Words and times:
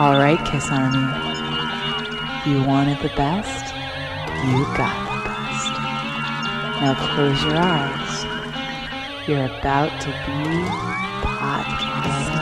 All 0.00 0.14
right, 0.14 0.42
Kiss 0.46 0.70
Army. 0.70 0.96
You 2.50 2.66
wanted 2.66 2.98
the 3.02 3.10
best? 3.16 3.74
You 4.46 4.64
got 4.74 4.96
the 5.04 5.20
best. 5.28 5.68
Now 6.80 6.94
close 7.14 7.44
your 7.44 7.58
eyes. 7.58 8.24
You're 9.28 9.44
about 9.44 9.90
to 10.00 10.08
be 10.08 10.64
podcast. 11.20 12.32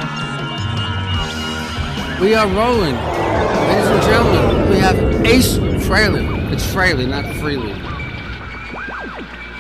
We 2.21 2.37
are 2.37 2.47
rolling. 2.47 2.95
Ladies 2.95 3.89
and 3.89 4.03
gentlemen, 4.03 4.71
we 4.71 4.77
have 4.77 4.97
Ace 5.27 5.59
Frehley. 5.89 6.53
It's 6.53 6.65
Frehley, 6.65 7.09
not 7.09 7.25
Freely. 7.39 7.73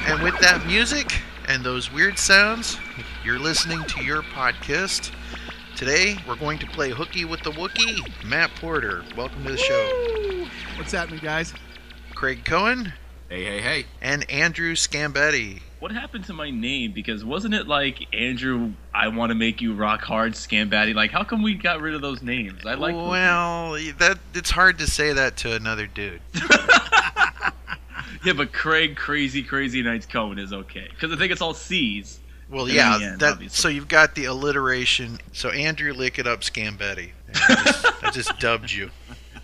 And 0.06 0.22
with 0.22 0.38
that 0.38 0.64
music 0.68 1.20
and 1.48 1.64
those 1.64 1.90
weird 1.92 2.16
sounds, 2.16 2.78
you're 3.24 3.40
listening 3.40 3.82
to 3.86 4.04
your 4.04 4.22
podcast. 4.22 5.10
Today, 5.78 6.16
we're 6.26 6.34
going 6.34 6.58
to 6.58 6.66
play 6.66 6.90
hooky 6.90 7.24
with 7.24 7.40
the 7.44 7.52
Wookie. 7.52 8.00
Matt 8.24 8.50
Porter, 8.56 9.04
welcome 9.16 9.44
to 9.44 9.52
the 9.52 9.56
show. 9.56 10.48
What's 10.76 10.90
happening, 10.90 11.20
guys? 11.22 11.54
Craig 12.16 12.44
Cohen 12.44 12.92
Hey, 13.28 13.44
hey, 13.44 13.60
hey. 13.60 13.84
and 14.02 14.28
Andrew 14.28 14.74
Scambetti. 14.74 15.60
What 15.78 15.92
happened 15.92 16.24
to 16.24 16.32
my 16.32 16.50
name? 16.50 16.90
Because 16.90 17.24
wasn't 17.24 17.54
it 17.54 17.68
like 17.68 18.12
Andrew? 18.12 18.72
I 18.92 19.06
want 19.06 19.30
to 19.30 19.36
make 19.36 19.60
you 19.60 19.72
rock 19.72 20.00
hard, 20.02 20.32
Scambatty. 20.32 20.96
Like, 20.96 21.12
how 21.12 21.22
come 21.22 21.42
we 21.42 21.54
got 21.54 21.80
rid 21.80 21.94
of 21.94 22.00
those 22.00 22.22
names? 22.22 22.66
I 22.66 22.74
like. 22.74 22.96
well, 22.96 23.74
that 23.98 24.18
it's 24.34 24.50
hard 24.50 24.80
to 24.80 24.88
say 24.88 25.12
that 25.12 25.36
to 25.36 25.54
another 25.54 25.86
dude. 25.86 26.20
names. 26.34 26.50
yeah, 28.24 28.32
but 28.32 28.52
Craig, 28.52 28.96
crazy, 28.96 29.44
crazy 29.44 29.80
nights 29.84 30.06
Cohen 30.06 30.40
is 30.40 30.52
okay 30.52 30.88
because 30.90 31.12
I 31.12 31.16
think 31.16 31.30
it's 31.30 31.40
all 31.40 31.54
C's. 31.54 32.18
Well, 32.50 32.64
And 32.64 32.74
yeah, 32.74 32.98
end, 33.02 33.20
that, 33.20 33.32
obviously. 33.34 33.56
so 33.56 33.68
you've 33.68 33.88
got 33.88 34.14
the 34.14 34.24
alliteration. 34.26 35.18
So 35.32 35.50
Andrew, 35.50 35.92
lick 35.92 36.18
it 36.18 36.26
up, 36.26 36.40
Scambetti. 36.40 37.10
I 37.34 37.54
just, 37.64 38.04
I 38.04 38.10
just 38.10 38.38
dubbed 38.40 38.70
you. 38.72 38.90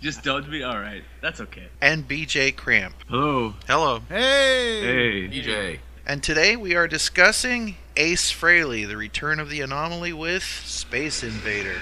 Just 0.01 0.23
dubbed 0.23 0.49
me. 0.49 0.63
All 0.63 0.79
right, 0.79 1.03
that's 1.21 1.39
okay. 1.41 1.67
And 1.81 2.07
BJ 2.07 2.55
Cramp. 2.55 2.95
Hello. 3.07 3.53
Hello. 3.67 3.99
Hey! 4.09 4.81
Hey. 4.81 5.27
DJ. 5.29 5.79
And 6.07 6.21
today 6.21 6.55
we 6.55 6.75
are 6.75 6.87
discussing 6.87 7.75
Ace 7.97 8.31
Frehley, 8.31 8.87
the 8.87 8.97
return 8.97 9.39
of 9.39 9.49
the 9.49 9.61
anomaly 9.61 10.13
with 10.13 10.43
Space 10.43 11.23
Invader. 11.23 11.77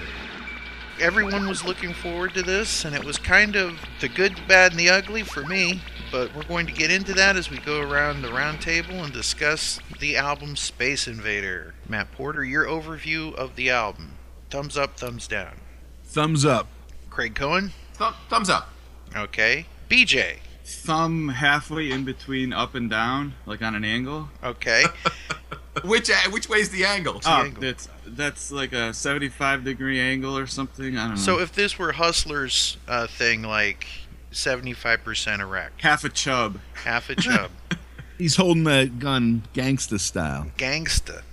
Everyone 1.02 1.48
was 1.48 1.66
looking 1.66 1.94
forward 1.94 2.33
to 2.36 2.44
this, 2.44 2.86
and 2.86 2.95
it 2.95 3.03
was 3.03 3.17
kind 3.17 3.55
of 3.55 3.80
the 4.00 4.08
good, 4.08 4.36
the 4.36 4.42
bad, 4.48 4.72
and 4.72 4.80
the 4.80 4.89
ugly 4.89 5.23
for 5.23 5.44
me. 5.44 5.81
But 6.14 6.36
we're 6.36 6.44
going 6.44 6.67
to 6.67 6.72
get 6.72 6.92
into 6.92 7.11
that 7.16 7.36
as 7.38 7.50
we 7.50 7.58
go 7.58 7.81
around 7.81 8.22
the 8.22 8.31
round 8.31 8.61
table 8.61 9.03
and 9.03 9.11
discuss 9.11 9.80
the 10.00 10.16
album 10.16 10.55
Space 10.55 11.08
Invader. 11.08 11.73
Matt 11.89 12.11
Porter, 12.11 12.44
your 12.45 12.66
overview 12.66 13.33
of 13.33 13.55
the 13.55 13.72
album. 13.72 14.11
Thumbs 14.52 14.78
up, 14.78 14.95
thumbs 14.95 15.28
down. 15.28 15.55
Thumbs 16.03 16.45
up. 16.45 16.67
Craig 17.09 17.33
Cohen? 17.33 17.72
Th- 17.97 18.11
thumbs 18.30 18.47
up. 18.52 18.70
Okay. 19.16 19.66
BJ? 19.89 20.36
thumb 20.66 21.28
halfway 21.28 21.92
in 21.92 22.05
between 22.05 22.53
up 22.53 22.73
and 22.73 22.89
down, 22.89 23.33
like 23.45 23.61
on 23.61 23.75
an 23.75 23.83
angle. 23.83 24.30
Okay. 24.44 24.86
Which 25.83 26.09
uh, 26.09 26.14
which 26.30 26.48
way's 26.48 26.70
the 26.70 26.86
angle? 26.86 27.20
the 27.20 27.30
Oh, 27.30 27.44
angle? 27.45 27.61
that's 27.61 27.89
that's 28.05 28.52
like 28.52 28.72
a 28.73 28.94
75 28.94 29.64
degree 29.66 30.00
angle 30.00 30.38
or 30.38 30.45
something. 30.48 30.95
I 30.95 31.02
don't 31.08 31.16
know. 31.16 31.16
so 31.17 31.39
if 31.39 31.52
this 31.52 31.77
were 31.80 31.92
Hustler's 31.94 32.77
uh, 32.88 33.08
thing, 33.08 33.42
like 33.42 33.88
75% 34.34 35.39
erect, 35.39 35.81
half 35.81 36.03
a 36.03 36.09
chub. 36.09 36.59
half 36.73 37.09
a 37.09 37.16
chub. 37.16 37.52
He's 38.17 38.36
holding 38.36 38.64
the 38.64 38.92
gun 39.00 39.44
gangsta 39.53 40.00
style. 40.00 40.48
Gangsta. 40.58 41.23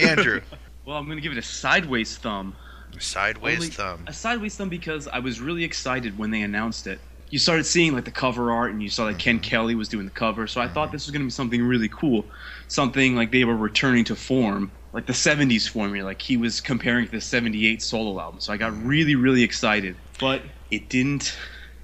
Andrew, 0.00 0.40
Well, 0.84 0.96
I'm 0.96 1.06
gonna 1.08 1.20
give 1.20 1.32
it 1.32 1.38
a 1.38 1.42
sideways 1.42 2.16
thumb. 2.16 2.54
sideways 2.98 3.56
Only- 3.58 3.68
thumb. 3.68 4.04
A 4.06 4.12
sideways 4.12 4.56
thumb 4.56 4.68
because 4.68 5.06
I 5.06 5.20
was 5.20 5.40
really 5.40 5.64
excited 5.64 6.18
when 6.18 6.30
they 6.30 6.42
announced 6.42 6.86
it. 6.86 6.98
You 7.30 7.38
started 7.38 7.64
seeing 7.64 7.94
like 7.94 8.04
the 8.04 8.10
cover 8.10 8.52
art, 8.52 8.72
and 8.72 8.82
you 8.82 8.90
saw 8.90 9.06
that 9.06 9.18
Ken 9.18 9.36
mm-hmm. 9.36 9.42
Kelly 9.42 9.74
was 9.74 9.88
doing 9.88 10.04
the 10.04 10.10
cover. 10.10 10.46
So 10.46 10.60
I 10.60 10.68
thought 10.68 10.88
mm-hmm. 10.88 10.96
this 10.96 11.06
was 11.06 11.12
going 11.12 11.22
to 11.22 11.26
be 11.26 11.30
something 11.30 11.62
really 11.62 11.88
cool, 11.88 12.26
something 12.68 13.16
like 13.16 13.32
they 13.32 13.44
were 13.44 13.56
returning 13.56 14.04
to 14.06 14.16
form, 14.16 14.70
like 14.92 15.06
the 15.06 15.14
'70s 15.14 15.68
formula. 15.68 16.08
Like 16.08 16.20
he 16.20 16.36
was 16.36 16.60
comparing 16.60 17.06
to 17.06 17.12
the 17.12 17.20
'78 17.20 17.80
solo 17.80 18.20
album. 18.20 18.40
So 18.40 18.52
I 18.52 18.56
got 18.56 18.72
mm-hmm. 18.72 18.86
really, 18.86 19.14
really 19.14 19.42
excited, 19.44 19.96
but 20.18 20.42
it 20.70 20.88
didn't 20.88 21.34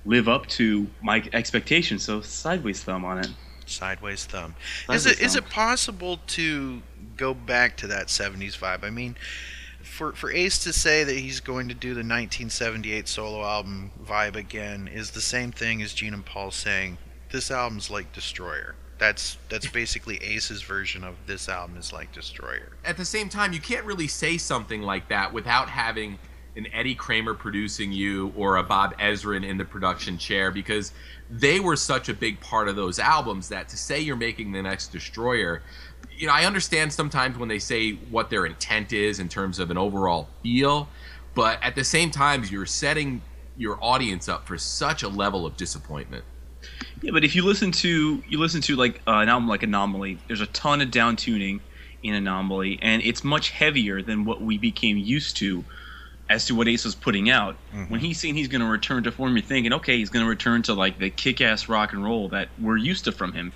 live 0.08 0.28
up 0.28 0.46
to 0.46 0.88
my 1.02 1.22
expectations. 1.32 2.02
So 2.02 2.22
sideways 2.22 2.82
thumb 2.82 3.04
on 3.04 3.18
it. 3.18 3.28
Sideways 3.66 4.24
thumb. 4.24 4.54
Is 4.90 5.02
Sideways 5.02 5.06
it 5.06 5.20
is 5.24 5.34
thumb. 5.34 5.44
it 5.44 5.50
possible 5.50 6.18
to 6.28 6.82
go 7.16 7.34
back 7.34 7.76
to 7.78 7.86
that 7.88 8.06
70s 8.06 8.58
vibe? 8.58 8.82
I 8.82 8.90
mean, 8.90 9.16
for 9.82 10.12
for 10.12 10.32
Ace 10.32 10.58
to 10.60 10.72
say 10.72 11.04
that 11.04 11.16
he's 11.16 11.40
going 11.40 11.68
to 11.68 11.74
do 11.74 11.88
the 11.90 12.00
1978 12.00 13.06
solo 13.06 13.44
album 13.44 13.90
vibe 14.02 14.36
again 14.36 14.88
is 14.88 15.10
the 15.10 15.20
same 15.20 15.52
thing 15.52 15.82
as 15.82 15.92
Gene 15.92 16.14
and 16.14 16.24
Paul 16.24 16.50
saying 16.50 16.98
this 17.30 17.50
album's 17.50 17.90
like 17.90 18.12
Destroyer. 18.12 18.74
That's 18.98 19.36
that's 19.50 19.68
basically 19.80 20.16
Ace's 20.22 20.62
version 20.62 21.04
of 21.04 21.16
this 21.26 21.48
album 21.48 21.76
is 21.76 21.92
like 21.92 22.12
Destroyer. 22.12 22.72
At 22.84 22.96
the 22.96 23.04
same 23.04 23.28
time, 23.28 23.52
you 23.52 23.60
can't 23.60 23.84
really 23.84 24.08
say 24.08 24.38
something 24.38 24.80
like 24.80 25.08
that 25.08 25.32
without 25.34 25.68
having 25.68 26.18
an 26.58 26.66
Eddie 26.74 26.94
Kramer 26.94 27.34
producing 27.34 27.92
you 27.92 28.32
or 28.36 28.56
a 28.56 28.62
Bob 28.62 28.98
Ezrin 28.98 29.46
in 29.46 29.56
the 29.56 29.64
production 29.64 30.18
chair 30.18 30.50
because 30.50 30.92
they 31.30 31.60
were 31.60 31.76
such 31.76 32.08
a 32.08 32.14
big 32.14 32.40
part 32.40 32.68
of 32.68 32.76
those 32.76 32.98
albums 32.98 33.48
that 33.48 33.68
to 33.68 33.76
say 33.76 34.00
you're 34.00 34.16
making 34.16 34.52
the 34.52 34.60
next 34.60 34.88
Destroyer, 34.88 35.62
you 36.16 36.26
know, 36.26 36.32
I 36.32 36.44
understand 36.44 36.92
sometimes 36.92 37.38
when 37.38 37.48
they 37.48 37.60
say 37.60 37.92
what 38.10 38.28
their 38.28 38.44
intent 38.44 38.92
is 38.92 39.20
in 39.20 39.28
terms 39.28 39.58
of 39.58 39.70
an 39.70 39.78
overall 39.78 40.28
feel, 40.42 40.88
but 41.34 41.62
at 41.62 41.76
the 41.76 41.84
same 41.84 42.10
time, 42.10 42.44
you're 42.50 42.66
setting 42.66 43.22
your 43.56 43.78
audience 43.80 44.28
up 44.28 44.46
for 44.46 44.58
such 44.58 45.02
a 45.02 45.08
level 45.08 45.46
of 45.46 45.56
disappointment. 45.56 46.24
Yeah, 47.02 47.12
but 47.12 47.24
if 47.24 47.36
you 47.36 47.44
listen 47.44 47.70
to 47.72 48.22
you 48.28 48.38
listen 48.38 48.60
to 48.62 48.74
like 48.74 49.00
uh, 49.06 49.18
an 49.18 49.28
album 49.28 49.48
like 49.48 49.62
Anomaly, 49.62 50.18
there's 50.26 50.40
a 50.40 50.46
ton 50.46 50.80
of 50.80 50.90
down 50.90 51.14
tuning 51.14 51.60
in 52.02 52.14
Anomaly, 52.14 52.80
and 52.82 53.00
it's 53.02 53.22
much 53.22 53.50
heavier 53.50 54.02
than 54.02 54.24
what 54.24 54.40
we 54.40 54.58
became 54.58 54.96
used 54.96 55.36
to 55.36 55.64
as 56.28 56.46
to 56.46 56.54
what 56.54 56.68
Ace 56.68 56.84
was 56.84 56.94
putting 56.94 57.30
out. 57.30 57.56
When 57.90 58.00
he's 58.00 58.20
saying 58.20 58.34
he's 58.34 58.48
going 58.48 58.60
to 58.60 58.66
return 58.66 59.02
to 59.04 59.12
form, 59.12 59.36
you're 59.36 59.44
thinking, 59.44 59.72
okay, 59.72 59.96
he's 59.96 60.10
going 60.10 60.24
to 60.24 60.28
return 60.28 60.62
to 60.62 60.74
like 60.74 60.98
the 60.98 61.10
kick-ass 61.10 61.68
rock 61.68 61.92
and 61.92 62.04
roll 62.04 62.28
that 62.28 62.48
we're 62.60 62.76
used 62.76 63.04
to 63.04 63.12
from 63.12 63.32
him. 63.32 63.52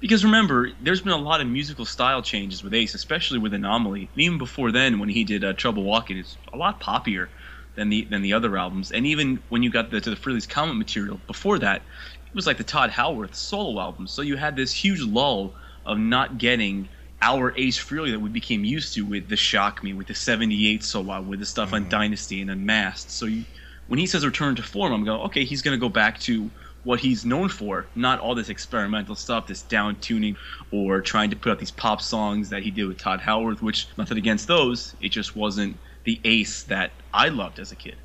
Because 0.00 0.24
remember, 0.24 0.70
there's 0.82 1.00
been 1.00 1.12
a 1.12 1.16
lot 1.16 1.40
of 1.40 1.46
musical 1.46 1.84
style 1.84 2.22
changes 2.22 2.62
with 2.62 2.74
Ace, 2.74 2.94
especially 2.94 3.38
with 3.38 3.54
Anomaly. 3.54 4.08
And 4.12 4.22
even 4.22 4.38
before 4.38 4.72
then, 4.72 4.98
when 4.98 5.08
he 5.08 5.24
did 5.24 5.44
uh, 5.44 5.52
Trouble 5.54 5.82
Walking, 5.82 6.18
it's 6.18 6.36
a 6.52 6.56
lot 6.56 6.80
poppier 6.80 7.28
than 7.74 7.88
the 7.88 8.04
than 8.10 8.22
the 8.22 8.32
other 8.32 8.56
albums. 8.56 8.92
And 8.92 9.06
even 9.06 9.42
when 9.48 9.62
you 9.62 9.70
got 9.70 9.90
the, 9.90 10.00
to 10.00 10.10
the 10.10 10.16
Frehley's 10.16 10.46
Comet 10.46 10.74
material 10.74 11.20
before 11.26 11.58
that, 11.58 11.76
it 11.76 12.34
was 12.34 12.46
like 12.46 12.58
the 12.58 12.64
Todd 12.64 12.90
Howarth 12.90 13.34
solo 13.34 13.80
album. 13.80 14.06
So 14.06 14.22
you 14.22 14.36
had 14.36 14.56
this 14.56 14.72
huge 14.72 15.02
lull 15.02 15.54
of 15.86 15.98
not 15.98 16.38
getting 16.38 16.88
our 17.24 17.56
Ace 17.56 17.78
Frehley 17.78 18.10
that 18.10 18.20
we 18.20 18.28
became 18.28 18.64
used 18.64 18.94
to 18.94 19.00
with 19.02 19.28
the 19.28 19.36
Shock 19.36 19.82
Me, 19.82 19.94
with 19.94 20.06
the 20.06 20.14
'78 20.14 20.84
solo, 20.84 21.22
with 21.22 21.40
the 21.40 21.46
stuff 21.46 21.72
on 21.72 21.82
mm-hmm. 21.82 21.90
Dynasty 21.90 22.42
and 22.42 22.50
Unmasked. 22.50 23.10
So 23.10 23.24
you, 23.24 23.44
when 23.88 23.98
he 23.98 24.06
says 24.06 24.24
return 24.26 24.54
to 24.56 24.62
form, 24.62 24.92
I'm 24.92 25.04
going, 25.04 25.22
okay, 25.22 25.44
he's 25.44 25.62
going 25.62 25.76
to 25.76 25.80
go 25.80 25.88
back 25.88 26.20
to 26.20 26.50
what 26.84 27.00
he's 27.00 27.24
known 27.24 27.48
for, 27.48 27.86
not 27.94 28.20
all 28.20 28.34
this 28.34 28.50
experimental 28.50 29.14
stuff, 29.14 29.46
this 29.46 29.62
down 29.62 29.96
tuning, 30.00 30.36
or 30.70 31.00
trying 31.00 31.30
to 31.30 31.36
put 31.36 31.50
out 31.50 31.58
these 31.58 31.70
pop 31.70 32.02
songs 32.02 32.50
that 32.50 32.62
he 32.62 32.70
did 32.70 32.84
with 32.86 32.98
Todd 32.98 33.20
Howarth. 33.20 33.62
Which 33.62 33.88
nothing 33.96 34.18
against 34.18 34.46
those, 34.46 34.94
it 35.00 35.08
just 35.08 35.34
wasn't 35.34 35.78
the 36.04 36.20
Ace 36.24 36.64
that 36.64 36.90
I 37.14 37.30
loved 37.30 37.58
as 37.58 37.72
a 37.72 37.76
kid. 37.76 37.96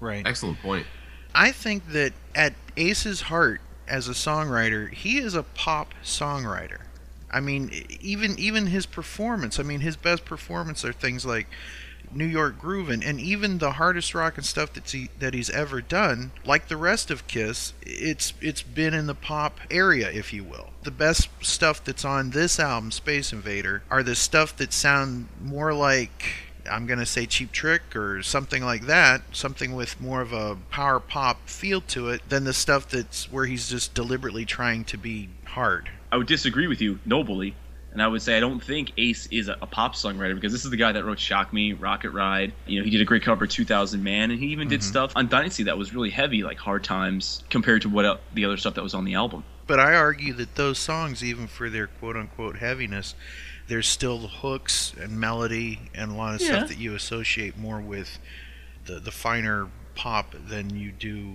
Right. 0.00 0.26
Excellent 0.26 0.60
point. 0.60 0.86
I 1.34 1.50
think 1.50 1.88
that 1.92 2.12
at 2.34 2.52
Ace's 2.76 3.22
heart 3.22 3.62
as 3.88 4.08
a 4.08 4.12
songwriter, 4.12 4.92
he 4.92 5.16
is 5.16 5.34
a 5.34 5.42
pop 5.42 5.94
songwriter. 6.04 6.80
I 7.36 7.40
mean, 7.40 7.70
even 8.00 8.38
even 8.38 8.68
his 8.68 8.86
performance. 8.86 9.60
I 9.60 9.62
mean, 9.62 9.80
his 9.80 9.94
best 9.94 10.24
performance 10.24 10.86
are 10.86 10.92
things 10.94 11.26
like 11.26 11.46
New 12.10 12.24
York 12.24 12.58
Groove 12.58 12.88
and, 12.88 13.04
and 13.04 13.20
even 13.20 13.58
the 13.58 13.72
hardest 13.72 14.14
rock 14.14 14.38
and 14.38 14.46
stuff 14.46 14.72
that 14.72 14.90
he 14.90 15.10
that 15.18 15.34
he's 15.34 15.50
ever 15.50 15.82
done. 15.82 16.30
Like 16.46 16.68
the 16.68 16.78
rest 16.78 17.10
of 17.10 17.26
Kiss, 17.26 17.74
it's 17.82 18.32
it's 18.40 18.62
been 18.62 18.94
in 18.94 19.06
the 19.06 19.14
pop 19.14 19.60
area, 19.70 20.10
if 20.10 20.32
you 20.32 20.44
will. 20.44 20.70
The 20.84 20.90
best 20.90 21.28
stuff 21.42 21.84
that's 21.84 22.06
on 22.06 22.30
this 22.30 22.58
album, 22.58 22.90
Space 22.90 23.34
Invader, 23.34 23.82
are 23.90 24.02
the 24.02 24.14
stuff 24.14 24.56
that 24.56 24.72
sound 24.72 25.28
more 25.38 25.74
like 25.74 26.24
I'm 26.70 26.86
going 26.86 27.00
to 27.00 27.06
say 27.06 27.26
Cheap 27.26 27.52
Trick 27.52 27.94
or 27.94 28.22
something 28.22 28.64
like 28.64 28.86
that, 28.86 29.20
something 29.32 29.74
with 29.74 30.00
more 30.00 30.22
of 30.22 30.32
a 30.32 30.56
power 30.70 31.00
pop 31.00 31.50
feel 31.50 31.82
to 31.82 32.08
it 32.08 32.26
than 32.30 32.44
the 32.44 32.54
stuff 32.54 32.88
that's 32.88 33.30
where 33.30 33.44
he's 33.44 33.68
just 33.68 33.92
deliberately 33.92 34.46
trying 34.46 34.84
to 34.84 34.96
be 34.96 35.28
hard. 35.44 35.90
I 36.16 36.18
would 36.18 36.28
disagree 36.28 36.66
with 36.66 36.80
you 36.80 36.98
nobly, 37.04 37.54
and 37.92 38.00
I 38.00 38.08
would 38.08 38.22
say 38.22 38.38
I 38.38 38.40
don't 38.40 38.64
think 38.64 38.94
Ace 38.96 39.26
is 39.26 39.48
a, 39.48 39.58
a 39.60 39.66
pop 39.66 39.94
songwriter 39.94 40.34
because 40.34 40.50
this 40.50 40.64
is 40.64 40.70
the 40.70 40.76
guy 40.78 40.90
that 40.92 41.04
wrote 41.04 41.18
"Shock 41.18 41.52
Me," 41.52 41.74
"Rocket 41.74 42.08
Ride." 42.08 42.54
You 42.66 42.78
know, 42.78 42.86
he 42.86 42.90
did 42.90 43.02
a 43.02 43.04
great 43.04 43.22
cover 43.22 43.44
of 43.44 43.50
"2000 43.50 44.02
Man," 44.02 44.30
and 44.30 44.40
he 44.40 44.46
even 44.46 44.66
did 44.66 44.80
mm-hmm. 44.80 44.88
stuff 44.88 45.12
on 45.14 45.28
Dynasty 45.28 45.64
that 45.64 45.76
was 45.76 45.92
really 45.92 46.08
heavy, 46.08 46.42
like 46.42 46.56
"Hard 46.56 46.84
Times," 46.84 47.44
compared 47.50 47.82
to 47.82 47.90
what 47.90 48.06
el- 48.06 48.20
the 48.32 48.46
other 48.46 48.56
stuff 48.56 48.72
that 48.76 48.82
was 48.82 48.94
on 48.94 49.04
the 49.04 49.12
album. 49.12 49.44
But 49.66 49.78
I 49.78 49.94
argue 49.94 50.32
that 50.32 50.54
those 50.54 50.78
songs, 50.78 51.22
even 51.22 51.48
for 51.48 51.68
their 51.68 51.86
quote 51.86 52.16
unquote 52.16 52.56
heaviness, 52.56 53.14
there's 53.68 53.86
still 53.86 54.28
hooks 54.28 54.94
and 54.98 55.20
melody 55.20 55.90
and 55.94 56.12
a 56.12 56.14
lot 56.14 56.36
of 56.36 56.40
Yeah. 56.40 56.46
stuff 56.46 56.68
that 56.68 56.78
you 56.78 56.94
associate 56.94 57.58
more 57.58 57.78
with 57.82 58.18
the, 58.86 59.00
the 59.00 59.10
finer 59.12 59.68
pop 59.94 60.34
than 60.48 60.74
you 60.78 60.92
do 60.92 61.34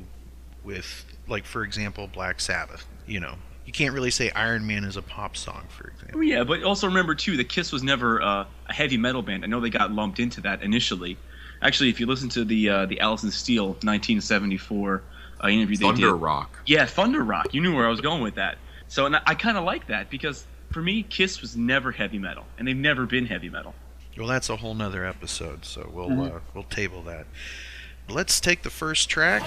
with, 0.63 1.05
like, 1.27 1.45
for 1.45 1.63
example, 1.63 2.07
Black 2.07 2.39
Sabbath. 2.41 2.87
You 3.05 3.19
know, 3.19 3.35
you 3.71 3.85
can't 3.85 3.93
really 3.93 4.11
say 4.11 4.29
Iron 4.31 4.67
Man 4.67 4.83
is 4.83 4.97
a 4.97 5.01
pop 5.01 5.37
song, 5.37 5.63
for 5.69 5.87
example. 5.87 6.17
Oh, 6.19 6.21
yeah, 6.21 6.43
but 6.43 6.61
also 6.63 6.87
remember 6.87 7.15
too, 7.15 7.37
the 7.37 7.45
Kiss 7.45 7.71
was 7.71 7.81
never 7.83 8.21
uh, 8.21 8.45
a 8.67 8.73
heavy 8.73 8.97
metal 8.97 9.21
band. 9.21 9.45
I 9.45 9.47
know 9.47 9.61
they 9.61 9.69
got 9.69 9.93
lumped 9.93 10.19
into 10.19 10.41
that 10.41 10.61
initially. 10.61 11.17
Actually, 11.61 11.87
if 11.87 11.97
you 12.01 12.05
listen 12.05 12.27
to 12.29 12.43
the 12.43 12.69
uh, 12.69 12.85
the 12.87 12.99
Alice 12.99 13.23
in 13.23 13.31
Steel 13.31 13.67
1974 13.67 15.01
uh, 15.43 15.47
interview 15.47 15.77
they 15.77 15.85
Thunder 15.85 16.07
did, 16.07 16.13
Rock. 16.15 16.59
yeah, 16.65 16.85
Thunder 16.85 17.23
Rock. 17.23 17.53
You 17.53 17.61
knew 17.61 17.73
where 17.73 17.87
I 17.87 17.89
was 17.89 18.01
going 18.01 18.21
with 18.21 18.35
that. 18.35 18.57
So, 18.89 19.05
and 19.05 19.15
I, 19.15 19.21
I 19.25 19.35
kind 19.35 19.57
of 19.57 19.63
like 19.63 19.87
that 19.87 20.09
because 20.09 20.45
for 20.71 20.81
me, 20.81 21.03
Kiss 21.03 21.39
was 21.39 21.55
never 21.55 21.93
heavy 21.93 22.19
metal, 22.19 22.43
and 22.57 22.67
they've 22.67 22.75
never 22.75 23.05
been 23.05 23.25
heavy 23.25 23.47
metal. 23.49 23.73
Well, 24.17 24.27
that's 24.27 24.49
a 24.49 24.57
whole 24.57 24.73
nother 24.73 25.05
episode, 25.05 25.63
so 25.63 25.89
we'll 25.93 26.09
Mhm. 26.09 26.35
uh, 26.35 26.39
we'll 26.53 26.65
table 26.65 27.03
that. 27.03 27.25
Let's 28.09 28.41
take 28.41 28.63
the 28.63 28.69
first 28.69 29.09
track. 29.09 29.43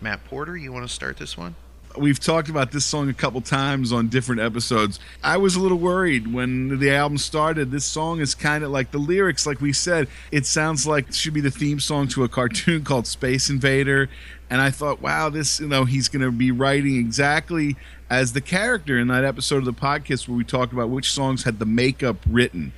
Matt 0.00 0.24
Porter, 0.24 0.56
you 0.56 0.72
want 0.72 0.86
to 0.86 0.92
start 0.92 1.16
this 1.16 1.36
one? 1.36 1.54
We've 1.96 2.20
talked 2.20 2.48
about 2.48 2.70
this 2.70 2.84
song 2.84 3.08
a 3.08 3.14
couple 3.14 3.40
times 3.40 3.92
on 3.92 4.08
different 4.08 4.40
episodes. 4.40 5.00
I 5.24 5.38
was 5.38 5.56
a 5.56 5.60
little 5.60 5.78
worried 5.78 6.32
when 6.32 6.78
the 6.78 6.90
album 6.92 7.18
started. 7.18 7.70
This 7.70 7.84
song 7.84 8.20
is 8.20 8.34
kind 8.34 8.62
of 8.62 8.70
like 8.70 8.92
the 8.92 8.98
lyrics, 8.98 9.46
like 9.46 9.60
we 9.60 9.72
said, 9.72 10.06
it 10.30 10.46
sounds 10.46 10.86
like 10.86 11.08
it 11.08 11.14
should 11.14 11.34
be 11.34 11.40
the 11.40 11.50
theme 11.50 11.80
song 11.80 12.06
to 12.08 12.22
a 12.24 12.28
cartoon 12.28 12.84
called 12.84 13.06
Space 13.06 13.50
Invader. 13.50 14.08
And 14.50 14.60
I 14.60 14.70
thought, 14.70 15.02
wow, 15.02 15.28
this, 15.28 15.60
you 15.60 15.66
know, 15.66 15.84
he's 15.84 16.08
going 16.08 16.22
to 16.22 16.30
be 16.30 16.52
writing 16.52 16.96
exactly 16.96 17.76
as 18.10 18.32
the 18.32 18.40
character 18.40 18.98
in 18.98 19.08
that 19.08 19.24
episode 19.24 19.58
of 19.58 19.64
the 19.66 19.72
podcast 19.72 20.28
where 20.28 20.36
we 20.36 20.44
talked 20.44 20.72
about 20.72 20.88
which 20.88 21.12
songs 21.12 21.44
had 21.44 21.58
the 21.58 21.66
makeup 21.66 22.16
written. 22.26 22.72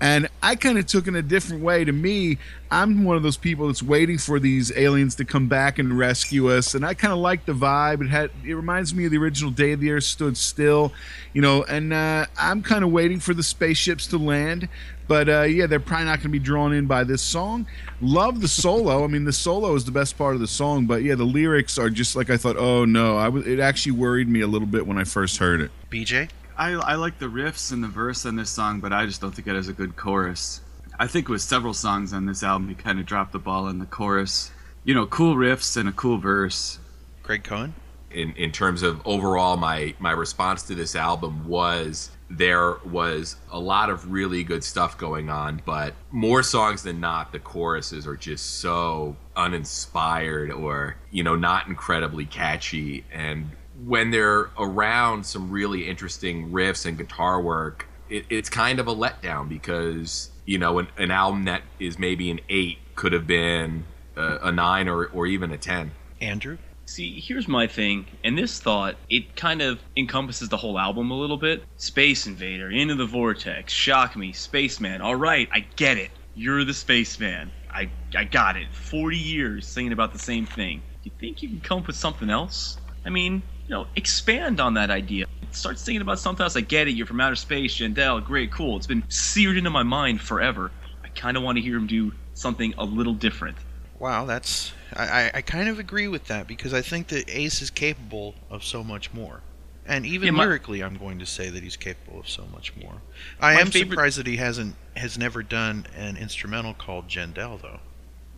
And 0.00 0.28
I 0.42 0.56
kind 0.56 0.78
of 0.78 0.86
took 0.86 1.08
it 1.08 1.14
a 1.14 1.22
different 1.22 1.62
way. 1.62 1.84
To 1.84 1.92
me, 1.92 2.38
I'm 2.70 3.04
one 3.04 3.16
of 3.16 3.22
those 3.22 3.36
people 3.36 3.66
that's 3.66 3.82
waiting 3.82 4.18
for 4.18 4.38
these 4.38 4.70
aliens 4.76 5.14
to 5.16 5.24
come 5.24 5.48
back 5.48 5.78
and 5.78 5.98
rescue 5.98 6.50
us. 6.50 6.74
And 6.74 6.84
I 6.84 6.94
kind 6.94 7.12
of 7.12 7.18
like 7.18 7.46
the 7.46 7.54
vibe. 7.54 8.02
It 8.02 8.08
had 8.08 8.30
it 8.44 8.54
reminds 8.54 8.94
me 8.94 9.06
of 9.06 9.10
the 9.10 9.18
original 9.18 9.50
Day 9.50 9.72
of 9.72 9.80
the 9.80 9.90
Earth 9.90 10.04
Stood 10.04 10.36
Still, 10.36 10.92
you 11.32 11.40
know. 11.40 11.64
And 11.64 11.92
uh, 11.92 12.26
I'm 12.38 12.62
kind 12.62 12.84
of 12.84 12.90
waiting 12.90 13.20
for 13.20 13.34
the 13.34 13.42
spaceships 13.42 14.06
to 14.08 14.18
land. 14.18 14.68
But 15.08 15.28
uh, 15.28 15.42
yeah, 15.42 15.66
they're 15.66 15.80
probably 15.80 16.06
not 16.06 16.18
going 16.18 16.24
to 16.24 16.28
be 16.28 16.38
drawn 16.38 16.72
in 16.72 16.86
by 16.86 17.02
this 17.02 17.22
song. 17.22 17.66
Love 18.00 18.40
the 18.40 18.48
solo. 18.48 19.04
I 19.04 19.06
mean, 19.06 19.24
the 19.24 19.32
solo 19.32 19.74
is 19.74 19.84
the 19.84 19.90
best 19.90 20.16
part 20.16 20.34
of 20.34 20.40
the 20.40 20.46
song. 20.46 20.86
But 20.86 21.02
yeah, 21.02 21.14
the 21.14 21.24
lyrics 21.24 21.78
are 21.78 21.90
just 21.90 22.14
like 22.14 22.30
I 22.30 22.36
thought. 22.36 22.56
Oh 22.56 22.84
no, 22.84 23.16
I 23.16 23.28
was. 23.28 23.46
It 23.46 23.58
actually 23.58 23.92
worried 23.92 24.28
me 24.28 24.42
a 24.42 24.46
little 24.46 24.68
bit 24.68 24.86
when 24.86 24.98
I 24.98 25.04
first 25.04 25.38
heard 25.38 25.60
it. 25.60 25.70
BJ? 25.90 26.30
I, 26.56 26.72
I 26.72 26.94
like 26.96 27.18
the 27.18 27.26
riffs 27.26 27.72
and 27.72 27.82
the 27.82 27.88
verse 27.88 28.26
on 28.26 28.36
this 28.36 28.50
song, 28.50 28.80
but 28.80 28.92
I 28.92 29.06
just 29.06 29.20
don't 29.20 29.32
think 29.32 29.46
it 29.46 29.54
has 29.54 29.68
a 29.68 29.72
good 29.72 29.96
chorus. 29.96 30.60
I 30.98 31.06
think 31.06 31.28
with 31.28 31.40
several 31.40 31.72
songs 31.72 32.12
on 32.12 32.26
this 32.26 32.42
album, 32.42 32.68
he 32.68 32.74
kind 32.74 32.98
of 32.98 33.06
dropped 33.06 33.32
the 33.32 33.38
ball 33.38 33.68
in 33.68 33.78
the 33.78 33.86
chorus. 33.86 34.50
You 34.84 34.94
know, 34.94 35.06
cool 35.06 35.36
riffs 35.36 35.76
and 35.76 35.88
a 35.88 35.92
cool 35.92 36.18
verse. 36.18 36.80
Craig 37.22 37.44
Cohen? 37.44 37.74
in 38.10 38.32
in 38.32 38.52
terms 38.52 38.82
of 38.82 39.00
overall 39.06 39.56
my 39.56 39.94
my 39.98 40.12
response 40.12 40.62
to 40.64 40.74
this 40.74 40.94
album 40.94 41.46
was 41.46 42.10
there 42.30 42.74
was 42.84 43.36
a 43.50 43.58
lot 43.58 43.88
of 43.88 44.10
really 44.10 44.44
good 44.44 44.62
stuff 44.62 44.98
going 44.98 45.30
on 45.30 45.62
but 45.64 45.94
more 46.10 46.42
songs 46.42 46.82
than 46.82 47.00
not 47.00 47.32
the 47.32 47.38
choruses 47.38 48.06
are 48.06 48.16
just 48.16 48.60
so 48.60 49.16
uninspired 49.36 50.50
or 50.50 50.96
you 51.10 51.22
know 51.22 51.34
not 51.34 51.66
incredibly 51.66 52.26
catchy 52.26 53.04
and 53.12 53.50
when 53.84 54.10
they're 54.10 54.50
around 54.58 55.24
some 55.24 55.50
really 55.50 55.88
interesting 55.88 56.50
riffs 56.50 56.84
and 56.84 56.98
guitar 56.98 57.40
work 57.40 57.86
it, 58.10 58.26
it's 58.28 58.50
kind 58.50 58.78
of 58.78 58.88
a 58.88 58.94
letdown 58.94 59.48
because 59.48 60.30
you 60.44 60.58
know 60.58 60.78
an, 60.78 60.88
an 60.98 61.10
album 61.10 61.44
that 61.44 61.62
is 61.78 61.98
maybe 61.98 62.30
an 62.30 62.40
eight 62.48 62.78
could 62.94 63.12
have 63.12 63.26
been 63.26 63.84
a, 64.16 64.38
a 64.48 64.52
nine 64.52 64.88
or, 64.88 65.06
or 65.06 65.26
even 65.26 65.50
a 65.50 65.58
ten 65.58 65.92
Andrew? 66.20 66.58
See, 66.88 67.20
here's 67.20 67.46
my 67.46 67.66
thing, 67.66 68.06
and 68.24 68.36
this 68.38 68.60
thought, 68.60 68.96
it 69.10 69.36
kind 69.36 69.60
of 69.60 69.78
encompasses 69.94 70.48
the 70.48 70.56
whole 70.56 70.78
album 70.78 71.10
a 71.10 71.14
little 71.14 71.36
bit. 71.36 71.62
Space 71.76 72.26
Invader, 72.26 72.70
Into 72.70 72.94
the 72.94 73.04
Vortex, 73.04 73.74
Shock 73.74 74.16
Me, 74.16 74.32
Spaceman. 74.32 75.02
All 75.02 75.14
right, 75.14 75.50
I 75.52 75.66
get 75.76 75.98
it. 75.98 76.10
You're 76.34 76.64
the 76.64 76.72
spaceman. 76.72 77.52
I, 77.70 77.90
I 78.16 78.24
got 78.24 78.56
it. 78.56 78.72
40 78.72 79.18
years 79.18 79.66
singing 79.66 79.92
about 79.92 80.14
the 80.14 80.18
same 80.18 80.46
thing. 80.46 80.80
You 81.04 81.10
think 81.20 81.42
you 81.42 81.50
can 81.50 81.60
come 81.60 81.80
up 81.80 81.88
with 81.88 81.94
something 81.94 82.30
else? 82.30 82.78
I 83.04 83.10
mean, 83.10 83.42
you 83.66 83.74
know, 83.74 83.86
expand 83.94 84.58
on 84.58 84.72
that 84.74 84.90
idea. 84.90 85.26
Start 85.50 85.78
singing 85.78 86.00
about 86.00 86.18
something 86.18 86.42
else. 86.42 86.56
I 86.56 86.62
get 86.62 86.88
it. 86.88 86.92
You're 86.92 87.06
from 87.06 87.20
outer 87.20 87.36
space, 87.36 87.76
Jendell. 87.76 88.24
Great, 88.24 88.50
cool. 88.50 88.78
It's 88.78 88.86
been 88.86 89.04
seared 89.10 89.58
into 89.58 89.68
my 89.68 89.82
mind 89.82 90.22
forever. 90.22 90.70
I 91.04 91.08
kind 91.08 91.36
of 91.36 91.42
want 91.42 91.56
to 91.58 91.62
hear 91.62 91.76
him 91.76 91.86
do 91.86 92.12
something 92.32 92.72
a 92.78 92.84
little 92.84 93.14
different. 93.14 93.58
Wow, 93.98 94.26
that's 94.26 94.72
I, 94.94 95.30
I, 95.34 95.40
kind 95.42 95.68
of 95.68 95.78
agree 95.78 96.08
with 96.08 96.26
that 96.28 96.46
because 96.46 96.72
I 96.72 96.82
think 96.82 97.08
that 97.08 97.28
Ace 97.28 97.60
is 97.62 97.70
capable 97.70 98.34
of 98.50 98.62
so 98.64 98.84
much 98.84 99.12
more. 99.12 99.40
And 99.86 100.06
even 100.06 100.26
Yeah, 100.26 100.32
my- 100.32 100.44
lyrically 100.44 100.82
I'm 100.82 100.96
going 100.96 101.18
to 101.18 101.26
say 101.26 101.50
that 101.50 101.62
he's 101.62 101.76
capable 101.76 102.20
of 102.20 102.28
so 102.28 102.46
much 102.52 102.74
more. 102.76 103.02
I 103.40 103.60
am 103.60 103.66
favorite- 103.70 103.90
surprised 103.96 104.18
that 104.18 104.26
he 104.26 104.36
hasn't 104.36 104.76
has 104.96 105.18
never 105.18 105.42
done 105.42 105.86
an 105.96 106.16
instrumental 106.16 106.74
called 106.74 107.08
Jendell 107.08 107.60
though. 107.60 107.80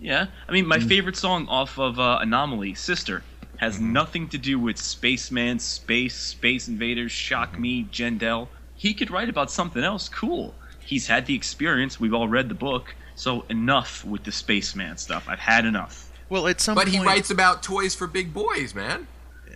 Yeah, 0.01 0.27
I 0.49 0.53
mean, 0.53 0.67
my 0.67 0.81
favorite 0.81 1.17
song 1.17 1.47
off 1.49 1.79
of 1.79 2.01
uh, 2.01 2.19
Anomaly, 2.23 2.75
Sister, 2.75 3.23
has 3.59 3.75
Mm-hmm. 3.77 3.93
nothing 3.93 4.29
to 4.31 4.39
do 4.39 4.59
with 4.59 4.79
Spaceman, 4.79 5.59
Space, 5.59 6.17
Space 6.17 6.69
Invaders, 6.69 7.13
Shock 7.13 7.53
Mm-hmm. 7.53 7.61
Me, 7.61 7.85
Jendell. 7.93 8.49
He 8.75 8.95
could 8.95 9.11
write 9.11 9.29
about 9.29 9.51
something 9.51 9.85
else 9.85 10.09
cool. 10.09 10.55
He's 10.81 11.07
had 11.09 11.27
the 11.27 11.35
experience. 11.35 12.01
We've 12.01 12.15
all 12.15 12.29
read 12.29 12.49
the 12.49 12.55
book. 12.55 12.95
So 13.21 13.45
enough 13.51 14.03
with 14.03 14.25
the 14.25 14.33
Spaceman 14.33 14.97
stuff. 14.97 15.27
I've 15.29 15.39
had 15.39 15.67
enough. 15.67 16.11
Well, 16.31 16.47
at 16.47 16.59
some 16.59 16.75
but 16.75 16.87
point 16.87 16.97
he 16.97 17.05
writes 17.05 17.31
about 17.31 17.63
toys 17.63 17.95
for 17.95 18.07
big 18.07 18.33
boys 18.33 18.75
man 18.75 19.07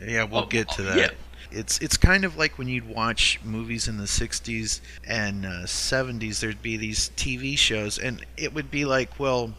Yeah, 0.07 0.25
we'll 0.25 0.43
Oh, 0.43 0.47
get 0.47 0.69
to 0.73 0.83
oh, 0.83 0.85
that. 0.85 0.97
yeah. 0.99 1.11
It's 1.51 1.79
it's 1.79 1.97
kind 1.97 2.27
of 2.27 2.37
like 2.37 2.59
when 2.59 2.69
you'd 2.69 2.87
watch 2.87 3.41
movies 3.43 3.89
in 3.89 3.97
the 3.97 4.05
'60s 4.05 4.81
and 5.07 5.47
uh, 5.47 5.65
'70s. 5.65 6.41
There'd 6.41 6.61
be 6.61 6.77
these 6.77 7.11
TV 7.17 7.57
shows, 7.57 7.97
and 7.99 8.27
it 8.37 8.53
would 8.53 8.71
be 8.71 8.85
like, 8.85 9.19
well, 9.19 9.55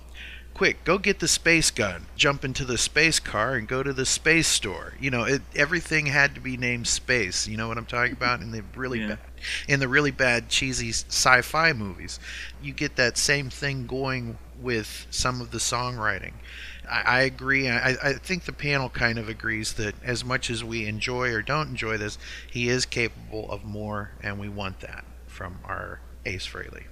quick, 0.53 0.83
go 0.83 0.97
get 0.99 1.19
the 1.19 1.27
space 1.27 1.71
gun, 1.71 2.05
jump 2.15 2.43
into 2.45 2.63
the 2.65 2.77
space 2.77 3.19
car, 3.19 3.55
and 3.55 3.67
go 3.67 3.81
to 3.81 3.93
the 3.93 4.05
space 4.05 4.47
store. 4.47 4.93
You 4.99 5.09
know, 5.09 5.23
it, 5.23 5.41
everything 5.55 6.07
had 6.07 6.35
to 6.35 6.41
be 6.41 6.57
named 6.57 6.87
space. 6.87 7.47
You 7.47 7.57
know 7.57 7.67
what 7.67 7.77
I'm 7.77 7.85
talking 7.87 8.13
about? 8.13 8.41
In 8.41 8.51
the 8.51 8.63
really 8.75 8.99
Yeah. 8.99 9.15
In 9.67 9.79
the 9.79 9.87
really 9.87 10.11
bad 10.11 10.49
cheesy 10.49 10.89
sci-fi 10.89 11.73
movies, 11.73 12.19
you 12.61 12.73
get 12.73 12.95
that 12.95 13.17
same 13.17 13.49
thing 13.49 13.85
going 13.87 14.37
with 14.61 15.07
some 15.09 15.41
of 15.41 15.51
the 15.51 15.57
songwriting. 15.57 16.33
I, 16.89 17.01
I 17.01 17.21
agree. 17.21 17.69
I, 17.69 17.95
I 18.01 18.13
think 18.13 18.45
the 18.45 18.53
panel 18.53 18.89
kind 18.89 19.17
of 19.17 19.29
agrees 19.29 19.73
that 19.73 19.95
as 20.03 20.23
much 20.23 20.49
as 20.49 20.63
we 20.63 20.85
enjoy 20.85 21.31
or 21.31 21.41
don't 21.41 21.69
enjoy 21.69 21.97
this, 21.97 22.17
he 22.49 22.69
is 22.69 22.85
capable 22.85 23.51
of 23.51 23.63
more, 23.63 24.11
and 24.21 24.39
we 24.39 24.49
want 24.49 24.79
that 24.81 25.05
from 25.27 25.59
our 25.65 25.99
Ace 26.25 26.47
Frehley. 26.47 26.85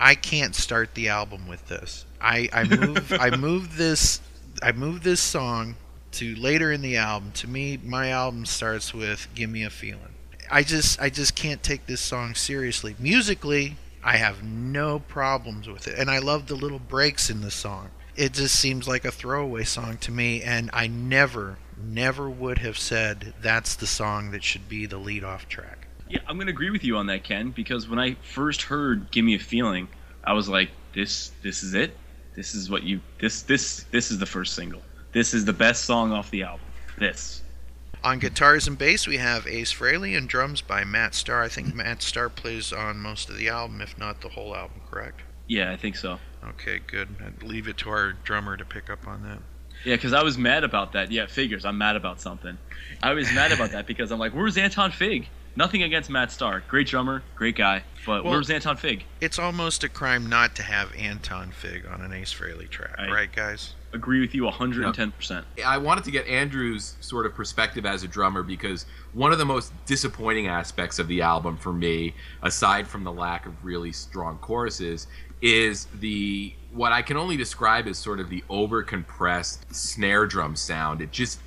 I 0.00 0.16
can't 0.16 0.54
start 0.54 0.94
the 0.94 1.08
album 1.08 1.46
with 1.46 1.68
this. 1.68 2.04
I, 2.20 2.48
I 2.52 2.64
move 2.76 3.12
I 3.12 3.36
moved 3.36 3.76
this 3.76 4.20
I 4.62 4.72
moved 4.72 5.04
this 5.04 5.20
song 5.20 5.76
to 6.12 6.34
later 6.34 6.72
in 6.72 6.82
the 6.82 6.96
album. 6.96 7.32
To 7.34 7.48
me, 7.48 7.78
my 7.82 8.10
album 8.10 8.44
starts 8.44 8.92
with 8.92 9.28
"Give 9.34 9.48
Me 9.48 9.62
a 9.62 9.70
Feeling." 9.70 10.11
I 10.52 10.62
just 10.62 11.00
I 11.00 11.08
just 11.08 11.34
can't 11.34 11.62
take 11.62 11.86
this 11.86 12.02
song 12.02 12.34
seriously. 12.34 12.94
Musically, 12.98 13.76
I 14.04 14.18
have 14.18 14.42
no 14.44 14.98
problems 14.98 15.66
with 15.66 15.88
it, 15.88 15.98
and 15.98 16.10
I 16.10 16.18
love 16.18 16.46
the 16.46 16.54
little 16.54 16.78
breaks 16.78 17.30
in 17.30 17.40
the 17.40 17.50
song. 17.50 17.90
It 18.16 18.34
just 18.34 18.54
seems 18.54 18.86
like 18.86 19.06
a 19.06 19.10
throwaway 19.10 19.64
song 19.64 19.96
to 19.98 20.12
me, 20.12 20.42
and 20.42 20.68
I 20.74 20.88
never 20.88 21.56
never 21.82 22.28
would 22.28 22.58
have 22.58 22.76
said 22.76 23.32
that's 23.40 23.74
the 23.74 23.86
song 23.86 24.30
that 24.32 24.44
should 24.44 24.68
be 24.68 24.84
the 24.84 24.98
lead 24.98 25.24
off 25.24 25.48
track. 25.48 25.86
Yeah, 26.10 26.20
I'm 26.28 26.36
gonna 26.36 26.50
agree 26.50 26.70
with 26.70 26.84
you 26.84 26.98
on 26.98 27.06
that, 27.06 27.24
Ken. 27.24 27.50
Because 27.50 27.88
when 27.88 27.98
I 27.98 28.16
first 28.22 28.60
heard 28.60 29.10
"Give 29.10 29.24
Me 29.24 29.34
a 29.34 29.38
Feeling," 29.38 29.88
I 30.22 30.34
was 30.34 30.50
like, 30.50 30.70
"This, 30.94 31.32
this 31.42 31.62
is 31.62 31.72
it. 31.72 31.96
This 32.36 32.54
is 32.54 32.68
what 32.68 32.82
you. 32.82 33.00
This, 33.18 33.40
this, 33.40 33.86
this 33.90 34.10
is 34.10 34.18
the 34.18 34.26
first 34.26 34.54
single. 34.54 34.82
This 35.12 35.32
is 35.32 35.46
the 35.46 35.54
best 35.54 35.86
song 35.86 36.12
off 36.12 36.30
the 36.30 36.42
album. 36.42 36.66
This." 36.98 37.41
On 38.04 38.18
guitars 38.18 38.66
and 38.66 38.76
bass, 38.76 39.06
we 39.06 39.18
have 39.18 39.46
Ace 39.46 39.72
Frehley, 39.72 40.16
and 40.16 40.28
drums 40.28 40.60
by 40.60 40.82
Matt 40.82 41.14
Starr. 41.14 41.42
I 41.42 41.48
think 41.48 41.72
Matt 41.72 42.02
Starr 42.02 42.28
plays 42.28 42.72
on 42.72 42.98
most 42.98 43.30
of 43.30 43.38
the 43.38 43.48
album, 43.48 43.80
if 43.80 43.96
not 43.96 44.20
the 44.20 44.28
whole 44.28 44.56
album, 44.56 44.80
correct? 44.90 45.20
Yeah, 45.46 45.70
I 45.70 45.76
think 45.76 45.94
so. 45.94 46.18
Okay, 46.44 46.80
good. 46.84 47.08
I'd 47.24 47.44
leave 47.44 47.68
it 47.68 47.76
to 47.78 47.90
our 47.90 48.12
drummer 48.12 48.56
to 48.56 48.64
pick 48.64 48.90
up 48.90 49.06
on 49.06 49.22
that. 49.22 49.38
Yeah, 49.84 49.94
because 49.94 50.12
I 50.12 50.22
was 50.24 50.36
mad 50.36 50.64
about 50.64 50.92
that. 50.92 51.12
Yeah, 51.12 51.26
figures. 51.26 51.64
I'm 51.64 51.78
mad 51.78 51.94
about 51.94 52.20
something. 52.20 52.58
I 53.02 53.12
was 53.12 53.32
mad 53.32 53.52
about 53.52 53.70
that 53.70 53.86
because 53.86 54.10
I'm 54.10 54.18
like, 54.18 54.32
where's 54.32 54.56
Anton 54.56 54.90
Fig? 54.90 55.28
Nothing 55.54 55.82
against 55.82 56.08
Matt 56.08 56.32
Starr, 56.32 56.62
great 56.66 56.86
drummer, 56.86 57.22
great 57.36 57.56
guy, 57.56 57.84
but 58.06 58.24
Well- 58.24 58.32
where's 58.34 58.48
Anton 58.48 58.76
Fig? 58.78 59.04
It's 59.20 59.38
almost 59.38 59.84
a 59.84 59.88
crime 59.88 60.26
not 60.28 60.54
to 60.56 60.62
have 60.62 60.94
Anton 60.94 61.50
Fig 61.52 61.84
on 61.86 62.00
an 62.00 62.12
Ace 62.12 62.32
Frehley 62.32 62.68
track, 62.70 62.94
I- 62.98 63.10
right, 63.10 63.30
guys? 63.34 63.74
Agree 63.92 64.20
with 64.20 64.34
you 64.34 64.46
110%. 64.46 65.44
I 65.62 65.76
wanted 65.76 66.04
to 66.04 66.10
get 66.10 66.26
Andrew's 66.26 66.96
sort 67.00 67.26
of 67.26 67.34
perspective 67.34 67.84
as 67.84 68.02
a 68.02 68.08
drummer 68.08 68.42
because 68.42 68.86
one 69.12 69.32
of 69.32 69.38
the 69.38 69.44
most 69.44 69.72
disappointing 69.84 70.48
aspects 70.48 70.98
of 70.98 71.08
the 71.08 71.20
album 71.20 71.58
for 71.58 71.74
me, 71.74 72.14
aside 72.42 72.88
from 72.88 73.04
the 73.04 73.12
lack 73.12 73.44
of 73.44 73.52
really 73.62 73.92
strong 73.92 74.38
choruses, 74.38 75.06
is 75.42 75.86
the 76.00 76.54
what 76.70 76.92
I 76.92 77.02
can 77.02 77.18
only 77.18 77.36
describe 77.36 77.86
as 77.86 77.98
sort 77.98 78.18
of 78.20 78.30
the 78.30 78.42
over 78.48 78.82
compressed 78.82 79.74
snare 79.74 80.24
drum 80.24 80.56
sound. 80.56 81.02
It 81.02 81.12
just 81.12 81.38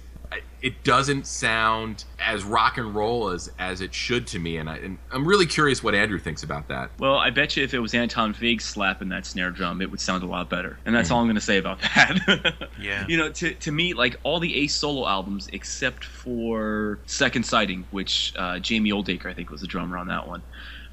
it 0.66 0.84
doesn't 0.84 1.28
sound 1.28 2.06
as 2.20 2.44
rock 2.44 2.80
and 2.80 2.96
roll 2.96 3.30
as 3.30 3.52
as 3.60 3.82
it 3.82 3.94
should 3.94 4.26
to 4.26 4.40
me, 4.40 4.58
and, 4.58 4.68
I, 4.68 4.78
and 4.78 4.98
I'm 5.12 5.24
really 5.28 5.46
curious 5.46 5.84
what 5.84 5.94
Andrew 5.94 6.18
thinks 6.18 6.42
about 6.42 6.68
that. 6.70 6.90
Well, 6.98 7.18
I 7.18 7.30
bet 7.30 7.56
you 7.56 7.64
if 7.64 7.76
it 7.76 7.80
was 7.80 7.94
Anton 7.94 8.34
Fig 8.34 8.62
slapping 8.62 9.10
that 9.10 9.28
snare 9.28 9.52
drum, 9.52 9.82
it 9.82 9.92
would 9.92 10.00
sound 10.00 10.24
a 10.24 10.26
lot 10.26 10.50
better. 10.50 10.80
And 10.86 10.96
that's 10.96 11.12
all 11.12 11.20
I'm 11.20 11.28
going 11.28 11.36
to 11.36 11.42
say 11.42 11.58
about 11.58 11.82
that. 11.82 12.70
Yeah. 12.80 13.06
You 13.08 13.18
know, 13.18 13.32
to, 13.32 13.54
to 13.54 13.72
me, 13.72 13.94
like 13.94 14.20
all 14.24 14.40
the 14.40 14.56
Ace 14.58 14.76
solo 14.76 15.08
albums, 15.08 15.50
except 15.54 16.04
for 16.04 17.00
Second 17.06 17.46
Sighting, 17.46 17.86
which 17.92 18.34
uh, 18.36 18.60
Jamie 18.60 18.92
Oldaker, 18.92 19.28
I 19.28 19.34
think, 19.34 19.50
was 19.50 19.62
the 19.62 19.68
drummer 19.68 19.98
on 19.98 20.08
that 20.08 20.28
one. 20.28 20.42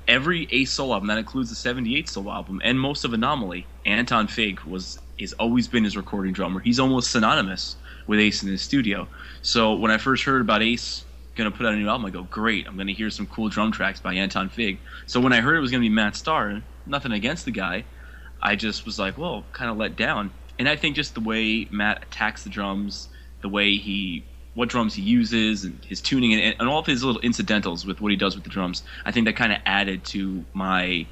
Every 0.07 0.49
Ace 0.51 0.71
solo 0.71 0.95
album, 0.95 1.09
that 1.09 1.19
includes 1.19 1.51
the 1.51 1.57
78 1.57 2.09
solo 2.09 2.31
album, 2.31 2.61
and 2.63 2.79
most 2.79 3.05
of 3.05 3.13
Anomaly, 3.13 3.67
Anton 3.85 4.29
Fig 4.29 4.61
was 4.61 4.99
has 5.21 5.33
always 5.35 5.69
been 5.69 5.85
his 5.85 5.97
recording 5.97 6.33
drummer. 6.33 6.61
He's 6.61 6.81
almost 6.81 7.11
synonymous 7.11 7.77
with 8.07 8.21
Ace 8.21 8.43
in 8.43 8.49
his 8.49 8.63
studio. 8.63 9.09
So 9.43 9.75
when 9.75 9.91
I 9.91 9.99
first 9.99 10.25
heard 10.25 10.41
about 10.41 10.63
Ace 10.63 11.05
going 11.35 11.51
to 11.51 11.57
put 11.57 11.67
out 11.67 11.73
a 11.73 11.77
new 11.77 11.89
album, 11.89 12.07
I 12.07 12.11
go, 12.11 12.25
great, 12.25 12.67
I'm 12.67 12.75
going 12.75 12.89
to 12.89 12.93
hear 12.93 13.11
some 13.11 13.27
cool 13.27 13.49
drum 13.49 13.73
tracks 13.73 14.01
by 14.01 14.15
Anton 14.15 14.49
Fig. 14.49 14.79
So 15.07 15.21
when 15.21 15.33
I 15.33 15.41
heard 15.41 15.57
it 15.57 15.61
was 15.61 15.71
going 15.71 15.83
to 15.83 15.89
be 15.89 15.95
Matt 15.95 16.17
Starr, 16.17 16.63
nothing 16.87 17.13
against 17.13 17.45
the 17.45 17.51
guy, 17.51 17.85
I 18.43 18.57
just 18.57 18.85
was 18.85 18.99
like, 18.99 19.17
well, 19.17 19.45
kind 19.53 19.71
of 19.71 19.77
let 19.77 19.97
down. 19.97 20.31
And 20.59 20.69
I 20.69 20.77
think 20.77 20.97
just 20.97 21.15
the 21.15 21.21
way 21.21 21.67
Matt 21.71 22.03
attacks 22.03 22.45
the 22.45 22.51
drums, 22.51 23.09
the 23.41 23.49
way 23.49 23.77
he, 23.77 24.25
what 24.55 24.69
drums 24.69 24.95
he 24.95 25.03
uses, 25.03 25.65
and 25.65 25.83
his 25.85 26.01
tuning, 26.01 26.35
and, 26.35 26.57
and 26.59 26.69
all 26.69 26.79
of 26.79 26.87
his 26.87 27.03
little 27.03 27.21
incidentals 27.23 27.87
with 27.87 28.01
what 28.01 28.11
he 28.11 28.17
does 28.17 28.35
with 28.35 28.45
the 28.45 28.51
drums, 28.51 28.83
I 29.05 29.13
think 29.13 29.27
that 29.27 29.37
kind 29.37 29.53
of 29.53 29.59
added 29.65 30.05
to 30.07 30.45
my, 30.53 31.07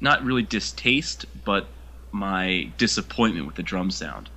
not 0.00 0.24
really 0.24 0.42
distaste, 0.42 1.26
but 1.44 1.66
my 2.12 2.70
disappointment 2.78 3.46
with 3.46 3.56
the 3.56 3.62
drum 3.62 3.90
sound. 3.90 4.30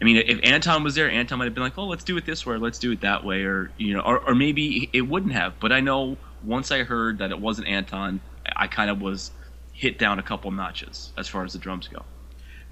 I 0.00 0.04
mean, 0.04 0.16
if 0.16 0.40
Anton 0.42 0.84
was 0.84 0.94
there, 0.94 1.10
Anton 1.10 1.38
might 1.38 1.46
have 1.46 1.54
been 1.54 1.62
like, 1.62 1.76
"Oh, 1.76 1.86
let's 1.86 2.04
do 2.04 2.16
it 2.16 2.24
this 2.24 2.46
way, 2.46 2.54
or 2.54 2.58
let's 2.58 2.78
do 2.78 2.92
it 2.92 3.00
that 3.00 3.24
way," 3.24 3.42
or 3.42 3.70
you 3.76 3.94
know, 3.94 4.00
or, 4.00 4.18
or 4.20 4.34
maybe 4.34 4.88
it 4.92 5.02
wouldn't 5.02 5.32
have. 5.32 5.58
But 5.60 5.72
I 5.72 5.80
know 5.80 6.16
once 6.44 6.70
I 6.70 6.84
heard 6.84 7.18
that 7.18 7.30
it 7.30 7.40
wasn't 7.40 7.68
Anton, 7.68 8.20
I 8.54 8.66
kind 8.66 8.90
of 8.90 9.00
was 9.00 9.32
hit 9.72 9.98
down 9.98 10.18
a 10.18 10.22
couple 10.22 10.50
notches 10.50 11.12
as 11.16 11.28
far 11.28 11.44
as 11.44 11.52
the 11.52 11.58
drums 11.58 11.88
go. 11.88 12.04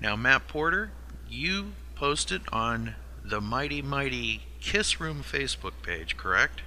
Now, 0.01 0.17
Matt 0.17 0.49
Porter, 0.49 0.91
you 1.29 1.73
posted 1.95 2.43
on 2.53 2.95
the 3.25 3.41
Mighty 3.41 3.83
Mighty 3.83 4.43
Kiss 4.61 5.01
Room 5.01 5.23
Facebook 5.23 5.73
page, 5.83 6.17
correct? 6.17 6.63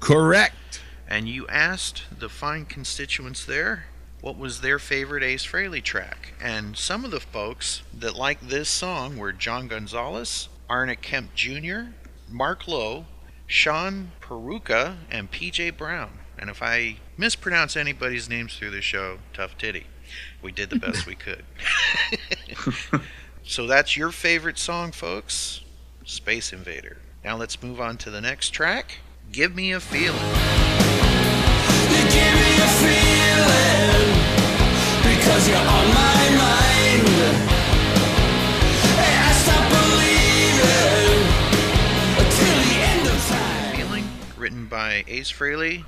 Correct. 0.00 0.80
And 1.08 1.28
you 1.28 1.46
asked 1.48 2.04
the 2.18 2.28
fine 2.28 2.64
constituents 2.64 3.44
there 3.44 3.86
what 4.22 4.38
was 4.38 4.60
their 4.60 4.78
favorite 4.78 5.22
Ace 5.22 5.44
Frehley 5.44 5.82
track. 5.82 6.32
And 6.40 6.76
some 6.76 7.04
of 7.04 7.10
the 7.10 7.20
folks 7.20 7.82
that 7.92 8.16
liked 8.16 8.48
this 8.48 8.70
song 8.70 9.18
were 9.18 9.32
John 9.32 9.68
Gonzalez, 9.68 10.48
Arna 10.70 10.96
Kemp 10.96 11.34
Jr., 11.34 11.90
Mark 12.30 12.66
Lowe, 12.66 13.04
Sean 13.46 14.12
Peruka, 14.22 14.96
and 15.10 15.30
PJ 15.30 15.76
Brown. 15.76 16.20
And 16.38 16.48
if 16.48 16.62
I 16.62 16.96
mispronounce 17.18 17.76
anybody's 17.76 18.28
names 18.28 18.56
through 18.56 18.70
the 18.70 18.80
show, 18.80 19.18
tough 19.34 19.58
titty. 19.58 19.86
We 20.40 20.52
did 20.52 20.70
the 20.70 20.78
best 20.78 21.06
we 21.06 21.14
could. 21.14 21.44
so 23.44 23.66
that's 23.66 23.96
your 23.96 24.10
favorite 24.10 24.58
song, 24.58 24.92
folks 24.92 25.60
Space 26.04 26.52
Invader. 26.52 26.98
Now 27.24 27.36
let's 27.36 27.62
move 27.62 27.80
on 27.80 27.96
to 27.98 28.10
the 28.10 28.20
next 28.20 28.50
track 28.50 28.98
Give 29.30 29.54
Me 29.54 29.72
a 29.72 29.80
Feeling. 29.80 30.18
Because 35.22 35.48
you're 35.48 35.56
on 35.56 35.64
my 35.64 36.30
mind 36.36 37.06
And 38.98 39.16
I 39.22 39.32
stop 39.38 39.64
believing 39.70 41.22
Till 42.28 42.58
the 42.66 42.78
end 42.82 43.06
of 43.06 43.28
time 43.28 43.76
Feeling, 43.76 44.04
written 44.36 44.66
by 44.66 45.04
Ace 45.06 45.30
Frehley 45.30 45.84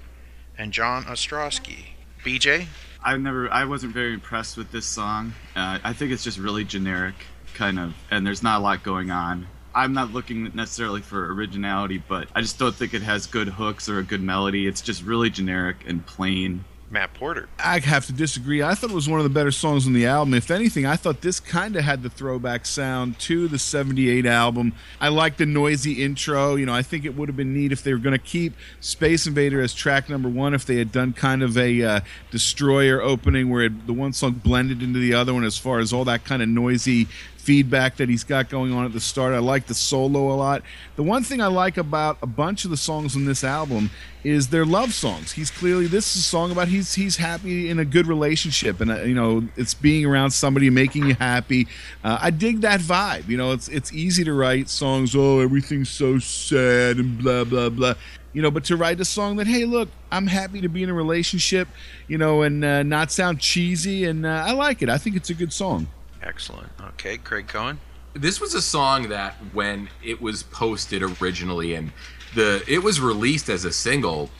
and 0.56 0.72
John 0.72 1.02
Ostrowski. 1.06 1.86
BJ? 2.24 2.66
I 3.02 3.16
never, 3.16 3.50
I 3.52 3.64
wasn't 3.64 3.92
very 3.92 4.14
impressed 4.14 4.56
with 4.56 4.70
this 4.70 4.86
song. 4.86 5.32
Uh, 5.56 5.80
I 5.82 5.92
think 5.94 6.12
it's 6.12 6.22
just 6.22 6.38
really 6.38 6.62
generic, 6.62 7.16
kind 7.54 7.80
of, 7.80 7.92
and 8.12 8.24
there's 8.24 8.44
not 8.44 8.60
a 8.60 8.62
lot 8.62 8.84
going 8.84 9.10
on. 9.10 9.48
I'm 9.74 9.94
not 9.94 10.12
looking 10.12 10.52
necessarily 10.54 11.00
for 11.00 11.34
originality, 11.34 12.00
but 12.06 12.28
I 12.36 12.40
just 12.40 12.60
don't 12.60 12.72
think 12.74 12.94
it 12.94 13.02
has 13.02 13.26
good 13.26 13.48
hooks 13.48 13.88
or 13.88 13.98
a 13.98 14.04
good 14.04 14.22
melody. 14.22 14.68
It's 14.68 14.80
just 14.80 15.02
really 15.02 15.28
generic 15.28 15.78
and 15.88 16.06
plain. 16.06 16.64
Matt 16.94 17.12
Porter. 17.12 17.48
I 17.58 17.80
have 17.80 18.06
to 18.06 18.12
disagree. 18.12 18.62
I 18.62 18.74
thought 18.74 18.90
it 18.90 18.94
was 18.94 19.08
one 19.08 19.18
of 19.18 19.24
the 19.24 19.30
better 19.30 19.50
songs 19.50 19.86
on 19.86 19.92
the 19.92 20.06
album. 20.06 20.32
If 20.32 20.50
anything, 20.50 20.86
I 20.86 20.94
thought 20.94 21.20
this 21.20 21.40
kind 21.40 21.74
of 21.74 21.84
had 21.84 22.04
the 22.04 22.08
throwback 22.08 22.64
sound 22.64 23.18
to 23.20 23.48
the 23.48 23.58
78 23.58 24.24
album. 24.24 24.72
I 25.00 25.08
like 25.08 25.36
the 25.36 25.44
noisy 25.44 26.04
intro. 26.04 26.54
You 26.54 26.66
know, 26.66 26.72
I 26.72 26.82
think 26.82 27.04
it 27.04 27.16
would 27.16 27.28
have 27.28 27.36
been 27.36 27.52
neat 27.52 27.72
if 27.72 27.82
they 27.82 27.92
were 27.92 27.98
going 27.98 28.16
to 28.16 28.24
keep 28.24 28.54
Space 28.80 29.26
Invader 29.26 29.60
as 29.60 29.74
track 29.74 30.08
number 30.08 30.28
one, 30.28 30.54
if 30.54 30.64
they 30.64 30.76
had 30.76 30.92
done 30.92 31.12
kind 31.12 31.42
of 31.42 31.58
a 31.58 31.82
uh, 31.82 32.00
Destroyer 32.30 33.02
opening 33.02 33.50
where 33.50 33.64
it, 33.64 33.86
the 33.88 33.92
one 33.92 34.12
song 34.12 34.34
blended 34.34 34.80
into 34.80 35.00
the 35.00 35.14
other 35.14 35.34
one 35.34 35.44
as 35.44 35.58
far 35.58 35.80
as 35.80 35.92
all 35.92 36.04
that 36.04 36.24
kind 36.24 36.42
of 36.42 36.48
noisy 36.48 37.08
feedback 37.44 37.96
that 37.96 38.08
he's 38.08 38.24
got 38.24 38.48
going 38.48 38.72
on 38.72 38.86
at 38.86 38.92
the 38.92 39.00
start. 39.00 39.34
I 39.34 39.38
like 39.38 39.66
the 39.66 39.74
solo 39.74 40.32
a 40.32 40.36
lot. 40.36 40.62
The 40.96 41.02
one 41.02 41.22
thing 41.22 41.42
I 41.42 41.46
like 41.48 41.76
about 41.76 42.16
a 42.22 42.26
bunch 42.26 42.64
of 42.64 42.70
the 42.70 42.76
songs 42.76 43.14
on 43.14 43.26
this 43.26 43.44
album 43.44 43.90
is 44.24 44.48
they're 44.48 44.64
love 44.64 44.94
songs. 44.94 45.32
He's 45.32 45.50
clearly 45.50 45.86
this 45.86 46.16
is 46.16 46.22
a 46.22 46.24
song 46.24 46.50
about 46.50 46.68
he's 46.68 46.94
he's 46.94 47.16
happy 47.16 47.68
in 47.68 47.78
a 47.78 47.84
good 47.84 48.06
relationship, 48.06 48.80
and 48.80 48.90
uh, 48.90 49.02
you 49.02 49.14
know 49.14 49.46
it's 49.56 49.74
being 49.74 50.06
around 50.06 50.30
somebody 50.30 50.70
making 50.70 51.06
you 51.06 51.14
happy. 51.14 51.68
Uh, 52.02 52.18
I 52.20 52.30
dig 52.30 52.62
that 52.62 52.80
vibe. 52.80 53.28
You 53.28 53.36
know, 53.36 53.52
it's 53.52 53.68
it's 53.68 53.92
easy 53.92 54.24
to 54.24 54.32
write 54.32 54.70
songs. 54.70 55.14
Oh, 55.14 55.40
everything's 55.40 55.90
so 55.90 56.18
sad 56.18 56.96
and 56.96 57.18
blah 57.18 57.44
blah 57.44 57.68
blah. 57.68 57.94
You 58.32 58.42
know, 58.42 58.50
but 58.50 58.64
to 58.64 58.76
write 58.76 58.98
a 59.00 59.04
song 59.04 59.36
that 59.36 59.46
hey, 59.46 59.66
look, 59.66 59.90
I'm 60.10 60.26
happy 60.26 60.62
to 60.62 60.68
be 60.68 60.82
in 60.82 60.88
a 60.88 60.94
relationship. 60.94 61.68
You 62.08 62.16
know, 62.16 62.42
and 62.42 62.64
uh, 62.64 62.82
not 62.82 63.12
sound 63.12 63.40
cheesy, 63.40 64.04
and 64.06 64.24
uh, 64.24 64.44
I 64.46 64.52
like 64.52 64.80
it. 64.80 64.88
I 64.88 64.96
think 64.96 65.16
it's 65.16 65.30
a 65.30 65.34
good 65.34 65.52
song. 65.52 65.86
Excellent. 66.24 66.70
Okay, 66.80 67.18
Craig 67.18 67.46
Cohen. 67.46 67.78
this 68.14 68.40
was 68.40 68.54
a 68.54 68.62
song 68.62 69.08
that 69.08 69.34
when 69.52 69.88
it 70.02 70.20
was 70.22 70.42
posted 70.44 71.02
originally 71.20 71.74
and 71.74 71.92
the 72.34 72.62
it 72.68 72.82
was 72.82 73.00
released 73.00 73.48
as 73.48 73.64
a 73.64 73.72
single 73.72 74.30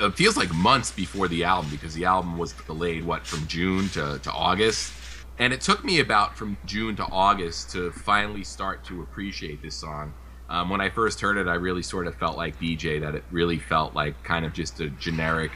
it 0.00 0.14
feels 0.14 0.36
like 0.36 0.52
months 0.54 0.90
before 0.90 1.28
the 1.28 1.44
album 1.44 1.70
because 1.70 1.94
the 1.94 2.04
album 2.04 2.38
was 2.38 2.52
delayed 2.66 3.04
what 3.04 3.26
from 3.26 3.46
june 3.46 3.88
to, 3.90 4.18
to 4.22 4.30
august 4.32 4.92
and 5.38 5.52
it 5.52 5.60
took 5.60 5.84
me 5.84 6.00
about 6.00 6.36
from 6.36 6.56
june 6.64 6.96
to 6.96 7.04
august 7.12 7.70
to 7.70 7.90
finally 7.92 8.42
start 8.42 8.82
to 8.84 9.02
appreciate 9.02 9.60
this 9.62 9.74
song 9.74 10.12
um, 10.48 10.70
when 10.70 10.80
i 10.80 10.88
first 10.88 11.20
heard 11.20 11.36
it 11.36 11.46
i 11.46 11.54
really 11.54 11.82
sort 11.82 12.06
of 12.06 12.14
felt 12.14 12.36
like 12.38 12.58
bj 12.58 13.00
that 13.00 13.14
it 13.14 13.24
really 13.30 13.58
felt 13.58 13.94
like 13.94 14.22
kind 14.22 14.44
of 14.46 14.52
just 14.54 14.80
a 14.80 14.88
generic 14.90 15.52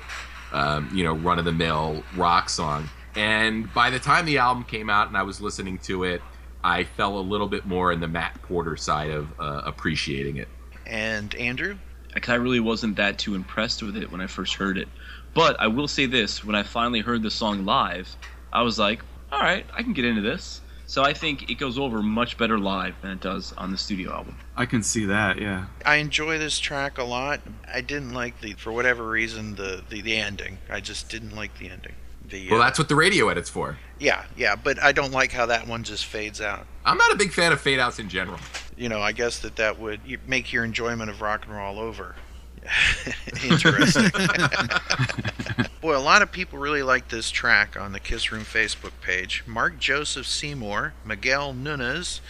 um, 0.53 0.89
you 0.95 1.03
know 1.03 1.15
run-of-the-mill 1.15 2.03
rock 2.17 2.49
song 2.51 2.89
and 3.17 3.73
by 3.75 3.91
the 3.91 3.99
time 3.99 4.25
the 4.25 4.39
album 4.39 4.65
came 4.65 4.91
out 4.91 5.09
and 5.09 5.17
i 5.17 5.23
was 5.23 5.41
listening 5.41 5.79
to 5.79 6.05
it 6.05 6.21
I 6.65 6.85
fell 6.85 7.19
a 7.19 7.21
little 7.21 7.47
bit 7.47 7.67
more 7.67 7.93
in 7.93 8.01
the 8.01 8.09
Matt 8.09 8.41
Porter 8.41 8.75
side 8.75 9.11
of 9.11 9.29
uh, 9.39 9.61
appreciating 9.67 10.39
it. 10.39 10.49
And 10.87 11.35
Andrew? 11.35 11.77
Like, 12.15 12.31
I 12.31 12.37
really 12.37 12.61
wasn't 12.61 12.97
that 12.97 13.19
too 13.19 13.35
impressed 13.35 13.83
with 13.83 13.99
it 13.99 14.11
when 14.11 14.23
I 14.23 14.27
first 14.27 14.55
heard 14.55 14.79
it. 14.79 14.89
But 15.35 15.61
I 15.61 15.67
will 15.67 15.89
say 15.89 16.07
this: 16.07 16.43
when 16.43 16.57
I 16.57 16.63
finally 16.63 17.01
heard 17.01 17.23
the 17.23 17.31
song 17.31 17.67
live, 17.67 18.17
I 18.51 18.63
was 18.63 18.79
like, 18.79 19.03
"All 19.31 19.41
right, 19.41 19.67
I 19.75 19.83
can 19.83 19.93
get 19.93 20.07
into 20.07 20.23
this." 20.23 20.63
So 20.87 21.03
I 21.03 21.13
think 21.13 21.51
it 21.51 21.59
goes 21.59 21.79
over 21.79 22.03
much 22.03 22.39
better 22.39 22.59
live 22.59 22.95
than 23.03 23.11
it 23.11 23.21
does 23.21 23.53
on 23.55 23.71
the 23.71 23.79
studio 23.79 24.13
album. 24.13 24.37
I 24.57 24.65
can 24.65 24.83
see 24.83 25.07
that, 25.07 25.41
yeah. 25.41 25.67
I 25.85 25.97
enjoy 25.97 26.39
this 26.39 26.59
track 26.59 26.99
a 26.99 27.05
lot. 27.05 27.41
I 27.73 27.81
didn't 27.81 28.13
like 28.13 28.41
the, 28.43 28.53
for 28.53 28.71
whatever 28.71 29.09
reason, 29.09 29.55
the, 29.57 29.83
the, 29.89 30.03
the 30.03 30.17
ending. 30.17 30.59
I 30.69 30.81
just 30.81 31.09
didn't 31.09 31.35
like 31.35 31.59
the 31.59 31.71
ending. 31.71 31.95
The, 32.29 32.51
Well, 32.51 32.61
uh, 32.61 32.65
that's 32.65 32.79
what 32.79 32.89
the 32.89 32.95
radio 32.97 33.29
edit's 33.29 33.51
for. 33.51 33.77
yeah, 33.99 34.25
yeah, 34.37 34.57
but 34.57 34.83
I 34.83 34.93
don't 34.93 35.13
like 35.13 35.33
how 35.33 35.47
that 35.47 35.67
one 35.67 35.83
just 35.85 36.07
fades 36.07 36.41
out. 36.41 36.67
I'm 36.85 36.97
not 36.97 37.13
a 37.13 37.17
big 37.17 37.33
fan 37.33 37.53
of 37.53 37.61
fade 37.61 37.79
outs 37.79 37.99
in 37.99 38.09
general. 38.09 38.39
You 38.77 38.89
know, 38.89 39.01
I 39.01 39.13
guess 39.13 39.39
that 39.41 39.57
that 39.57 39.79
would 39.79 40.01
make 40.27 40.53
your 40.53 40.65
enjoyment 40.65 41.11
of 41.11 41.21
rock 41.21 41.45
and 41.47 41.55
roll 41.55 41.79
over. 41.79 42.17
Interesting. 43.45 44.11
Boy, 45.81 45.97
a 45.97 46.01
lot 46.01 46.23
of 46.23 46.33
people 46.33 46.59
really 46.59 46.83
like 46.83 47.09
this 47.09 47.31
track 47.31 47.79
on 47.79 47.93
the 47.93 48.01
Kiss 48.01 48.33
Room 48.33 48.45
Facebook 48.45 48.93
page. 49.03 49.45
Mark 49.47 49.79
Joseph 49.79 50.27
Seymour, 50.27 50.95
Miguel 51.05 51.53
Nunez, 51.53 52.21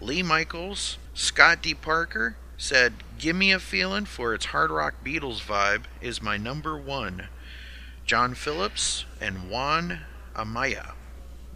Lee 0.00 0.22
Michaels, 0.22 0.98
Scott 1.14 1.62
D. 1.62 1.74
Parker, 1.74 2.36
said, 2.58 2.94
Gimme 3.18 3.52
a 3.52 3.60
Feeling 3.60 4.04
for 4.04 4.34
its 4.34 4.46
hard 4.46 4.70
rock 4.70 4.94
Beatles 5.04 5.40
vibe 5.40 5.84
is 6.00 6.20
my 6.20 6.36
number 6.36 6.76
one. 6.76 7.28
John 8.06 8.34
Phillips 8.34 9.04
and 9.20 9.48
Juan 9.50 10.00
Amaya 10.34 10.92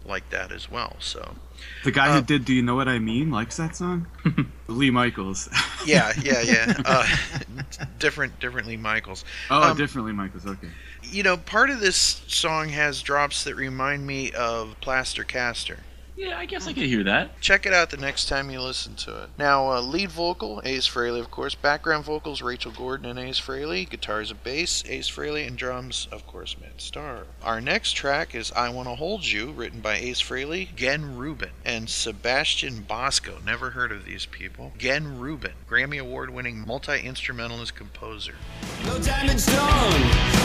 like 0.05 0.29
that 0.31 0.51
as 0.51 0.71
well. 0.71 0.95
So, 0.99 1.35
The 1.83 1.91
guy 1.91 2.07
Uh, 2.09 2.15
who 2.15 2.21
did 2.21 2.45
"Do 2.45 2.53
You 2.53 2.61
Know 2.63 2.75
What 2.75 2.87
I 2.87 2.97
Mean" 2.99 3.29
likes 3.29 3.57
that 3.57 3.75
song. 3.75 4.07
Lee 4.67 4.89
Michaels. 4.89 5.49
yeah, 5.85 6.13
yeah, 6.21 6.41
yeah. 6.45 6.73
Uh, 6.85 7.05
different, 7.99 8.39
differently 8.39 8.77
Michaels. 8.77 9.23
oh, 9.51 9.71
Um, 9.71 9.77
differently 9.77 10.13
Michaels. 10.13 10.45
Okay. 10.47 10.69
You 11.03 11.23
know, 11.23 11.37
part 11.37 11.69
of 11.69 11.79
this 11.79 12.21
song 12.27 12.69
has 12.69 13.01
drops 13.01 13.43
that 13.43 13.55
remind 13.55 14.07
me 14.07 14.31
of 14.31 14.75
Plaster 14.81 15.23
Caster. 15.23 15.79
Yeah, 16.19 16.37
I 16.37 16.47
guess 16.47 16.67
I 16.67 16.73
could 16.73 16.83
hear 16.83 17.05
that. 17.05 17.39
Check 17.39 17.65
it 17.65 17.71
out 17.71 17.91
the 17.91 17.97
next 17.97 18.27
time 18.27 18.51
you 18.51 18.59
listen 18.59 18.95
to 18.95 19.23
it. 19.23 19.29
Now, 19.37 19.71
uh, 19.71 19.79
lead 19.81 20.11
vocal, 20.11 20.61
Ace 20.65 20.85
Frehley, 20.85 21.21
of 21.21 21.31
course. 21.31 21.55
Background 21.55 22.03
vocals, 22.03 22.41
Rachel 22.41 22.73
Gordon 22.73 23.09
and 23.09 23.17
Ace 23.17 23.39
Frehley. 23.39 23.89
Guitars 23.89 24.29
and 24.29 24.43
bass, 24.43 24.83
Ace 24.89 25.09
Frehley. 25.09 25.47
And 25.47 25.57
drums, 25.57 26.09
of 26.11 26.27
course, 26.27 26.57
Matt 26.59 26.81
Starr. 26.81 27.23
Our 27.41 27.61
next 27.61 27.93
track 27.93 28.35
is 28.35 28.51
I 28.51 28.67
Wanna 28.67 28.95
Hold 28.95 29.25
You, 29.25 29.51
written 29.51 29.79
by 29.79 29.95
Ace 29.95 30.21
Frehley, 30.21 30.75
Gen 30.75 31.15
Rubin, 31.15 31.51
and 31.63 31.89
Sebastian 31.89 32.81
Bosco. 32.81 33.37
Never 33.45 33.69
heard 33.69 33.93
of 33.93 34.03
these 34.03 34.25
people. 34.25 34.73
Gen 34.77 35.19
Rubin, 35.19 35.53
Grammy 35.69 36.01
Award 36.01 36.31
winning 36.31 36.67
multi 36.67 36.99
instrumentalist 36.99 37.75
composer. 37.75 38.35
No 38.83 38.99
damage 38.99 39.45
done. 39.45 40.01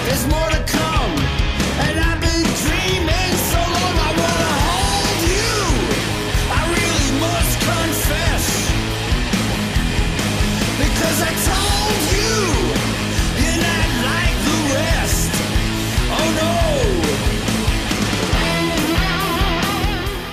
There's 0.07 0.25
more 0.29 0.51
to 0.51 0.65
come. 0.69 1.19
And 1.83 1.99
I've 1.99 2.21
been 2.21 2.45
dreaming 2.63 3.37
so 3.51 3.59
long. 3.59 3.99
I 3.99 4.15
wanna 4.17 4.64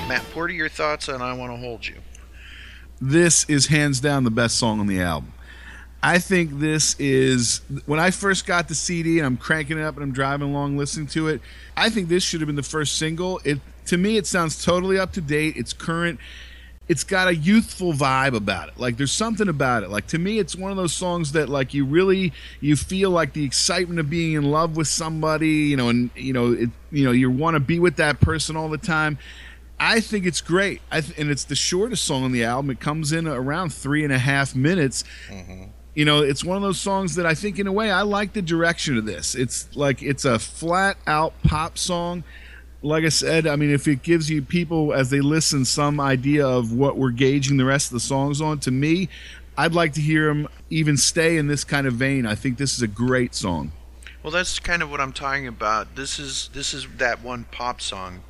Matt 0.08 0.26
Porter, 0.32 0.54
your 0.54 0.70
thoughts 0.70 1.10
on 1.10 1.22
I 1.22 1.34
Wanna 1.34 1.58
Hold 1.58 1.88
You? 1.88 1.96
this 3.02 3.50
is 3.50 3.66
hands 3.68 4.00
down 4.00 4.24
the 4.24 4.32
best 4.32 4.58
song 4.58 4.80
on 4.80 4.88
the 4.88 5.02
album. 5.02 5.34
I 6.04 6.20
think 6.20 6.60
this 6.60 6.96
is 7.00 7.62
when 7.86 8.00
I 8.00 8.12
first 8.12 8.46
got 8.46 8.68
the 8.68 8.76
CD 8.76 9.18
and 9.20 9.26
I'm 9.26 9.38
cranking 9.38 9.78
it 9.78 9.84
up 9.84 9.96
and 9.96 10.04
I'm 10.04 10.12
driving 10.12 10.50
along 10.50 10.78
listening 10.78 11.08
to 11.08 11.28
it. 11.28 11.42
I 11.78 11.90
think 11.90 12.10
this 12.10 12.24
should 12.24 12.42
have 12.42 12.48
been 12.48 12.56
the 12.56 12.64
first 12.64 12.98
single. 12.98 13.40
It 13.44 13.60
to 13.88 13.98
me 13.98 14.18
it 14.18 14.26
sounds 14.26 14.64
totally 14.64 14.98
up 14.98 15.14
to 15.14 15.22
date. 15.22 15.56
It's 15.58 15.74
current. 15.74 16.20
It's 16.92 17.06
got 17.06 17.30
a 17.30 17.36
youthful 17.36 17.94
vibe 17.94 18.36
about 18.36 18.68
it. 18.68 18.78
Like 18.78 18.98
there's 18.98 19.14
something 19.14 19.48
about 19.48 19.84
it. 19.84 19.90
Like 19.90 20.08
to 20.08 20.20
me 20.20 20.40
it's 20.40 20.56
one 20.56 20.72
of 20.72 20.78
those 20.78 20.94
songs 20.94 21.32
that 21.32 21.48
like 21.48 21.74
you 21.74 21.86
really 21.86 22.34
you 22.60 22.76
feel 22.76 23.12
like 23.12 23.32
the 23.32 23.46
excitement 23.46 24.00
of 24.00 24.10
being 24.10 24.34
in 24.34 24.52
love 24.52 24.76
with 24.76 24.90
somebody, 24.90 25.48
you 25.48 25.78
know, 25.78 25.88
and 25.88 26.10
you 26.16 26.34
know 26.34 26.52
it 26.52 26.70
you 26.92 27.06
know 27.06 27.12
you 27.12 27.32
want 27.32 27.56
to 27.56 27.62
be 27.62 27.80
with 27.80 27.96
that 27.96 28.20
person 28.20 28.58
all 28.58 28.68
the 28.68 28.78
time. 28.78 29.18
I 29.80 30.02
think 30.02 30.26
it's 30.26 30.42
great. 30.42 30.82
I 30.92 31.00
th- 31.02 31.18
and 31.18 31.32
it's 31.32 31.46
the 31.46 31.56
shortest 31.56 32.04
song 32.04 32.24
on 32.24 32.34
the 32.34 32.44
album. 32.44 32.70
It 32.70 32.80
comes 32.80 33.12
in 33.12 33.26
around 33.26 33.74
three 33.74 34.04
and 34.04 34.14
a 34.14 34.20
half 34.20 34.54
minutes. 34.54 35.06
Mm-hmm. 35.30 35.70
You 35.96 36.06
know, 36.06 36.20
it's 36.20 36.44
one 36.44 36.56
of 36.56 36.64
those 36.64 36.80
songs 36.80 37.16
that 37.16 37.26
I 37.26 37.34
think, 37.34 37.58
in 37.58 37.68
a 37.68 37.72
way, 37.72 37.90
I 37.90 38.04
like 38.04 38.34
the 38.34 38.42
direction 38.42 38.98
of 38.98 39.06
this. 39.06 39.34
It's 39.34 39.76
like 39.76 40.04
it's 40.04 40.24
a 40.24 40.40
flat 40.40 40.98
out 41.08 41.34
pop 41.44 41.78
song. 41.78 42.24
Like 42.84 43.04
I 43.04 43.10
said, 43.10 43.46
I 43.46 43.56
mean, 43.56 43.70
if 43.70 43.88
it 43.88 44.02
gives 44.02 44.30
you 44.30 44.42
people 44.42 44.94
as 44.94 45.10
they 45.12 45.22
listen 45.22 45.66
some 45.66 46.00
idea 46.00 46.48
of 46.48 46.74
what 46.74 46.98
we're 46.98 47.12
gauging 47.12 47.58
the 47.58 47.66
rest 47.66 47.90
of 47.90 47.94
the 47.94 48.00
songs 48.00 48.42
on, 48.42 48.60
to 48.62 48.72
me, 48.72 49.08
I'd 49.58 49.74
like 49.74 49.94
to 49.94 50.02
hear 50.02 50.28
them 50.28 50.48
even 50.70 50.98
stay 50.98 51.38
in 51.38 51.48
this 51.48 51.64
kind 51.64 51.86
of 51.86 51.94
vein. 51.94 52.26
I 52.26 52.34
think 52.36 52.58
this 52.58 52.74
is 52.74 52.82
a 52.82 52.88
great 52.88 53.36
song. 53.36 53.72
Well, 54.24 54.32
that's 54.32 54.60
kind 54.60 54.82
of 54.82 54.90
what 54.90 55.02
I'm 55.02 55.14
talking 55.14 55.48
about. 55.48 55.96
This 55.96 56.20
is 56.20 56.50
this 56.54 56.74
is 56.74 56.88
that 56.98 57.22
one 57.22 57.46
pop 57.52 57.82
song. 57.82 58.22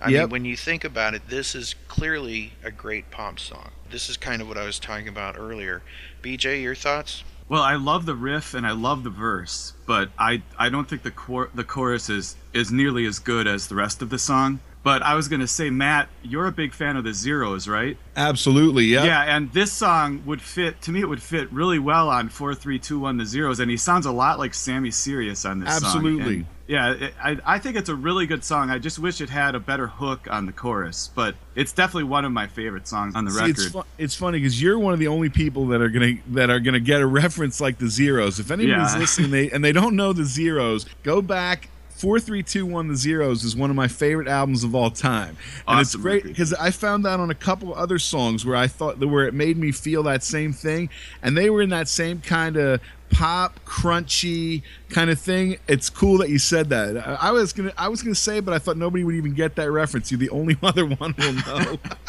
I 0.00 0.08
Yep. 0.08 0.22
mean, 0.22 0.30
when 0.30 0.44
you 0.46 0.56
think 0.56 0.84
about 0.84 1.14
it, 1.14 1.28
this 1.28 1.54
is 1.54 1.74
clearly 1.88 2.54
a 2.62 2.70
great 2.70 3.10
pop 3.10 3.38
song. 3.38 3.70
This 3.90 4.08
is 4.08 4.16
kind 4.16 4.40
of 4.40 4.48
what 4.48 4.56
I 4.56 4.64
was 4.64 4.78
talking 4.78 5.08
about 5.08 5.36
earlier. 5.38 5.82
BJ, 6.22 6.62
your 6.62 6.74
thoughts? 6.74 7.22
Well, 7.50 7.62
I 7.64 7.74
love 7.74 8.06
the 8.06 8.14
riff 8.14 8.54
and 8.54 8.64
I 8.64 8.70
love 8.70 9.02
the 9.02 9.10
verse, 9.10 9.72
but 9.84 10.10
I 10.16 10.42
I 10.56 10.68
don't 10.68 10.88
think 10.88 11.02
the 11.02 11.10
cor- 11.10 11.50
the 11.52 11.64
chorus 11.64 12.08
is 12.08 12.36
is 12.52 12.70
nearly 12.70 13.04
as 13.06 13.18
good 13.18 13.48
as 13.48 13.66
the 13.66 13.74
rest 13.74 14.02
of 14.02 14.08
the 14.08 14.20
song. 14.20 14.60
But 14.82 15.02
I 15.02 15.14
was 15.14 15.28
gonna 15.28 15.46
say, 15.46 15.68
Matt, 15.68 16.08
you're 16.22 16.46
a 16.46 16.52
big 16.52 16.72
fan 16.72 16.96
of 16.96 17.04
the 17.04 17.12
Zeros, 17.12 17.68
right? 17.68 17.98
Absolutely, 18.16 18.86
yeah. 18.86 19.04
Yeah, 19.04 19.36
and 19.36 19.52
this 19.52 19.70
song 19.72 20.22
would 20.24 20.40
fit 20.40 20.80
to 20.82 20.90
me. 20.90 21.00
It 21.00 21.08
would 21.08 21.22
fit 21.22 21.52
really 21.52 21.78
well 21.78 22.08
on 22.08 22.30
four, 22.30 22.54
three, 22.54 22.78
two, 22.78 22.98
one, 22.98 23.18
the 23.18 23.26
Zeros, 23.26 23.60
and 23.60 23.70
he 23.70 23.76
sounds 23.76 24.06
a 24.06 24.12
lot 24.12 24.38
like 24.38 24.54
Sammy 24.54 24.90
Serious 24.90 25.44
on 25.44 25.60
this 25.60 25.68
song. 25.76 25.84
Absolutely. 25.84 26.46
Yeah, 26.66 26.92
it, 26.92 27.14
I 27.22 27.36
I 27.44 27.58
think 27.58 27.76
it's 27.76 27.88
a 27.90 27.94
really 27.94 28.26
good 28.26 28.42
song. 28.42 28.70
I 28.70 28.78
just 28.78 28.98
wish 28.98 29.20
it 29.20 29.28
had 29.28 29.54
a 29.54 29.60
better 29.60 29.86
hook 29.88 30.28
on 30.30 30.46
the 30.46 30.52
chorus, 30.52 31.10
but 31.14 31.34
it's 31.56 31.72
definitely 31.72 32.04
one 32.04 32.24
of 32.24 32.32
my 32.32 32.46
favorite 32.46 32.88
songs 32.88 33.14
on 33.16 33.24
the 33.26 33.32
See, 33.32 33.38
record. 33.40 33.50
it's, 33.58 33.66
fu- 33.66 33.82
it's 33.98 34.14
funny 34.14 34.38
because 34.38 34.62
you're 34.62 34.78
one 34.78 34.94
of 34.94 35.00
the 35.00 35.08
only 35.08 35.28
people 35.28 35.66
that 35.68 35.82
are 35.82 35.88
gonna 35.90 36.14
that 36.28 36.48
are 36.48 36.60
gonna 36.60 36.80
get 36.80 37.00
a 37.02 37.06
reference 37.06 37.60
like 37.60 37.76
the 37.78 37.88
zeros. 37.88 38.38
If 38.40 38.50
anybody's 38.50 38.94
Yeah. 38.94 38.98
listening 39.00 39.30
they, 39.30 39.50
and 39.50 39.62
they 39.64 39.72
don't 39.72 39.94
know 39.96 40.12
the 40.14 40.24
zeros, 40.24 40.86
go 41.02 41.20
back. 41.20 41.68
Four 42.00 42.18
three 42.18 42.42
two 42.42 42.64
one 42.64 42.88
the 42.88 42.96
zeros 42.96 43.44
is 43.44 43.54
one 43.54 43.68
of 43.68 43.76
my 43.76 43.86
favorite 43.86 44.26
albums 44.26 44.64
of 44.64 44.74
all 44.74 44.90
time, 44.90 45.36
and 45.68 45.80
it's 45.82 45.94
great 45.94 46.24
because 46.24 46.54
I 46.54 46.70
found 46.70 47.04
that 47.04 47.20
on 47.20 47.28
a 47.28 47.34
couple 47.34 47.74
other 47.74 47.98
songs 47.98 48.46
where 48.46 48.56
I 48.56 48.68
thought 48.68 49.00
that 49.00 49.08
where 49.08 49.26
it 49.26 49.34
made 49.34 49.58
me 49.58 49.70
feel 49.70 50.02
that 50.04 50.24
same 50.24 50.54
thing, 50.54 50.88
and 51.22 51.36
they 51.36 51.50
were 51.50 51.60
in 51.60 51.68
that 51.68 51.88
same 51.88 52.22
kind 52.22 52.56
of 52.56 52.80
pop 53.10 53.62
crunchy 53.66 54.62
kind 54.88 55.10
of 55.10 55.20
thing. 55.20 55.58
It's 55.68 55.90
cool 55.90 56.16
that 56.18 56.30
you 56.30 56.38
said 56.38 56.70
that. 56.70 56.96
I, 56.96 57.28
I 57.28 57.30
was 57.32 57.52
gonna 57.52 57.74
I 57.76 57.88
was 57.88 58.02
gonna 58.02 58.14
say, 58.14 58.40
but 58.40 58.54
I 58.54 58.58
thought 58.58 58.78
nobody 58.78 59.04
would 59.04 59.16
even 59.16 59.34
get 59.34 59.56
that 59.56 59.70
reference. 59.70 60.10
You're 60.10 60.20
the 60.20 60.30
only 60.30 60.56
other 60.62 60.86
one 60.86 61.12
who 61.12 61.26
will 61.26 61.34
know. 61.34 61.78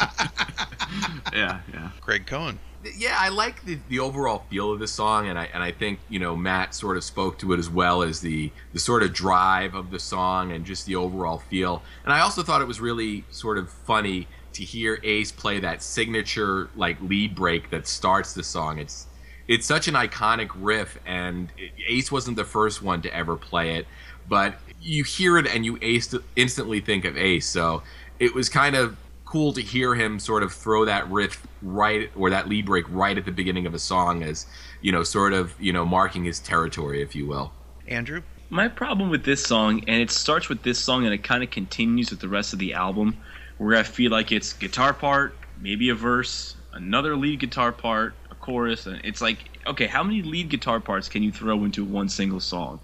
yeah, 1.34 1.60
yeah. 1.70 1.90
Greg 2.00 2.26
Cohen. 2.26 2.58
Yeah, 2.96 3.16
I 3.18 3.28
like 3.28 3.64
the, 3.64 3.78
the 3.88 4.00
overall 4.00 4.44
feel 4.50 4.72
of 4.72 4.80
the 4.80 4.88
song, 4.88 5.28
and 5.28 5.38
I 5.38 5.48
and 5.54 5.62
I 5.62 5.72
think 5.72 6.00
you 6.08 6.18
know 6.18 6.34
Matt 6.34 6.74
sort 6.74 6.96
of 6.96 7.04
spoke 7.04 7.38
to 7.38 7.52
it 7.52 7.58
as 7.58 7.70
well 7.70 8.02
as 8.02 8.20
the 8.20 8.50
the 8.72 8.78
sort 8.78 9.02
of 9.02 9.12
drive 9.12 9.74
of 9.74 9.90
the 9.90 9.98
song 9.98 10.52
and 10.52 10.64
just 10.64 10.86
the 10.86 10.96
overall 10.96 11.38
feel. 11.38 11.82
And 12.04 12.12
I 12.12 12.20
also 12.20 12.42
thought 12.42 12.60
it 12.60 12.68
was 12.68 12.80
really 12.80 13.24
sort 13.30 13.58
of 13.58 13.70
funny 13.70 14.26
to 14.54 14.64
hear 14.64 15.00
Ace 15.02 15.32
play 15.32 15.60
that 15.60 15.82
signature 15.82 16.68
like 16.76 17.00
lead 17.00 17.34
break 17.34 17.70
that 17.70 17.86
starts 17.86 18.34
the 18.34 18.42
song. 18.42 18.78
It's 18.78 19.06
it's 19.48 19.66
such 19.66 19.88
an 19.88 19.94
iconic 19.94 20.50
riff, 20.56 20.98
and 21.06 21.52
Ace 21.88 22.10
wasn't 22.10 22.36
the 22.36 22.44
first 22.44 22.82
one 22.82 23.02
to 23.02 23.14
ever 23.14 23.36
play 23.36 23.76
it, 23.76 23.86
but 24.28 24.56
you 24.80 25.04
hear 25.04 25.38
it 25.38 25.46
and 25.46 25.64
you 25.64 25.78
Ace 25.82 26.14
instantly 26.36 26.80
think 26.80 27.04
of 27.04 27.16
Ace. 27.16 27.46
So 27.46 27.82
it 28.18 28.34
was 28.34 28.48
kind 28.48 28.76
of 28.76 28.96
cool 29.32 29.52
to 29.52 29.62
hear 29.62 29.94
him 29.94 30.18
sort 30.18 30.42
of 30.42 30.52
throw 30.52 30.84
that 30.84 31.10
riff 31.10 31.46
right 31.62 32.10
or 32.14 32.28
that 32.30 32.48
lead 32.48 32.66
break 32.66 32.84
right 32.90 33.16
at 33.16 33.24
the 33.24 33.32
beginning 33.32 33.66
of 33.66 33.72
a 33.72 33.78
song 33.78 34.22
as 34.22 34.46
you 34.82 34.92
know 34.92 35.02
sort 35.02 35.32
of 35.32 35.54
you 35.58 35.72
know 35.72 35.84
marking 35.84 36.24
his 36.24 36.38
territory 36.38 37.02
if 37.02 37.14
you 37.16 37.26
will 37.26 37.50
Andrew? 37.86 38.22
My 38.50 38.68
problem 38.68 39.10
with 39.10 39.24
this 39.24 39.44
song, 39.44 39.82
and 39.88 40.02
it 40.02 40.10
starts 40.10 40.48
with 40.48 40.62
this 40.62 40.78
song 40.78 41.04
and 41.04 41.14
it 41.14 41.22
kind 41.24 41.42
of 41.42 41.50
continues 41.50 42.10
with 42.10 42.20
the 42.20 42.28
rest 42.28 42.52
of 42.52 42.58
the 42.58 42.74
album, 42.74 43.16
where 43.58 43.76
I 43.76 43.82
feel 43.82 44.10
like 44.10 44.30
it's 44.30 44.52
guitar 44.52 44.92
part, 44.92 45.34
maybe 45.60 45.88
a 45.88 45.94
verse, 45.94 46.56
another 46.72 47.16
lead 47.16 47.40
guitar 47.40 47.72
part, 47.72 48.14
a 48.30 48.34
chorus, 48.34 48.86
and 48.86 49.00
it's 49.04 49.20
like, 49.20 49.38
okay, 49.66 49.86
how 49.86 50.02
many 50.02 50.22
lead 50.22 50.50
guitar 50.50 50.80
parts 50.80 51.08
can 51.08 51.22
you 51.22 51.32
throw 51.32 51.64
into 51.64 51.84
one 51.84 52.08
single 52.08 52.40
song? 52.40 52.80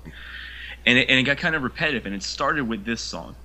And 0.87 0.99
it, 0.99 1.11
and 1.11 1.19
it 1.19 1.25
got 1.25 1.37
kind 1.37 1.55
of 1.55 1.63
repetitive, 1.63 2.07
and 2.07 2.15
it 2.15 2.23
started 2.23 2.67
with 2.67 2.85
this 2.85 3.01
song. 3.01 3.37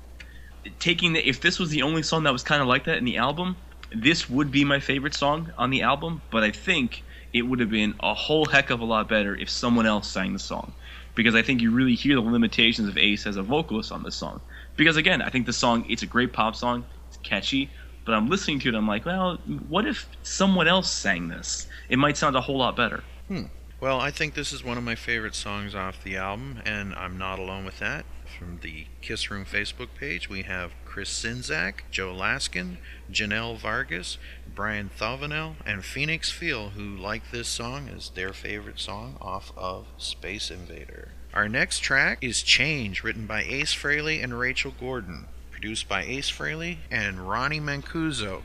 Taking 0.79 1.13
the, 1.13 1.27
if 1.27 1.41
this 1.41 1.59
was 1.59 1.69
the 1.69 1.81
only 1.81 2.03
song 2.03 2.23
that 2.23 2.33
was 2.33 2.43
kind 2.43 2.61
of 2.61 2.67
like 2.67 2.85
that 2.85 2.97
in 2.97 3.05
the 3.05 3.17
album, 3.17 3.55
this 3.93 4.29
would 4.29 4.51
be 4.51 4.63
my 4.63 4.79
favorite 4.79 5.13
song 5.13 5.51
on 5.57 5.69
the 5.69 5.81
album, 5.81 6.21
but 6.31 6.43
I 6.43 6.51
think 6.51 7.03
it 7.31 7.43
would 7.43 7.59
have 7.59 7.69
been 7.69 7.95
a 7.99 8.13
whole 8.13 8.45
heck 8.45 8.69
of 8.69 8.79
a 8.79 8.85
lot 8.85 9.09
better 9.09 9.35
if 9.35 9.49
someone 9.49 9.85
else 9.85 10.09
sang 10.09 10.33
the 10.33 10.39
song 10.39 10.73
because 11.15 11.35
I 11.35 11.41
think 11.41 11.61
you 11.61 11.71
really 11.71 11.95
hear 11.95 12.15
the 12.15 12.21
limitations 12.21 12.87
of 12.87 12.97
Ace 12.97 13.27
as 13.27 13.37
a 13.37 13.43
vocalist 13.43 13.91
on 13.91 14.03
this 14.03 14.15
song. 14.15 14.41
Because 14.75 14.97
again, 14.97 15.21
I 15.21 15.29
think 15.29 15.45
the 15.45 15.53
song 15.53 15.85
it's 15.89 16.03
a 16.03 16.07
great 16.07 16.33
pop 16.33 16.55
song, 16.55 16.85
it's 17.07 17.17
catchy, 17.17 17.69
but 18.05 18.13
I'm 18.13 18.29
listening 18.29 18.59
to 18.59 18.69
it, 18.69 18.75
I'm 18.75 18.87
like, 18.87 19.05
well, 19.05 19.37
what 19.67 19.85
if 19.85 20.07
someone 20.23 20.67
else 20.67 20.91
sang 20.91 21.27
this? 21.27 21.67
It 21.89 21.97
might 21.97 22.17
sound 22.17 22.35
a 22.35 22.41
whole 22.41 22.57
lot 22.57 22.75
better. 22.75 23.03
Hmm. 23.27 23.43
Well, 23.79 23.99
I 23.99 24.11
think 24.11 24.33
this 24.33 24.53
is 24.53 24.63
one 24.63 24.77
of 24.77 24.83
my 24.83 24.95
favorite 24.95 25.35
songs 25.35 25.75
off 25.75 26.03
the 26.03 26.15
album, 26.15 26.61
and 26.65 26.95
I'm 26.95 27.17
not 27.17 27.37
alone 27.37 27.65
with 27.65 27.79
that. 27.79 28.05
From 28.43 28.59
the 28.61 28.87
Kiss 28.99 29.31
Room 29.31 29.45
Facebook 29.45 29.87
page, 29.97 30.27
we 30.27 30.41
have 30.41 30.73
Chris 30.83 31.09
Sinzak, 31.09 31.75
Joe 31.91 32.13
Laskin, 32.13 32.75
Janelle 33.09 33.57
Vargas, 33.57 34.17
Brian 34.53 34.89
Thavanel, 34.99 35.55
and 35.65 35.85
Phoenix 35.85 36.29
Feel, 36.29 36.71
who 36.71 36.93
like 36.93 37.31
this 37.31 37.47
song 37.47 37.87
as 37.87 38.09
their 38.09 38.33
favorite 38.33 38.81
song 38.81 39.15
off 39.21 39.53
of 39.55 39.87
Space 39.97 40.51
Invader. 40.51 41.13
Our 41.33 41.47
next 41.47 41.79
track 41.79 42.17
is 42.19 42.43
Change, 42.43 43.01
written 43.01 43.25
by 43.25 43.43
Ace 43.43 43.73
Frehley 43.73 44.21
and 44.21 44.37
Rachel 44.37 44.73
Gordon, 44.77 45.27
produced 45.49 45.87
by 45.87 46.03
Ace 46.03 46.29
Frehley 46.29 46.79
and 46.91 47.29
Ronnie 47.29 47.61
Mancuso. 47.61 48.41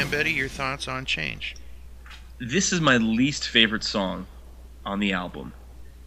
Andrew 0.00 0.18
Scambetti, 0.18 0.34
your 0.34 0.48
thoughts 0.48 0.88
on 0.88 1.04
Change? 1.04 1.56
this 2.42 2.72
is 2.72 2.80
my 2.80 2.96
least 2.96 3.48
favorite 3.48 3.84
song 3.84 4.26
on 4.86 4.98
the 4.98 5.12
album. 5.12 5.52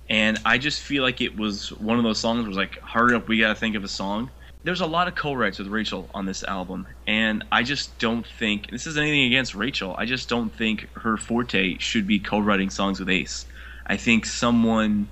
And 0.10 0.40
I 0.44 0.58
just 0.58 0.82
feel 0.82 1.04
like 1.04 1.22
it 1.22 1.38
was 1.38 1.72
one 1.74 2.00
of 2.00 2.04
those 2.04 2.18
songs 2.18 2.42
where 2.42 2.50
it's 2.50 2.58
like, 2.58 2.82
hurry 2.82 3.14
up, 3.16 3.28
we 3.28 3.40
gotta 3.40 3.54
think 3.54 3.76
of 3.76 3.84
a 3.84 3.88
song. 3.88 4.32
There's 4.64 4.82
a 4.82 4.88
lot 4.88 5.08
of 5.08 5.14
co-writes 5.16 5.60
with 5.60 5.68
Rachel 5.68 6.10
on 6.14 6.26
this 6.26 6.44
album, 6.44 6.88
and 7.06 7.44
I 7.52 7.62
just 7.62 7.96
don't 8.00 8.26
think 8.26 8.72
this 8.72 8.88
is 8.88 8.98
anything 8.98 9.26
against 9.26 9.54
Rachel. 9.54 9.94
I 9.96 10.06
just 10.06 10.28
don't 10.28 10.50
think 10.50 10.90
her 10.96 11.18
forte 11.18 11.78
should 11.78 12.08
be 12.08 12.18
co-writing 12.18 12.72
songs 12.72 13.00
with 13.00 13.10
Ace. 13.10 13.46
I 13.86 13.98
think 13.98 14.26
someone 14.26 15.08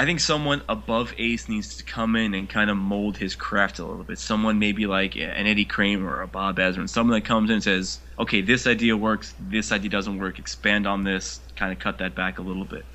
I 0.00 0.06
think 0.06 0.20
someone 0.20 0.62
above 0.66 1.12
Ace 1.18 1.46
needs 1.46 1.76
to 1.76 1.84
come 1.84 2.16
in 2.16 2.32
and 2.32 2.48
kind 2.48 2.70
of 2.70 2.78
mold 2.78 3.18
his 3.18 3.34
craft 3.34 3.80
a 3.80 3.84
little 3.84 4.02
bit. 4.02 4.18
Someone 4.18 4.58
maybe 4.58 4.86
like 4.86 5.14
an 5.14 5.46
Eddie 5.46 5.66
Kramer 5.66 6.16
or 6.16 6.22
a 6.22 6.26
Bob 6.26 6.56
Ezrin, 6.56 6.88
someone 6.88 7.20
that 7.20 7.26
comes 7.26 7.50
in 7.50 7.56
and 7.56 7.62
says, 7.62 7.98
"Okay, 8.18 8.40
this 8.40 8.66
idea 8.66 8.96
works. 8.96 9.34
This 9.38 9.70
idea 9.72 9.90
doesn't 9.90 10.16
work. 10.16 10.38
Expand 10.38 10.86
on 10.86 11.04
this. 11.04 11.40
Kind 11.54 11.70
of 11.70 11.80
cut 11.80 11.98
that 11.98 12.14
back 12.14 12.38
a 12.38 12.40
little 12.40 12.64
bit." 12.64 12.86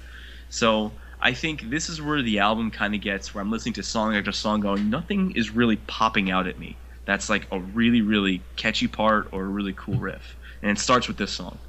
So 0.50 0.94
I 1.22 1.34
think 1.34 1.70
this 1.70 1.90
is 1.90 2.02
where 2.02 2.24
the 2.24 2.40
album 2.40 2.72
kind 2.72 2.96
of 2.96 3.02
gets 3.02 3.36
where 3.36 3.44
I'm 3.44 3.52
listening 3.52 3.74
to 3.74 3.84
song 3.84 4.16
after 4.16 4.32
song, 4.32 4.62
going, 4.62 4.90
nothing 4.90 5.30
is 5.36 5.52
really 5.52 5.76
popping 5.76 6.32
out 6.32 6.48
at 6.48 6.58
me. 6.58 6.76
That's 7.06 7.30
like 7.30 7.46
a 7.52 7.60
really, 7.60 8.02
really 8.02 8.42
catchy 8.56 8.88
part 8.88 9.28
or 9.32 9.44
a 9.44 9.48
really 9.48 9.74
cool 9.74 10.00
riff, 10.00 10.36
and 10.64 10.72
it 10.72 10.82
starts 10.82 11.08
with 11.08 11.18
this 11.18 11.32
song. 11.32 11.60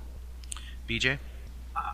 BJ? 0.88 1.18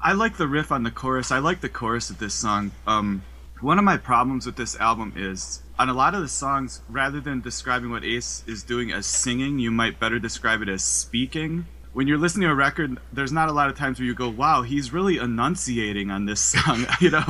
I 0.01 0.13
like 0.13 0.37
the 0.37 0.47
riff 0.47 0.71
on 0.71 0.85
the 0.85 0.93
chorus. 0.93 1.33
I 1.33 1.41
like 1.41 1.61
the 1.61 1.69
chorus 1.69 2.09
of 2.09 2.19
this 2.19 2.35
song. 2.35 2.71
Um, 2.87 3.25
one 3.63 3.79
of 3.79 3.85
my 3.85 3.97
problems 3.97 4.45
with 4.45 4.57
this 4.57 4.77
album 4.77 5.13
is 5.17 5.63
on 5.79 5.89
a 5.89 5.95
lot 5.95 6.15
of 6.15 6.21
the 6.21 6.29
songs, 6.29 6.83
rather 6.89 7.21
than 7.21 7.41
describing 7.41 7.91
what 7.91 8.05
Ace 8.05 8.43
is 8.47 8.63
doing 8.63 8.93
as 8.93 9.07
singing, 9.07 9.59
you 9.59 9.71
might 9.71 10.01
better 10.01 10.19
describe 10.19 10.63
it 10.63 10.69
as 10.69 10.83
speaking. 10.83 11.67
When 11.93 12.09
you're 12.09 12.19
listening 12.19 12.49
to 12.49 12.53
a 12.53 12.57
record, 12.57 12.99
there's 13.13 13.33
not 13.33 13.49
a 13.49 13.53
lot 13.53 13.69
of 13.69 13.77
times 13.77 13.99
where 13.99 14.07
you 14.07 14.15
go, 14.15 14.29
"Wow, 14.29 14.63
he's 14.63 14.93
really 14.93 15.19
enunciating 15.19 16.11
on 16.11 16.25
this 16.27 16.41
song." 16.41 16.87
you 17.01 17.11
know, 17.11 17.23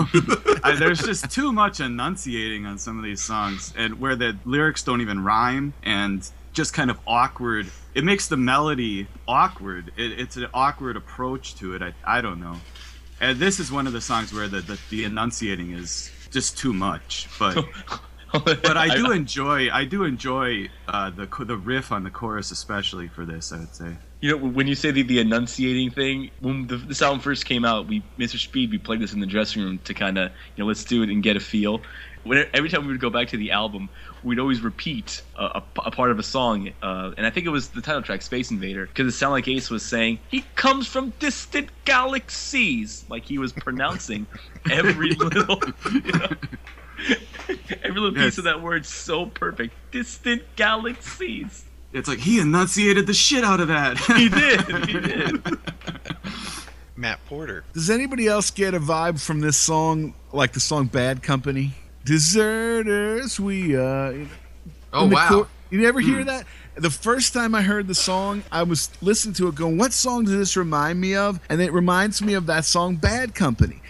I, 0.65 0.77
there's 0.79 1.01
just 1.01 1.31
too 1.31 1.53
much 1.53 1.81
enunciating 1.81 2.65
on 2.65 2.79
some 2.79 2.97
of 2.97 3.05
these 3.05 3.23
songs, 3.23 3.75
and 3.77 4.01
where 4.01 4.17
the 4.17 4.37
lyrics 4.45 4.83
don't 4.83 5.01
even 5.01 5.23
rhyme 5.23 5.75
and 5.83 6.29
just 6.53 6.73
kind 6.73 6.91
of 6.91 6.99
awkward. 7.07 7.71
It 7.95 8.05
makes 8.05 8.29
the 8.29 8.37
melody 8.37 9.07
awkward. 9.29 9.93
It, 9.97 10.19
it's 10.19 10.37
an 10.37 10.47
awkward 10.55 10.97
approach 10.97 11.57
to 11.57 11.75
it. 11.75 11.83
I, 11.83 11.93
I 12.07 12.21
don't 12.21 12.41
know. 12.41 12.57
And 13.21 13.39
this 13.39 13.61
is 13.61 13.71
one 13.71 13.87
of 13.87 13.93
the 13.93 14.01
songs 14.01 14.33
where 14.33 14.49
the, 14.49 14.61
the, 14.61 14.79
the 14.91 15.05
enunciating 15.05 15.71
is 15.71 16.11
just 16.33 16.59
too 16.59 16.73
much. 16.73 17.29
But 17.39 17.65
but 18.45 18.77
I 18.77 18.95
do 18.95 19.13
enjoy 19.13 19.71
I 19.71 19.85
do 19.85 20.05
enjoy 20.05 20.71
uh, 20.89 21.11
the 21.11 21.27
the 21.45 21.57
riff 21.57 21.93
on 21.93 22.03
the 22.03 22.11
chorus 22.11 22.51
especially 22.51 23.09
for 23.09 23.25
this. 23.25 23.53
I 23.53 23.59
would 23.59 23.75
say. 23.75 23.97
You 24.21 24.31
know, 24.31 24.37
when 24.37 24.69
you 24.69 24.77
say 24.77 24.93
the, 24.93 25.03
the 25.03 25.19
enunciating 25.19 25.91
thing, 25.91 26.31
when 26.39 26.69
the, 26.69 26.77
this 26.77 27.03
album 27.03 27.19
first 27.19 27.45
came 27.45 27.65
out, 27.65 27.89
we 27.89 28.03
Mr. 28.19 28.39
Speed 28.39 28.71
we 28.71 28.79
played 28.79 29.01
this 29.01 29.13
in 29.13 29.21
the 29.21 29.27
dressing 29.27 29.63
room 29.63 29.79
to 29.85 29.95
kind 29.95 30.17
of 30.17 30.31
you 30.57 30.63
know 30.63 30.69
let's 30.69 30.85
do 30.85 31.03
it 31.03 31.11
and 31.11 31.23
get 31.23 31.37
a 31.37 31.41
feel. 31.41 31.83
When, 32.25 32.47
every 32.55 32.71
time 32.71 32.87
we 32.87 32.93
would 32.93 33.01
go 33.01 33.11
back 33.11 33.29
to 33.29 33.37
the 33.37 33.51
album, 33.51 33.89
we'd 34.25 34.39
always 34.39 34.61
repeat 34.61 35.23
a, 35.37 35.45
a, 35.45 35.63
a 35.87 35.91
part 35.91 36.11
of 36.11 36.19
a 36.19 36.23
song, 36.23 36.71
uh, 36.83 37.13
and 37.17 37.27
I 37.27 37.31
think 37.31 37.47
it 37.47 37.51
was 37.51 37.69
the 37.71 37.81
title 37.81 38.03
track, 38.03 38.23
Space 38.23 38.51
Invader, 38.51 38.87
because 38.87 39.07
it 39.13 39.17
sounded 39.17 39.33
like 39.35 39.49
Ace 39.49 39.71
was 39.71 39.83
saying 39.83 40.19
he 40.29 40.45
comes 40.57 40.87
from 40.87 41.13
distant 41.19 41.69
galaxies, 41.85 43.05
like 43.09 43.25
he 43.25 43.39
was 43.39 43.53
pronouncing 43.53 44.27
every 44.71 45.11
little. 45.15 45.61
You 45.93 46.01
know, 46.13 46.29
Every 47.83 48.01
little 48.01 48.13
piece 48.13 48.23
Yes. 48.23 48.39
of 48.39 48.45
that 48.45 48.63
word 48.63 48.87
so 48.87 49.27
perfect. 49.27 49.75
Distant 49.91 50.43
galaxies. 50.55 51.65
It's 51.93 52.09
like 52.09 52.21
he 52.21 52.39
enunciated 52.39 53.07
the 53.09 53.13
shit 53.15 53.43
out 53.45 53.59
of 53.61 53.69
that. 53.69 53.99
He 54.17 54.29
did. 54.29 54.61
He 54.89 55.01
did. 55.01 55.43
Matt 56.97 57.19
Porter. 57.27 57.65
Does 57.75 57.91
anybody 57.91 58.29
else 58.29 58.51
get 58.51 58.75
a 58.75 58.79
vibe 58.81 59.21
from 59.21 59.41
this 59.41 59.57
song, 59.57 60.15
like 60.33 60.53
the 60.53 60.61
song 60.61 60.87
"Bad 60.87 61.23
Company"? 61.23 61.75
Deserters, 62.05 63.39
we 63.39 63.77
uh. 63.77 64.13
Oh 64.93 65.07
wow. 65.07 65.29
chor- 65.29 65.49
you 65.71 65.87
ever 65.87 66.01
hear 66.01 66.23
that? 66.25 66.47
The 66.75 66.91
first 66.91 67.33
time 67.33 67.55
I 67.55 67.63
heard 67.63 67.87
the 67.87 67.95
song, 67.95 68.43
I 68.51 68.63
was 68.63 68.91
listening 69.01 69.35
to 69.35 69.49
it, 69.49 69.55
going, 69.55 69.79
"What 69.79 69.93
song 69.93 70.25
does 70.25 70.35
this 70.35 70.57
remind 70.57 71.01
me 71.01 71.15
of?" 71.15 71.39
And 71.49 71.63
it 71.63 71.73
reminds 71.73 72.21
me 72.21 72.35
of 72.35 72.47
that 72.47 72.65
song 72.65 72.97
"Bad 72.97 73.35
Company." 73.35 73.81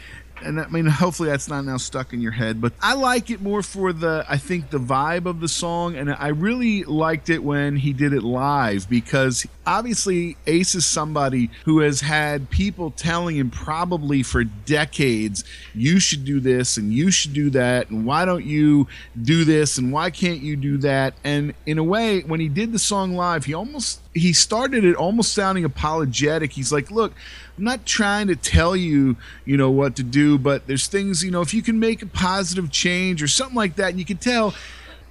And 0.44 0.60
I 0.60 0.66
mean, 0.68 0.86
hopefully 1.02 1.28
that's 1.28 1.48
not 1.48 1.64
now 1.64 1.76
stuck 1.76 2.12
in 2.12 2.20
your 2.20 2.32
head, 2.32 2.60
but 2.60 2.72
I 2.80 2.94
like 2.94 3.30
it 3.30 3.40
more 3.40 3.62
for 3.62 3.92
the, 3.92 4.24
I 4.28 4.38
think, 4.38 4.70
the 4.70 4.78
vibe 4.78 5.26
of 5.26 5.40
the 5.40 5.48
song. 5.48 5.96
And 5.96 6.12
I 6.12 6.28
really 6.28 6.84
liked 6.84 7.30
it 7.30 7.42
when 7.42 7.76
he 7.76 7.92
did 7.92 8.12
it 8.12 8.22
live 8.22 8.88
because 8.88 9.46
obviously 9.66 10.36
Ace 10.46 10.74
is 10.74 10.86
somebody 10.86 11.50
who 11.64 11.80
has 11.80 12.00
had 12.00 12.50
people 12.50 12.90
telling 12.90 13.36
him 13.36 13.50
probably 13.50 14.22
for 14.22 14.44
decades, 14.44 15.44
you 15.74 16.00
should 16.00 16.24
do 16.24 16.40
this 16.40 16.76
and 16.76 16.92
you 16.92 17.10
should 17.10 17.32
do 17.32 17.50
that. 17.50 17.90
And 17.90 18.04
why 18.04 18.24
don't 18.24 18.44
you 18.44 18.88
do 19.20 19.44
this? 19.44 19.78
And 19.78 19.92
why 19.92 20.10
can't 20.10 20.40
you 20.40 20.56
do 20.56 20.78
that? 20.78 21.14
And 21.24 21.54
in 21.66 21.78
a 21.78 21.84
way, 21.84 22.20
when 22.20 22.40
he 22.40 22.48
did 22.48 22.72
the 22.72 22.78
song 22.78 23.14
live, 23.14 23.44
he 23.44 23.54
almost, 23.54 24.00
he 24.14 24.32
started 24.32 24.84
it 24.84 24.96
almost 24.96 25.32
sounding 25.32 25.64
apologetic. 25.64 26.52
He's 26.52 26.72
like, 26.72 26.90
look, 26.90 27.12
I'm 27.58 27.64
not 27.64 27.84
trying 27.84 28.28
to 28.28 28.36
tell 28.36 28.74
you, 28.74 29.16
you 29.44 29.56
know, 29.56 29.70
what 29.70 29.96
to 29.96 30.02
do, 30.02 30.38
but 30.38 30.66
there's 30.66 30.86
things, 30.86 31.22
you 31.22 31.30
know, 31.30 31.42
if 31.42 31.52
you 31.52 31.62
can 31.62 31.78
make 31.78 32.02
a 32.02 32.06
positive 32.06 32.70
change 32.70 33.22
or 33.22 33.28
something 33.28 33.56
like 33.56 33.76
that, 33.76 33.90
and 33.90 33.98
you 33.98 34.04
can 34.04 34.16
tell 34.16 34.54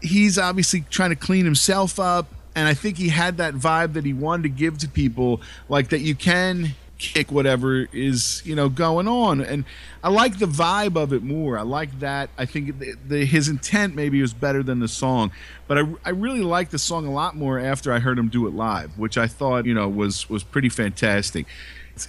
he's 0.02 0.38
obviously 0.38 0.82
trying 0.90 1.12
to 1.12 1.16
clean 1.16 1.46
himself 1.46 2.00
up. 2.00 2.28
And 2.56 2.68
I 2.68 2.74
think 2.74 2.98
he 2.98 3.10
had 3.10 3.38
that 3.38 3.54
vibe 3.54 3.94
that 3.94 4.06
he 4.06 4.14
wanted 4.14 4.44
to 4.44 4.50
give 4.50 4.78
to 4.80 4.90
people, 4.90 5.42
like 5.70 5.90
that 5.90 6.00
you 6.00 6.16
can 6.16 6.76
kick 6.98 7.32
whatever 7.32 7.88
is, 7.94 8.42
you 8.46 8.56
know, 8.56 8.70
going 8.70 9.08
on. 9.08 9.42
And 9.42 9.66
I 10.04 10.10
like 10.10 10.38
the 10.38 10.46
vibe 10.46 11.02
of 11.02 11.14
it 11.14 11.24
more. 11.24 11.58
I 11.58 11.64
like 11.64 12.00
that. 12.00 12.30
I 12.38 12.46
think 12.46 12.78
the, 12.78 12.96
the, 13.08 13.26
his 13.26 13.48
intent 13.48 13.96
maybe 13.96 14.22
was 14.22 14.34
better 14.34 14.62
than 14.64 14.80
the 14.80 14.88
song, 14.88 15.32
but 15.68 15.78
I, 15.78 15.88
I 16.06 16.10
really 16.10 16.42
like 16.42 16.70
the 16.70 16.80
song 16.80 17.08
a 17.08 17.12
lot 17.12 17.36
more 17.36 17.58
after 17.58 17.92
I 17.94 18.00
heard 18.00 18.20
him 18.20 18.28
do 18.28 18.46
it 18.48 18.54
live, 18.54 19.00
which 19.00 19.18
I 19.18 19.28
thought, 19.28 19.66
you 19.66 19.74
know, 19.74 19.88
was 19.88 20.30
was 20.30 20.44
pretty 20.44 20.70
fantastic 20.70 21.46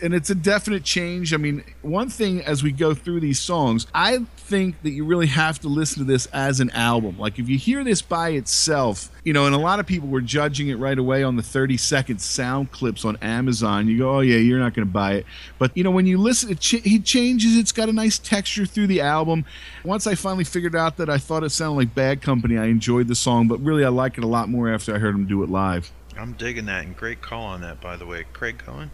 and 0.01 0.15
it's 0.15 0.31
a 0.31 0.35
definite 0.35 0.85
change. 0.85 1.35
I 1.35 1.37
mean, 1.37 1.65
one 1.83 2.09
thing 2.09 2.41
as 2.43 2.63
we 2.63 2.73
go 2.73 2.95
through 2.95 3.21
these 3.21 3.41
songs, 3.41 3.87
I 3.95 4.25
think 4.37 4.83
that 4.83 4.91
you 4.91 5.05
really 5.05 5.29
have 5.29 5.59
to 5.61 5.69
listen 5.69 5.99
to 5.99 6.05
this 6.05 6.27
as 6.27 6.61
an 6.61 6.71
album. 6.71 7.19
Like 7.19 7.39
if 7.39 7.49
you 7.49 7.59
hear 7.59 7.83
this 7.85 8.03
by 8.03 8.31
itself, 8.31 9.11
you 9.25 9.33
know, 9.33 9.47
and 9.47 9.55
a 9.55 9.59
lot 9.59 9.81
of 9.81 9.87
people 9.87 10.09
were 10.09 10.21
judging 10.21 10.69
it 10.69 10.75
right 10.75 10.99
away 10.99 11.23
on 11.23 11.37
the 11.37 11.43
30 11.43 11.77
second 11.77 12.21
sound 12.21 12.71
clips 12.71 13.05
on 13.05 13.17
Amazon. 13.23 13.89
You 13.89 13.99
go, 13.99 14.17
oh 14.17 14.21
yeah, 14.21 14.37
you're 14.37 14.59
not 14.59 14.75
going 14.75 14.87
to 14.87 14.93
buy 14.93 15.15
it. 15.15 15.27
But 15.59 15.77
you 15.77 15.85
know, 15.85 15.91
when 15.91 16.07
you 16.07 16.19
listen, 16.19 16.51
it 16.51 16.61
ch- 16.61 16.83
he 16.83 16.99
changes. 16.99 17.57
It's 17.57 17.73
got 17.73 17.89
a 17.89 17.93
nice 17.93 18.19
texture 18.19 18.67
through 18.67 18.89
the 18.89 19.01
album. 19.01 19.45
Once 19.85 20.07
I 20.07 20.15
finally 20.15 20.45
figured 20.45 20.77
out 20.77 20.97
that 20.99 21.09
I 21.09 21.19
thought 21.19 21.45
it 21.45 21.51
sounded 21.51 21.77
like 21.77 21.95
Bad 21.95 22.21
Company, 22.21 22.59
I 22.59 22.67
enjoyed 22.67 23.09
the 23.09 23.15
song, 23.15 23.49
but 23.49 23.61
really 23.61 23.85
I 23.85 23.89
like 23.89 24.19
it 24.19 24.25
a 24.25 24.29
lot 24.29 24.49
more 24.49 24.73
after 24.73 24.95
I 24.95 24.99
heard 24.99 25.15
him 25.15 25.27
do 25.27 25.43
it 25.43 25.51
live. 25.51 25.91
I'm 26.19 26.33
digging 26.35 26.67
that, 26.67 26.85
and 26.85 26.97
great 26.97 27.23
call 27.23 27.45
on 27.45 27.63
that, 27.63 27.81
by 27.81 27.97
the 27.97 28.05
way. 28.07 28.25
Craig 28.33 28.59
Cohen? 28.59 28.91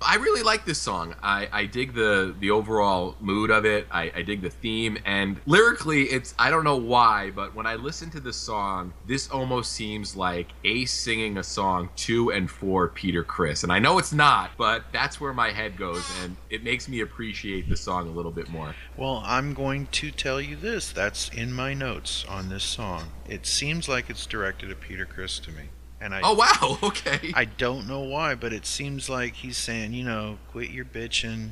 I 0.00 0.16
really 0.16 0.42
like 0.42 0.64
this 0.64 0.78
song. 0.78 1.14
I, 1.22 1.48
I 1.52 1.66
dig 1.66 1.94
the 1.94 2.34
the 2.38 2.50
overall 2.50 3.16
mood 3.20 3.50
of 3.50 3.64
it. 3.64 3.86
I, 3.90 4.12
I 4.14 4.22
dig 4.22 4.42
the 4.42 4.50
theme 4.50 4.98
and 5.04 5.40
lyrically, 5.46 6.04
it's 6.04 6.34
I 6.38 6.50
don't 6.50 6.64
know 6.64 6.76
why, 6.76 7.30
but 7.30 7.54
when 7.54 7.66
I 7.66 7.76
listen 7.76 8.10
to 8.10 8.20
this 8.20 8.36
song, 8.36 8.92
this 9.06 9.28
almost 9.30 9.72
seems 9.72 10.14
like 10.14 10.48
Ace 10.64 10.92
singing 10.92 11.38
a 11.38 11.42
song 11.42 11.88
to 11.96 12.30
and 12.30 12.50
for 12.50 12.88
Peter 12.88 13.24
Criss. 13.24 13.62
And 13.62 13.72
I 13.72 13.78
know 13.78 13.98
it's 13.98 14.12
not, 14.12 14.50
but 14.58 14.84
that's 14.92 15.20
where 15.20 15.32
my 15.32 15.50
head 15.50 15.76
goes, 15.76 16.04
and 16.22 16.36
it 16.50 16.62
makes 16.62 16.88
me 16.88 17.00
appreciate 17.00 17.68
the 17.68 17.76
song 17.76 18.08
a 18.08 18.12
little 18.12 18.32
bit 18.32 18.48
more. 18.48 18.74
Well, 18.96 19.22
I'm 19.24 19.54
going 19.54 19.86
to 19.92 20.10
tell 20.10 20.40
you 20.40 20.56
this. 20.56 20.92
That's 20.92 21.28
in 21.30 21.52
my 21.52 21.74
notes 21.74 22.24
on 22.28 22.48
this 22.48 22.64
song. 22.64 23.12
It 23.28 23.46
seems 23.46 23.88
like 23.88 24.10
it's 24.10 24.26
directed 24.26 24.70
at 24.70 24.80
Peter 24.80 25.06
Criss 25.06 25.38
to 25.40 25.52
me. 25.52 25.70
And 26.00 26.14
I 26.14 26.20
Oh 26.22 26.34
wow, 26.34 26.78
okay. 26.82 27.32
I 27.34 27.44
don't 27.44 27.86
know 27.86 28.00
why, 28.00 28.34
but 28.34 28.52
it 28.52 28.66
seems 28.66 29.08
like 29.08 29.34
he's 29.36 29.56
saying, 29.56 29.92
you 29.94 30.04
know, 30.04 30.38
quit 30.50 30.70
your 30.70 30.84
bitching, 30.84 31.50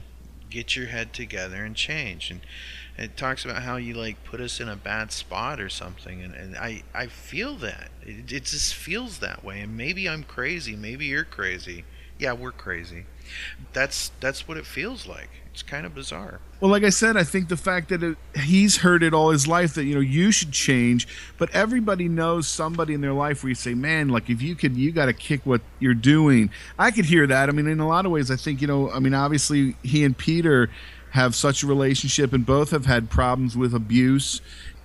get 0.50 0.76
your 0.76 0.86
head 0.86 1.12
together 1.12 1.64
and 1.64 1.74
change. 1.74 2.30
And 2.30 2.40
it 2.96 3.16
talks 3.16 3.44
about 3.44 3.62
how 3.62 3.76
you 3.76 3.94
like 3.94 4.22
put 4.24 4.40
us 4.40 4.60
in 4.60 4.68
a 4.68 4.76
bad 4.76 5.10
spot 5.12 5.60
or 5.60 5.68
something. 5.68 6.22
And, 6.22 6.34
and 6.34 6.56
I, 6.56 6.82
I 6.94 7.06
feel 7.06 7.56
that. 7.56 7.90
It, 8.02 8.32
it 8.32 8.44
just 8.44 8.74
feels 8.74 9.18
that 9.18 9.44
way. 9.44 9.60
And 9.60 9.76
maybe 9.76 10.08
I'm 10.08 10.22
crazy. 10.22 10.76
Maybe 10.76 11.06
you're 11.06 11.24
crazy. 11.24 11.84
Yeah, 12.18 12.34
we're 12.34 12.52
crazy. 12.52 13.06
That's 13.72 14.10
that's 14.20 14.46
what 14.46 14.56
it 14.56 14.66
feels 14.66 15.06
like. 15.06 15.28
It's 15.52 15.62
kind 15.62 15.86
of 15.86 15.94
bizarre. 15.94 16.40
Well, 16.60 16.70
like 16.70 16.82
I 16.82 16.90
said, 16.90 17.16
I 17.16 17.22
think 17.22 17.48
the 17.48 17.56
fact 17.56 17.88
that 17.90 18.02
it, 18.02 18.16
he's 18.36 18.78
heard 18.78 19.04
it 19.04 19.14
all 19.14 19.30
his 19.30 19.46
life 19.46 19.74
that 19.74 19.84
you 19.84 19.94
know 19.94 20.00
you 20.00 20.32
should 20.32 20.50
change, 20.50 21.06
but 21.38 21.48
everybody 21.54 22.08
knows 22.08 22.48
somebody 22.48 22.92
in 22.92 23.00
their 23.02 23.12
life 23.12 23.42
where 23.44 23.50
you 23.50 23.54
say, 23.54 23.72
"Man, 23.74 24.08
like 24.08 24.28
if 24.28 24.42
you 24.42 24.56
could, 24.56 24.76
you 24.76 24.90
got 24.90 25.06
to 25.06 25.12
kick 25.12 25.42
what 25.44 25.60
you're 25.78 25.94
doing." 25.94 26.50
I 26.78 26.90
could 26.90 27.04
hear 27.04 27.26
that. 27.28 27.48
I 27.48 27.52
mean, 27.52 27.68
in 27.68 27.78
a 27.78 27.86
lot 27.86 28.04
of 28.04 28.10
ways, 28.10 28.30
I 28.32 28.36
think 28.36 28.60
you 28.60 28.66
know. 28.66 28.90
I 28.90 28.98
mean, 28.98 29.14
obviously, 29.14 29.76
he 29.84 30.02
and 30.04 30.18
Peter 30.18 30.70
have 31.10 31.36
such 31.36 31.62
a 31.62 31.66
relationship, 31.68 32.32
and 32.32 32.44
both 32.44 32.70
have 32.72 32.86
had 32.86 33.08
problems 33.10 33.56
with 33.56 33.72
abuse. 33.74 34.40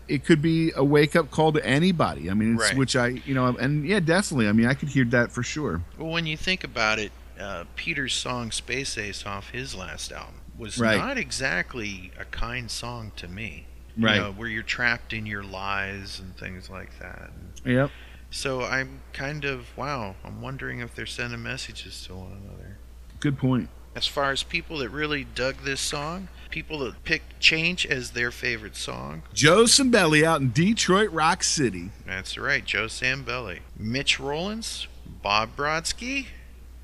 it 0.08 0.25
could 0.25 0.41
be 0.41 0.71
a 0.75 0.84
wake 0.84 1.15
up 1.15 1.30
call 1.30 1.52
to 1.54 1.63
anybody. 1.63 2.32
I 2.32 2.34
mean, 2.34 2.56
it's, 2.56 2.63
Right. 2.63 2.75
which 2.78 2.95
I, 2.95 3.08
you 3.28 3.36
know, 3.36 3.56
and 3.58 3.86
yeah, 3.86 3.99
definitely. 3.99 4.47
I 4.47 4.52
mean, 4.54 4.65
I 4.65 4.73
could 4.73 4.89
hear 4.89 5.06
that 5.06 5.32
for 5.32 5.43
sure. 5.43 5.82
Well, 5.99 6.10
when 6.10 6.25
you 6.25 6.36
think 6.36 6.63
about 6.63 6.97
it, 6.97 7.12
uh, 7.39 7.63
Peter's 7.75 8.13
song 8.13 8.52
"Space 8.52 8.97
Ace" 8.97 9.25
off 9.25 9.49
his 9.52 9.73
last 9.75 10.12
album 10.12 10.36
was 10.58 10.78
Right. 10.78 10.97
not 10.97 11.17
exactly 11.17 12.12
a 12.19 12.25
kind 12.25 12.69
song 12.69 13.12
to 13.15 13.28
me. 13.28 13.65
Right. 13.97 14.15
You 14.15 14.21
know, 14.21 14.32
where 14.32 14.47
you're 14.47 14.63
trapped 14.63 15.13
in 15.13 15.25
your 15.25 15.43
lies 15.43 16.19
and 16.19 16.36
things 16.38 16.69
like 16.69 16.99
that. 16.99 17.32
Yep. 17.65 17.91
So 18.32 18.62
I'm 18.63 19.02
kind 19.13 19.43
of 19.45 19.75
wow. 19.78 20.15
I'm 20.23 20.41
wondering 20.41 20.80
if 20.82 20.93
they're 20.95 21.06
sending 21.06 21.41
messages 21.43 22.06
to 22.08 22.15
one 22.15 22.32
another. 22.45 22.78
Good 23.19 23.38
point. 23.38 23.69
As 23.95 24.06
far 24.06 24.32
as 24.32 24.43
people 24.43 24.78
that 24.78 24.89
really 24.89 25.23
dug 25.25 25.63
this 25.65 25.82
song, 25.82 26.28
people 26.52 26.80
that 26.80 27.04
picked 27.04 27.39
"Change" 27.39 27.86
as 27.88 28.12
their 28.12 28.30
favorite 28.32 28.75
song, 28.75 29.23
Joe 29.34 29.63
Sambelli 29.63 30.23
out 30.23 30.39
in 30.41 30.52
Detroit 30.52 31.10
Rock 31.12 31.43
City. 31.43 31.89
that's 32.06 32.38
right, 32.38 32.63
Joe 32.63 32.86
Sambelli, 32.86 33.60
Mitch 33.78 34.19
Rollins, 34.19 34.88
Bob 35.23 35.56
Brodsky, 35.58 36.28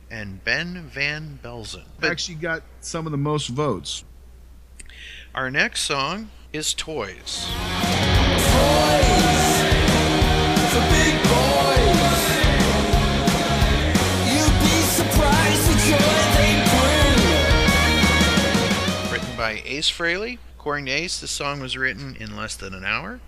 and 0.10 0.44
Ben 0.44 0.90
Van 0.94 1.40
Belzen. 1.44 1.84
But 2.00 2.12
Actually, 2.12 2.36
got 2.36 2.64
some 2.82 3.06
of 3.06 3.12
the 3.12 3.18
most 3.18 3.48
votes. 3.50 4.04
Our 5.34 5.52
next 5.52 5.82
song 5.82 6.30
is 6.54 6.74
Toys. 6.74 7.46
For 10.72 10.82
big 10.92 11.16
boys, 11.24 12.22
you'd 14.32 14.60
be 14.62 14.78
surprised 14.96 15.66
the 15.70 15.78
joy 15.90 16.20
they 16.36 16.54
bring. 19.02 19.12
Written 19.12 19.36
by 19.38 19.62
Ace 19.66 19.90
Frehley. 19.90 20.38
According 20.58 20.86
to 20.88 20.92
Ace, 20.92 21.20
the 21.20 21.28
song 21.28 21.60
was 21.60 21.78
written 21.78 22.16
in 22.20 22.36
less 22.36 22.56
than 22.56 22.74
an 22.74 22.84
hour, 22.84 23.20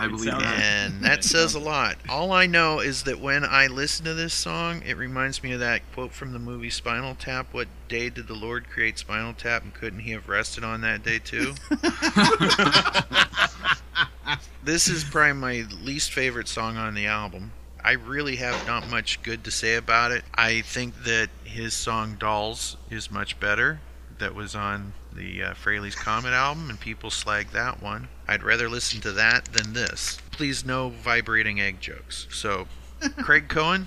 I 0.00 0.08
believe 0.08 0.26
that. 0.26 0.42
and 0.42 0.94
that 1.04 1.24
says 1.24 1.54
a 1.54 1.60
lot. 1.60 1.96
All 2.08 2.32
I 2.32 2.46
know 2.46 2.80
is 2.80 3.04
that 3.04 3.20
when 3.20 3.44
I 3.44 3.66
listen 3.66 4.04
to 4.06 4.14
this 4.14 4.34
song, 4.34 4.82
it 4.82 4.96
reminds 4.96 5.42
me 5.42 5.52
of 5.52 5.60
that 5.60 5.82
quote 5.92 6.12
from 6.12 6.32
the 6.32 6.38
movie 6.38 6.70
Spinal 6.70 7.14
Tap 7.14 7.52
What 7.52 7.68
day 7.88 8.10
did 8.10 8.26
the 8.26 8.34
Lord 8.34 8.68
create 8.68 8.98
Spinal 8.98 9.34
Tap, 9.34 9.62
and 9.62 9.72
couldn't 9.72 10.00
he 10.00 10.10
have 10.12 10.28
rested 10.28 10.64
on 10.64 10.80
that 10.82 11.02
day 11.02 11.18
too? 11.18 11.54
this 14.64 14.88
is 14.88 15.04
probably 15.04 15.32
my 15.34 15.64
least 15.82 16.12
favorite 16.12 16.48
song 16.48 16.76
on 16.76 16.94
the 16.94 17.06
album. 17.06 17.52
I 17.84 17.92
really 17.92 18.36
have 18.36 18.66
not 18.66 18.88
much 18.88 19.22
good 19.22 19.42
to 19.44 19.50
say 19.50 19.74
about 19.74 20.12
it. 20.12 20.24
I 20.34 20.60
think 20.60 21.04
that 21.04 21.30
his 21.44 21.74
song 21.74 22.16
Dolls 22.18 22.76
is 22.90 23.10
much 23.10 23.40
better. 23.40 23.80
That 24.18 24.34
was 24.34 24.54
on 24.54 24.92
the 25.14 25.42
uh, 25.42 25.54
Frehley's 25.54 25.94
Comet 25.94 26.32
album, 26.32 26.70
and 26.70 26.80
people 26.80 27.10
slag 27.10 27.48
that 27.52 27.82
one. 27.82 28.08
I'd 28.28 28.42
rather 28.42 28.68
listen 28.68 29.00
to 29.02 29.12
that 29.12 29.46
than 29.46 29.72
this. 29.72 30.18
Please, 30.30 30.64
no 30.64 30.88
vibrating 30.88 31.60
egg 31.60 31.80
jokes. 31.80 32.26
So, 32.30 32.66
Craig 33.18 33.48
Cohen, 33.48 33.86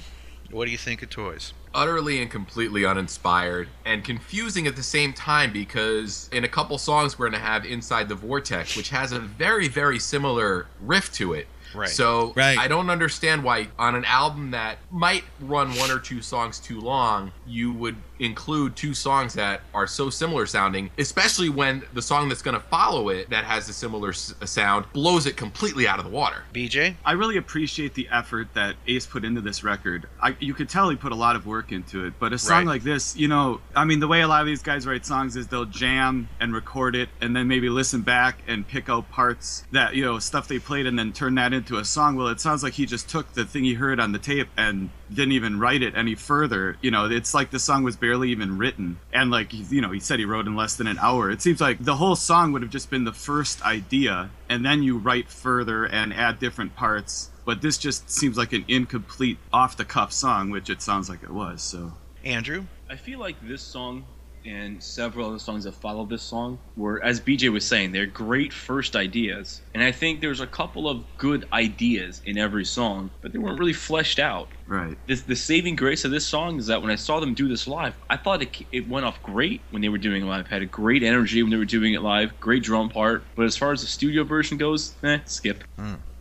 what 0.51 0.65
do 0.65 0.71
you 0.71 0.77
think 0.77 1.01
of 1.01 1.09
Toys? 1.09 1.53
utterly 1.75 2.21
and 2.21 2.31
completely 2.31 2.85
uninspired 2.85 3.67
and 3.83 4.03
confusing 4.03 4.65
at 4.65 4.77
the 4.77 4.83
same 4.83 5.11
time 5.11 5.51
because 5.51 6.29
in 6.31 6.45
a 6.45 6.47
couple 6.47 6.77
songs 6.77 7.19
we're 7.19 7.29
going 7.29 7.39
to 7.39 7.45
have 7.45 7.65
Inside 7.65 8.07
the 8.07 8.15
Vortex, 8.15 8.77
which 8.77 8.89
has 8.89 9.11
a 9.11 9.19
very, 9.19 9.67
very 9.67 9.99
similar 9.99 10.67
riff 10.79 11.11
to 11.13 11.33
it. 11.33 11.47
Right. 11.73 11.89
So 11.89 12.33
Right. 12.35 12.57
I 12.57 12.67
don't 12.67 12.89
understand 12.89 13.43
why 13.43 13.67
on 13.77 13.95
an 13.95 14.05
album 14.05 14.51
that 14.51 14.77
might 14.91 15.23
run 15.39 15.69
one 15.75 15.91
or 15.91 15.99
two 15.99 16.21
songs 16.21 16.59
too 16.59 16.79
long, 16.79 17.31
you 17.47 17.71
would 17.73 17.95
include 18.19 18.75
two 18.77 18.93
songs 18.93 19.33
that 19.33 19.59
are 19.73 19.85
so 19.87 20.09
similar 20.09 20.45
sounding, 20.45 20.89
especially 20.97 21.49
when 21.49 21.83
the 21.93 22.01
song 22.01 22.29
that's 22.29 22.41
going 22.41 22.55
to 22.55 22.61
follow 22.67 23.09
it 23.09 23.29
that 23.29 23.43
has 23.43 23.67
a 23.67 23.73
similar 23.73 24.09
s- 24.11 24.33
sound 24.45 24.85
blows 24.93 25.25
it 25.25 25.35
completely 25.35 25.85
out 25.85 25.99
of 25.99 26.05
the 26.05 26.11
water. 26.11 26.43
BJ? 26.53 26.95
I 27.05 27.11
really 27.11 27.35
appreciate 27.35 27.93
the 27.93 28.07
effort 28.09 28.47
that 28.53 28.75
Ace 28.87 29.05
put 29.05 29.25
into 29.25 29.41
this 29.41 29.65
record. 29.65 30.07
I, 30.21 30.35
you 30.39 30.53
could 30.53 30.69
tell 30.69 30.89
he 30.89 30.95
put 30.95 31.11
a 31.11 31.15
lot 31.15 31.35
of 31.35 31.45
work 31.45 31.73
into 31.73 32.05
it. 32.05 32.13
But 32.17 32.31
a 32.31 32.37
song 32.37 32.59
Right. 32.59 32.67
like 32.67 32.83
this, 32.83 33.17
you 33.17 33.27
know, 33.27 33.59
I 33.75 33.83
mean, 33.83 33.99
the 33.99 34.07
way 34.07 34.21
a 34.21 34.27
lot 34.29 34.39
of 34.41 34.47
these 34.47 34.61
guys 34.63 34.87
write 34.87 35.05
songs 35.05 35.35
is 35.35 35.47
they'll 35.47 35.65
jam 35.65 36.29
and 36.39 36.53
record 36.53 36.95
it, 36.95 37.09
and 37.19 37.35
then 37.35 37.49
maybe 37.49 37.67
listen 37.69 38.01
back 38.01 38.37
and 38.47 38.65
pick 38.65 38.87
out 38.89 39.11
parts 39.11 39.65
that 39.71 39.93
you 39.95 40.03
know 40.05 40.19
stuff 40.19 40.47
they 40.47 40.59
played, 40.59 40.85
and 40.85 40.97
then 40.97 41.11
turn 41.11 41.35
that 41.35 41.51
into 41.51 41.64
a 41.71 41.85
song. 41.85 42.15
Well, 42.15 42.27
it 42.27 42.39
sounds 42.39 42.63
like 42.63 42.73
he 42.73 42.85
just 42.85 43.09
took 43.09 43.33
the 43.33 43.45
thing 43.45 43.63
he 43.63 43.73
heard 43.73 43.99
on 43.99 44.11
the 44.11 44.19
tape 44.19 44.47
and 44.55 44.89
didn't 45.11 45.33
even 45.33 45.59
write 45.59 45.83
it 45.83 45.95
any 45.95 46.15
further. 46.15 46.77
You 46.81 46.91
know, 46.91 47.05
it's 47.05 47.33
like 47.33 47.51
the 47.51 47.59
song 47.59 47.83
was 47.83 47.95
barely 47.95 48.29
even 48.29 48.57
written, 48.57 48.99
and 49.11 49.31
like 49.31 49.53
you 49.53 49.81
know, 49.81 49.91
he 49.91 49.99
said 49.99 50.19
he 50.19 50.25
wrote 50.25 50.47
in 50.47 50.55
less 50.55 50.75
than 50.75 50.87
an 50.87 50.99
hour. 50.99 51.29
It 51.29 51.41
seems 51.41 51.59
like 51.59 51.83
the 51.83 51.95
whole 51.95 52.15
song 52.15 52.51
would 52.51 52.61
have 52.61 52.71
just 52.71 52.89
been 52.89 53.03
the 53.03 53.13
first 53.13 53.63
idea, 53.65 54.29
and 54.49 54.65
then 54.65 54.83
you 54.83 54.97
write 54.97 55.29
further 55.29 55.85
and 55.85 56.13
add 56.13 56.39
different 56.39 56.75
parts. 56.75 57.31
But 57.45 57.61
this 57.61 57.77
just 57.77 58.09
seems 58.09 58.37
like 58.37 58.53
an 58.53 58.65
incomplete, 58.67 59.37
off-the-cuff 59.53 60.11
song, 60.11 60.49
which 60.49 60.69
it 60.69 60.81
sounds 60.81 61.09
like 61.09 61.21
it 61.21 61.31
was. 61.31 61.61
So 61.61 61.93
Andrew? 62.23 62.65
I 62.89 62.95
feel 62.95 63.19
like 63.19 63.35
this 63.47 63.61
song 63.61 64.05
and 64.45 64.81
several 64.81 65.27
other 65.27 65.39
songs 65.39 65.63
that 65.63 65.73
follow 65.73 66.05
this 66.05 66.21
song 66.23 66.59
were, 66.75 67.03
as 67.03 67.19
BJ 67.19 67.51
was 67.51 67.67
saying, 67.67 67.91
they're 67.91 68.05
great 68.05 68.53
first 68.53 68.95
ideas. 68.95 69.61
And 69.73 69.83
I 69.83 69.91
think 69.91 70.21
there's 70.21 70.39
a 70.39 70.47
couple 70.47 70.87
of 70.87 71.03
good 71.17 71.47
ideas 71.51 72.21
in 72.25 72.37
every 72.37 72.65
song, 72.65 73.11
but 73.21 73.33
they 73.33 73.39
weren't 73.39 73.59
really 73.59 73.73
fleshed 73.73 74.19
out. 74.19 74.49
right. 74.67 74.97
This, 75.07 75.23
the 75.23 75.35
saving 75.35 75.75
grace 75.75 76.05
of 76.05 76.11
this 76.11 76.25
song 76.27 76.57
is 76.59 76.67
that 76.67 76.81
when 76.81 76.91
I 76.91 76.95
saw 76.95 77.19
them 77.19 77.33
do 77.33 77.47
this 77.47 77.67
live, 77.67 77.97
I 78.09 78.17
thought 78.17 78.41
it, 78.41 78.55
it 78.71 78.87
went 78.87 79.05
off 79.05 79.21
great 79.23 79.61
when 79.71 79.81
they 79.81 79.89
were 79.89 79.97
doing 79.97 80.23
it 80.23 80.25
live. 80.25 80.47
Had 80.47 80.61
a 80.61 80.67
great 80.67 81.03
energy 81.03 81.41
when 81.43 81.51
they 81.51 81.57
were 81.57 81.65
doing 81.65 81.93
it 81.93 82.01
live, 82.01 82.39
great 82.39 82.63
drum 82.63 82.89
part. 82.89 83.23
But 83.35 83.45
as 83.45 83.57
far 83.57 83.71
as 83.71 83.81
the 83.81 83.87
studio 83.87 84.23
version 84.23 84.57
goes, 84.57 84.95
eh, 85.03 85.19
skip. 85.25 85.63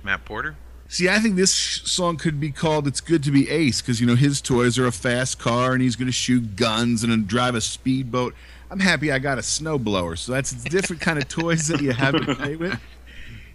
Matt 0.02 0.24
Porter? 0.24 0.56
See, 0.88 1.08
I 1.08 1.18
think 1.18 1.36
this 1.36 1.54
sh- 1.54 1.82
song 1.90 2.16
could 2.16 2.38
be 2.38 2.50
called 2.50 2.86
"It's 2.86 3.00
Good 3.00 3.22
to 3.24 3.30
Be 3.30 3.48
Ace" 3.50 3.80
because 3.80 4.00
you 4.00 4.06
know 4.06 4.14
his 4.14 4.40
toys 4.40 4.78
are 4.78 4.86
a 4.86 4.92
fast 4.92 5.38
car 5.38 5.72
and 5.72 5.82
he's 5.82 5.96
going 5.96 6.06
to 6.06 6.12
shoot 6.12 6.56
guns 6.56 7.02
and 7.02 7.26
drive 7.26 7.54
a 7.54 7.60
speedboat. 7.60 8.34
I'm 8.70 8.80
happy 8.80 9.12
I 9.12 9.18
got 9.18 9.38
a 9.38 9.42
snowblower, 9.42 10.18
so 10.18 10.32
that's 10.32 10.52
a 10.52 10.68
different 10.68 11.02
kind 11.02 11.18
of 11.18 11.28
toys 11.28 11.68
that 11.68 11.80
you 11.80 11.92
have 11.92 12.14
to 12.24 12.34
play 12.34 12.56
with. 12.56 12.78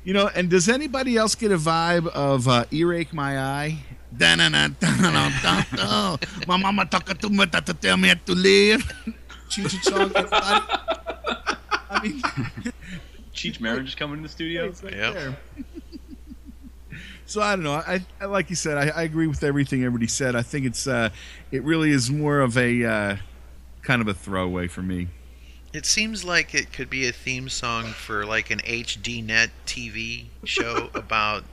You 0.04 0.14
know, 0.14 0.30
and 0.34 0.50
does 0.50 0.70
anybody 0.70 1.18
else 1.18 1.36
get 1.36 1.52
a 1.52 1.58
vibe 1.58 2.08
of 2.08 2.48
uh, 2.48 2.66
"Earache 2.72 3.14
My 3.14 3.40
Eye"? 3.40 3.78
Da-na-na-da-na-da-da. 4.18 6.18
My 6.48 6.58
mama 6.58 6.86
talking 6.86 7.16
to 7.18 7.30
me 7.30 7.46
to 7.46 7.62
tell 7.62 7.98
me 7.98 8.12
to 8.26 8.32
live. 8.34 8.82
Cheech 9.50 9.84
song, 9.84 10.12
everybody. 10.16 10.66
I 11.92 12.00
mean, 12.04 12.22
Cheech 13.34 13.60
Marin 13.62 13.86
is 13.86 13.94
coming 13.96 14.18
in 14.18 14.24
the 14.24 14.30
studio. 14.30 14.66
it's 14.66 14.84
right 14.84 14.96
Yep. 14.96 15.40
So 17.30 17.44
I 17.44 17.56
don't 17.56 17.64
know. 17.64 17.74
I, 17.74 18.04
I 18.20 18.26
like 18.26 18.50
you 18.50 18.56
said. 18.56 18.80
I, 18.80 18.88
I 18.88 19.04
agree 19.04 19.28
with 19.28 19.44
everything 19.44 19.84
everybody 19.84 20.08
said. 20.08 20.36
I 20.36 20.42
think 20.42 20.66
it's 20.66 20.88
uh, 20.88 21.12
it 21.52 21.64
really 21.64 21.92
is 21.92 22.10
more 22.10 22.40
of 22.40 22.58
a 22.58 22.84
uh, 22.84 23.18
kind 23.84 24.02
of 24.02 24.08
a 24.08 24.16
throwaway 24.16 24.68
for 24.68 24.82
me. 24.82 25.10
It 25.72 25.86
seems 25.86 26.24
like 26.24 26.56
it 26.56 26.74
could 26.74 26.90
be 26.90 27.08
a 27.08 27.12
theme 27.12 27.48
song 27.48 27.86
for 27.86 28.26
like 28.26 28.50
an 28.50 28.62
HD 28.62 29.24
net 29.24 29.52
TV 29.68 30.26
show 30.44 30.90
about 30.96 31.44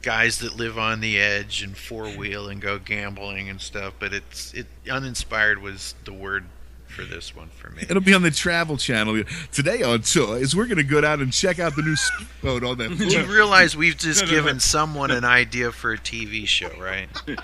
guys 0.00 0.38
that 0.38 0.56
live 0.56 0.78
on 0.78 1.00
the 1.00 1.20
edge 1.20 1.62
and 1.62 1.76
four 1.76 2.08
wheel 2.08 2.48
and 2.48 2.58
go 2.58 2.78
gambling 2.78 3.50
and 3.50 3.60
stuff. 3.60 3.92
But 3.98 4.14
it's 4.14 4.54
it 4.54 4.68
uninspired 4.90 5.60
was 5.60 5.96
the 6.06 6.14
word 6.14 6.46
for 6.88 7.04
this 7.04 7.34
one 7.34 7.48
for 7.48 7.70
me. 7.70 7.82
It'll 7.82 8.02
be 8.02 8.14
on 8.14 8.22
the 8.22 8.30
Travel 8.30 8.76
Channel 8.76 9.22
today 9.52 9.82
on 9.82 10.02
toys. 10.02 10.56
We're 10.56 10.66
gonna 10.66 10.82
go 10.82 11.00
down 11.00 11.20
and 11.20 11.32
check 11.32 11.58
out 11.58 11.76
the 11.76 11.82
new 11.82 11.96
speedboat 11.96 12.64
on 12.64 12.70
oh, 12.70 12.74
that. 12.74 12.98
Do 12.98 13.06
you 13.06 13.24
realize 13.24 13.76
we've 13.76 13.96
just 13.96 14.26
given 14.26 14.58
someone 14.60 15.10
an 15.10 15.24
idea 15.24 15.70
for 15.72 15.92
a 15.92 15.98
TV 15.98 16.46
show, 16.46 16.70
right? 16.80 17.08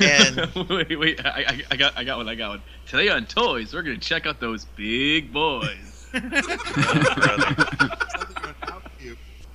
And- 0.00 0.50
wait, 0.68 0.98
wait, 0.98 1.24
I, 1.24 1.44
I, 1.46 1.62
I 1.72 1.76
got, 1.76 1.96
I 1.96 2.04
got 2.04 2.18
one, 2.18 2.28
I 2.28 2.34
got 2.34 2.50
one. 2.50 2.62
Today 2.86 3.08
on 3.08 3.26
Toys, 3.26 3.74
we're 3.74 3.82
gonna 3.82 3.98
check 3.98 4.26
out 4.26 4.40
those 4.40 4.64
big 4.76 5.32
boys. 5.32 6.08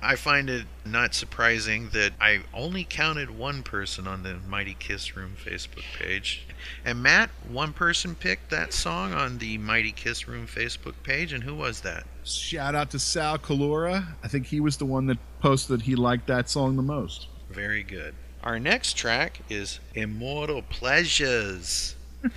Brother. 0.00 0.12
I 0.12 0.16
find 0.16 0.50
it 0.50 0.66
not 0.84 1.14
surprising 1.14 1.90
that 1.90 2.12
I 2.20 2.40
only 2.54 2.84
counted 2.84 3.30
one 3.30 3.62
person 3.62 4.06
on 4.06 4.22
the 4.22 4.36
Mighty 4.48 4.74
Kiss 4.78 5.16
Room 5.16 5.36
Facebook 5.42 5.84
page. 5.98 6.46
And 6.84 7.02
Matt, 7.02 7.30
one 7.48 7.72
person 7.72 8.14
picked 8.14 8.50
that 8.50 8.72
song 8.72 9.12
on 9.12 9.38
the 9.38 9.58
Mighty 9.58 9.92
Kiss 9.92 10.26
Room 10.28 10.46
Facebook 10.46 10.94
page, 11.02 11.32
and 11.32 11.44
who 11.44 11.54
was 11.54 11.80
that? 11.82 12.04
Shout 12.24 12.74
out 12.74 12.90
to 12.90 12.98
Sal 12.98 13.38
Calora. 13.38 14.06
I 14.22 14.28
think 14.28 14.46
he 14.46 14.60
was 14.60 14.76
the 14.76 14.86
one 14.86 15.06
that 15.06 15.18
posted 15.40 15.78
that 15.80 15.84
he 15.84 15.94
liked 15.96 16.26
that 16.26 16.48
song 16.50 16.76
the 16.76 16.82
most. 16.82 17.26
Very 17.50 17.82
good. 17.82 18.14
Our 18.42 18.58
next 18.58 18.94
track 18.96 19.40
is 19.48 19.80
Immortal 19.94 20.62
Pleasures. 20.62 21.96
Immortal 22.22 22.32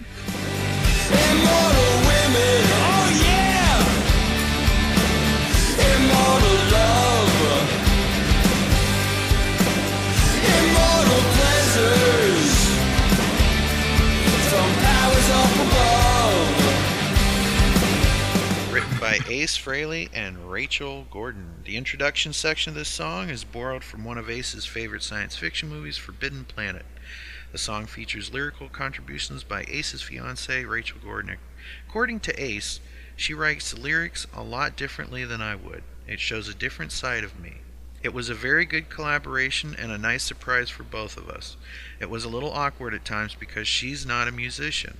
women, 2.07 2.90
by 19.11 19.19
Ace 19.27 19.57
Frehley 19.57 20.07
and 20.13 20.49
Rachel 20.49 21.05
Gordon. 21.11 21.63
The 21.65 21.75
introduction 21.75 22.31
section 22.31 22.69
of 22.69 22.75
this 22.75 22.87
song 22.87 23.29
is 23.29 23.43
borrowed 23.43 23.83
from 23.83 24.05
one 24.05 24.17
of 24.17 24.29
Ace's 24.29 24.65
favorite 24.65 25.03
science 25.03 25.35
fiction 25.35 25.67
movies, 25.67 25.97
Forbidden 25.97 26.45
Planet. 26.45 26.85
The 27.51 27.57
song 27.57 27.87
features 27.87 28.31
lyrical 28.31 28.69
contributions 28.69 29.43
by 29.43 29.65
Ace's 29.67 30.01
fiancee, 30.01 30.63
Rachel 30.63 30.99
Gordon. 31.03 31.35
According 31.89 32.21
to 32.21 32.41
Ace, 32.41 32.79
she 33.17 33.33
writes 33.33 33.71
the 33.71 33.81
lyrics 33.81 34.27
a 34.33 34.43
lot 34.43 34.77
differently 34.77 35.25
than 35.25 35.41
I 35.41 35.55
would. 35.55 35.83
It 36.07 36.21
shows 36.21 36.47
a 36.47 36.53
different 36.53 36.93
side 36.93 37.25
of 37.25 37.37
me. 37.37 37.57
It 38.01 38.13
was 38.13 38.29
a 38.29 38.33
very 38.33 38.63
good 38.63 38.89
collaboration 38.89 39.75
and 39.77 39.91
a 39.91 39.97
nice 39.97 40.23
surprise 40.23 40.69
for 40.69 40.83
both 40.83 41.17
of 41.17 41.27
us. 41.27 41.57
It 41.99 42.09
was 42.09 42.23
a 42.23 42.29
little 42.29 42.53
awkward 42.53 42.93
at 42.93 43.03
times 43.03 43.35
because 43.37 43.67
she's 43.67 44.05
not 44.05 44.29
a 44.29 44.31
musician. 44.31 44.99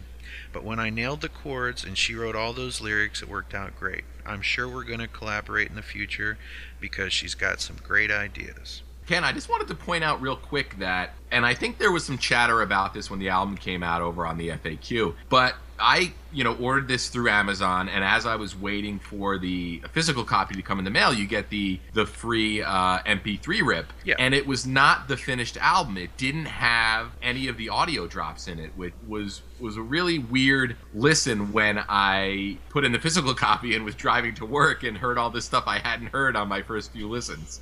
But 0.51 0.63
when 0.63 0.79
I 0.79 0.89
nailed 0.89 1.21
the 1.21 1.29
chords 1.29 1.83
and 1.83 1.97
she 1.97 2.15
wrote 2.15 2.35
all 2.35 2.53
those 2.53 2.81
lyrics, 2.81 3.21
it 3.21 3.29
worked 3.29 3.53
out 3.53 3.77
great. 3.79 4.03
I'm 4.25 4.41
sure 4.41 4.67
we're 4.67 4.83
going 4.83 4.99
to 4.99 5.07
collaborate 5.07 5.69
in 5.69 5.75
the 5.75 5.81
future 5.81 6.37
because 6.79 7.13
she's 7.13 7.35
got 7.35 7.61
some 7.61 7.77
great 7.83 8.11
ideas. 8.11 8.81
Ken, 9.07 9.23
I 9.23 9.31
just 9.31 9.49
wanted 9.49 9.67
to 9.67 9.75
point 9.75 10.03
out 10.03 10.21
real 10.21 10.35
quick 10.35 10.77
that, 10.79 11.13
and 11.31 11.45
I 11.45 11.53
think 11.53 11.79
there 11.79 11.91
was 11.91 12.05
some 12.05 12.17
chatter 12.17 12.61
about 12.61 12.93
this 12.93 13.09
when 13.09 13.19
the 13.19 13.29
album 13.29 13.57
came 13.57 13.83
out 13.83 14.01
over 14.01 14.25
on 14.25 14.37
the 14.37 14.49
FAQ, 14.49 15.15
but 15.27 15.55
I, 15.81 16.13
you 16.31 16.43
know, 16.43 16.55
ordered 16.55 16.87
this 16.87 17.09
through 17.09 17.29
Amazon, 17.29 17.89
and 17.89 18.03
as 18.03 18.25
I 18.25 18.35
was 18.35 18.55
waiting 18.55 18.99
for 18.99 19.37
the 19.37 19.81
physical 19.91 20.23
copy 20.23 20.53
to 20.55 20.61
come 20.61 20.79
in 20.79 20.85
the 20.85 20.91
mail, 20.91 21.13
you 21.13 21.27
get 21.27 21.49
the 21.49 21.79
the 21.93 22.05
free 22.05 22.61
uh, 22.61 22.99
MP3 22.99 23.65
rip, 23.65 23.91
Yeah. 24.05 24.15
and 24.19 24.33
it 24.33 24.45
was 24.45 24.65
not 24.65 25.07
the 25.07 25.17
finished 25.17 25.57
album. 25.57 25.97
It 25.97 26.15
didn't 26.17 26.45
have 26.45 27.11
any 27.21 27.47
of 27.47 27.57
the 27.57 27.69
audio 27.69 28.07
drops 28.07 28.47
in 28.47 28.59
it, 28.59 28.71
which 28.75 28.93
was 29.07 29.41
was 29.59 29.77
a 29.77 29.81
really 29.81 30.19
weird 30.19 30.75
listen 30.93 31.51
when 31.51 31.83
I 31.89 32.57
put 32.69 32.85
in 32.85 32.91
the 32.91 32.99
physical 32.99 33.33
copy 33.47 33.75
and 33.75 33.83
was 33.83 33.95
driving 33.95 34.35
to 34.35 34.45
work 34.45 34.83
and 34.83 34.97
heard 34.97 35.17
all 35.17 35.29
this 35.29 35.45
stuff 35.45 35.63
I 35.67 35.79
hadn't 35.79 36.07
heard 36.07 36.35
on 36.35 36.47
my 36.47 36.61
first 36.61 36.91
few 36.93 37.09
listens. 37.09 37.61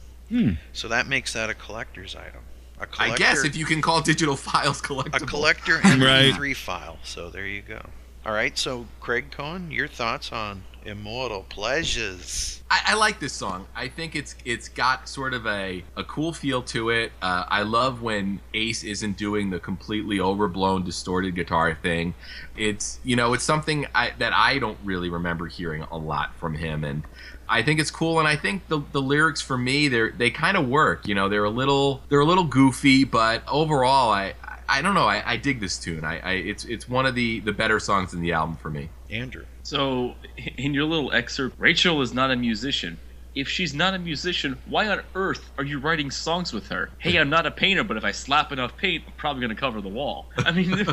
So 0.74 0.88
that 0.90 1.08
makes 1.08 1.34
that 1.34 1.50
a 1.50 1.56
collector's 1.56 2.16
item. 2.16 2.42
A 2.80 2.84
I 2.84 2.86
collector, 2.86 3.14
I 3.14 3.18
guess 3.18 3.44
if 3.44 3.56
you 3.58 3.66
can 3.66 3.82
call 3.82 4.00
digital 4.02 4.36
files 4.36 4.80
collectible. 4.82 5.16
a 5.24 5.26
collector 5.26 5.78
MP3 5.80 6.56
file. 6.56 6.98
So 7.04 7.30
there 7.30 7.48
you 7.48 7.62
go. 7.62 7.82
All 8.30 8.36
right. 8.36 8.56
So 8.56 8.86
Craig 9.00 9.32
Cohen, 9.32 9.72
your 9.72 9.88
thoughts 9.88 10.32
on 10.32 10.62
Immortal 10.86 11.48
Pleasures? 11.50 12.62
I, 12.70 12.82
I 12.90 12.94
like 12.94 13.20
this 13.20 13.34
song. 13.34 13.66
I 13.76 13.88
think 13.88 14.16
it's 14.16 14.36
it's 14.46 14.70
got 14.70 15.10
sort 15.10 15.34
of 15.34 15.48
a, 15.48 15.84
a 15.98 16.04
cool 16.04 16.32
feel 16.32 16.62
to 16.62 16.92
it. 16.92 17.12
Uh, 17.24 17.46
I 17.48 17.64
love 17.64 18.04
when 18.04 18.40
Ace 18.54 18.84
isn't 18.84 19.18
doing 19.18 19.50
the 19.50 19.60
completely 19.60 20.20
overblown, 20.20 20.84
distorted 20.84 21.34
guitar 21.34 21.74
thing. 21.74 22.14
It's 22.56 23.00
you 23.04 23.16
know 23.16 23.34
it's 23.34 23.44
something 23.44 23.88
I, 23.96 24.12
that 24.20 24.32
I 24.32 24.60
don't 24.60 24.78
really 24.84 25.10
remember 25.10 25.48
hearing 25.48 25.82
a 25.90 25.98
lot 25.98 26.36
from 26.36 26.54
him, 26.54 26.84
and 26.84 27.02
I 27.50 27.64
think 27.64 27.80
it's 27.80 27.90
cool. 27.90 28.20
And 28.20 28.28
I 28.28 28.36
think 28.36 28.68
the, 28.68 28.84
the 28.92 29.02
lyrics 29.02 29.42
for 29.42 29.58
me 29.58 29.88
they 29.88 30.10
they 30.12 30.30
kind 30.30 30.56
of 30.56 30.68
work. 30.68 31.08
You 31.08 31.16
know 31.16 31.30
they're 31.30 31.46
a 31.46 31.50
little 31.50 32.04
they're 32.10 32.20
a 32.20 32.26
little 32.26 32.46
goofy, 32.46 33.06
but 33.06 33.42
overall 33.48 34.12
I. 34.12 34.36
I 34.70 34.82
don't 34.82 34.94
know. 34.94 35.08
I, 35.08 35.24
I 35.26 35.38
dig 35.38 35.60
this 35.60 35.78
tune. 35.80 36.06
I, 36.06 36.20
I 36.20 36.32
it's 36.34 36.64
it's 36.66 36.88
one 36.88 37.06
of 37.06 37.16
the, 37.16 37.40
the 37.40 37.52
better 37.52 37.80
songs 37.80 38.14
in 38.14 38.22
the 38.22 38.34
album 38.34 38.56
for 38.56 38.70
me. 38.70 38.90
Andrew. 39.10 39.46
So, 39.64 40.16
in 40.58 40.74
your 40.74 40.86
little 40.86 41.12
excerpt, 41.12 41.56
Rachel 41.60 42.02
is 42.02 42.14
not 42.14 42.32
a 42.32 42.36
musician. 42.36 43.00
If 43.36 43.48
she's 43.48 43.74
not 43.74 43.94
a 43.94 44.00
musician, 44.00 44.58
why 44.66 44.88
on 44.88 45.02
earth 45.16 45.52
are 45.58 45.64
you 45.64 45.80
writing 45.80 46.10
songs 46.10 46.52
with 46.52 46.68
her? 46.70 46.90
Hey, 46.98 47.18
I'm 47.18 47.30
not 47.30 47.46
a 47.46 47.52
painter, 47.52 47.84
but 47.84 47.96
if 47.96 48.04
I 48.04 48.12
slap 48.12 48.52
enough 48.52 48.76
paint, 48.76 49.04
I'm 49.06 49.14
probably 49.14 49.42
going 49.42 49.56
to 49.56 49.60
cover 49.60 49.82
the 49.82 49.88
wall. 49.88 50.30
I 50.38 50.52
mean, 50.52 50.86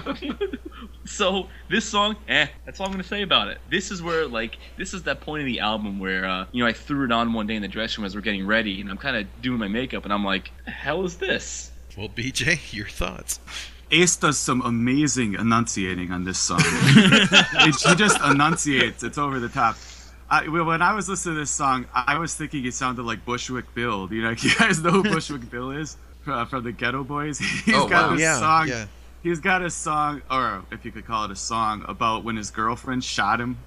so 1.07 1.49
this 1.71 1.87
song, 1.87 2.17
eh, 2.29 2.47
that's 2.65 2.79
all 2.79 2.87
I'm 2.87 2.93
going 2.93 3.03
to 3.03 3.09
say 3.09 3.23
about 3.23 3.49
it. 3.49 3.59
This 3.71 3.91
is 3.91 4.03
where, 4.03 4.27
like, 4.29 4.59
this 4.77 4.93
is 4.93 5.05
that 5.05 5.23
point 5.23 5.41
in 5.41 5.47
the 5.47 5.61
album 5.61 5.99
where, 5.99 6.27
uh, 6.27 6.47
you 6.53 6.63
know, 6.63 6.69
I 6.69 6.75
threw 6.75 7.07
it 7.07 7.13
on 7.13 7.33
one 7.33 7.47
day 7.47 7.57
in 7.57 7.63
the 7.63 7.69
dressing 7.69 8.03
room 8.03 8.07
as 8.07 8.15
we're 8.15 8.21
getting 8.21 8.47
ready, 8.47 8.81
and 8.83 8.91
I'm 8.91 8.99
kind 8.99 9.17
of 9.17 9.27
doing 9.41 9.59
my 9.59 9.69
makeup, 9.69 10.05
and 10.05 10.13
I'm 10.13 10.25
like, 10.25 10.51
the 10.67 10.71
hell 10.71 11.05
is 11.05 11.17
this? 11.17 11.73
Well, 11.97 12.09
BJ, 12.09 12.73
your 12.75 12.87
thoughts? 12.89 13.41
Ace 13.91 14.17
does 14.17 14.39
some 14.39 14.63
amazing 14.63 15.35
enunciating 15.35 16.11
on 16.11 16.25
this 16.25 16.39
song. 16.39 16.61
It- 16.65 17.75
he 17.77 17.95
just 17.95 18.21
enunciates. 18.21 19.03
It's 19.03 19.19
over 19.19 19.39
the 19.41 19.49
top. 19.49 19.77
I, 20.29 20.49
when 20.49 20.83
I 20.83 20.93
was 20.93 21.09
listening 21.09 21.37
to 21.37 21.41
this 21.41 21.51
song, 21.53 21.87
I 21.95 22.19
was 22.19 22.35
thinking 22.35 22.65
it 22.67 22.75
sounded 22.75 23.05
like 23.05 23.25
Bushwick 23.25 23.73
Bill. 23.75 24.09
Do 24.09 24.17
you 24.17 24.23
know? 24.23 24.31
You 24.39 24.55
guys 24.57 24.83
know 24.83 24.91
who 24.91 25.03
Bushwick 25.05 25.49
Bill 25.51 25.71
is 25.71 25.97
uh, 26.27 26.45
from 26.47 26.65
the 26.65 26.73
Geto 26.73 27.07
Boys? 27.07 27.39
He's 27.65 27.75
Oh, 27.75 27.89
got 27.89 28.11
wow. 28.11 28.17
a 28.17 28.19
Yeah, 28.21 28.39
song. 28.41 28.69
yeah. 28.69 28.87
He's 29.23 29.39
got 29.41 29.63
a 29.63 29.71
song, 29.71 30.23
or 30.31 30.65
if 30.73 30.85
you 30.85 30.91
could 30.93 31.05
call 31.07 31.25
it 31.25 31.31
a 31.31 31.37
song, 31.37 31.85
about 31.89 32.23
when 32.25 32.37
his 32.37 32.51
girlfriend 32.51 33.03
shot 33.05 33.41
him. 33.41 33.59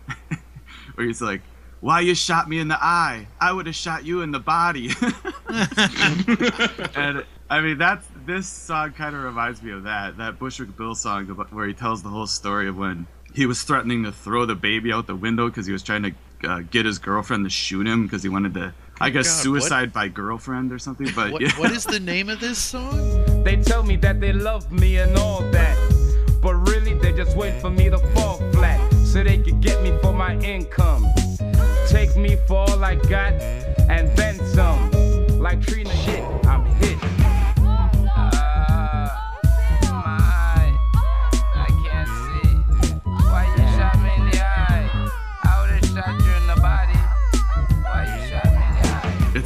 Where 0.96 1.06
he's 1.08 1.22
like, 1.22 1.42
"Why 1.82 2.00
you 2.02 2.16
shot 2.16 2.48
me 2.50 2.60
in 2.60 2.68
the 2.70 2.78
eye? 2.82 3.28
I 3.42 3.52
would 3.52 3.66
have 3.68 3.76
shot 3.76 4.06
you 4.06 4.22
in 4.22 4.32
the 4.32 4.40
body." 4.40 4.90
and 6.96 7.26
I 7.50 7.62
mean, 7.62 7.78
that's 7.78 8.06
this 8.30 8.48
song 8.48 8.92
kind 8.92 9.16
of 9.16 9.24
reminds 9.24 9.62
me 9.64 9.72
of 9.72 9.84
that 9.84 10.18
that 10.18 10.38
Bushwick 10.38 10.78
Bill 10.78 10.94
song 10.94 11.30
about, 11.32 11.52
where 11.52 11.66
he 11.68 11.74
tells 11.74 12.04
the 12.04 12.10
whole 12.10 12.28
story 12.28 12.68
of 12.68 12.78
when 12.78 13.08
he 13.34 13.46
was 13.48 13.64
threatening 13.64 14.04
to 14.04 14.12
throw 14.12 14.46
the 14.46 14.56
baby 14.56 14.92
out 14.94 15.08
the 15.08 15.16
window 15.16 15.48
because 15.48 15.66
he 15.66 15.74
was 15.74 15.82
trying 15.84 16.04
to 16.04 16.14
uh, 16.48 16.60
get 16.70 16.86
his 16.86 17.00
girlfriend 17.00 17.44
to 17.46 17.50
shoot 17.50 17.88
him 17.88 18.04
because 18.04 18.22
he 18.24 18.30
wanted 18.30 18.54
to, 18.54 18.74
I 19.02 19.10
guess, 19.10 19.28
God, 19.28 19.50
what- 19.52 19.62
suicide 19.62 19.94
by 19.94 20.08
girlfriend 20.10 20.72
or 20.72 20.78
something. 20.80 21.08
But 21.16 21.32
What, 21.32 21.42
yeah. 21.42 21.52
what 21.58 21.72
is 21.72 21.84
the 21.86 22.00
name 22.00 22.30
of 22.30 22.40
this 22.40 22.58
song? 22.60 23.26
They 23.44 23.56
tell 23.56 23.82
me 23.84 23.96
that 23.98 24.20
they 24.20 24.34
love 24.34 24.72
me 24.72 24.98
and 24.98 25.18
all 25.18 25.42
that. 25.52 25.76
But 26.42 26.56
really, 26.70 26.94
they 26.94 27.14
just 27.14 27.36
wait 27.36 27.60
for 27.62 27.70
me 27.72 27.90
to 27.90 27.98
fall 28.14 28.38
flat 28.52 28.80
so 29.06 29.24
they 29.24 29.38
could 29.40 29.60
get 29.62 29.82
me 29.82 29.98
for 30.02 30.14
my 30.14 30.38
income. 30.40 31.06
Take 31.88 32.16
me 32.16 32.36
for 32.48 32.58
all 32.70 32.84
I 32.84 32.96
got 32.96 33.34
and 33.90 34.16
then 34.16 34.36
some. 34.54 34.92
Like 35.40 35.62
Trina 35.66 35.96
shit, 35.96 36.24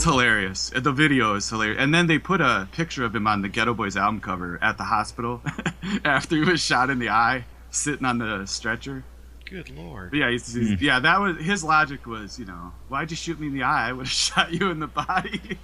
It's 0.04 0.12
hilarious. 0.12 0.70
The 0.76 0.92
video 0.92 1.36
is 1.36 1.50
hilarious. 1.50 1.78
And 1.80 1.96
then 1.96 2.08
they 2.08 2.20
put 2.20 2.42
a 2.42 2.68
picture 2.74 3.06
of 3.06 3.16
him 3.16 3.26
on 3.26 3.42
the 3.42 3.48
Geto 3.48 3.74
Boys 3.74 3.96
album 3.96 4.20
cover 4.20 4.60
at 4.62 4.78
the 4.78 4.84
hospital 4.84 5.42
after 6.04 6.36
he 6.36 6.42
was 6.42 6.62
shot 6.62 6.90
in 6.90 7.00
the 7.00 7.08
eye, 7.08 7.46
sitting 7.72 8.06
on 8.06 8.18
the 8.18 8.46
stretcher. 8.46 9.06
Good 9.50 9.70
lord. 9.70 10.12
But 10.12 10.18
yeah, 10.18 10.30
he's, 10.30 10.54
he's, 10.54 10.78
hmm. 10.78 10.84
yeah, 10.84 11.00
that 11.00 11.22
was 11.22 11.38
his 11.38 11.64
logic 11.64 12.06
was, 12.06 12.38
you 12.38 12.44
know, 12.44 12.74
why'd 12.90 13.12
you 13.12 13.16
shoot 13.16 13.40
me 13.40 13.48
in 13.48 13.54
the 13.54 13.64
eye? 13.64 13.88
I 13.88 13.94
would 13.94 14.08
have 14.08 14.12
shot 14.12 14.52
you 14.52 14.72
in 14.72 14.82
the 14.82 14.88
body. 14.88 15.58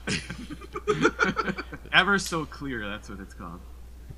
Ever 1.91 2.17
so 2.17 2.45
clear, 2.45 2.87
that's 2.87 3.09
what 3.09 3.19
it's 3.19 3.33
called. 3.33 3.59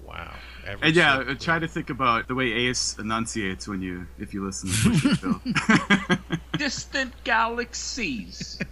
Wow. 0.05 0.35
Ever 0.65 0.85
And 0.85 0.95
yeah, 0.95 1.23
so 1.23 1.31
uh, 1.31 1.35
try 1.35 1.59
to 1.59 1.67
think 1.67 1.89
about 1.89 2.27
the 2.27 2.35
way 2.35 2.51
Ace 2.51 2.97
enunciates 2.99 3.67
when 3.67 3.81
you 3.81 4.07
if 4.19 4.33
you 4.33 4.45
listen 4.45 4.69
to 4.69 4.89
Bushwick 4.89 5.21
Bill. 6.17 6.17
Distant 6.57 7.13
galaxies. 7.23 8.59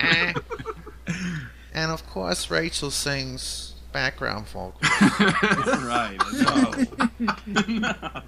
Eh. 0.00 0.34
and 1.72 1.90
of 1.90 2.06
course, 2.06 2.50
Rachel 2.50 2.90
sings 2.90 3.74
background 3.92 4.46
vocals. 4.48 4.82
right. 5.84 6.18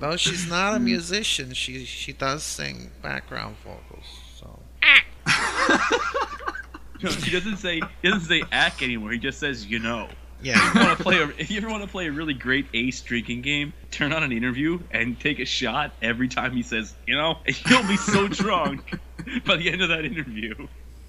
Though 0.00 0.16
she's 0.16 0.48
not 0.48 0.74
a 0.74 0.78
musician, 0.78 1.52
she 1.52 1.84
she 1.84 2.14
does 2.14 2.42
sing 2.42 2.90
background 3.02 3.56
vocals. 3.62 4.06
So 4.36 4.58
No, 7.02 7.10
he 7.10 7.30
doesn't 7.30 7.58
say 7.58 7.80
he 8.02 8.08
doesn't 8.08 8.26
say 8.29 8.42
ack 8.50 8.83
anymore. 8.83 9.12
He 9.12 9.18
just 9.18 9.38
says 9.38 9.66
you 9.66 9.79
know. 9.79 10.08
Yeah, 10.42 10.54
If 10.68 10.74
you 10.74 10.80
want 10.80 10.98
to 10.98 11.02
play 11.04 11.18
a, 11.22 11.28
if 11.38 11.50
you 11.50 11.56
ever 11.58 11.68
want 11.68 11.82
to 11.82 11.88
play 11.88 12.06
a 12.06 12.12
really 12.12 12.34
great 12.34 12.66
ace 12.74 13.00
drinking 13.00 13.42
game, 13.42 13.72
turn 13.90 14.12
on 14.12 14.22
an 14.22 14.32
interview 14.32 14.78
and 14.90 15.18
take 15.18 15.38
a 15.40 15.44
shot 15.44 15.92
every 16.02 16.28
time 16.28 16.52
he 16.52 16.62
says 16.62 16.94
you 17.06 17.16
know. 17.16 17.38
You'll 17.68 17.86
be 17.86 17.96
so 17.96 18.28
drunk 18.28 18.98
by 19.46 19.56
the 19.56 19.70
end 19.70 19.82
of 19.82 19.88
that 19.88 20.04
interview. 20.04 20.54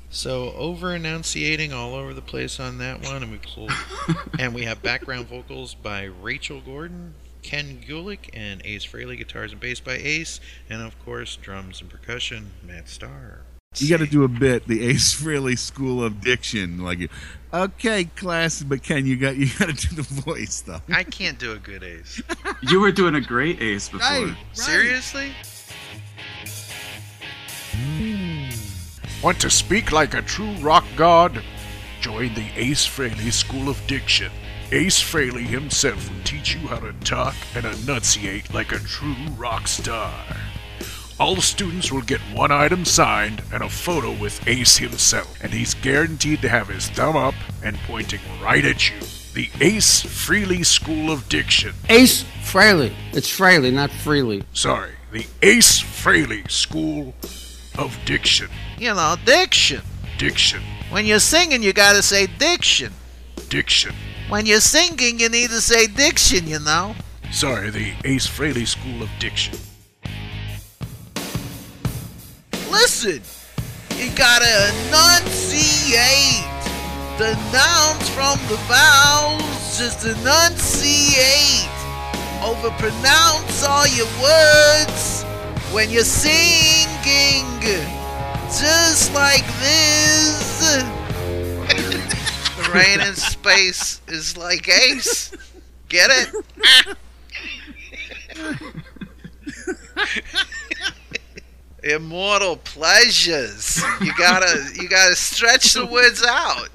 so 0.09 0.51
over 0.53 0.95
enunciating 0.95 1.71
all 1.73 1.93
over 1.93 2.13
the 2.13 2.21
place 2.21 2.59
on 2.59 2.80
that 2.80 3.01
one, 3.03 3.21
and 3.23 3.32
we 3.32 3.38
pulled, 3.39 3.71
and 4.39 4.53
we 4.55 4.63
have 4.63 4.82
background 4.82 5.27
vocals 5.27 5.75
by 5.75 6.03
Rachel 6.05 6.61
Gordon, 6.61 7.13
Ken 7.43 7.82
Gulick, 7.88 8.30
and 8.34 8.61
Ace 8.65 8.86
Frehley, 8.86 9.17
guitars 9.17 9.51
and 9.51 9.61
bass 9.61 9.80
by 9.80 9.93
Ace, 9.93 10.39
and 10.69 10.82
of 10.82 10.97
course 11.05 11.36
drums 11.36 11.82
and 11.82 11.89
percussion, 11.89 12.51
Matt 12.65 12.89
Starr. 12.89 13.41
You 13.78 13.88
got 13.88 14.03
to 14.03 14.07
do 14.07 14.24
a 14.24 14.28
bit, 14.28 14.67
the 14.67 14.84
Ace 14.88 15.13
Frehley 15.13 15.55
School 15.55 16.03
of 16.03 16.22
Diction, 16.22 16.84
like, 16.84 17.11
okay, 17.53 18.05
class, 18.05 18.63
but 18.63 18.82
Ken, 18.82 19.05
you 19.05 19.15
got 19.15 19.38
you 19.38 19.47
got 19.59 19.70
to 19.70 19.88
do 19.88 19.95
the 19.95 20.01
voice 20.01 20.61
though. 20.61 20.82
I 20.89 21.03
can't 21.03 21.38
do 21.38 21.51
a 21.51 21.57
good 21.57 21.84
Ace. 21.84 22.20
you 22.63 22.80
were 22.80 22.91
doing 22.91 23.13
a 23.13 23.22
great 23.22 23.61
Ace 23.61 23.88
before. 23.88 24.09
Right. 24.09 24.36
Seriously? 24.53 25.32
Hmm. 27.72 28.49
Want 29.24 29.39
to 29.41 29.51
speak 29.51 29.91
like 29.91 30.15
a 30.15 30.24
true 30.24 30.53
rock 30.55 30.86
god? 30.95 31.39
Join 32.01 32.34
the 32.34 32.47
Ace 32.55 32.88
Frehley 32.88 33.32
School 33.32 33.70
of 33.70 33.80
Diction. 33.86 34.32
Ace 34.72 34.99
Frehley 34.99 35.45
himself 35.45 36.09
will 36.09 36.24
teach 36.24 36.55
you 36.55 36.61
how 36.67 36.80
to 36.80 36.93
talk 37.03 37.36
and 37.55 37.65
enunciate 37.65 38.51
like 38.51 38.72
a 38.72 38.80
true 38.80 39.15
rock 39.38 39.67
star. 39.67 40.11
All 41.20 41.41
students 41.41 41.91
will 41.91 42.01
get 42.01 42.22
one 42.34 42.49
item 42.49 42.86
signed 42.86 43.43
and 43.51 43.61
a 43.61 43.67
photo 43.67 44.13
with 44.13 44.47
Ace 44.47 44.78
himself, 44.78 45.43
and 45.43 45.51
he's 45.51 45.74
guaranteed 45.74 46.41
to 46.41 46.47
have 46.47 46.70
his 46.70 46.88
thumb 46.88 47.17
up 47.17 47.34
and 47.61 47.78
pointing 47.88 48.22
right 48.41 48.63
at 48.63 48.89
you. 48.89 48.95
The 49.34 49.49
Ace 49.59 50.01
Freely 50.01 50.63
School 50.63 51.11
of 51.11 51.28
Diction. 51.28 51.74
Ace 51.89 52.24
Frehley. 52.41 52.93
It's 53.11 53.30
Frehley, 53.30 53.74
not 53.74 53.91
Freely. 53.91 54.43
Sorry, 54.53 54.93
the 55.11 55.26
Ace 55.41 55.80
Freely 55.82 56.43
School 56.47 57.13
of 57.78 57.99
Diction. 58.05 58.47
You 58.78 58.93
know, 58.93 59.17
diction. 59.26 59.82
Diction. 60.17 60.61
When 60.89 61.05
you're 61.05 61.20
singing, 61.20 61.63
you 61.63 61.74
gotta 61.74 62.01
say 62.01 62.28
diction. 62.28 62.93
Diction. 63.49 63.93
When 64.30 64.45
you're 64.45 64.61
singing, 64.61 65.20
you 65.20 65.28
need 65.28 65.49
to 65.49 65.59
say 65.59 65.88
diction, 65.88 66.47
you 66.47 66.59
know. 66.59 66.95
Sorry, 67.30 67.72
the 67.72 67.91
Ace 68.05 68.26
Frehley 68.26 68.65
School 68.65 69.03
of 69.03 69.09
Diction. 69.20 69.59
Listen, 72.72 73.22
you 73.97 74.11
gotta 74.15 74.70
enunciate 74.86 76.45
the 77.17 77.34
nouns 77.51 78.09
from 78.09 78.38
the 78.47 78.57
vowels. 78.67 79.78
Just 79.78 80.05
enunciate. 80.05 81.67
Overpronounce 82.41 83.67
all 83.67 83.88
your 83.88 84.07
words 84.22 85.24
when 85.74 85.89
you're 85.89 86.03
singing. 86.03 87.45
Just 88.59 89.13
like 89.13 89.45
this. 89.59 90.76
the 91.67 92.72
rain 92.74 92.99
in 93.01 93.15
space 93.15 94.01
is 94.07 94.38
like 94.38 94.67
Ace. 94.67 95.32
Get 95.88 96.09
it? 96.11 96.97
Immortal 101.84 102.57
pleasures. 102.57 103.82
You 104.01 104.13
gotta 104.17 104.63
you 104.75 104.89
gotta 104.89 105.15
stretch 105.15 105.73
the 105.73 105.86
words 105.86 106.23
out. 106.25 106.69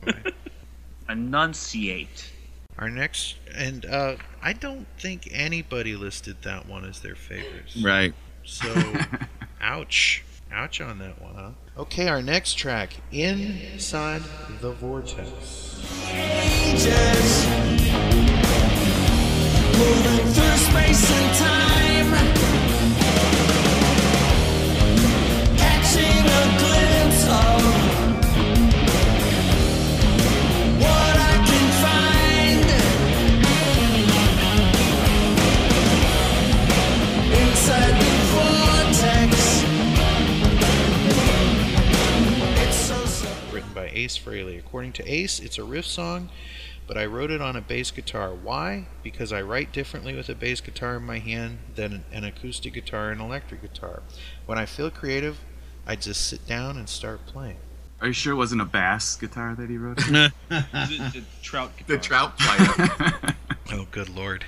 Enunciate. 1.09 2.30
Our 2.78 2.90
next 2.90 3.36
and 3.55 3.84
uh 3.86 4.16
I 4.42 4.52
don't 4.52 4.86
think 4.98 5.28
anybody 5.32 5.96
listed 5.96 6.36
that 6.42 6.68
one 6.68 6.84
as 6.84 7.00
their 7.00 7.14
favorites. 7.14 7.76
Right. 7.76 8.14
So 8.44 8.72
ouch. 9.61 10.24
Ouch 10.52 10.80
on 10.80 10.98
that 10.98 11.20
one, 11.20 11.34
huh? 11.34 11.50
Okay, 11.76 12.07
our 12.07 12.22
next 12.22 12.55
track, 12.55 12.96
Inside 13.11 14.22
the 14.61 14.70
Vortex. 14.70 15.80
Ace 44.05 44.18
Frehley. 44.18 44.59
According 44.59 44.92
to 44.92 45.11
Ace, 45.11 45.40
it's 45.40 45.57
a 45.57 45.64
riff 45.64 45.86
song, 45.86 46.28
but 46.86 46.99
I 46.99 47.07
wrote 47.07 47.30
it 47.30 47.40
on 47.40 47.57
a 47.57 47.62
bass 47.62 47.90
guitar. 47.90 48.34
Why? 48.34 48.86
Because 49.03 49.32
I 49.32 49.40
write 49.40 49.72
differently 49.72 50.14
with 50.14 50.28
a 50.28 50.34
bass 50.34 50.61
guitar 50.61 50.97
in 50.97 51.05
my 51.05 51.20
hand 51.20 51.59
than 51.74 52.05
an 52.12 52.24
acoustic 52.24 52.74
guitar 52.74 53.11
and 53.11 53.20
electric 53.20 53.62
guitar. 53.62 54.03
When 54.45 54.59
I 54.59 54.66
feel 54.66 54.90
creative, 54.90 55.38
I 55.87 55.97
just 55.97 56.28
sit 56.28 56.47
down 56.47 56.76
and 56.76 56.89
start 56.89 57.24
playing. 57.26 57.57
Are 58.01 58.09
you 58.09 58.12
sure 58.12 58.32
it 58.32 58.37
wasn't 58.37 58.61
a 58.61 58.66
bass 58.66 59.16
guitar 59.16 59.55
that 59.55 59.70
he 59.70 59.76
wrote? 59.76 59.97
the, 59.97 60.32
the 60.49 61.24
trout 61.43 61.72
The 61.87 61.99
trout 61.99 62.39
player. 62.39 63.35
Oh, 63.72 63.87
good 63.91 64.11
lord. 64.11 64.45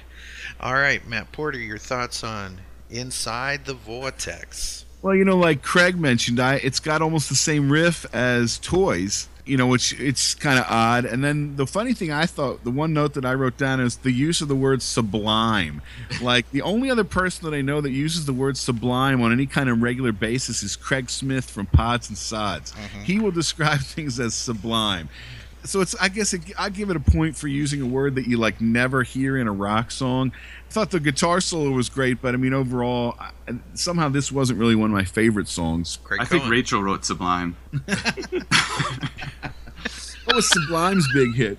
All 0.60 0.74
right, 0.74 1.04
Matt 1.08 1.32
Porter, 1.32 1.58
your 1.58 1.78
thoughts 1.78 2.22
on 2.22 2.60
Inside 2.90 3.64
the 3.64 3.74
Vortex? 3.74 4.84
Well, 5.02 5.14
you 5.14 5.24
know, 5.24 5.38
like 5.38 5.62
Craig 5.62 5.98
mentioned, 5.98 6.38
I 6.38 6.56
it's 6.56 6.80
got 6.80 7.00
almost 7.02 7.28
the 7.28 7.34
same 7.34 7.72
riff 7.72 8.06
as 8.14 8.58
Toys. 8.58 9.28
You 9.46 9.56
know, 9.56 9.66
which 9.68 9.98
it's 10.00 10.34
kind 10.34 10.58
of 10.58 10.66
odd. 10.68 11.04
And 11.04 11.22
then 11.22 11.56
the 11.56 11.66
funny 11.66 11.94
thing 11.94 12.10
I 12.10 12.26
thought, 12.26 12.64
the 12.64 12.70
one 12.70 12.92
note 12.92 13.14
that 13.14 13.24
I 13.24 13.32
wrote 13.32 13.56
down 13.56 13.80
is 13.80 13.96
the 13.98 14.10
use 14.10 14.40
of 14.40 14.48
the 14.48 14.56
word 14.56 14.82
sublime. 14.82 15.82
like 16.20 16.50
the 16.50 16.62
only 16.62 16.90
other 16.90 17.04
person 17.04 17.48
that 17.48 17.56
I 17.56 17.62
know 17.62 17.80
that 17.80 17.90
uses 17.90 18.26
the 18.26 18.32
word 18.32 18.56
sublime 18.56 19.22
on 19.22 19.32
any 19.32 19.46
kind 19.46 19.68
of 19.68 19.80
regular 19.82 20.12
basis 20.12 20.62
is 20.62 20.74
Craig 20.74 21.08
Smith 21.08 21.48
from 21.48 21.66
Pods 21.66 22.08
and 22.08 22.18
Sods. 22.18 22.72
Mm-hmm. 22.72 23.02
He 23.04 23.18
will 23.20 23.30
describe 23.30 23.80
things 23.82 24.18
as 24.18 24.34
sublime. 24.34 25.08
So 25.66 25.80
it's 25.80 25.94
I 25.96 26.08
guess 26.08 26.32
it, 26.32 26.40
I 26.58 26.68
give 26.70 26.90
it 26.90 26.96
a 26.96 27.00
point 27.00 27.36
for 27.36 27.48
using 27.48 27.82
a 27.82 27.86
word 27.86 28.14
that 28.14 28.26
you 28.26 28.36
like 28.38 28.60
never 28.60 29.02
hear 29.02 29.36
in 29.36 29.46
a 29.48 29.52
rock 29.52 29.90
song. 29.90 30.32
I 30.68 30.72
thought 30.72 30.90
the 30.90 31.00
guitar 31.00 31.40
solo 31.40 31.70
was 31.70 31.88
great, 31.88 32.20
but 32.22 32.34
I 32.34 32.38
mean 32.38 32.54
overall, 32.54 33.16
I, 33.18 33.30
somehow 33.74 34.08
this 34.08 34.30
wasn't 34.32 34.58
really 34.58 34.74
one 34.74 34.90
of 34.90 34.94
my 34.94 35.04
favorite 35.04 35.48
songs. 35.48 35.98
Craig 36.04 36.20
I 36.20 36.24
think 36.24 36.48
Rachel 36.48 36.82
wrote 36.82 37.04
Sublime. 37.04 37.56
What 40.26 40.34
was 40.36 40.50
Sublime's 40.50 41.06
big 41.14 41.34
hit? 41.34 41.56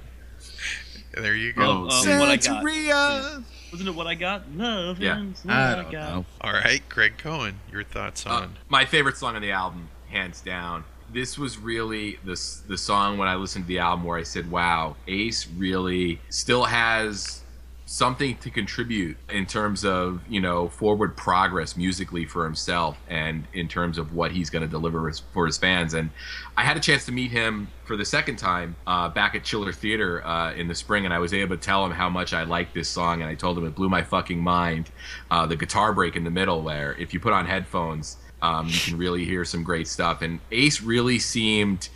There 1.13 1.35
you 1.35 1.53
go. 1.53 1.87
Oh, 1.89 2.11
Um, 2.11 2.19
what 2.19 2.27
I 2.29 2.35
got. 2.35 2.63
Santeria! 2.63 3.43
Wasn't 3.71 3.87
it 3.89 3.95
what 3.95 4.07
I 4.07 4.13
got? 4.15 4.43
Love. 4.55 4.99
Yeah. 4.99 5.23
what 5.43 5.53
I 5.55 5.75
don't 5.75 5.91
got. 5.91 6.13
know. 6.15 6.25
All 6.41 6.51
right, 6.51 6.81
Craig 6.89 7.13
Cohen, 7.17 7.59
your 7.71 7.83
thoughts 7.83 8.25
Uh, 8.25 8.29
on 8.31 8.55
my 8.67 8.83
favorite 8.85 9.15
song 9.17 9.35
on 9.37 9.41
the 9.41 9.51
album, 9.51 9.87
hands 10.09 10.41
down. 10.41 10.83
This 11.11 11.37
was 11.37 11.57
really 11.57 12.19
the 12.25 12.39
the 12.67 12.77
song 12.77 13.17
when 13.17 13.27
I 13.27 13.35
listened 13.35 13.65
to 13.65 13.67
the 13.67 13.79
album 13.79 14.05
where 14.05 14.17
I 14.17 14.23
said, 14.23 14.51
"Wow, 14.51 14.97
Ace 15.07 15.47
really 15.47 16.19
still 16.29 16.65
has 16.65 17.41
something 17.85 18.35
to 18.35 18.49
contribute 18.49 19.15
in 19.29 19.45
terms 19.45 19.85
of 19.85 20.21
you 20.27 20.41
know 20.41 20.67
forward 20.67 21.15
progress 21.15 21.77
musically 21.77 22.25
for 22.25 22.43
himself 22.43 22.97
and 23.07 23.47
in 23.53 23.69
terms 23.69 23.97
of 23.97 24.13
what 24.13 24.33
he's 24.33 24.49
going 24.49 24.61
to 24.63 24.67
deliver 24.67 25.09
for 25.31 25.45
his 25.45 25.57
fans." 25.57 25.93
And 25.93 26.09
I 26.57 26.63
had 26.63 26.75
a 26.75 26.81
chance 26.81 27.05
to 27.05 27.13
meet 27.13 27.31
him 27.31 27.69
for 27.85 27.95
the 27.95 28.03
second 28.03 28.35
time 28.35 28.75
uh, 28.85 29.07
back 29.07 29.33
at 29.33 29.45
Chiller 29.45 29.71
Theater 29.71 30.25
uh, 30.27 30.53
in 30.55 30.67
the 30.67 30.75
spring, 30.75 31.05
and 31.05 31.13
I 31.13 31.19
was 31.19 31.33
able 31.33 31.55
to 31.55 31.61
tell 31.61 31.85
him 31.85 31.93
how 31.93 32.09
much 32.09 32.33
I 32.33 32.43
liked 32.43 32.73
this 32.73 32.89
song, 32.89 33.21
and 33.21 33.29
I 33.29 33.35
told 33.35 33.57
him 33.57 33.65
it 33.65 33.75
blew 33.75 33.87
my 33.87 34.03
fucking 34.03 34.39
mind. 34.39 34.91
Uh, 35.31 35.45
the 35.45 35.55
guitar 35.55 35.93
break 35.93 36.17
in 36.17 36.25
the 36.25 36.31
middle, 36.31 36.61
where 36.61 36.95
if 36.95 37.13
you 37.13 37.21
put 37.21 37.31
on 37.31 37.45
headphones, 37.45 38.17
um, 38.41 38.67
you 38.67 38.79
can 38.79 38.97
really 38.97 39.25
hear 39.25 39.45
some 39.45 39.63
great 39.63 39.87
stuff. 39.87 40.21
And 40.21 40.39
Ace 40.51 40.81
really 40.81 41.19
seemed 41.19 41.89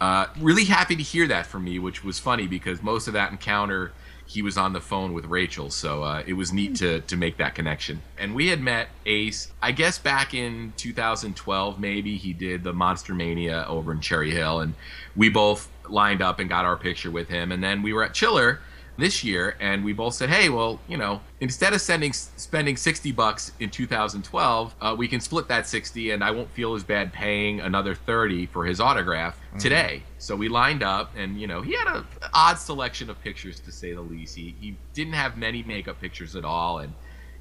uh, 0.00 0.26
really 0.38 0.64
happy 0.64 0.96
to 0.96 1.02
hear 1.02 1.26
that 1.28 1.46
from 1.46 1.64
me, 1.64 1.78
which 1.78 2.04
was 2.04 2.18
funny 2.18 2.46
because 2.46 2.82
most 2.82 3.06
of 3.06 3.14
that 3.14 3.30
encounter 3.30 3.92
he 4.28 4.42
was 4.42 4.58
on 4.58 4.72
the 4.72 4.80
phone 4.80 5.12
with 5.12 5.24
Rachel, 5.26 5.70
so 5.70 6.02
uh, 6.02 6.22
it 6.26 6.32
was 6.32 6.52
neat 6.52 6.74
to 6.76 7.00
to 7.02 7.16
make 7.16 7.36
that 7.36 7.54
connection. 7.54 8.02
And 8.18 8.34
we 8.34 8.48
had 8.48 8.60
met 8.60 8.88
Ace, 9.06 9.52
I 9.62 9.70
guess 9.70 9.98
back 9.98 10.34
in 10.34 10.72
2012, 10.76 11.78
maybe 11.78 12.16
he 12.16 12.32
did 12.32 12.64
the 12.64 12.72
Monster 12.72 13.14
Mania 13.14 13.64
over 13.68 13.92
in 13.92 14.00
Cherry 14.00 14.32
Hill, 14.32 14.60
and 14.60 14.74
we 15.14 15.28
both 15.28 15.70
lined 15.88 16.22
up 16.22 16.40
and 16.40 16.48
got 16.48 16.64
our 16.64 16.76
picture 16.76 17.10
with 17.10 17.28
him. 17.28 17.52
And 17.52 17.62
then 17.62 17.82
we 17.82 17.92
were 17.92 18.02
at 18.02 18.14
Chiller 18.14 18.60
this 18.98 19.22
year, 19.22 19.56
and 19.60 19.84
we 19.84 19.92
both 19.92 20.14
said, 20.14 20.30
"Hey, 20.30 20.48
well, 20.48 20.80
you 20.88 20.96
know, 20.96 21.20
instead 21.40 21.72
of 21.72 21.80
sending 21.80 22.12
spending 22.12 22.76
60 22.76 23.12
bucks 23.12 23.52
in 23.60 23.70
2012, 23.70 24.74
uh, 24.80 24.94
we 24.96 25.08
can 25.08 25.20
split 25.20 25.48
that 25.48 25.66
60, 25.66 26.10
and 26.10 26.24
I 26.24 26.30
won't 26.30 26.50
feel 26.50 26.74
as 26.74 26.84
bad 26.84 27.12
paying 27.12 27.60
another 27.60 27.94
30 27.94 28.46
for 28.46 28.64
his 28.64 28.80
autograph 28.80 29.38
today." 29.58 30.02
So 30.18 30.34
we 30.36 30.48
lined 30.48 30.82
up, 30.82 31.12
and 31.16 31.40
you 31.40 31.46
know, 31.46 31.62
he 31.62 31.74
had 31.76 31.86
a 31.88 32.04
odd 32.32 32.58
selection 32.58 33.10
of 33.10 33.22
pictures 33.22 33.60
to 33.60 33.72
say 33.72 33.92
the 33.92 34.00
least. 34.00 34.36
He 34.36 34.54
he 34.60 34.76
didn't 34.94 35.14
have 35.14 35.36
many 35.36 35.62
makeup 35.62 36.00
pictures 36.00 36.34
at 36.36 36.44
all, 36.44 36.78
and 36.78 36.92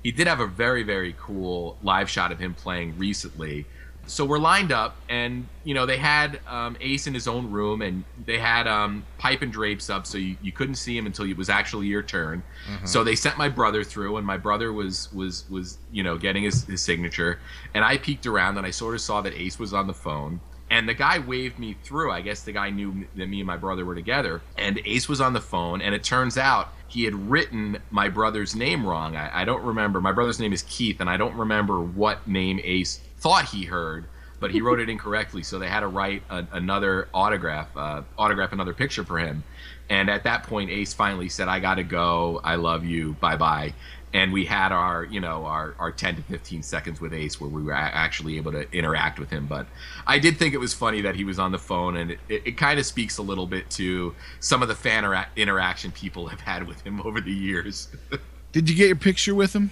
he 0.04 0.12
did 0.12 0.28
have 0.28 0.40
a 0.40 0.48
very 0.48 0.84
very 0.84 1.16
cool 1.20 1.78
live 1.82 2.10
shot 2.10 2.32
of 2.32 2.40
him 2.40 2.54
playing 2.54 2.98
recently 2.98 3.66
so 4.08 4.26
we're 4.26 4.40
lined 4.40 4.72
up 4.72 4.96
and 5.10 5.48
you 5.64 5.74
know 5.74 5.86
they 5.86 5.98
had 5.98 6.40
um, 6.48 6.78
ace 6.80 7.08
in 7.08 7.14
his 7.14 7.28
own 7.28 7.50
room 7.52 7.82
and 7.82 8.04
they 8.26 8.38
had 8.38 8.68
um, 8.68 9.06
pipe 9.18 9.42
and 9.42 9.52
drapes 9.52 9.90
up 9.90 10.06
so 10.06 10.18
you, 10.18 10.38
you 10.42 10.52
couldn't 10.52 10.76
see 10.76 10.98
him 10.98 11.06
until 11.06 11.26
it 11.26 11.38
was 11.38 11.50
actually 11.50 11.88
your 11.88 12.04
turn. 12.04 12.44
So 12.86 13.04
they 13.04 13.16
sent 13.16 13.38
my 13.38 13.50
brother 13.50 13.84
through 13.84 14.18
and 14.18 14.26
my 14.26 14.38
brother 14.38 14.72
was 14.74 15.12
was 15.14 15.50
was 15.50 15.78
you 15.92 16.04
know 16.04 16.18
getting 16.18 16.44
his, 16.44 16.64
his 16.66 16.82
signature 16.82 17.40
and 17.74 17.84
i 17.84 17.98
peeked 17.98 18.26
around 18.26 18.58
and 18.58 18.66
i 18.66 18.72
sort 18.72 18.96
of 18.96 19.02
saw 19.02 19.22
that 19.22 19.34
ace 19.34 19.60
was 19.60 19.74
on 19.74 19.88
the 19.88 19.94
phone 19.94 20.40
and 20.70 20.90
the 20.90 20.94
guy 20.94 21.20
waved 21.20 21.60
me 21.60 21.76
through. 21.84 22.12
I 22.12 22.22
guess 22.22 22.42
the 22.42 22.52
guy 22.52 22.70
knew 22.70 23.06
that 23.16 23.28
me 23.28 23.40
and 23.40 23.48
my 23.48 23.58
brother 23.58 23.86
were 23.86 23.96
together 23.96 24.42
and 24.58 24.80
ace 24.86 25.08
was 25.08 25.22
on 25.22 25.34
the 25.34 25.42
phone 25.42 25.82
and 25.82 25.94
it 25.94 26.04
turns 26.04 26.38
out 26.38 26.70
he 26.88 27.04
had 27.04 27.14
written 27.30 27.78
my 27.92 28.10
brother's 28.10 28.56
name 28.56 28.86
wrong. 28.86 29.16
I, 29.16 29.42
I 29.42 29.46
don't 29.46 29.64
remember. 29.64 30.02
My 30.02 30.12
brother's 30.12 30.40
name 30.40 30.54
is 30.54 30.64
keith 30.64 31.00
and 31.00 31.10
i 31.10 31.18
don't 31.18 31.36
remember 31.36 31.80
what 31.80 32.28
name 32.28 32.60
ace 32.64 33.00
thought 33.26 33.46
he 33.46 33.66
heard, 33.66 34.06
but 34.40 34.52
he 34.52 34.62
wrote 34.62 34.80
it 34.80 34.88
incorrectly. 34.88 35.42
So 35.42 35.58
they 35.58 35.68
had 35.68 35.80
to 35.80 35.88
write 35.88 36.22
a, 36.30 36.46
another 36.52 37.08
autograph, 37.12 37.76
uh, 37.76 38.04
autograph 38.20 38.54
another 38.54 38.72
picture 38.72 39.04
for 39.04 39.18
him. 39.18 39.44
And 39.90 40.12
at 40.12 40.26
that 40.26 40.44
point, 40.44 40.70
Ace 40.70 40.94
finally 40.94 41.28
said, 41.28 41.48
"I 41.48 41.60
got 41.60 41.76
to 41.76 41.84
go. 41.84 42.40
I 42.44 42.56
love 42.56 42.86
you. 42.86 43.14
Bye 43.14 43.36
bye." 43.38 43.74
and 44.14 44.32
we 44.32 44.46
had 44.46 44.72
our 44.72 45.04
you 45.04 45.20
know 45.20 45.46
our, 45.46 45.76
our 45.78 45.92
10 45.92 46.16
to 46.16 46.22
15 46.22 46.64
seconds 46.64 47.02
with 47.02 47.12
ace 47.14 47.42
where 47.42 47.50
we 47.50 47.62
were 47.64 47.74
actually 47.74 48.38
able 48.38 48.52
to 48.52 48.66
interact 48.72 49.20
with 49.20 49.30
him 49.30 49.46
but 49.46 49.68
i 50.08 50.18
did 50.18 50.38
think 50.38 50.54
it 50.54 50.60
was 50.60 50.74
funny 50.74 51.02
that 51.02 51.16
he 51.16 51.26
was 51.26 51.38
on 51.38 51.52
the 51.52 51.58
phone 51.58 51.98
and 51.98 52.12
it, 52.12 52.20
it, 52.30 52.42
it 52.46 52.52
kind 52.58 52.80
of 52.80 52.86
speaks 52.86 53.18
a 53.18 53.22
little 53.22 53.46
bit 53.46 53.70
to 53.70 54.16
some 54.40 54.62
of 54.62 54.70
the 54.70 54.76
fan 54.76 55.04
intera- 55.04 55.26
interaction 55.36 55.92
people 55.92 56.28
have 56.28 56.40
had 56.40 56.66
with 56.66 56.80
him 56.84 57.02
over 57.06 57.20
the 57.20 57.34
years 57.34 57.90
Did 58.54 58.70
you 58.70 58.76
get 58.78 58.88
your 58.88 58.96
picture 58.96 59.36
with 59.36 59.54
him? 59.54 59.70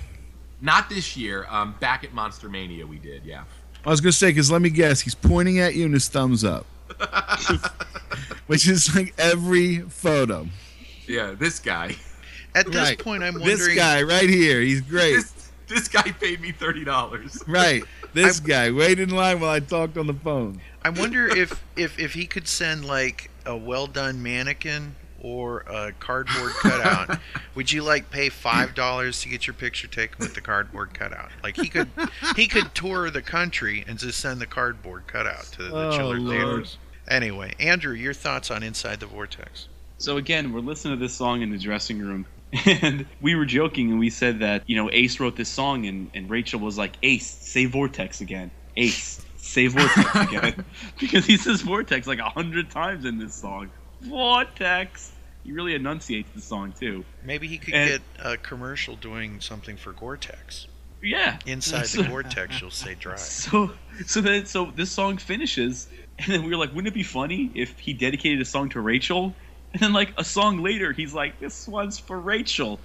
Not 0.63 0.89
this 0.89 1.15
year 1.15 1.45
um, 1.49 1.75
back 1.79 2.03
at 2.03 2.11
monster 2.13 2.49
mania 2.49 2.87
we 2.87 2.97
did 2.97 3.23
yeah 3.25 3.43
I 3.85 3.89
was 3.89 3.99
gonna 4.01 4.11
say 4.13 4.29
because 4.29 4.49
let 4.49 4.61
me 4.61 4.69
guess, 4.69 5.01
he's 5.01 5.13
pointing 5.13 5.59
at 5.59 5.75
you 5.75 5.83
and 5.85 5.93
his 5.93 6.07
thumbs 6.07 6.43
up, 6.45 6.65
which 8.47 8.67
is 8.67 8.95
like 8.95 9.13
every 9.17 9.79
photo. 9.79 10.47
yeah 11.07 11.33
this 11.37 11.59
guy 11.59 11.95
At 12.55 12.67
this 12.67 12.75
Right. 12.75 12.99
point, 12.99 13.23
I'm 13.23 13.33
wondering. 13.33 13.57
This 13.57 13.75
guy 13.75 14.03
right 14.03 14.29
here, 14.29 14.61
he's 14.61 14.79
great. 14.81 15.15
this, 15.15 15.51
this 15.67 15.87
guy 15.87 16.03
paid 16.03 16.39
me 16.39 16.53
$30 16.53 17.47
Right, 17.47 17.83
this 18.13 18.39
guy 18.39 18.69
waited 18.71 19.09
in 19.09 19.15
line 19.15 19.39
while 19.39 19.49
I 19.49 19.59
talked 19.59 19.97
on 19.97 20.05
the 20.07 20.13
phone. 20.13 20.61
I 20.85 20.89
wonder 20.89 21.27
if, 21.27 21.63
if 21.75 21.97
if 21.99 22.13
he 22.13 22.25
could 22.25 22.47
send 22.47 22.85
like 22.85 23.31
a 23.45 23.57
well 23.57 23.87
done 23.87 24.21
mannequin 24.23 24.95
or 25.23 25.61
a 25.61 25.91
cardboard 25.99 26.51
cutout. 26.61 27.17
would 27.55 27.71
you 27.71 27.81
like 27.81 28.11
pay 28.11 28.29
five 28.29 28.75
dollars 28.75 29.21
to 29.21 29.29
get 29.29 29.47
your 29.47 29.53
picture 29.55 29.87
taken 29.87 30.17
with 30.19 30.35
the 30.35 30.41
cardboard 30.41 30.93
cutout? 30.93 31.29
Like 31.41 31.55
he 31.55 31.69
could 31.69 31.89
he 32.35 32.47
could 32.47 32.75
tour 32.75 33.09
the 33.09 33.21
country 33.21 33.83
and 33.87 33.97
just 33.97 34.19
send 34.19 34.39
the 34.41 34.45
cardboard 34.45 35.07
cutout 35.07 35.45
to 35.53 35.63
the 35.63 35.75
Oh, 35.87 35.91
Chiller 35.97 36.19
Lord. 36.19 36.29
theaters. 36.37 36.77
Anyway, 37.07 37.53
Andrew, 37.59 37.93
your 37.93 38.13
thoughts 38.13 38.51
on 38.51 38.61
Inside 38.63 38.99
the 38.99 39.05
Vortex? 39.07 39.67
So 39.97 40.17
again, 40.17 40.53
we're 40.53 40.59
listening 40.59 40.97
to 40.97 41.03
this 41.03 41.13
song 41.13 41.41
in 41.41 41.49
the 41.51 41.57
dressing 41.57 41.99
room, 41.99 42.25
and 42.65 43.05
we 43.21 43.35
were 43.35 43.45
joking, 43.45 43.89
and 43.91 43.99
we 43.99 44.09
said 44.09 44.39
that 44.39 44.63
you 44.67 44.75
know 44.75 44.89
Ace 44.91 45.19
wrote 45.19 45.35
this 45.37 45.49
song, 45.49 45.85
and, 45.85 46.09
and 46.13 46.29
Rachel 46.29 46.59
was 46.59 46.77
like, 46.77 46.93
"Ace, 47.01 47.25
say 47.29 47.65
Vortex 47.65 48.19
again, 48.19 48.51
Ace, 48.75 49.25
say 49.37 49.67
Vortex 49.67 50.15
again," 50.15 50.65
because 50.99 51.25
he 51.25 51.37
says 51.37 51.61
Vortex 51.61 52.07
like 52.07 52.19
a 52.19 52.29
hundred 52.29 52.69
times 52.69 53.05
in 53.05 53.17
this 53.17 53.33
song. 53.35 53.69
Vortex. 54.01 55.12
He 55.43 55.51
really 55.51 55.75
enunciates 55.75 56.29
the 56.33 56.41
song 56.41 56.73
too. 56.79 57.03
Maybe 57.23 57.47
he 57.47 57.57
could 57.57 57.73
And- 57.73 57.89
get 57.89 58.01
a 58.25 58.37
commercial 58.37 58.95
doing 58.95 59.41
something 59.41 59.75
for 59.77 59.91
Gore-Tex. 59.93 60.67
Yeah. 61.01 61.37
Inside 61.45 61.87
So- 61.87 62.01
the 62.01 62.07
Gore-Tex, 62.09 62.61
you'll 62.61 62.71
say 62.71 62.95
dry. 62.95 63.17
So 63.17 63.71
so 64.05 64.21
then 64.21 64.45
so 64.45 64.71
this 64.75 64.91
song 64.91 65.17
finishes, 65.17 65.87
and 66.19 66.31
then 66.31 66.43
we 66.43 66.49
were 66.51 66.57
like, 66.57 66.69
wouldn't 66.69 66.87
it 66.87 66.93
be 66.93 67.03
funny 67.03 67.51
if 67.55 67.77
he 67.77 67.93
dedicated 67.93 68.39
a 68.41 68.45
song 68.45 68.69
to 68.69 68.79
Rachel, 68.81 69.35
and 69.73 69.81
then 69.81 69.93
like 69.93 70.13
a 70.17 70.23
song 70.23 70.61
later, 70.63 70.93
he's 70.93 71.13
like, 71.13 71.39
this 71.39 71.67
one's 71.67 71.99
for 71.99 72.19
Rachel. 72.19 72.79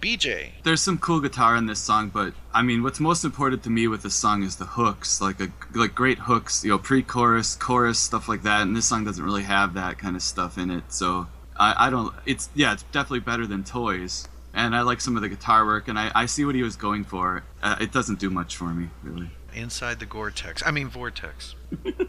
BJ, 0.00 0.50
There's 0.62 0.80
some 0.80 0.96
cool 0.98 1.18
guitar 1.20 1.56
in 1.56 1.66
this 1.66 1.80
song, 1.80 2.10
but 2.10 2.32
I 2.54 2.62
mean, 2.62 2.84
what's 2.84 3.00
most 3.00 3.24
important 3.24 3.64
to 3.64 3.70
me 3.70 3.88
with 3.88 4.02
this 4.02 4.14
song 4.14 4.44
is 4.44 4.54
the 4.54 4.64
hooks, 4.64 5.20
like 5.20 5.40
a 5.40 5.48
like 5.74 5.92
great 5.96 6.20
hooks, 6.20 6.62
you 6.64 6.70
know, 6.70 6.78
pre-chorus, 6.78 7.56
chorus, 7.56 7.98
stuff 7.98 8.28
like 8.28 8.44
that. 8.44 8.62
And 8.62 8.76
this 8.76 8.86
song 8.86 9.04
doesn't 9.04 9.24
really 9.24 9.42
have 9.42 9.74
that 9.74 9.98
kind 9.98 10.14
of 10.14 10.22
stuff 10.22 10.56
in 10.56 10.70
it, 10.70 10.84
so 10.92 11.26
I, 11.58 11.86
I 11.86 11.90
don't. 11.90 12.14
It's 12.26 12.48
yeah, 12.54 12.72
it's 12.72 12.84
definitely 12.84 13.20
better 13.20 13.46
than 13.46 13.64
Toys, 13.64 14.28
and 14.54 14.74
I 14.74 14.82
like 14.82 15.00
some 15.00 15.16
of 15.16 15.22
the 15.22 15.28
guitar 15.28 15.66
work, 15.66 15.88
and 15.88 15.98
I, 15.98 16.10
I 16.14 16.26
see 16.26 16.44
what 16.44 16.54
he 16.54 16.62
was 16.62 16.76
going 16.76 17.04
for. 17.04 17.42
Uh, 17.62 17.76
it 17.80 17.92
doesn't 17.92 18.18
do 18.18 18.30
much 18.30 18.56
for 18.56 18.66
me, 18.66 18.88
really. 19.02 19.30
Inside 19.54 19.98
the 19.98 20.06
Gore-Tex. 20.06 20.62
I 20.64 20.70
mean 20.70 20.88
Vortex. 20.88 21.54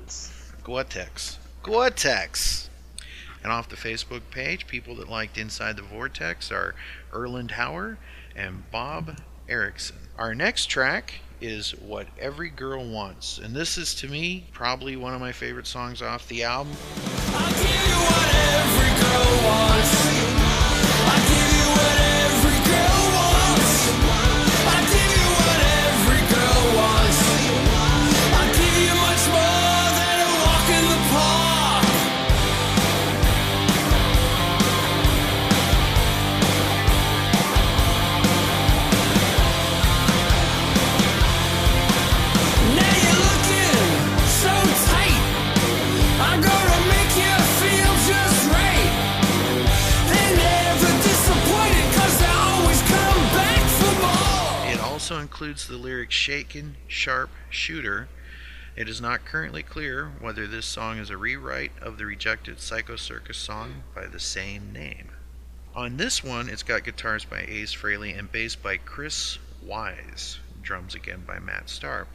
Gore-Tex. 0.63 1.39
Gore-Tex. 1.63 2.69
And 3.41 3.51
off 3.51 3.69
the 3.69 3.77
Facebook 3.77 4.21
page, 4.31 4.67
people 4.67 4.95
that 4.95 5.09
liked 5.09 5.37
Inside 5.37 5.77
the 5.77 5.81
Vortex 5.81 6.51
are 6.51 6.75
Erland 7.13 7.51
Hauer 7.51 7.97
and 8.35 8.69
Bob 8.69 9.17
Erickson. 9.47 9.95
Our 10.17 10.35
next 10.35 10.65
track 10.65 11.21
is 11.39 11.71
What 11.71 12.07
Every 12.19 12.49
Girl 12.49 12.85
Wants. 12.85 13.37
And 13.37 13.55
this 13.55 13.77
is, 13.77 13.95
to 13.95 14.09
me, 14.09 14.45
probably 14.51 14.97
one 14.97 15.13
of 15.13 15.21
my 15.21 15.31
favorite 15.31 15.67
songs 15.67 16.01
off 16.01 16.27
the 16.27 16.43
album. 16.43 16.75
What 18.05 18.29
every 18.55 18.91
girl 19.01 19.31
wants. 19.47 19.93
Includes 55.30 55.67
the 55.67 55.77
lyric 55.77 56.09
Shaken, 56.09 56.75
Sharp, 56.88 57.30
Shooter. 57.51 58.09
It 58.75 58.89
is 58.89 58.99
not 58.99 59.25
currently 59.25 59.61
clear 59.61 60.11
whether 60.19 60.47
this 60.47 60.65
song 60.65 60.97
is 60.97 61.11
a 61.11 61.17
rewrite 61.17 61.71
of 61.84 61.99
the 61.99 62.05
rejected 62.07 62.59
Psycho 62.59 62.95
Circus 62.95 63.38
song 63.38 63.84
by 63.93 64.07
the 64.07 64.19
same 64.19 64.73
name. 64.73 65.09
On 65.75 65.97
this 65.97 66.23
one, 66.23 66.49
it's 66.49 66.63
got 66.63 66.84
guitars 66.84 67.25
by 67.25 67.45
Ace 67.47 67.75
Frehley 67.75 68.17
and 68.17 68.32
bass 68.32 68.55
by 68.55 68.77
Chris 68.77 69.38
Wyse, 69.63 70.39
drums 70.63 70.95
again 70.95 71.23
by 71.27 71.38
Matt 71.38 71.69
Starr. 71.69 72.07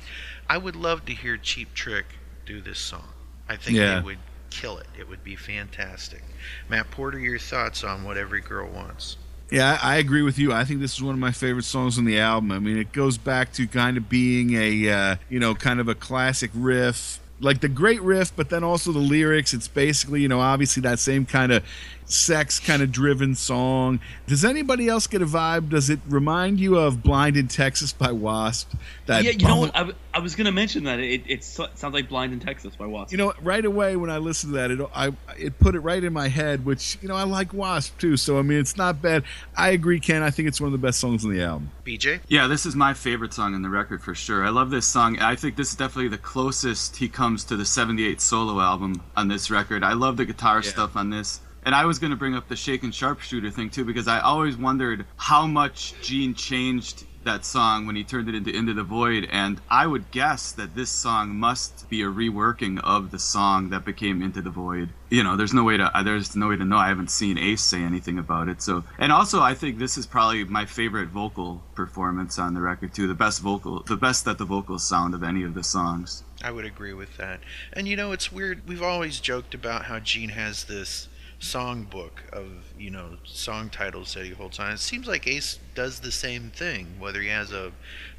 I 0.50 0.58
would 0.58 0.74
love 0.74 1.04
to 1.04 1.14
hear 1.14 1.36
Cheap 1.36 1.72
Trick 1.72 2.06
do 2.44 2.60
this 2.60 2.80
song. 2.80 3.10
I 3.48 3.54
think 3.56 3.76
Yeah. 3.78 3.94
they 4.00 4.04
would 4.04 4.18
kill 4.50 4.78
it. 4.78 4.88
It 4.98 5.08
would 5.08 5.22
be 5.22 5.36
fantastic. 5.36 6.24
Matt 6.68 6.90
Porter, 6.90 7.20
your 7.20 7.38
thoughts 7.38 7.84
on 7.84 8.02
What 8.02 8.16
Every 8.16 8.40
Girl 8.40 8.68
Wants? 8.68 9.18
Yeah, 9.50 9.78
I, 9.82 9.96
agree 9.96 10.22
with 10.22 10.38
you. 10.38 10.52
I 10.52 10.64
think 10.64 10.80
this 10.80 10.94
is 10.94 11.02
one 11.02 11.14
of 11.14 11.20
my 11.20 11.30
favorite 11.30 11.64
songs 11.64 11.98
on 11.98 12.04
the 12.04 12.18
album. 12.18 12.50
I 12.50 12.58
mean, 12.58 12.78
it 12.78 12.92
goes 12.92 13.18
back 13.18 13.52
to 13.54 13.66
kind 13.66 13.96
of 13.96 14.08
being 14.08 14.54
a, 14.54 14.90
uh, 14.90 15.16
you 15.28 15.38
know, 15.38 15.54
kind 15.54 15.80
of 15.80 15.88
a 15.88 15.94
classic 15.94 16.50
riff, 16.54 17.20
like 17.40 17.60
the 17.60 17.68
great 17.68 18.00
riff, 18.02 18.34
but 18.34 18.48
then 18.48 18.64
also 18.64 18.90
the 18.90 18.98
lyrics. 18.98 19.52
It's 19.52 19.68
basically, 19.68 20.22
you 20.22 20.28
know, 20.28 20.40
obviously 20.40 20.80
that 20.82 20.98
same 20.98 21.26
kind 21.26 21.52
of 21.52 21.62
sex 22.06 22.60
kind 22.60 22.82
of 22.82 22.92
driven 22.92 23.34
song. 23.34 24.00
Does 24.26 24.44
anybody 24.44 24.88
else 24.88 25.06
get 25.06 25.22
a 25.22 25.26
vibe? 25.26 25.70
Does 25.70 25.90
it 25.90 26.00
remind 26.08 26.60
you 26.60 26.76
of 26.78 27.02
Blind 27.02 27.36
in 27.36 27.48
Texas 27.48 27.92
by 27.92 28.12
Wasp? 28.12 28.72
That 29.06 29.24
yeah, 29.24 29.30
you 29.30 29.38
know 29.38 29.48
bum- 29.48 29.58
what? 29.60 29.74
I, 29.74 29.78
w- 29.80 29.96
I 30.12 30.18
was 30.20 30.34
gonna 30.34 30.52
mention 30.52 30.84
that 30.84 31.00
it, 31.00 31.22
it 31.26 31.44
so- 31.44 31.68
sounds 31.74 31.94
like 31.94 32.08
"Blind 32.08 32.32
in 32.32 32.40
Texas" 32.40 32.76
by 32.76 32.86
Wasp. 32.86 33.12
You 33.12 33.18
know, 33.18 33.32
right 33.42 33.64
away 33.64 33.96
when 33.96 34.10
I 34.10 34.18
listened 34.18 34.52
to 34.54 34.58
that, 34.58 34.70
it 34.70 34.80
I 34.94 35.12
it 35.38 35.58
put 35.58 35.74
it 35.74 35.80
right 35.80 36.02
in 36.02 36.12
my 36.12 36.28
head. 36.28 36.64
Which 36.64 36.98
you 37.00 37.08
know, 37.08 37.16
I 37.16 37.24
like 37.24 37.52
Wasp 37.52 37.98
too, 37.98 38.16
so 38.16 38.38
I 38.38 38.42
mean, 38.42 38.58
it's 38.58 38.76
not 38.76 39.00
bad. 39.02 39.24
I 39.56 39.70
agree, 39.70 40.00
Ken. 40.00 40.22
I 40.22 40.30
think 40.30 40.48
it's 40.48 40.60
one 40.60 40.68
of 40.68 40.72
the 40.72 40.84
best 40.86 41.00
songs 41.00 41.24
on 41.24 41.32
the 41.32 41.42
album. 41.42 41.70
BJ? 41.84 42.20
Yeah, 42.28 42.46
this 42.46 42.64
is 42.66 42.74
my 42.74 42.94
favorite 42.94 43.34
song 43.34 43.54
on 43.54 43.62
the 43.62 43.68
record 43.68 44.02
for 44.02 44.14
sure. 44.14 44.44
I 44.44 44.50
love 44.50 44.70
this 44.70 44.86
song. 44.86 45.18
I 45.18 45.36
think 45.36 45.56
this 45.56 45.70
is 45.70 45.76
definitely 45.76 46.08
the 46.08 46.18
closest 46.18 46.96
he 46.96 47.08
comes 47.08 47.44
to 47.44 47.56
the 47.56 47.64
78 47.66 48.20
solo 48.20 48.60
album 48.60 49.02
on 49.16 49.28
this 49.28 49.50
record. 49.50 49.82
I 49.84 49.92
love 49.92 50.16
the 50.16 50.24
guitar 50.24 50.62
stuff 50.62 50.96
on 50.96 51.10
this. 51.10 51.40
And 51.64 51.74
I 51.74 51.86
was 51.86 51.98
going 51.98 52.10
to 52.10 52.16
bring 52.16 52.34
up 52.34 52.48
the 52.48 52.56
Shaken 52.56 52.92
Sharpshooter 52.92 53.50
thing 53.50 53.70
too 53.70 53.84
because 53.84 54.08
I 54.08 54.20
always 54.20 54.56
wondered 54.56 55.06
how 55.16 55.46
much 55.46 55.94
Gene 56.02 56.34
changed 56.34 57.04
that 57.24 57.44
song 57.44 57.86
when 57.86 57.96
he 57.96 58.04
turned 58.04 58.28
it 58.28 58.34
into 58.34 58.54
Into 58.54 58.74
the 58.74 58.82
Void 58.82 59.28
and 59.32 59.60
I 59.70 59.86
would 59.86 60.10
guess 60.10 60.52
that 60.52 60.74
this 60.74 60.90
song 60.90 61.34
must 61.34 61.88
be 61.88 62.02
a 62.02 62.06
reworking 62.06 62.80
of 62.84 63.10
the 63.10 63.18
song 63.18 63.70
that 63.70 63.84
became 63.84 64.22
Into 64.22 64.42
the 64.42 64.50
Void. 64.50 64.90
You 65.10 65.24
know, 65.24 65.36
there's 65.36 65.54
no 65.54 65.64
way 65.64 65.76
to 65.76 65.90
there's 66.04 66.36
no 66.36 66.48
way 66.48 66.56
to 66.56 66.64
know. 66.64 66.76
I 66.76 66.88
haven't 66.88 67.10
seen 67.10 67.38
Ace 67.38 67.62
say 67.62 67.82
anything 67.82 68.18
about 68.18 68.48
it. 68.48 68.60
So, 68.62 68.84
and 68.98 69.10
also 69.10 69.40
I 69.40 69.54
think 69.54 69.78
this 69.78 69.96
is 69.96 70.06
probably 70.06 70.44
my 70.44 70.66
favorite 70.66 71.08
vocal 71.08 71.62
performance 71.74 72.38
on 72.38 72.54
the 72.54 72.60
record 72.60 72.94
too. 72.94 73.06
The 73.06 73.14
best 73.14 73.40
vocal, 73.40 73.82
the 73.82 73.96
best 73.96 74.24
that 74.26 74.38
the 74.38 74.44
vocals 74.44 74.84
sound 74.86 75.14
of 75.14 75.22
any 75.22 75.42
of 75.44 75.54
the 75.54 75.64
songs. 75.64 76.24
I 76.42 76.50
would 76.50 76.66
agree 76.66 76.92
with 76.92 77.16
that. 77.16 77.40
And 77.72 77.88
you 77.88 77.96
know, 77.96 78.12
it's 78.12 78.30
weird. 78.30 78.68
We've 78.68 78.82
always 78.82 79.18
joked 79.18 79.54
about 79.54 79.86
how 79.86 79.98
Gene 79.98 80.30
has 80.30 80.64
this 80.64 81.08
songbook 81.40 82.28
of, 82.32 82.72
you 82.78 82.90
know, 82.90 83.16
song 83.24 83.68
titles 83.70 84.14
that 84.14 84.24
he 84.24 84.32
holds 84.32 84.58
on. 84.58 84.72
It 84.72 84.78
seems 84.78 85.06
like 85.06 85.26
Ace 85.26 85.58
does 85.74 86.00
the 86.00 86.12
same 86.12 86.50
thing, 86.50 86.96
whether 86.98 87.20
he 87.20 87.28
has 87.28 87.52
a 87.52 87.72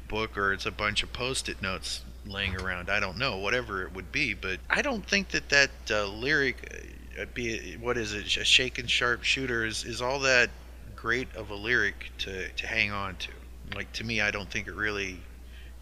book 0.08 0.36
or 0.38 0.52
it's 0.52 0.66
a 0.66 0.70
bunch 0.70 1.02
of 1.02 1.12
post 1.12 1.48
it 1.48 1.60
notes 1.60 2.02
laying 2.26 2.56
around. 2.60 2.90
I 2.90 3.00
don't 3.00 3.18
know, 3.18 3.38
whatever 3.38 3.82
it 3.82 3.94
would 3.94 4.12
be. 4.12 4.34
But 4.34 4.60
I 4.70 4.82
don't 4.82 5.06
think 5.06 5.30
that 5.30 5.48
that 5.48 5.70
uh, 5.90 6.06
lyric, 6.06 6.90
uh, 7.20 7.24
be 7.34 7.76
what 7.80 7.96
is 7.96 8.12
it, 8.12 8.36
a 8.36 8.44
shaken 8.44 8.86
sharp 8.86 9.24
shooter, 9.24 9.64
is, 9.64 9.84
is 9.84 10.00
all 10.00 10.20
that 10.20 10.50
great 10.94 11.34
of 11.34 11.50
a 11.50 11.54
lyric 11.54 12.10
to, 12.18 12.48
to 12.48 12.66
hang 12.66 12.90
on 12.92 13.16
to. 13.16 13.28
Like, 13.74 13.92
to 13.94 14.04
me, 14.04 14.20
I 14.20 14.30
don't 14.30 14.50
think 14.50 14.68
it 14.68 14.74
really 14.74 15.20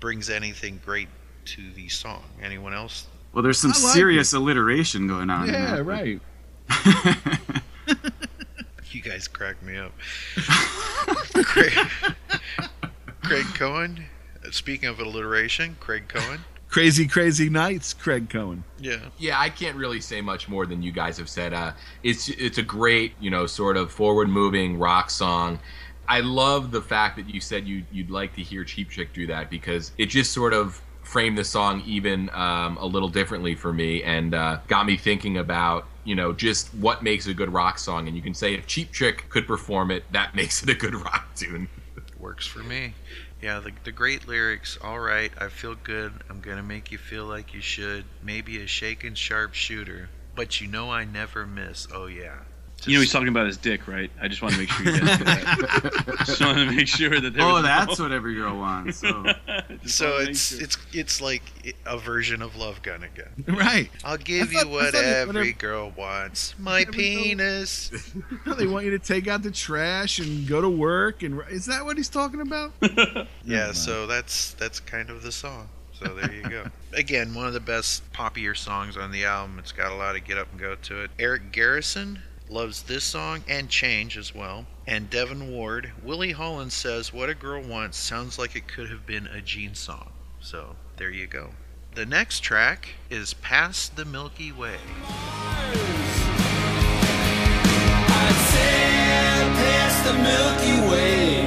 brings 0.01 0.30
anything 0.30 0.80
great 0.85 1.09
to 1.47 1.70
the 1.72 1.89
song. 1.89 2.24
Anyone 2.43 2.72
else? 2.74 3.07
Well, 3.32 3.43
there's 3.43 3.59
some 3.59 3.72
like 3.72 3.78
serious 3.78 4.32
alliteration 4.32 5.07
going 5.09 5.28
on. 5.28 5.49
Yeah, 5.49 5.78
right. 5.78 6.20
You 8.91 9.01
guys 9.03 9.27
crack 9.27 9.61
me 9.61 9.77
up. 9.77 9.93
Great. 11.33 11.73
Craig 13.25 13.45
Cohen. 13.55 14.05
uh, 14.47 14.51
Speaking 14.53 14.89
of 14.89 15.01
alliteration, 15.01 15.77
Craig 15.81 16.05
Cohen. 16.07 16.41
Crazy 16.69 17.09
Crazy 17.09 17.51
Nights, 17.51 17.93
Craig 17.93 18.31
Cohen. 18.31 18.62
Yeah. 18.79 19.01
Yeah, 19.19 19.41
I 19.41 19.49
can't 19.49 19.77
really 19.77 20.01
say 20.01 20.21
much 20.21 20.49
more 20.49 20.65
than 20.65 20.81
you 20.81 20.93
guys 20.93 21.19
have 21.19 21.29
said. 21.29 21.53
Uh, 21.53 21.73
it's 22.05 22.29
it's 22.29 22.59
a 22.59 22.62
great, 22.62 23.15
you 23.21 23.31
know, 23.31 23.47
sort 23.47 23.77
of 23.77 23.91
forward 23.91 24.29
moving 24.29 24.79
rock 24.79 25.11
song. 25.11 25.59
I 26.07 26.21
love 26.21 26.71
the 26.71 26.83
fact 26.83 27.17
that 27.17 27.29
you 27.29 27.41
said 27.41 27.67
you 27.67 27.83
you'd 27.91 28.11
like 28.11 28.35
to 28.37 28.43
hear 28.43 28.62
Cheap 28.65 28.91
Trick 28.91 29.12
do 29.12 29.27
that 29.27 29.51
because 29.51 29.91
it 29.99 30.07
just 30.07 30.33
sort 30.33 30.53
of 30.53 30.81
framed 31.03 31.37
the 31.37 31.45
song 31.45 31.83
even 31.85 32.31
um, 32.33 32.77
a 32.77 32.87
little 32.87 33.09
differently 33.09 33.57
for 33.57 33.73
me 33.73 34.03
and 34.05 34.35
uh, 34.35 34.59
got 34.69 34.87
me 34.87 34.97
thinking 34.97 35.37
about 35.39 35.87
you 36.05 36.15
know 36.15 36.33
just 36.33 36.75
what 36.75 37.03
makes 37.03 37.27
a 37.27 37.35
good 37.35 37.53
rock 37.53 37.79
song. 37.79 38.07
And 38.07 38.17
you 38.17 38.23
can 38.23 38.35
say 38.35 38.55
if 38.55 38.67
Cheap 38.67 38.93
Trick 38.93 39.29
could 39.31 39.47
perform 39.47 39.91
it, 39.91 40.05
that 40.13 40.35
makes 40.35 40.63
it 40.63 40.69
a 40.69 40.75
good 40.75 40.95
rock 40.95 41.35
tune. 41.35 41.69
Works 42.19 42.47
for 42.47 42.61
me. 42.61 42.95
Yeah, 43.43 43.61
the, 43.61 43.73
the 43.85 43.93
great 43.93 44.27
lyrics. 44.27 44.79
All 44.83 44.99
right, 44.99 45.31
I 45.37 45.49
feel 45.49 45.75
good. 45.75 46.13
I'm 46.31 46.41
going 46.41 46.57
to 46.57 46.63
make 46.63 46.91
you 46.91 46.97
feel 46.97 47.27
like 47.27 47.53
you 47.53 47.61
should. 47.61 48.07
Maybe 48.23 48.63
a 48.63 48.67
shaken 48.67 49.15
sharp 49.15 49.53
shooter. 49.53 50.09
But 50.35 50.61
you 50.61 50.67
know 50.67 50.91
I 50.91 51.05
never 51.05 51.47
miss. 51.47 51.87
Oh, 51.93 52.07
yeah. 52.07 52.39
You 52.87 52.95
know 52.95 53.01
he's 53.01 53.12
talking 53.12 53.28
about 53.28 53.47
his 53.47 53.57
dick, 53.57 53.87
right? 53.89 54.11
I 54.20 54.28
just 54.28 54.43
want 54.43 54.55
to 54.55 54.61
make 54.61 54.68
sure 54.68 54.87
you 54.87 55.01
guys 55.01 55.16
get 55.18 55.26
that. 55.26 56.14
just 56.26 56.41
want 56.41 56.59
to 56.59 56.70
make 56.70 56.87
sure 56.89 57.20
that 57.20 57.32
there 57.35 57.43
Oh, 57.45 57.55
was 57.55 57.62
that's 57.62 57.99
no- 57.99 58.05
what 58.05 58.12
every 58.12 58.35
girl 58.35 58.57
wants. 58.59 58.99
So 58.99 59.24
So 59.87 60.16
it's 60.18 60.49
sure. 60.55 60.62
it's 60.62 60.78
it's 60.93 61.20
like 61.20 61.43
a 61.87 61.99
version 61.99 62.43
of 62.43 62.57
Love 62.57 62.82
Gun 62.82 63.03
again. 63.05 63.45
Right. 63.49 63.91
I'll 64.05 64.16
give 64.18 64.49
I 64.55 64.62
you 64.62 64.68
what 64.68 64.95
thought 64.95 65.05
every 65.05 65.26
whatever- 65.35 65.59
girl 65.59 65.93
wants. 65.97 66.55
My 66.59 66.80
Every 66.82 66.93
girl- 66.93 67.22
penis. 67.22 68.12
they 68.59 68.66
want 68.66 68.85
you 68.85 68.91
to 68.93 68.99
take 68.99 69.28
out 69.28 69.43
the 69.43 69.51
trash 69.51 70.18
and 70.18 70.47
go 70.47 70.61
to 70.61 70.68
work. 70.68 71.22
And 71.22 71.41
is 71.51 71.66
that 71.66 71.85
what 71.85 71.97
he's 71.97 72.09
talking 72.09 72.41
about? 72.41 72.72
Yeah, 73.45 73.72
so 73.72 74.07
that's 74.07 74.55
that's 74.55 74.80
kind 74.80 75.11
of 75.11 75.22
the 75.22 75.32
song. 75.32 75.68
So 75.93 76.12
there 76.14 76.32
you 76.32 76.43
go. 76.49 76.64
Again, 76.93 77.35
one 77.35 77.47
of 77.47 77.53
the 77.53 77.61
best 77.61 78.03
poppier 78.12 78.57
songs 78.57 78.97
on 78.97 79.11
the 79.12 79.24
album. 79.24 79.59
It's 79.61 79.70
got 79.72 79.93
a 79.93 79.95
lot 79.95 80.16
of 80.16 80.24
get 80.24 80.37
up 80.39 80.49
and 80.51 80.61
go 80.61 80.74
to 80.74 81.03
it. 81.05 81.11
Eric 81.18 81.53
Garrison 81.53 82.20
loves 82.49 82.83
this 82.83 83.05
song 83.05 83.43
and 83.49 83.69
Change 83.69 84.17
as 84.17 84.35
well. 84.35 84.67
And 84.87 85.09
Devin 85.09 85.51
Ward, 85.51 85.93
Willie 86.03 86.33
Holland 86.33 86.73
says, 86.73 87.13
"What 87.13 87.31
a 87.31 87.35
Girl 87.35 87.63
Wants" 87.63 87.97
sounds 87.97 88.39
like 88.39 88.55
it 88.55 88.69
could 88.69 88.91
have 88.91 89.07
been 89.07 89.27
a 89.27 89.41
Gene 89.41 89.75
song. 89.75 90.13
So 90.41 90.77
there 90.97 91.11
you 91.11 91.27
go. 91.27 91.55
The 91.95 92.05
next 92.05 92.41
track 92.41 92.91
is 93.09 93.35
"Past 93.35 93.97
the 93.97 94.05
Milky 94.05 94.53
Way." 94.53 94.79
I'd 98.07 98.37
sail 98.51 99.49
past 99.55 100.05
the 100.05 100.13
Milky 100.13 100.81
Way 100.91 101.47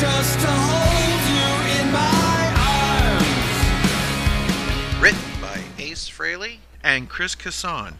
just 0.00 0.40
to 0.40 0.50
hold 0.50 1.22
you 1.30 1.50
in 1.80 1.92
my 1.92 2.42
arms. 3.20 5.00
Written 5.00 5.40
by 5.40 5.62
Ace 5.78 6.08
Frehley 6.08 6.58
and 6.82 7.08
Chris 7.08 7.34
Casson. 7.36 7.98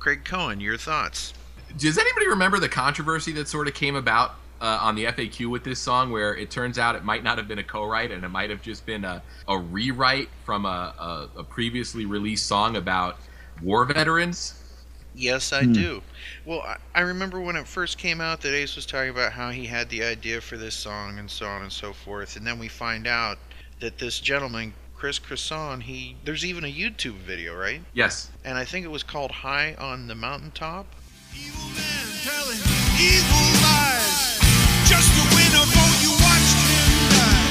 Craig 0.00 0.24
Cohen, 0.24 0.60
your 0.60 0.78
thoughts? 0.78 1.34
Does 1.76 1.98
anybody 1.98 2.26
remember 2.26 2.58
the 2.58 2.68
controversy 2.68 3.32
that 3.32 3.46
sort 3.46 3.68
of 3.68 3.74
came 3.74 3.94
about 3.94 4.34
uh, 4.60 4.78
on 4.80 4.94
the 4.94 5.04
FAQ 5.04 5.48
with 5.48 5.62
this 5.62 5.78
song, 5.78 6.10
where 6.10 6.34
it 6.34 6.50
turns 6.50 6.78
out 6.78 6.96
it 6.96 7.04
might 7.04 7.22
not 7.22 7.38
have 7.38 7.46
been 7.46 7.58
a 7.58 7.64
co-write 7.64 8.10
and 8.10 8.24
it 8.24 8.28
might 8.28 8.50
have 8.50 8.62
just 8.62 8.84
been 8.86 9.04
a, 9.04 9.22
a 9.46 9.58
rewrite 9.58 10.28
from 10.44 10.64
a, 10.64 11.28
a, 11.36 11.40
a 11.40 11.44
previously 11.44 12.06
released 12.06 12.46
song 12.46 12.76
about 12.76 13.18
war 13.62 13.84
veterans? 13.84 14.54
Yes, 15.14 15.52
I 15.52 15.64
do. 15.64 16.02
Well, 16.44 16.60
I, 16.60 16.76
I 16.94 17.00
remember 17.00 17.40
when 17.40 17.56
it 17.56 17.66
first 17.66 17.98
came 17.98 18.20
out 18.20 18.40
that 18.40 18.54
Ace 18.54 18.76
was 18.76 18.86
talking 18.86 19.10
about 19.10 19.32
how 19.32 19.50
he 19.50 19.66
had 19.66 19.88
the 19.90 20.02
idea 20.02 20.40
for 20.40 20.56
this 20.56 20.74
song 20.74 21.18
and 21.18 21.30
so 21.30 21.46
on 21.46 21.62
and 21.62 21.72
so 21.72 21.92
forth, 21.92 22.36
and 22.36 22.46
then 22.46 22.58
we 22.58 22.68
find 22.68 23.06
out 23.06 23.38
that 23.80 23.98
this 23.98 24.20
gentleman, 24.20 24.72
Chris 25.00 25.18
Cresson, 25.18 25.80
he 25.80 26.14
there's 26.24 26.44
even 26.44 26.62
a 26.62 26.70
YouTube 26.70 27.16
video, 27.24 27.56
right? 27.56 27.80
Yes. 27.94 28.30
And 28.44 28.58
I 28.58 28.66
think 28.66 28.84
it 28.84 28.90
was 28.90 29.02
called 29.02 29.30
"High 29.30 29.74
on 29.78 30.08
the 30.08 30.14
Mountaintop." 30.14 30.84
Evil 31.34 31.68
man 31.72 32.06
telling 32.20 32.60
evil 33.00 33.46
lies 33.64 34.36
just 34.84 35.08
to 35.16 35.22
win 35.32 35.52
a 35.56 35.64
vote. 35.72 35.96
You 36.04 36.12
watched 36.20 36.60
him 36.68 36.92
die 37.16 37.48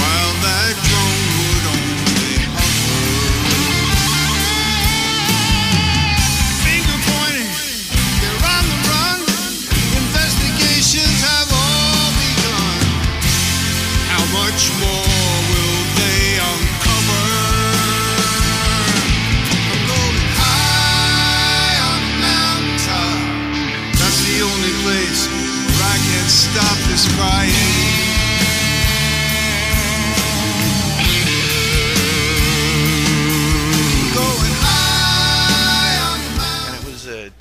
while 0.00 0.32
that 0.48 0.80
drone 0.88 1.17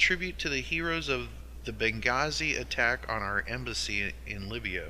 tribute 0.07 0.39
to 0.39 0.47
the 0.47 0.61
heroes 0.61 1.09
of 1.09 1.27
the 1.65 1.71
Benghazi 1.73 2.57
attack 2.57 3.05
on 3.09 3.21
our 3.21 3.43
embassy 3.45 4.13
in 4.25 4.47
Libya. 4.47 4.85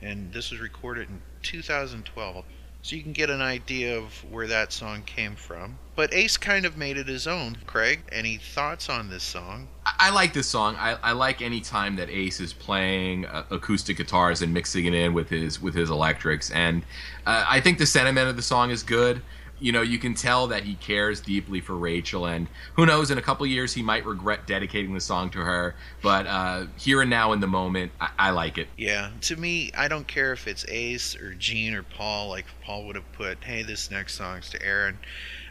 And 0.00 0.32
this 0.32 0.52
was 0.52 0.60
recorded 0.60 1.08
in 1.08 1.20
2012. 1.42 2.44
So 2.80 2.94
you 2.94 3.02
can 3.02 3.12
get 3.12 3.28
an 3.28 3.42
idea 3.42 3.98
of 3.98 4.12
where 4.30 4.46
that 4.46 4.72
song 4.72 5.02
came 5.02 5.34
from. 5.34 5.80
But 5.96 6.14
Ace 6.14 6.36
kind 6.36 6.64
of 6.64 6.76
made 6.76 6.96
it 6.96 7.08
his 7.08 7.26
own. 7.26 7.56
Craig, 7.66 8.02
any 8.12 8.36
thoughts 8.36 8.88
on 8.88 9.10
this 9.10 9.24
song? 9.24 9.66
I, 9.84 10.10
like 10.10 10.32
this 10.32 10.46
song. 10.46 10.76
I, 10.78 10.92
I 11.02 11.10
like 11.10 11.42
any 11.42 11.60
time 11.60 11.96
that 11.96 12.08
Ace 12.08 12.38
is 12.38 12.52
playing 12.52 13.26
uh, 13.26 13.46
acoustic 13.50 13.96
guitars 13.96 14.42
and 14.42 14.54
mixing 14.54 14.86
it 14.86 14.94
in 14.94 15.12
with 15.12 15.28
his 15.28 15.60
with 15.60 15.74
his 15.74 15.90
electrics, 15.90 16.52
and 16.52 16.84
uh, 17.26 17.44
I 17.48 17.60
think 17.60 17.78
the 17.78 17.86
sentiment 17.86 18.28
of 18.28 18.36
the 18.36 18.42
song 18.42 18.70
is 18.70 18.84
good. 18.84 19.22
You 19.58 19.72
know, 19.72 19.82
you 19.82 19.98
can 19.98 20.14
tell 20.14 20.46
that 20.48 20.64
he 20.64 20.74
cares 20.74 21.20
deeply 21.20 21.60
for 21.60 21.74
Rachel, 21.74 22.26
and 22.26 22.46
who 22.74 22.84
knows, 22.84 23.10
in 23.10 23.18
a 23.18 23.22
couple 23.22 23.46
years 23.46 23.72
he 23.72 23.82
might 23.82 24.04
regret 24.04 24.46
dedicating 24.46 24.92
the 24.92 25.00
song 25.00 25.30
to 25.30 25.38
her. 25.38 25.74
But 26.02 26.26
uh, 26.26 26.66
here 26.78 27.00
and 27.00 27.10
now, 27.10 27.32
in 27.32 27.40
the 27.40 27.46
moment, 27.46 27.92
I, 28.00 28.10
I 28.18 28.30
like 28.30 28.58
it. 28.58 28.68
Yeah, 28.76 29.10
to 29.22 29.36
me, 29.36 29.70
I 29.76 29.88
don't 29.88 30.06
care 30.06 30.32
if 30.32 30.46
it's 30.46 30.64
Ace 30.68 31.16
or 31.16 31.34
Gene 31.34 31.74
or 31.74 31.82
Paul. 31.82 32.28
Like 32.28 32.46
Paul 32.62 32.86
would 32.86 32.96
have 32.96 33.12
put, 33.12 33.42
"Hey, 33.44 33.62
this 33.62 33.90
next 33.90 34.14
song's 34.14 34.50
to 34.50 34.62
Aaron." 34.62 34.98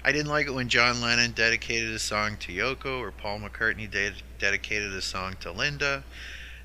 I 0.03 0.11
didn't 0.11 0.27
like 0.27 0.45
it 0.45 0.51
when 0.51 0.69
John 0.69 1.01
Lennon 1.01 1.31
dedicated 1.31 1.89
a 1.89 1.97
song 1.97 2.37
to 2.41 2.53
Yoko 2.53 2.99
or 2.99 3.09
Paul 3.09 3.39
McCartney 3.39 3.89
de- 3.89 4.13
dedicated 4.37 4.93
a 4.93 5.01
song 5.01 5.35
to 5.39 5.51
Linda. 5.51 6.03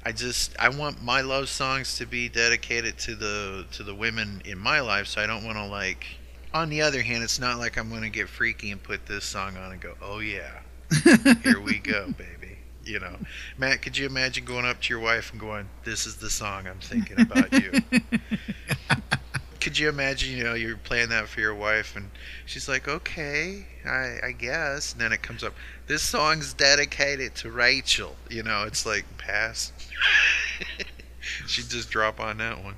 I 0.04 0.12
just 0.12 0.54
I 0.58 0.68
want 0.68 1.02
my 1.02 1.22
love 1.22 1.48
songs 1.48 1.96
to 1.96 2.06
be 2.06 2.28
dedicated 2.28 2.98
to 2.98 3.14
the 3.14 3.66
to 3.72 3.82
the 3.82 3.94
women 3.94 4.42
in 4.44 4.58
my 4.58 4.80
life, 4.80 5.06
so 5.06 5.22
I 5.22 5.26
don't 5.26 5.44
want 5.44 5.56
to 5.56 5.64
like. 5.64 6.06
On 6.52 6.68
the 6.68 6.82
other 6.82 7.02
hand, 7.02 7.22
it's 7.22 7.38
not 7.38 7.58
like 7.58 7.78
I'm 7.78 7.88
going 7.90 8.02
to 8.02 8.10
get 8.10 8.28
freaky 8.28 8.72
and 8.72 8.82
put 8.82 9.06
this 9.06 9.24
song 9.24 9.56
on 9.56 9.72
and 9.72 9.80
go, 9.80 9.94
"Oh 10.02 10.18
yeah, 10.18 10.60
here 11.42 11.60
we 11.60 11.78
go, 11.78 12.06
baby." 12.06 12.58
You 12.84 12.98
know, 12.98 13.16
Matt, 13.56 13.82
could 13.82 13.96
you 13.96 14.06
imagine 14.06 14.44
going 14.44 14.64
up 14.64 14.80
to 14.80 14.88
your 14.88 14.98
wife 14.98 15.30
and 15.30 15.40
going, 15.40 15.68
"This 15.84 16.06
is 16.06 16.16
the 16.16 16.30
song 16.30 16.66
I'm 16.66 16.80
thinking 16.80 17.20
about 17.20 17.52
you"? 17.52 17.72
could 19.60 19.78
you 19.78 19.88
imagine, 19.88 20.36
you 20.36 20.42
know, 20.42 20.54
you're 20.54 20.76
playing 20.76 21.10
that 21.10 21.28
for 21.28 21.40
your 21.40 21.54
wife 21.54 21.94
and 21.94 22.10
she's 22.46 22.68
like, 22.68 22.88
"Okay, 22.88 23.66
I, 23.84 24.18
I 24.24 24.32
guess," 24.32 24.92
and 24.92 25.00
then 25.00 25.12
it 25.12 25.22
comes 25.22 25.44
up, 25.44 25.54
"This 25.86 26.02
song's 26.02 26.52
dedicated 26.52 27.36
to 27.36 27.50
Rachel." 27.50 28.16
You 28.28 28.42
know, 28.42 28.64
it's 28.64 28.84
like 28.84 29.04
pass. 29.18 29.72
She'd 31.46 31.68
just 31.68 31.90
drop 31.90 32.18
on 32.18 32.38
that 32.38 32.64
one. 32.64 32.76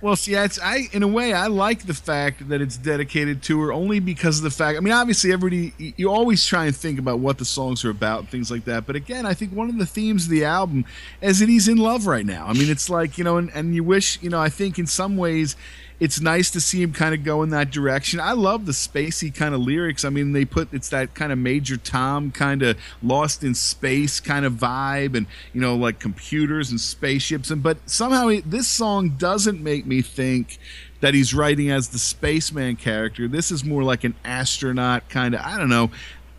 Well, 0.00 0.16
see, 0.16 0.34
it's 0.34 0.58
I 0.60 0.88
in 0.92 1.02
a 1.02 1.08
way 1.08 1.32
I 1.32 1.46
like 1.46 1.86
the 1.86 1.94
fact 1.94 2.48
that 2.48 2.60
it's 2.60 2.76
dedicated 2.76 3.42
to 3.44 3.60
her 3.62 3.72
only 3.72 4.00
because 4.00 4.38
of 4.38 4.44
the 4.44 4.50
fact. 4.50 4.76
I 4.76 4.80
mean, 4.80 4.92
obviously, 4.92 5.32
everybody 5.32 5.94
you 5.96 6.10
always 6.10 6.44
try 6.44 6.66
and 6.66 6.76
think 6.76 6.98
about 6.98 7.18
what 7.18 7.38
the 7.38 7.44
songs 7.44 7.84
are 7.84 7.90
about, 7.90 8.20
and 8.20 8.28
things 8.28 8.50
like 8.50 8.64
that. 8.64 8.86
But 8.86 8.96
again, 8.96 9.26
I 9.26 9.34
think 9.34 9.52
one 9.52 9.68
of 9.68 9.78
the 9.78 9.86
themes 9.86 10.24
of 10.24 10.30
the 10.30 10.44
album 10.44 10.84
is 11.20 11.40
that 11.40 11.48
he's 11.48 11.68
in 11.68 11.78
love 11.78 12.06
right 12.06 12.26
now. 12.26 12.46
I 12.46 12.52
mean, 12.52 12.70
it's 12.70 12.90
like 12.90 13.18
you 13.18 13.24
know, 13.24 13.36
and, 13.38 13.50
and 13.54 13.74
you 13.74 13.84
wish 13.84 14.22
you 14.22 14.30
know. 14.30 14.40
I 14.40 14.48
think 14.48 14.78
in 14.78 14.86
some 14.86 15.16
ways. 15.16 15.56
It's 15.98 16.20
nice 16.20 16.50
to 16.50 16.60
see 16.60 16.82
him 16.82 16.92
kind 16.92 17.14
of 17.14 17.24
go 17.24 17.42
in 17.42 17.50
that 17.50 17.70
direction. 17.70 18.20
I 18.20 18.32
love 18.32 18.66
the 18.66 18.72
spacey 18.72 19.34
kind 19.34 19.54
of 19.54 19.60
lyrics. 19.62 20.04
I 20.04 20.10
mean, 20.10 20.32
they 20.32 20.44
put 20.44 20.72
it's 20.72 20.90
that 20.90 21.14
kind 21.14 21.32
of 21.32 21.38
Major 21.38 21.78
Tom 21.78 22.30
kind 22.30 22.62
of 22.62 22.76
lost 23.02 23.42
in 23.42 23.54
space 23.54 24.20
kind 24.20 24.44
of 24.44 24.54
vibe, 24.54 25.16
and 25.16 25.26
you 25.54 25.60
know, 25.60 25.74
like 25.74 25.98
computers 25.98 26.70
and 26.70 26.80
spaceships. 26.80 27.50
And 27.50 27.62
but 27.62 27.78
somehow 27.88 28.28
he, 28.28 28.40
this 28.40 28.68
song 28.68 29.10
doesn't 29.10 29.62
make 29.62 29.86
me 29.86 30.02
think 30.02 30.58
that 31.00 31.14
he's 31.14 31.32
writing 31.32 31.70
as 31.70 31.88
the 31.88 31.98
spaceman 31.98 32.76
character. 32.76 33.28
This 33.28 33.50
is 33.50 33.64
more 33.64 33.82
like 33.82 34.04
an 34.04 34.14
astronaut 34.24 35.08
kind 35.08 35.34
of. 35.34 35.40
I 35.40 35.56
don't 35.56 35.68
know. 35.68 35.90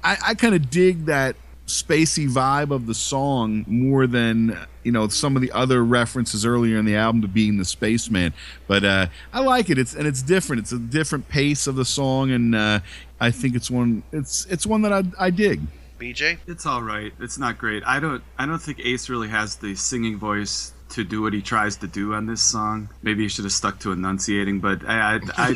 I, 0.04 0.18
I 0.28 0.34
kind 0.36 0.54
of 0.54 0.70
dig 0.70 1.06
that 1.06 1.36
spacey 1.68 2.30
vibe 2.30 2.72
of 2.72 2.88
the 2.88 2.94
song 2.94 3.66
more 3.68 4.08
than 4.08 4.58
you 4.84 4.92
know 4.92 5.08
some 5.10 5.36
of 5.36 5.42
the 5.42 5.52
other 5.52 5.84
references 5.84 6.46
earlier 6.46 6.78
in 6.78 6.86
the 6.86 6.96
album 6.96 7.22
to 7.22 7.28
being 7.28 7.58
the 7.58 7.66
spaceman. 7.66 8.34
But 8.68 8.84
uh, 8.84 9.08
I 9.34 9.42
like 9.42 9.70
it. 9.70 9.78
It's 9.78 9.94
and 9.94 10.08
it's 10.08 10.22
different. 10.22 10.62
It's 10.62 10.72
a 10.72 10.80
different 10.80 11.28
pace 11.28 11.68
of 11.68 11.76
the 11.76 11.86
song, 11.86 12.32
and 12.32 12.56
uh, 12.56 12.80
I 13.20 13.32
think 13.32 13.56
it's 13.56 13.70
one. 13.70 14.04
It's 14.12 14.46
it's 14.46 14.66
one 14.66 14.82
that 14.84 14.94
I, 14.94 15.04
I 15.20 15.30
dig. 15.30 15.62
BJ? 16.00 16.38
It's 16.48 16.66
all 16.66 16.84
right. 16.84 17.12
It's 17.20 17.38
not 17.38 17.58
great. 17.58 17.84
I 17.86 18.00
don't. 18.00 18.24
I 18.38 18.46
don't 18.46 18.62
think 18.62 18.80
Ace 18.80 19.10
really 19.10 19.28
has 19.28 19.58
the 19.58 19.76
singing 19.76 20.18
voice 20.18 20.74
to 20.90 21.04
do 21.04 21.22
what 21.22 21.34
he 21.34 21.42
tries 21.42 21.78
to 21.78 21.88
do 21.88 22.14
on 22.14 22.26
this 22.26 22.42
song. 22.42 22.90
Maybe 23.02 23.24
he 23.24 23.30
should 23.30 23.46
have 23.46 23.54
stuck 23.54 23.80
to 23.80 23.92
enunciating, 23.92 24.60
but 24.60 24.88
I. 24.88 25.20
I, 25.38 25.56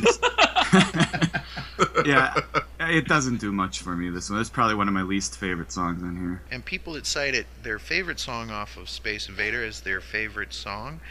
I 0.71 1.41
yeah, 2.05 2.39
it 2.79 3.07
doesn't 3.07 3.37
do 3.37 3.51
much 3.51 3.81
for 3.81 3.95
me. 3.95 4.09
This 4.09 4.29
one. 4.29 4.39
It's 4.39 4.49
probably 4.49 4.75
one 4.75 4.87
of 4.87 4.93
my 4.93 5.01
least 5.01 5.37
favorite 5.37 5.71
songs 5.71 6.01
on 6.03 6.15
here. 6.15 6.41
And 6.51 6.63
people 6.63 6.93
that 6.93 7.05
cited 7.05 7.45
their 7.63 7.79
favorite 7.79 8.19
song 8.19 8.51
off 8.51 8.77
of 8.77 8.89
Space 8.89 9.27
Invader 9.27 9.63
as 9.63 9.81
their 9.81 10.01
favorite 10.01 10.53
song 10.53 11.01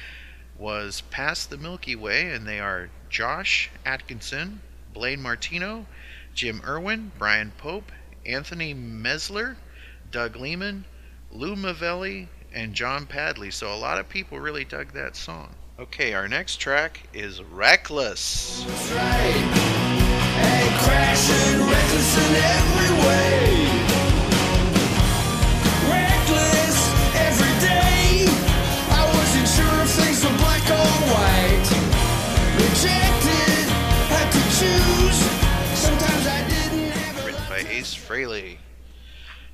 was 0.58 1.02
Past 1.10 1.50
the 1.50 1.56
Milky 1.56 1.96
Way, 1.96 2.32
and 2.32 2.46
they 2.46 2.60
are 2.60 2.90
Josh 3.08 3.70
Atkinson, 3.84 4.60
Blaine 4.92 5.22
Martino, 5.22 5.86
Jim 6.34 6.62
Irwin, 6.66 7.12
Brian 7.18 7.52
Pope, 7.56 7.92
Anthony 8.24 8.74
Mesler, 8.74 9.56
Doug 10.10 10.36
Lehman, 10.36 10.84
Lou 11.32 11.56
Mavelli, 11.56 12.28
and 12.52 12.74
John 12.74 13.06
Padley. 13.06 13.50
So 13.50 13.72
a 13.72 13.76
lot 13.76 13.98
of 13.98 14.08
people 14.08 14.38
really 14.38 14.64
dug 14.64 14.92
that 14.92 15.16
song. 15.16 15.54
Okay, 15.78 16.12
our 16.12 16.28
next 16.28 16.56
track 16.56 17.00
is 17.14 17.42
Reckless. 17.42 18.62
Hey, 18.90 20.68
crashing, 20.84 21.60
reckless 21.60 22.16
in 22.18 22.36
every 22.36 22.92
way. 23.06 23.66
Reckless 25.88 26.76
every 27.16 27.54
day. 27.60 28.26
I 28.90 29.02
wasn't 29.14 29.48
sure 29.48 29.82
if 29.82 29.90
things 29.90 30.22
were 30.24 30.36
black 30.38 30.64
or 30.68 30.90
white. 31.12 31.68
Rejected, 32.56 33.66
had 34.12 34.28
to 34.32 34.42
choose. 34.60 35.18
Sometimes 35.78 36.26
I 36.26 36.44
didn't 36.48 36.90
have 36.90 37.16
a 37.22 37.26
Written 37.26 37.44
by 37.48 37.60
Ace 37.70 37.94
Frehley. 37.94 38.58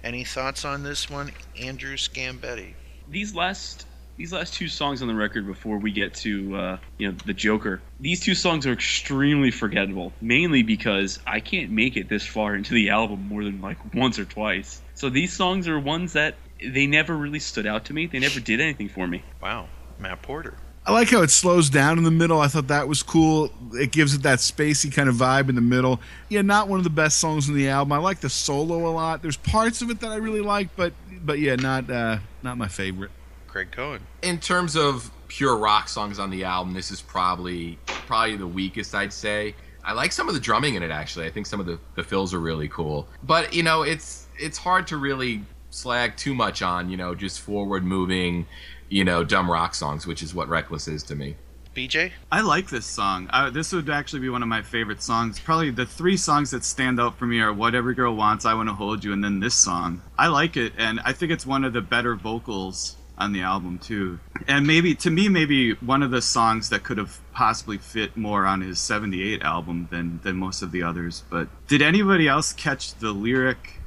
Any 0.03 0.25
thoughts 0.25 0.65
on 0.65 0.83
this 0.83 1.09
one, 1.09 1.33
Andrew 1.61 1.97
Scambetti? 1.97 2.75
These 3.09 3.35
last 3.35 3.87
these 4.17 4.33
last 4.33 4.55
two 4.55 4.69
songs 4.69 5.03
on 5.03 5.09
the 5.09 5.15
record 5.15 5.47
before 5.47 5.79
we 5.79 5.93
get 5.93 6.15
to 6.15 6.57
uh, 6.57 6.79
you 6.99 7.11
know 7.11 7.17
the 7.27 7.35
Joker. 7.35 7.81
These 8.01 8.21
two 8.21 8.35
songs 8.35 8.67
are 8.67 8.73
extremely 8.73 9.51
forgettable, 9.51 10.13
mainly 10.21 10.63
because 10.63 11.19
I 11.27 11.41
can't 11.41 11.71
make 11.71 11.97
it 11.97 12.09
this 12.09 12.27
far 12.27 12.55
into 12.55 12.75
the 12.75 12.91
album 12.91 13.29
more 13.29 13.45
than 13.45 13.61
like 13.61 13.79
once 13.95 14.19
or 14.19 14.25
twice. 14.25 14.81
So 14.95 15.11
these 15.11 15.33
songs 15.33 15.69
are 15.69 15.79
ones 15.79 16.15
that 16.15 16.37
they 16.65 16.87
never 16.87 17.15
really 17.15 17.41
stood 17.41 17.67
out 17.67 17.87
to 17.87 17.93
me. 17.93 18.07
They 18.07 18.19
never 18.19 18.41
did 18.41 18.61
anything 18.61 18.89
for 18.89 19.07
me. 19.07 19.23
Wow, 19.43 19.69
Matt 19.99 20.23
Porter. 20.23 20.57
I 20.87 20.93
like 20.93 21.11
how 21.11 21.22
it 21.22 21.30
slows 21.30 21.68
down 21.68 21.99
in 21.99 22.05
the 22.05 22.12
middle. 22.12 22.41
I 22.41 22.47
thought 22.47 22.68
that 22.68 22.87
was 22.87 23.03
cool. 23.03 23.51
It 23.72 23.91
gives 23.91 24.14
it 24.14 24.22
that 24.22 24.39
spacey 24.39 24.93
kind 24.93 25.09
of 25.09 25.16
vibe 25.16 25.49
in 25.49 25.57
the 25.57 25.61
middle. 25.61 26.01
Yeah, 26.28 26.43
not 26.43 26.68
one 26.68 26.78
of 26.78 26.84
the 26.84 26.91
best 26.91 27.18
songs 27.18 27.49
in 27.49 27.57
the 27.57 27.68
album. 27.68 27.93
I 27.93 27.99
like 27.99 28.20
the 28.20 28.30
solo 28.30 28.87
a 28.87 28.93
lot. 28.93 29.20
There's 29.20 29.37
parts 29.37 29.82
of 29.82 29.91
it 29.91 29.99
that 30.01 30.12
I 30.12 30.16
really 30.16 30.43
like, 30.43 30.68
but 30.76 30.93
but 31.24 31.41
yeah, 31.41 31.57
not 31.57 31.91
uh, 31.91 32.18
not 32.45 32.57
my 32.57 32.68
favorite. 32.68 33.11
Craig 33.49 33.72
Cohen. 33.72 34.03
in 34.22 34.39
terms 34.39 34.76
of 34.76 35.11
pure 35.28 35.57
rock 35.57 35.89
songs 35.89 36.18
on 36.18 36.30
the 36.30 36.45
album, 36.45 36.72
this 36.72 36.93
is 36.93 37.03
probably 37.03 37.78
probably 37.87 38.37
the 38.37 38.47
weakest 38.47 38.95
I'd 38.95 39.12
say. 39.12 39.57
I 39.82 39.93
like 39.93 40.12
some 40.12 40.28
of 40.28 40.34
the 40.34 40.41
drumming 40.41 40.74
in 40.76 40.82
it 40.84 40.91
actually. 40.93 41.26
I 41.26 41.30
think 41.30 41.47
some 41.47 41.59
of 41.59 41.66
the, 41.66 41.78
the 41.95 42.05
fills 42.05 42.32
are 42.32 42.41
really 42.41 42.68
cool. 42.68 43.09
But 43.24 43.53
you 43.55 43.64
know, 43.64 43.82
it's 43.82 44.28
it's 44.39 44.59
hard 44.59 44.87
to 44.89 44.99
really 44.99 45.43
slag 45.70 46.16
too 46.16 46.34
much 46.34 46.62
on, 46.62 46.91
you 46.91 46.97
know, 46.97 47.14
just 47.14 47.41
forward 47.41 47.84
moving, 47.84 48.47
you 48.89 49.05
know, 49.05 49.24
dumb 49.24 49.51
rock 49.51 49.74
songs, 49.74 50.07
which 50.07 50.22
is 50.22 50.34
what 50.34 50.49
Reckless 50.49 50.89
is 50.89 51.03
to 51.05 51.14
me. 51.14 51.37
BJ? 51.74 52.12
I 52.32 52.41
like 52.41 52.70
this 52.70 52.87
song. 52.87 53.28
Uh, 53.30 53.51
this 53.51 53.70
would 53.72 53.91
actually 53.91 54.20
be 54.20 54.30
one 54.30 54.43
of 54.43 54.49
my 54.49 54.62
favorite 54.62 55.03
songs. 55.03 55.39
Probably 55.39 55.70
the 55.70 55.84
three 55.84 56.16
songs 56.16 56.51
that 56.53 56.64
stand 56.64 56.99
out 56.99 57.18
for 57.18 57.26
me 57.26 57.41
are 57.41 57.53
"What 57.53 57.74
Every 57.74 57.95
Girl 57.95 58.16
Wants," 58.16 58.47
"I 58.47 58.55
Want 58.55 58.70
to 58.70 58.74
Hold 58.74 59.05
You," 59.05 59.12
and 59.12 59.22
then 59.22 59.41
this 59.41 59.55
song. 59.55 60.01
I 60.18 60.28
like 60.28 60.57
it, 60.57 60.72
and 60.78 61.01
I 61.05 61.12
think 61.12 61.32
it's 61.32 61.45
one 61.45 61.64
of 61.64 61.74
the 61.74 61.82
better 61.82 62.16
vocals 62.16 62.97
on 63.18 63.32
the 63.32 63.43
album 63.43 63.78
too. 63.78 64.18
And 64.49 64.66
maybe 64.66 64.95
to 64.97 65.11
me, 65.11 65.28
maybe 65.28 65.72
one 65.74 66.03
of 66.03 66.11
the 66.11 66.22
songs 66.22 66.68
that 66.70 66.82
could 66.82 66.99
have 66.99 67.18
possibly 67.32 67.78
fit 67.78 68.16
more 68.16 68.47
on 68.47 68.62
his 68.62 68.78
'78 68.78 69.43
album 69.43 69.89
than 69.91 70.20
than 70.22 70.37
most 70.37 70.62
of 70.62 70.72
the 70.72 70.82
others. 70.82 71.24
But 71.28 71.49
did 71.68 71.82
anybody 71.82 72.26
else 72.26 72.55
catch 72.55 72.95
the 72.95 73.12
lyric 73.12 73.80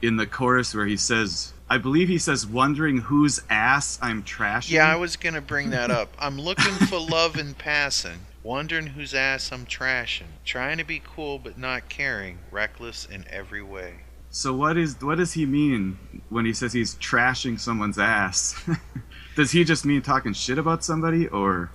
in 0.00 0.16
the 0.16 0.26
chorus 0.26 0.74
where 0.74 0.86
he 0.86 0.96
says? 0.96 1.53
I 1.68 1.78
believe 1.78 2.08
he 2.08 2.18
says, 2.18 2.46
"Wondering 2.46 2.98
whose 2.98 3.40
ass 3.48 3.98
I'm 4.02 4.22
trashing." 4.22 4.70
Yeah, 4.72 4.90
I 4.92 4.96
was 4.96 5.16
gonna 5.16 5.40
bring 5.40 5.70
that 5.70 5.90
up. 5.90 6.14
I'm 6.18 6.38
looking 6.38 6.74
for 6.88 6.98
love 7.00 7.36
in 7.38 7.54
passing, 7.54 8.20
wondering 8.42 8.88
whose 8.88 9.14
ass 9.14 9.50
I'm 9.50 9.64
trashing, 9.66 10.26
trying 10.44 10.78
to 10.78 10.84
be 10.84 11.00
cool 11.04 11.38
but 11.38 11.56
not 11.58 11.88
caring, 11.88 12.38
reckless 12.50 13.06
in 13.06 13.24
every 13.30 13.62
way. 13.62 13.94
So 14.30 14.52
what 14.52 14.76
is 14.76 15.00
what 15.00 15.16
does 15.18 15.32
he 15.32 15.46
mean 15.46 15.96
when 16.28 16.44
he 16.44 16.52
says 16.52 16.72
he's 16.72 16.96
trashing 16.96 17.58
someone's 17.58 17.98
ass? 17.98 18.62
does 19.36 19.52
he 19.52 19.64
just 19.64 19.84
mean 19.86 20.02
talking 20.02 20.32
shit 20.34 20.58
about 20.58 20.84
somebody 20.84 21.28
or 21.28 21.70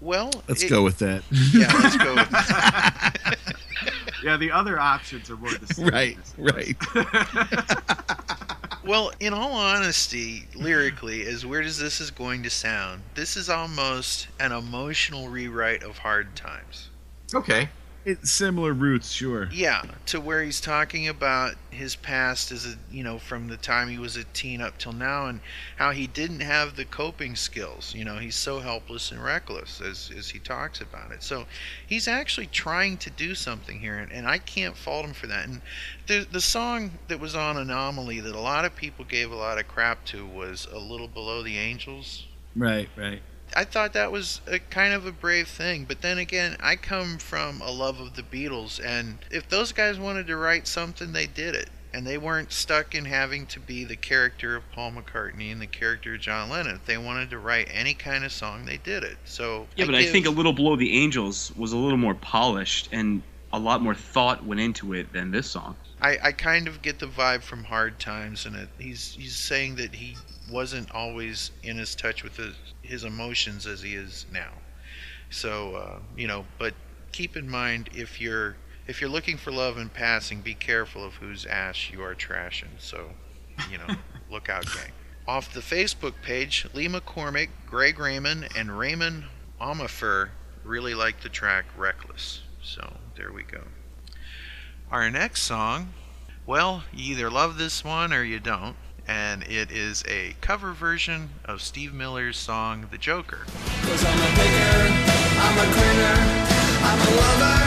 Well, 0.00 0.30
Let's 0.48 0.62
it- 0.64 0.68
go 0.68 0.82
with 0.82 0.98
that. 0.98 1.22
Yeah, 1.30 1.72
let's 1.72 1.96
go 1.96 2.14
with 2.14 2.28
Yeah, 4.24 4.36
the 4.38 4.50
other 4.52 4.78
options 4.80 5.28
are 5.30 5.36
more 5.36 5.50
distinct. 5.50 5.92
right, 5.92 6.16
right. 6.38 6.76
Well, 8.84 9.12
in 9.18 9.32
all 9.32 9.52
honesty, 9.52 10.40
mm-hmm. 10.40 10.62
lyrically, 10.62 11.26
as 11.26 11.46
weird 11.46 11.64
as 11.64 11.78
this 11.78 12.00
is 12.00 12.10
going 12.10 12.42
to 12.42 12.50
sound, 12.50 13.02
this 13.14 13.36
is 13.36 13.48
almost 13.48 14.28
an 14.38 14.52
emotional 14.52 15.28
rewrite 15.28 15.82
of 15.82 15.98
Hard 15.98 16.36
Times. 16.36 16.90
Okay. 17.34 17.68
It's 18.04 18.30
similar 18.30 18.74
roots, 18.74 19.10
sure. 19.10 19.48
Yeah, 19.50 19.82
to 20.06 20.20
where 20.20 20.42
he's 20.42 20.60
talking 20.60 21.08
about 21.08 21.54
his 21.70 21.96
past 21.96 22.52
as 22.52 22.66
a, 22.66 22.74
you 22.90 23.02
know, 23.02 23.18
from 23.18 23.48
the 23.48 23.56
time 23.56 23.88
he 23.88 23.98
was 23.98 24.16
a 24.16 24.24
teen 24.24 24.60
up 24.60 24.76
till 24.76 24.92
now 24.92 25.26
and 25.26 25.40
how 25.76 25.90
he 25.90 26.06
didn't 26.06 26.40
have 26.40 26.76
the 26.76 26.84
coping 26.84 27.34
skills. 27.34 27.94
You 27.94 28.04
know, 28.04 28.18
he's 28.18 28.34
so 28.34 28.60
helpless 28.60 29.10
and 29.10 29.24
reckless 29.24 29.80
as, 29.80 30.10
as 30.16 30.28
he 30.28 30.38
talks 30.38 30.82
about 30.82 31.12
it. 31.12 31.22
So 31.22 31.46
he's 31.86 32.06
actually 32.06 32.46
trying 32.48 32.98
to 32.98 33.10
do 33.10 33.34
something 33.34 33.80
here, 33.80 33.96
and, 33.96 34.12
and 34.12 34.28
I 34.28 34.36
can't 34.36 34.76
fault 34.76 35.06
him 35.06 35.14
for 35.14 35.26
that. 35.28 35.46
And 35.46 35.62
the, 36.06 36.26
the 36.30 36.42
song 36.42 36.90
that 37.08 37.18
was 37.18 37.34
on 37.34 37.56
Anomaly 37.56 38.20
that 38.20 38.34
a 38.34 38.40
lot 38.40 38.66
of 38.66 38.76
people 38.76 39.06
gave 39.06 39.32
a 39.32 39.36
lot 39.36 39.58
of 39.58 39.66
crap 39.66 40.04
to 40.06 40.26
was 40.26 40.68
A 40.70 40.78
Little 40.78 41.08
Below 41.08 41.42
the 41.42 41.56
Angels. 41.56 42.26
Right, 42.54 42.88
right. 42.96 43.22
I 43.54 43.64
thought 43.64 43.92
that 43.92 44.10
was 44.12 44.40
a 44.46 44.58
kind 44.58 44.92
of 44.92 45.06
a 45.06 45.12
brave 45.12 45.48
thing, 45.48 45.84
but 45.84 46.02
then 46.02 46.18
again, 46.18 46.56
I 46.60 46.76
come 46.76 47.18
from 47.18 47.60
a 47.60 47.70
love 47.70 48.00
of 48.00 48.14
the 48.14 48.22
Beatles, 48.22 48.84
and 48.84 49.18
if 49.30 49.48
those 49.48 49.72
guys 49.72 49.98
wanted 49.98 50.26
to 50.26 50.36
write 50.36 50.66
something, 50.66 51.12
they 51.12 51.26
did 51.26 51.54
it. 51.54 51.70
And 51.92 52.04
they 52.04 52.18
weren't 52.18 52.52
stuck 52.52 52.92
in 52.96 53.04
having 53.04 53.46
to 53.46 53.60
be 53.60 53.84
the 53.84 53.94
character 53.94 54.56
of 54.56 54.64
Paul 54.72 54.92
McCartney 54.92 55.52
and 55.52 55.62
the 55.62 55.68
character 55.68 56.14
of 56.14 56.20
John 56.20 56.50
Lennon. 56.50 56.74
If 56.74 56.86
they 56.86 56.98
wanted 56.98 57.30
to 57.30 57.38
write 57.38 57.68
any 57.70 57.94
kind 57.94 58.24
of 58.24 58.32
song, 58.32 58.64
they 58.64 58.78
did 58.78 59.04
it. 59.04 59.16
So 59.24 59.68
Yeah, 59.76 59.86
but 59.86 59.94
I 59.94 60.04
think 60.06 60.26
a 60.26 60.30
little 60.30 60.52
below 60.52 60.74
the 60.74 60.92
angels 61.00 61.52
was 61.56 61.72
a 61.72 61.76
little 61.76 61.96
more 61.96 62.16
polished 62.16 62.88
and 62.90 63.22
a 63.52 63.58
lot 63.60 63.80
more 63.80 63.94
thought 63.94 64.44
went 64.44 64.60
into 64.60 64.92
it 64.92 65.12
than 65.12 65.30
this 65.30 65.48
song. 65.48 65.76
I, 66.04 66.18
I 66.22 66.32
kind 66.32 66.68
of 66.68 66.82
get 66.82 66.98
the 66.98 67.06
vibe 67.06 67.42
from 67.42 67.64
Hard 67.64 67.98
Times, 67.98 68.44
and 68.44 68.54
it, 68.56 68.68
he's 68.78 69.14
he's 69.14 69.34
saying 69.34 69.76
that 69.76 69.94
he 69.94 70.18
wasn't 70.50 70.90
always 70.90 71.50
in 71.62 71.80
as 71.80 71.94
touch 71.94 72.22
with 72.22 72.36
his, 72.36 72.54
his 72.82 73.04
emotions 73.04 73.66
as 73.66 73.80
he 73.80 73.94
is 73.94 74.26
now. 74.30 74.50
So 75.30 75.76
uh, 75.76 75.98
you 76.14 76.26
know, 76.26 76.44
but 76.58 76.74
keep 77.12 77.38
in 77.38 77.48
mind 77.48 77.88
if 77.94 78.20
you're 78.20 78.54
if 78.86 79.00
you're 79.00 79.08
looking 79.08 79.38
for 79.38 79.50
love 79.50 79.78
in 79.78 79.88
passing, 79.88 80.42
be 80.42 80.52
careful 80.52 81.02
of 81.02 81.14
whose 81.14 81.46
ass 81.46 81.88
you 81.90 82.02
are 82.02 82.14
trashing. 82.14 82.78
So 82.78 83.08
you 83.70 83.78
know, 83.78 83.86
look 84.30 84.50
out, 84.50 84.66
gang. 84.66 84.92
Off 85.26 85.54
the 85.54 85.60
Facebook 85.60 86.12
page, 86.20 86.66
Lee 86.74 86.86
McCormick, 86.86 87.48
Greg 87.64 87.98
Raymond, 87.98 88.48
and 88.54 88.78
Raymond 88.78 89.24
Omifer 89.58 90.28
really 90.64 90.92
like 90.92 91.22
the 91.22 91.30
track 91.30 91.64
"Reckless." 91.78 92.42
So 92.62 92.92
there 93.16 93.32
we 93.32 93.42
go. 93.42 93.62
Our 94.94 95.10
next 95.10 95.42
song, 95.42 95.92
well, 96.46 96.84
you 96.92 97.16
either 97.16 97.28
love 97.28 97.58
this 97.58 97.82
one 97.82 98.12
or 98.12 98.22
you 98.22 98.38
don't, 98.38 98.76
and 99.08 99.42
it 99.42 99.72
is 99.72 100.04
a 100.06 100.36
cover 100.40 100.72
version 100.72 101.30
of 101.44 101.62
Steve 101.62 101.92
Miller's 101.92 102.36
song 102.36 102.86
"The 102.92 102.98
Joker." 102.98 103.42
Cause 103.82 104.04
I'm 104.06 104.14
a 104.14 104.30
I'm 105.42 105.56
a 105.58 105.66
grinner, 105.74 106.18
I'm 106.86 107.00
a 107.02 107.10
lover, 107.10 107.58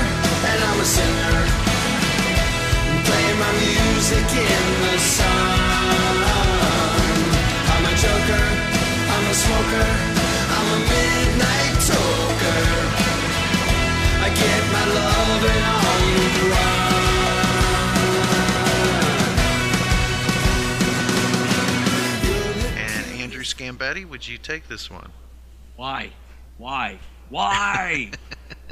and 0.47 0.59
I'm 0.71 0.79
a 0.79 0.85
sinner. 0.87 1.37
Playing 3.03 3.39
my 3.43 3.51
music 3.59 4.27
in 4.31 4.65
the 4.87 4.97
sun. 4.97 6.15
I'm 7.75 7.83
a 7.91 7.95
joker, 8.07 8.47
I'm 9.11 9.25
a 9.27 9.35
smoker, 9.35 9.89
I'm 10.55 10.67
a 10.75 10.79
midnight 10.79 11.75
toker. 11.91 12.63
I 14.23 14.29
get 14.31 14.61
my 14.71 14.83
on 14.95 15.41
the 15.43 16.55
run. 16.55 16.76
Betty, 23.57 24.05
would 24.05 24.27
you 24.27 24.37
take 24.37 24.67
this 24.67 24.91
one? 24.91 25.11
Why? 25.75 26.11
Why? 26.57 26.99
Why? 27.29 28.11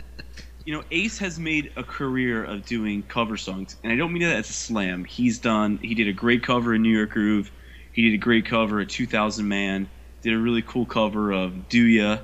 you 0.66 0.74
know, 0.74 0.84
Ace 0.92 1.18
has 1.18 1.40
made 1.40 1.72
a 1.76 1.84
career 1.84 2.44
of 2.44 2.68
doing 2.68 3.02
cover 3.02 3.36
songs, 3.36 3.78
and 3.84 3.92
I 3.92 3.96
don't 3.96 4.14
mean 4.14 4.22
that 4.22 4.36
as 4.36 4.50
a 4.52 4.54
slam. 4.54 5.04
He's 5.04 5.40
done. 5.40 5.80
He 5.82 5.96
did 5.96 6.08
a 6.08 6.14
great 6.14 6.44
cover 6.44 6.76
of 6.76 6.82
New 6.82 6.96
York 6.96 7.10
Groove. 7.10 7.52
He 7.94 8.04
did 8.04 8.14
a 8.14 8.20
great 8.20 8.46
cover 8.46 8.80
of 8.80 8.88
2000 8.88 9.48
Man. 9.48 9.90
Did 10.22 10.34
a 10.34 10.38
really 10.38 10.62
cool 10.62 10.86
cover 10.86 11.32
of 11.32 11.68
Do 11.68 11.82
Ya. 11.82 12.20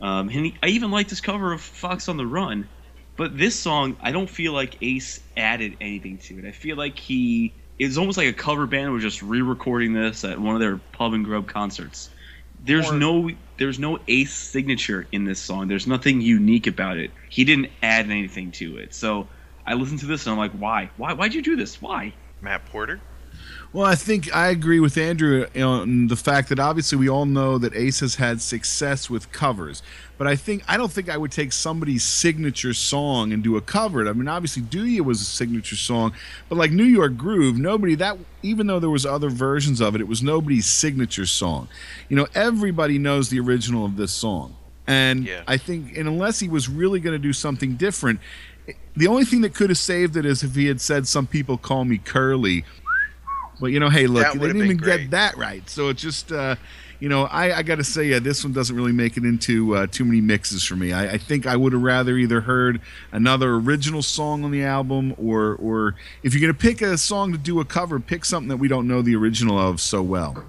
Um, 0.00 0.30
and 0.30 0.46
he, 0.46 0.56
I 0.62 0.68
even 0.68 0.90
like 0.90 1.08
this 1.08 1.20
cover 1.20 1.52
of 1.52 1.60
Fox 1.60 2.08
on 2.08 2.16
the 2.16 2.26
Run. 2.26 2.70
But 3.18 3.36
this 3.36 3.54
song, 3.54 3.98
I 4.00 4.12
don't 4.12 4.30
feel 4.30 4.54
like 4.54 4.78
Ace 4.80 5.20
added 5.36 5.76
anything 5.82 6.18
to 6.18 6.38
it. 6.38 6.46
I 6.46 6.52
feel 6.52 6.76
like 6.76 6.98
he 6.98 7.54
it's 7.78 7.96
almost 7.96 8.18
like 8.18 8.28
a 8.28 8.32
cover 8.32 8.66
band 8.66 8.92
was 8.92 9.02
just 9.02 9.22
re-recording 9.22 9.92
this 9.92 10.24
at 10.24 10.38
one 10.38 10.54
of 10.54 10.60
their 10.60 10.78
pub 10.92 11.12
and 11.14 11.24
grub 11.24 11.46
concerts. 11.46 12.10
There's 12.64 12.90
Or- 12.90 12.94
no 12.94 13.30
there's 13.56 13.78
no 13.80 13.98
Ace 14.06 14.32
signature 14.32 15.06
in 15.10 15.24
this 15.24 15.40
song. 15.40 15.66
There's 15.66 15.86
nothing 15.86 16.20
unique 16.20 16.66
about 16.68 16.96
it. 16.96 17.10
He 17.28 17.44
didn't 17.44 17.70
add 17.82 18.08
anything 18.08 18.52
to 18.52 18.76
it. 18.76 18.94
So 18.94 19.26
I 19.66 19.74
listened 19.74 19.98
to 20.00 20.06
this 20.06 20.26
and 20.26 20.32
I'm 20.32 20.38
like, 20.38 20.52
why? 20.52 20.90
Why? 20.96 21.12
Why'd 21.12 21.34
you 21.34 21.42
do 21.42 21.56
this? 21.56 21.82
Why? 21.82 22.12
Matt 22.40 22.64
Porter? 22.66 23.00
Well, 23.72 23.84
I 23.84 23.96
think 23.96 24.34
I 24.34 24.48
agree 24.48 24.80
with 24.80 24.96
Andrew 24.96 25.46
on 25.60 26.06
the 26.06 26.16
fact 26.16 26.48
that 26.48 26.58
obviously 26.58 26.96
we 26.98 27.08
all 27.08 27.26
know 27.26 27.58
that 27.58 27.74
Ace 27.74 28.00
has 28.00 28.14
had 28.14 28.40
success 28.40 29.10
with 29.10 29.30
covers, 29.32 29.82
but 30.18 30.26
I 30.26 30.36
think 30.36 30.62
I 30.68 30.76
don't 30.76 30.90
think 30.90 31.08
I 31.08 31.16
would 31.16 31.30
take 31.30 31.52
somebody's 31.52 32.02
signature 32.02 32.74
song 32.74 33.32
and 33.32 33.42
do 33.42 33.56
a 33.56 33.60
cover. 33.60 34.06
I 34.06 34.12
mean, 34.12 34.28
obviously, 34.28 34.62
"Do 34.62 34.84
Ya" 34.84 35.02
was 35.02 35.22
a 35.22 35.24
signature 35.24 35.76
song, 35.76 36.12
but 36.48 36.58
like 36.58 36.72
"New 36.72 36.84
York 36.84 37.16
Groove," 37.16 37.56
nobody 37.56 37.94
that 37.94 38.18
even 38.42 38.66
though 38.66 38.80
there 38.80 38.90
was 38.90 39.06
other 39.06 39.30
versions 39.30 39.80
of 39.80 39.94
it, 39.94 40.00
it 40.00 40.08
was 40.08 40.22
nobody's 40.22 40.66
signature 40.66 41.26
song. 41.26 41.68
You 42.08 42.16
know, 42.16 42.26
everybody 42.34 42.98
knows 42.98 43.30
the 43.30 43.40
original 43.40 43.84
of 43.84 43.96
this 43.96 44.12
song, 44.12 44.56
and 44.86 45.24
Yeah. 45.24 45.42
I 45.46 45.56
think, 45.56 45.96
and 45.96 46.08
unless 46.08 46.40
he 46.40 46.48
was 46.48 46.68
really 46.68 47.00
going 47.00 47.14
to 47.14 47.22
do 47.22 47.32
something 47.32 47.76
different. 47.76 48.20
The 48.96 49.06
only 49.06 49.24
thing 49.24 49.42
that 49.42 49.54
could 49.54 49.70
have 49.70 49.78
saved 49.78 50.16
it 50.16 50.26
is 50.26 50.42
if 50.42 50.54
he 50.56 50.66
had 50.66 50.80
said, 50.80 51.06
"Some 51.06 51.26
people 51.26 51.56
call 51.56 51.84
me 51.84 51.98
Curly," 51.98 52.64
But 53.60 53.68
you 53.68 53.80
know, 53.80 53.90
hey, 53.90 54.06
look, 54.06 54.32
they 54.32 54.38
didn't 54.38 54.62
even 54.62 54.76
been 54.76 54.86
get 54.86 55.10
that 55.10 55.36
right. 55.36 55.68
So 55.68 55.88
it 55.88 55.96
just, 55.96 56.30
uh, 56.32 56.56
you 57.00 57.08
know, 57.08 57.24
I, 57.24 57.58
I 57.58 57.62
got 57.62 57.76
to 57.76 57.84
say, 57.84 58.04
yeah, 58.04 58.18
this 58.18 58.42
one 58.42 58.52
doesn't 58.52 58.74
really 58.74 58.92
make 58.92 59.16
it 59.16 59.24
into 59.24 59.76
uh, 59.76 59.86
too 59.86 60.04
many 60.04 60.20
mixes 60.20 60.64
for 60.64 60.74
me. 60.74 60.92
I, 60.92 61.12
I 61.12 61.18
think 61.18 61.46
I 61.46 61.56
would 61.56 61.72
have 61.72 61.82
rather 61.82 62.16
either 62.16 62.40
heard 62.40 62.80
another 63.12 63.54
original 63.54 64.02
song 64.02 64.44
on 64.44 64.50
the 64.50 64.64
album, 64.64 65.14
or, 65.16 65.54
or 65.56 65.94
if 66.22 66.34
you're 66.34 66.40
gonna 66.40 66.58
pick 66.58 66.82
a 66.82 66.98
song 66.98 67.32
to 67.32 67.38
do 67.38 67.60
a 67.60 67.64
cover, 67.64 68.00
pick 68.00 68.24
something 68.24 68.48
that 68.48 68.56
we 68.56 68.68
don't 68.68 68.88
know 68.88 69.02
the 69.02 69.14
original 69.14 69.58
of 69.58 69.80
so 69.80 70.02
well. 70.02 70.44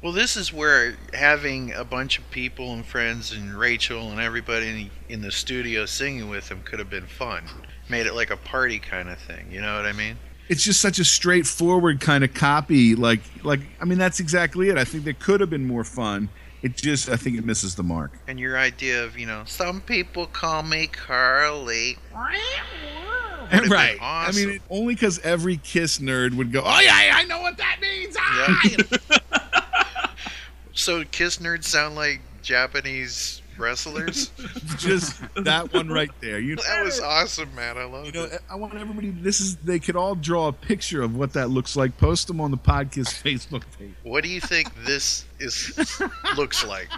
Well, 0.00 0.12
this 0.12 0.36
is 0.36 0.52
where 0.52 0.96
having 1.12 1.72
a 1.72 1.82
bunch 1.82 2.20
of 2.20 2.30
people 2.30 2.72
and 2.72 2.86
friends 2.86 3.32
and 3.32 3.58
Rachel 3.58 4.12
and 4.12 4.20
everybody 4.20 4.68
in, 5.08 5.14
in 5.14 5.20
the 5.22 5.32
studio 5.32 5.86
singing 5.86 6.28
with 6.28 6.48
them 6.48 6.62
could 6.62 6.78
have 6.78 6.88
been 6.88 7.06
fun. 7.06 7.42
Made 7.88 8.06
it 8.06 8.14
like 8.14 8.30
a 8.30 8.36
party 8.36 8.78
kind 8.78 9.08
of 9.08 9.18
thing. 9.18 9.50
You 9.50 9.60
know 9.60 9.74
what 9.74 9.86
I 9.86 9.92
mean? 9.92 10.16
It's 10.48 10.62
just 10.62 10.80
such 10.80 10.98
a 10.98 11.04
straightforward 11.04 12.00
kind 12.00 12.24
of 12.24 12.34
copy. 12.34 12.94
Like, 12.94 13.20
like 13.44 13.60
I 13.80 13.84
mean, 13.84 13.98
that's 13.98 14.20
exactly 14.20 14.70
it. 14.70 14.78
I 14.78 14.84
think 14.84 15.04
there 15.04 15.12
could 15.12 15.40
have 15.40 15.50
been 15.50 15.66
more 15.66 15.84
fun. 15.84 16.28
It 16.60 16.76
just, 16.76 17.08
I 17.08 17.16
think 17.16 17.38
it 17.38 17.44
misses 17.44 17.76
the 17.76 17.84
mark. 17.84 18.12
And 18.26 18.40
your 18.40 18.58
idea 18.58 19.04
of, 19.04 19.16
you 19.16 19.26
know, 19.26 19.42
some 19.46 19.80
people 19.80 20.26
call 20.26 20.62
me 20.64 20.88
Carly. 20.88 21.96
Would've 22.12 23.50
been 23.62 23.70
right. 23.70 23.96
I 24.00 24.32
mean, 24.32 24.60
only 24.68 24.94
because 24.94 25.20
every 25.20 25.58
Kiss 25.58 25.98
nerd 25.98 26.34
would 26.34 26.52
go, 26.52 26.62
"Oh 26.64 26.80
yeah, 26.80 27.06
yeah, 27.06 27.12
I 27.16 27.24
know 27.24 27.40
what 27.40 27.56
that 27.58 27.78
means." 27.80 28.16
Ah! 28.18 28.60
Yeah. 28.64 30.08
so 30.74 31.04
Kiss 31.04 31.38
nerds 31.38 31.64
sound 31.64 31.94
like 31.94 32.20
Japanese 32.42 33.40
wrestlers. 33.58 34.30
just 34.78 35.20
that 35.34 35.72
one 35.72 35.88
right 35.88 36.10
there. 36.20 36.38
You 36.38 36.56
know, 36.56 36.62
that 36.62 36.84
was 36.84 37.00
awesome, 37.00 37.54
man. 37.54 37.76
I 37.78 37.84
love 37.84 38.06
You 38.06 38.12
know, 38.12 38.24
it. 38.24 38.40
I 38.50 38.54
want 38.54 38.74
everybody. 38.74 39.10
This 39.10 39.40
is. 39.40 39.56
They 39.56 39.78
could 39.78 39.96
all 39.96 40.14
draw 40.14 40.48
a 40.48 40.52
picture 40.52 41.02
of 41.02 41.16
what 41.16 41.32
that 41.34 41.50
looks 41.50 41.76
like. 41.76 41.96
Post 41.98 42.26
them 42.28 42.40
on 42.40 42.50
the 42.50 42.58
podcast 42.58 43.22
Facebook 43.22 43.64
page. 43.78 43.94
What 44.02 44.24
do 44.24 44.30
you 44.30 44.40
think 44.40 44.72
this 44.84 45.24
is 45.38 46.00
looks 46.36 46.64
like? 46.64 46.88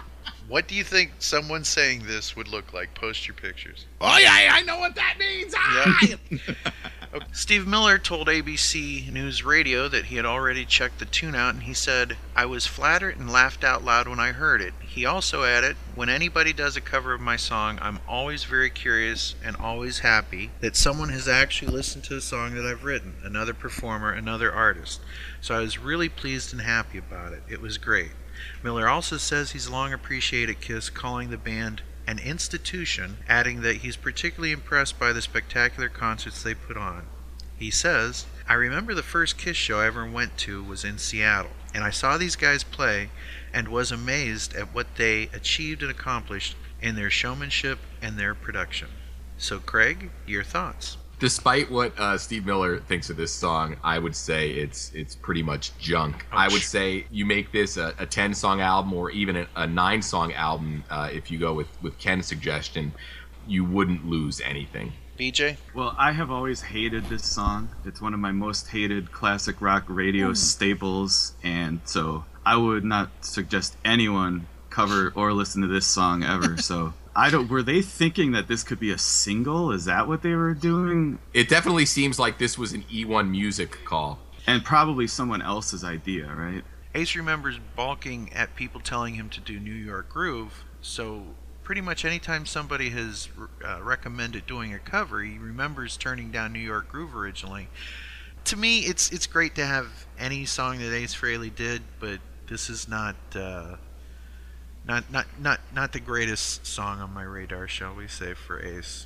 What 0.47 0.67
do 0.67 0.75
you 0.75 0.83
think 0.83 1.11
someone 1.19 1.63
saying 1.63 2.03
this 2.07 2.35
would 2.35 2.47
look 2.49 2.73
like? 2.73 2.93
Post 2.93 3.27
your 3.27 3.35
pictures. 3.35 3.85
Oh 4.01 4.17
yeah, 4.17 4.49
I 4.51 4.61
know 4.63 4.79
what 4.79 4.95
that 4.95 5.15
means. 5.17 5.53
Ah! 5.55 5.99
Steve 7.33 7.67
Miller 7.67 7.97
told 7.97 8.27
ABC 8.27 9.11
News 9.11 9.43
Radio 9.43 9.89
that 9.89 10.05
he 10.05 10.15
had 10.15 10.25
already 10.25 10.63
checked 10.63 10.99
the 10.99 11.05
tune 11.05 11.35
out 11.35 11.53
and 11.53 11.63
he 11.63 11.73
said, 11.73 12.15
I 12.37 12.45
was 12.45 12.65
flattered 12.65 13.17
and 13.17 13.29
laughed 13.29 13.65
out 13.65 13.83
loud 13.83 14.07
when 14.07 14.19
I 14.19 14.31
heard 14.31 14.61
it. 14.61 14.73
He 14.79 15.05
also 15.05 15.43
added, 15.43 15.75
When 15.93 16.07
anybody 16.07 16.53
does 16.53 16.77
a 16.77 16.81
cover 16.81 17.13
of 17.13 17.19
my 17.19 17.35
song, 17.35 17.79
I'm 17.81 17.99
always 18.07 18.45
very 18.45 18.69
curious 18.69 19.35
and 19.43 19.57
always 19.57 19.99
happy 19.99 20.51
that 20.61 20.77
someone 20.77 21.09
has 21.09 21.27
actually 21.27 21.73
listened 21.73 22.05
to 22.05 22.13
the 22.13 22.21
song 22.21 22.55
that 22.55 22.65
I've 22.65 22.85
written, 22.85 23.15
another 23.23 23.53
performer, 23.53 24.13
another 24.13 24.53
artist. 24.53 25.01
So 25.41 25.53
I 25.53 25.59
was 25.59 25.77
really 25.77 26.07
pleased 26.07 26.53
and 26.53 26.61
happy 26.61 26.97
about 26.97 27.33
it. 27.33 27.43
It 27.49 27.59
was 27.59 27.77
great. 27.77 28.11
Miller 28.63 28.87
also 28.87 29.17
says 29.17 29.51
he's 29.51 29.69
long 29.69 29.91
appreciated 29.91 30.61
Kiss 30.61 30.89
calling 30.89 31.29
the 31.29 31.37
band 31.37 31.81
an 32.07 32.19
institution, 32.19 33.17
adding 33.27 33.61
that 33.61 33.77
he's 33.77 33.95
particularly 33.95 34.51
impressed 34.51 34.99
by 34.99 35.13
the 35.13 35.21
spectacular 35.21 35.89
concerts 35.89 36.41
they 36.41 36.53
put 36.53 36.77
on. 36.77 37.05
He 37.57 37.69
says, 37.71 38.25
I 38.49 38.55
remember 38.55 38.93
the 38.93 39.03
first 39.03 39.37
Kiss 39.37 39.55
show 39.55 39.79
I 39.79 39.85
ever 39.85 40.05
went 40.05 40.37
to 40.39 40.63
was 40.63 40.83
in 40.83 40.97
Seattle, 40.97 41.51
and 41.73 41.83
I 41.83 41.91
saw 41.91 42.17
these 42.17 42.35
guys 42.35 42.63
play 42.63 43.09
and 43.53 43.67
was 43.67 43.91
amazed 43.91 44.55
at 44.55 44.73
what 44.73 44.95
they 44.95 45.29
achieved 45.33 45.81
and 45.81 45.91
accomplished 45.91 46.55
in 46.81 46.95
their 46.95 47.09
showmanship 47.09 47.79
and 48.01 48.17
their 48.17 48.33
production. 48.33 48.87
So, 49.37 49.59
Craig, 49.59 50.09
your 50.25 50.43
thoughts? 50.43 50.97
Despite 51.21 51.69
what 51.69 51.97
uh, 51.99 52.17
Steve 52.17 52.47
Miller 52.47 52.79
thinks 52.79 53.11
of 53.11 53.15
this 53.15 53.31
song, 53.31 53.75
I 53.83 53.99
would 53.99 54.15
say 54.15 54.49
it's 54.49 54.91
it's 54.95 55.13
pretty 55.13 55.43
much 55.43 55.77
junk. 55.77 56.25
I 56.31 56.47
would 56.47 56.63
say 56.63 57.05
you 57.11 57.27
make 57.27 57.51
this 57.51 57.77
a, 57.77 57.93
a 57.99 58.07
ten 58.07 58.33
song 58.33 58.59
album 58.59 58.91
or 58.91 59.11
even 59.11 59.37
a, 59.37 59.47
a 59.55 59.67
nine 59.67 60.01
song 60.01 60.33
album. 60.33 60.83
Uh, 60.89 61.11
if 61.13 61.29
you 61.29 61.37
go 61.37 61.53
with 61.53 61.67
with 61.83 61.99
Ken's 61.99 62.25
suggestion, 62.25 62.91
you 63.47 63.63
wouldn't 63.63 64.03
lose 64.03 64.41
anything. 64.41 64.93
BJ? 65.19 65.57
Well, 65.75 65.93
I 65.95 66.11
have 66.13 66.31
always 66.31 66.59
hated 66.59 67.05
this 67.05 67.23
song. 67.23 67.69
It's 67.85 68.01
one 68.01 68.15
of 68.15 68.19
my 68.19 68.31
most 68.31 68.69
hated 68.69 69.11
classic 69.11 69.61
rock 69.61 69.83
radio 69.87 70.33
staples, 70.33 71.35
and 71.43 71.81
so 71.85 72.25
I 72.43 72.57
would 72.57 72.83
not 72.83 73.11
suggest 73.23 73.77
anyone 73.85 74.47
cover 74.71 75.13
or 75.13 75.33
listen 75.33 75.61
to 75.61 75.67
this 75.67 75.85
song 75.85 76.23
ever. 76.23 76.57
So 76.61 76.93
I 77.15 77.29
don't. 77.29 77.49
Were 77.49 77.63
they 77.63 77.81
thinking 77.81 78.31
that 78.31 78.47
this 78.47 78.63
could 78.63 78.79
be 78.79 78.91
a 78.91 78.97
single? 78.97 79.71
Is 79.71 79.85
that 79.85 80.07
what 80.07 80.21
they 80.21 80.33
were 80.33 80.53
doing? 80.53 81.19
It 81.33 81.49
definitely 81.49 81.85
seems 81.85 82.17
like 82.17 82.37
this 82.37 82.57
was 82.57 82.73
an 82.73 82.83
E1 82.83 83.29
music 83.29 83.83
call. 83.83 84.19
And 84.47 84.63
probably 84.63 85.07
someone 85.07 85.41
else's 85.41 85.83
idea, 85.83 86.33
right? 86.33 86.63
Ace 86.95 87.15
remembers 87.15 87.59
balking 87.75 88.31
at 88.33 88.55
people 88.55 88.81
telling 88.81 89.15
him 89.15 89.29
to 89.29 89.39
do 89.39 89.59
New 89.59 89.71
York 89.71 90.09
Groove, 90.09 90.65
so 90.81 91.23
pretty 91.63 91.81
much 91.81 92.03
anytime 92.03 92.45
somebody 92.45 92.89
has 92.89 93.29
uh, 93.65 93.81
recommended 93.81 94.45
doing 94.45 94.73
a 94.73 94.79
cover, 94.79 95.21
he 95.21 95.37
remembers 95.37 95.95
turning 95.95 96.31
down 96.31 96.51
New 96.51 96.59
York 96.59 96.89
Groove 96.89 97.15
originally. 97.15 97.67
To 98.45 98.57
me, 98.57 98.79
it's 98.79 99.11
it's 99.11 99.27
great 99.27 99.55
to 99.55 99.65
have 99.65 99.87
any 100.17 100.45
song 100.45 100.79
that 100.79 100.93
Ace 100.93 101.15
Frehley 101.15 101.53
did, 101.53 101.83
but 101.99 102.19
this 102.47 102.69
is 102.69 102.87
not 102.87 103.15
uh, 103.35 103.75
not 104.85 105.11
not 105.11 105.27
not 105.39 105.59
not 105.73 105.93
the 105.93 105.99
greatest 105.99 106.65
song 106.65 106.99
on 106.99 107.13
my 107.13 107.23
radar, 107.23 107.67
shall 107.67 107.95
we 107.95 108.07
say, 108.07 108.33
for 108.33 108.59
Ace. 108.59 109.05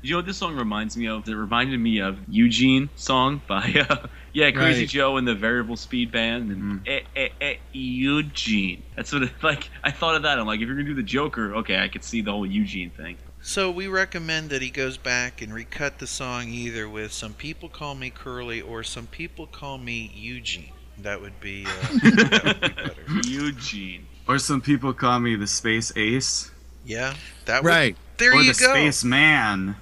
You 0.00 0.12
know 0.12 0.18
what 0.18 0.26
this 0.26 0.36
song 0.36 0.54
reminds 0.54 0.96
me 0.96 1.08
of? 1.08 1.28
It 1.28 1.34
reminded 1.34 1.80
me 1.80 1.98
of 2.00 2.18
Eugene 2.28 2.88
song 2.94 3.42
by 3.48 3.84
uh, 3.88 4.06
yeah 4.32 4.52
Crazy 4.52 4.82
Right. 4.82 4.88
Joe 4.88 5.16
and 5.16 5.26
the 5.26 5.34
Variable 5.34 5.76
Speed 5.76 6.12
Band 6.12 6.52
and 6.52 6.80
eh, 6.86 7.00
eh, 7.16 7.28
eh, 7.40 7.56
Eugene. 7.72 8.82
That's 8.94 9.12
what 9.12 9.24
it, 9.24 9.32
like 9.42 9.70
I 9.82 9.90
thought 9.90 10.14
of 10.14 10.22
that. 10.22 10.38
I'm 10.38 10.46
like, 10.46 10.60
if 10.60 10.66
you're 10.66 10.76
gonna 10.76 10.88
do 10.88 10.94
the 10.94 11.02
Joker, 11.02 11.56
okay, 11.56 11.78
I 11.78 11.88
could 11.88 12.04
see 12.04 12.20
the 12.20 12.30
whole 12.30 12.46
Eugene 12.46 12.90
thing. 12.90 13.16
So 13.40 13.70
we 13.70 13.86
recommend 13.86 14.50
that 14.50 14.62
he 14.62 14.70
goes 14.70 14.96
back 14.96 15.40
and 15.40 15.54
recut 15.54 15.98
the 16.00 16.06
song 16.06 16.48
either 16.48 16.88
with 16.88 17.12
"Some 17.12 17.34
people 17.34 17.68
call 17.68 17.94
me 17.94 18.10
Curly" 18.10 18.60
or 18.60 18.82
"Some 18.82 19.06
people 19.06 19.46
call 19.46 19.78
me 19.78 20.10
Eugene." 20.14 20.72
That 20.98 21.20
would 21.20 21.38
be, 21.38 21.64
uh, 21.64 21.70
that 21.92 22.44
would 22.44 22.60
be 22.60 22.68
better. 22.68 22.94
Eugene. 23.28 24.07
Or 24.28 24.38
some 24.38 24.60
people 24.60 24.92
call 24.92 25.18
me 25.20 25.34
the 25.36 25.46
Space 25.46 25.90
Ace. 25.96 26.50
Yeah, 26.84 27.14
that 27.46 27.62
would, 27.62 27.68
Right. 27.68 27.96
There 28.18 28.34
or 28.34 28.42
you 28.42 28.52
the 28.52 28.60
go. 28.60 28.72
Space 28.72 29.02
Man. 29.02 29.76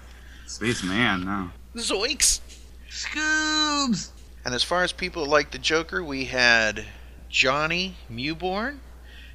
Space 0.46 0.82
Man, 0.84 1.24
no. 1.24 1.50
Zoinks! 1.74 2.40
Scoobs. 2.88 4.10
And 4.44 4.54
as 4.54 4.62
far 4.62 4.84
as 4.84 4.92
people 4.92 5.26
like 5.26 5.50
the 5.50 5.58
Joker, 5.58 6.02
we 6.02 6.26
had 6.26 6.84
Johnny 7.28 7.96
Mewborn 8.10 8.78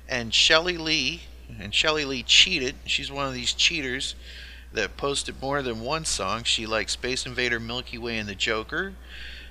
and 0.07 0.34
Shelley 0.34 0.78
Lee. 0.78 1.24
And 1.59 1.76
Shelley 1.76 2.05
Lee 2.05 2.24
cheated. 2.24 2.76
She's 2.86 3.12
one 3.12 3.28
of 3.28 3.34
these 3.34 3.53
cheaters 3.53 4.16
that 4.72 4.95
posted 4.95 5.41
more 5.41 5.62
than 5.62 5.82
one 5.82 6.05
song. 6.05 6.43
She 6.43 6.66
liked 6.66 6.89
Space 6.91 7.26
Invader, 7.26 7.59
Milky 7.59 7.97
Way, 7.97 8.18
and 8.18 8.30
the 8.30 8.36
Joker. 8.36 8.93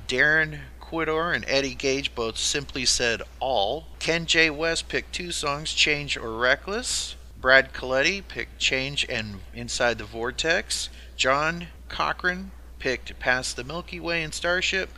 Darren 0.08 0.61
Ecuador 0.91 1.32
and 1.32 1.45
Eddie 1.47 1.76
Gage 1.76 2.12
both 2.16 2.36
simply 2.36 2.84
said 2.84 3.22
all. 3.38 3.86
Ken 4.01 4.26
J. 4.26 4.51
West 4.51 4.88
picked 4.88 5.12
two 5.14 5.30
songs, 5.30 5.72
Change 5.72 6.16
or 6.16 6.36
Reckless. 6.36 7.14
Brad 7.41 7.72
Coletti 7.72 8.26
picked 8.26 8.59
Change 8.59 9.07
and 9.09 9.38
Inside 9.55 9.99
the 9.99 10.05
Vortex. 10.05 10.88
John 11.16 11.68
Cochran 11.88 12.51
picked 12.80 13.16
Past 13.20 13.55
the 13.55 13.62
Milky 13.62 14.01
Way 14.01 14.24
and 14.24 14.34
Starship. 14.34 14.91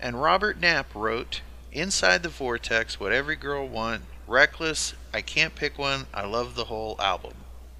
And 0.00 0.20
Robert 0.20 0.58
Knapp 0.58 0.92
wrote 0.92 1.42
Inside 1.70 2.24
the 2.24 2.28
Vortex, 2.28 2.98
What 2.98 3.12
Every 3.12 3.36
Girl 3.36 3.68
Want, 3.68 4.02
Reckless, 4.26 4.94
I 5.14 5.20
Can't 5.20 5.54
Pick 5.54 5.78
One, 5.78 6.06
I 6.12 6.26
Love 6.26 6.56
the 6.56 6.64
Whole 6.64 6.96
Album. 7.00 7.34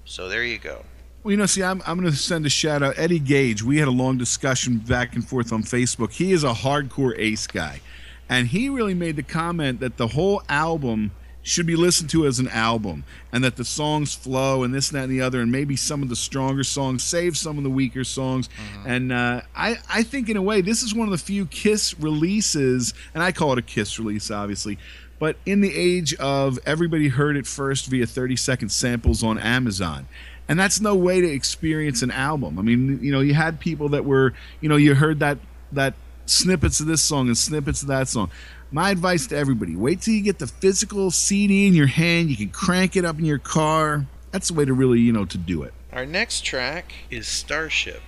So 0.05 0.29
there 0.29 0.45
you 0.45 0.59
go. 0.59 0.85
Well, 1.23 1.31
you 1.31 1.37
know, 1.37 1.45
see, 1.45 1.63
I'm, 1.63 1.81
I'm 1.85 1.97
going 1.97 2.11
to 2.11 2.17
send 2.17 2.45
a 2.45 2.49
shout 2.49 2.83
out. 2.83 2.95
Eddie 2.97 3.19
Gage, 3.19 3.63
we 3.63 3.77
had 3.77 3.87
a 3.87 3.91
long 3.91 4.17
discussion 4.17 4.79
back 4.79 5.15
and 5.15 5.25
forth 5.25 5.53
on 5.53 5.63
Facebook. 5.63 6.11
He 6.11 6.33
is 6.33 6.43
a 6.43 6.51
hardcore 6.51 7.17
Ace 7.17 7.47
guy. 7.47 7.79
And 8.27 8.47
he 8.47 8.67
really 8.67 8.93
made 8.93 9.15
the 9.15 9.23
comment 9.23 9.79
that 9.79 9.95
the 9.95 10.07
whole 10.07 10.43
album 10.49 11.11
should 11.41 11.65
be 11.65 11.77
listened 11.77 12.09
to 12.09 12.25
as 12.25 12.39
an 12.39 12.49
album 12.49 13.05
and 13.31 13.41
that 13.43 13.55
the 13.55 13.63
songs 13.63 14.13
flow 14.13 14.63
and 14.63 14.73
this 14.73 14.89
and 14.89 14.97
that 14.97 15.03
and 15.03 15.11
the 15.11 15.21
other 15.21 15.39
and 15.41 15.51
maybe 15.51 15.77
some 15.77 16.01
of 16.01 16.09
the 16.09 16.15
stronger 16.15 16.63
songs 16.63 17.03
save 17.03 17.37
some 17.37 17.57
of 17.57 17.63
the 17.63 17.69
weaker 17.69 18.05
songs 18.05 18.47
and 18.85 19.11
uh, 19.11 19.41
I, 19.53 19.77
I 19.89 20.03
think 20.03 20.29
in 20.29 20.37
a 20.37 20.41
way 20.41 20.61
this 20.61 20.83
is 20.83 20.95
one 20.95 21.05
of 21.05 21.11
the 21.11 21.17
few 21.17 21.45
kiss 21.45 21.99
releases 21.99 22.93
and 23.13 23.21
i 23.21 23.33
call 23.33 23.51
it 23.51 23.59
a 23.59 23.61
kiss 23.61 23.99
release 23.99 24.31
obviously 24.31 24.79
but 25.19 25.35
in 25.45 25.59
the 25.59 25.75
age 25.75 26.13
of 26.15 26.59
everybody 26.65 27.09
heard 27.09 27.35
it 27.35 27.45
first 27.45 27.87
via 27.87 28.07
30 28.07 28.37
second 28.37 28.69
samples 28.69 29.21
on 29.21 29.37
amazon 29.37 30.07
and 30.47 30.59
that's 30.59 30.79
no 30.79 30.95
way 30.95 31.21
to 31.21 31.27
experience 31.27 32.01
an 32.01 32.11
album. 32.11 32.59
I 32.59 32.61
mean 32.61 32.99
you 33.01 33.11
know 33.11 33.21
you 33.21 33.33
had 33.33 33.59
people 33.59 33.89
that 33.89 34.05
were 34.05 34.33
you 34.61 34.69
know 34.69 34.75
you 34.75 34.95
heard 34.95 35.19
that 35.19 35.37
that 35.71 35.93
snippets 36.25 36.79
of 36.79 36.85
this 36.85 37.01
song 37.01 37.27
and 37.27 37.37
snippets 37.37 37.81
of 37.81 37.87
that 37.89 38.07
song. 38.07 38.29
My 38.71 38.89
advice 38.89 39.27
to 39.27 39.37
everybody 39.37 39.75
wait 39.75 40.01
till 40.01 40.13
you 40.13 40.21
get 40.21 40.39
the 40.39 40.47
physical 40.47 41.11
cd 41.11 41.67
in 41.67 41.73
your 41.73 41.87
hand 41.87 42.29
you 42.29 42.35
can 42.35 42.49
crank 42.49 42.95
it 42.95 43.05
up 43.05 43.19
in 43.19 43.25
your 43.25 43.39
car. 43.39 44.05
That's 44.31 44.47
the 44.47 44.55
way 44.55 44.65
to 44.65 44.73
really 44.73 44.99
you 44.99 45.13
know 45.13 45.25
to 45.25 45.37
do 45.37 45.63
it. 45.63 45.73
Our 45.91 46.05
next 46.05 46.43
track 46.43 46.93
is 47.11 47.27
Starship. 47.27 48.01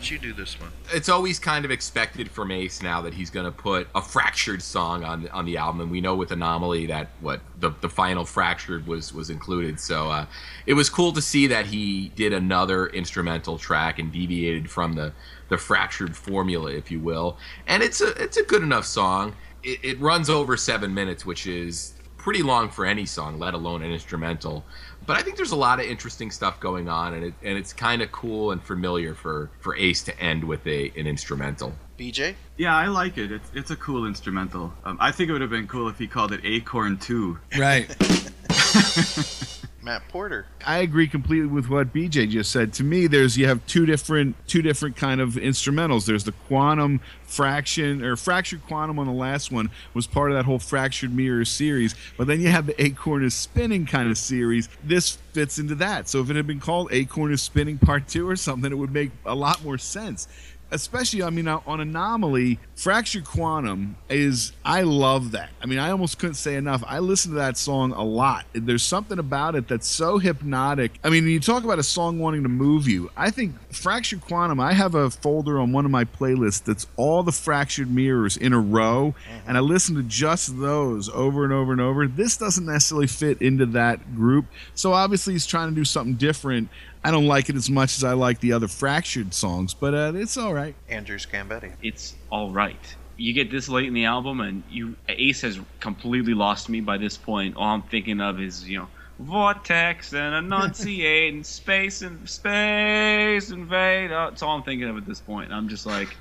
Let 0.00 0.10
you 0.10 0.18
do 0.18 0.32
this 0.32 0.58
one. 0.58 0.70
it's 0.94 1.10
always 1.10 1.38
kind 1.38 1.66
of 1.66 1.70
expected 1.70 2.30
from 2.30 2.50
Ace 2.50 2.80
now 2.80 3.02
that 3.02 3.12
he's 3.12 3.28
going 3.28 3.44
to 3.44 3.52
put 3.52 3.86
a 3.94 4.00
fractured 4.00 4.62
song 4.62 5.04
on 5.04 5.28
on 5.28 5.44
the 5.44 5.58
album, 5.58 5.82
and 5.82 5.90
we 5.90 6.00
know 6.00 6.14
with 6.14 6.32
Anomaly 6.32 6.86
that 6.86 7.10
what 7.20 7.40
the 7.58 7.70
the 7.82 7.88
final 7.88 8.24
fractured 8.24 8.86
was 8.86 9.12
was 9.12 9.28
included. 9.28 9.78
So 9.78 10.10
uh, 10.10 10.26
it 10.64 10.72
was 10.72 10.88
cool 10.88 11.12
to 11.12 11.20
see 11.20 11.46
that 11.48 11.66
he 11.66 12.08
did 12.16 12.32
another 12.32 12.86
instrumental 12.86 13.58
track 13.58 13.98
and 13.98 14.10
deviated 14.10 14.70
from 14.70 14.94
the 14.94 15.12
the 15.50 15.58
fractured 15.58 16.16
formula, 16.16 16.72
if 16.72 16.90
you 16.90 16.98
will. 16.98 17.36
And 17.66 17.82
it's 17.82 18.00
a 18.00 18.08
it's 18.22 18.38
a 18.38 18.44
good 18.44 18.62
enough 18.62 18.86
song. 18.86 19.34
It, 19.62 19.80
it 19.82 20.00
runs 20.00 20.30
over 20.30 20.56
seven 20.56 20.94
minutes, 20.94 21.26
which 21.26 21.46
is 21.46 21.92
pretty 22.16 22.42
long 22.42 22.70
for 22.70 22.86
any 22.86 23.04
song, 23.04 23.38
let 23.38 23.52
alone 23.54 23.82
an 23.82 23.90
instrumental. 23.90 24.64
But 25.10 25.18
I 25.18 25.22
think 25.22 25.36
there's 25.36 25.50
a 25.50 25.56
lot 25.56 25.80
of 25.80 25.86
interesting 25.86 26.30
stuff 26.30 26.60
going 26.60 26.88
on, 26.88 27.14
and 27.14 27.24
it, 27.24 27.34
and 27.42 27.58
it's 27.58 27.72
kind 27.72 28.00
of 28.00 28.12
cool 28.12 28.52
and 28.52 28.62
familiar 28.62 29.12
for, 29.12 29.50
for 29.58 29.74
Ace 29.74 30.04
to 30.04 30.16
end 30.20 30.44
with 30.44 30.64
a 30.68 30.92
an 30.96 31.08
instrumental. 31.08 31.74
BJ? 31.98 32.36
Yeah, 32.56 32.76
I 32.76 32.86
like 32.86 33.18
it. 33.18 33.32
It's 33.32 33.50
it's 33.52 33.72
a 33.72 33.76
cool 33.76 34.06
instrumental. 34.06 34.72
Um, 34.84 34.98
I 35.00 35.10
think 35.10 35.28
it 35.28 35.32
would 35.32 35.40
have 35.40 35.50
been 35.50 35.66
cool 35.66 35.88
if 35.88 35.98
he 35.98 36.06
called 36.06 36.30
it 36.30 36.42
Acorn 36.44 36.96
Two. 36.96 37.40
right 37.58 37.88
Matt 39.82 40.06
Porter. 40.08 40.46
I 40.66 40.78
agree 40.78 41.08
completely 41.08 41.46
with 41.46 41.68
what 41.68 41.92
BJ 41.92 42.28
just 42.28 42.50
said. 42.50 42.72
To 42.74 42.84
me, 42.84 43.06
there's 43.06 43.36
you 43.36 43.46
have 43.46 43.64
two 43.66 43.86
different 43.86 44.36
two 44.46 44.62
different 44.62 44.96
kind 44.96 45.20
of 45.20 45.34
instrumentals. 45.34 46.06
There's 46.06 46.24
the 46.24 46.32
quantum 46.32 47.00
fraction 47.24 48.04
or 48.04 48.16
fractured 48.16 48.66
quantum 48.66 48.98
on 48.98 49.06
the 49.06 49.12
last 49.12 49.50
one 49.50 49.70
was 49.94 50.06
part 50.06 50.30
of 50.30 50.36
that 50.36 50.44
whole 50.44 50.58
fractured 50.58 51.14
mirror 51.14 51.44
series. 51.44 51.94
But 52.16 52.26
then 52.26 52.40
you 52.40 52.48
have 52.48 52.66
the 52.66 52.82
acorn 52.82 53.24
is 53.24 53.34
spinning 53.34 53.86
kind 53.86 54.10
of 54.10 54.18
series. 54.18 54.68
This 54.84 55.18
fits 55.32 55.58
into 55.58 55.74
that. 55.76 56.08
So 56.08 56.20
if 56.20 56.30
it 56.30 56.36
had 56.36 56.46
been 56.46 56.60
called 56.60 56.92
Acorn 56.92 57.32
is 57.32 57.42
spinning 57.42 57.78
part 57.78 58.08
two 58.08 58.28
or 58.28 58.36
something, 58.36 58.70
it 58.70 58.76
would 58.76 58.92
make 58.92 59.10
a 59.24 59.34
lot 59.34 59.64
more 59.64 59.78
sense. 59.78 60.28
Especially, 60.70 61.22
I 61.22 61.30
mean, 61.30 61.48
on 61.48 61.80
Anomaly, 61.80 62.58
Fractured 62.76 63.24
Quantum 63.24 63.96
is, 64.08 64.52
I 64.64 64.82
love 64.82 65.32
that. 65.32 65.50
I 65.60 65.66
mean, 65.66 65.78
I 65.78 65.90
almost 65.90 66.18
couldn't 66.18 66.34
say 66.34 66.54
enough. 66.54 66.82
I 66.86 67.00
listen 67.00 67.32
to 67.32 67.38
that 67.38 67.56
song 67.56 67.92
a 67.92 68.02
lot. 68.02 68.46
There's 68.52 68.82
something 68.82 69.18
about 69.18 69.54
it 69.54 69.68
that's 69.68 69.88
so 69.88 70.18
hypnotic. 70.18 70.92
I 71.02 71.10
mean, 71.10 71.26
you 71.26 71.40
talk 71.40 71.64
about 71.64 71.78
a 71.78 71.82
song 71.82 72.18
wanting 72.18 72.44
to 72.44 72.48
move 72.48 72.88
you. 72.88 73.10
I 73.16 73.30
think 73.30 73.54
Fractured 73.72 74.20
Quantum, 74.20 74.60
I 74.60 74.72
have 74.72 74.94
a 74.94 75.10
folder 75.10 75.58
on 75.58 75.72
one 75.72 75.84
of 75.84 75.90
my 75.90 76.04
playlists 76.04 76.64
that's 76.64 76.86
all 76.96 77.22
the 77.22 77.32
fractured 77.32 77.90
mirrors 77.90 78.36
in 78.36 78.52
a 78.52 78.60
row, 78.60 79.14
mm-hmm. 79.28 79.48
and 79.48 79.56
I 79.56 79.60
listen 79.60 79.96
to 79.96 80.02
just 80.02 80.58
those 80.58 81.08
over 81.08 81.44
and 81.44 81.52
over 81.52 81.72
and 81.72 81.80
over. 81.80 82.06
This 82.06 82.36
doesn't 82.36 82.66
necessarily 82.66 83.06
fit 83.06 83.42
into 83.42 83.66
that 83.66 84.14
group. 84.14 84.46
So 84.74 84.92
obviously, 84.92 85.34
he's 85.34 85.46
trying 85.46 85.70
to 85.70 85.74
do 85.74 85.84
something 85.84 86.14
different. 86.14 86.68
I 87.02 87.10
don't 87.10 87.26
like 87.26 87.48
it 87.48 87.56
as 87.56 87.70
much 87.70 87.96
as 87.96 88.04
I 88.04 88.12
like 88.12 88.40
the 88.40 88.52
other 88.52 88.68
fractured 88.68 89.32
songs, 89.32 89.72
but 89.72 89.94
uh, 89.94 90.12
it's 90.14 90.36
all 90.36 90.52
right. 90.52 90.74
Andrew 90.88 91.16
Scambetti. 91.18 91.72
it's 91.82 92.14
all 92.30 92.50
right. 92.50 92.96
You 93.16 93.32
get 93.32 93.50
this 93.50 93.68
late 93.68 93.86
in 93.86 93.94
the 93.94 94.04
album, 94.06 94.40
and 94.40 94.62
you 94.70 94.96
Ace 95.08 95.42
has 95.42 95.58
completely 95.80 96.32
lost 96.34 96.68
me 96.68 96.80
by 96.80 96.96
this 96.98 97.16
point. 97.16 97.56
All 97.56 97.74
I'm 97.74 97.82
thinking 97.82 98.20
of 98.20 98.40
is 98.40 98.68
you 98.68 98.78
know 98.78 98.88
vortex 99.18 100.14
and 100.14 100.34
enunciate 100.34 101.34
and 101.34 101.44
space 101.44 102.00
and 102.00 102.26
space 102.28 103.50
invade. 103.50 104.10
Uh, 104.10 104.30
That's 104.30 104.42
all 104.42 104.56
I'm 104.56 104.62
thinking 104.62 104.88
of 104.88 104.96
at 104.96 105.06
this 105.06 105.20
point. 105.20 105.52
I'm 105.52 105.68
just 105.68 105.84
like, 105.86 106.16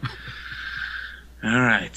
all 1.44 1.52
right, 1.60 1.92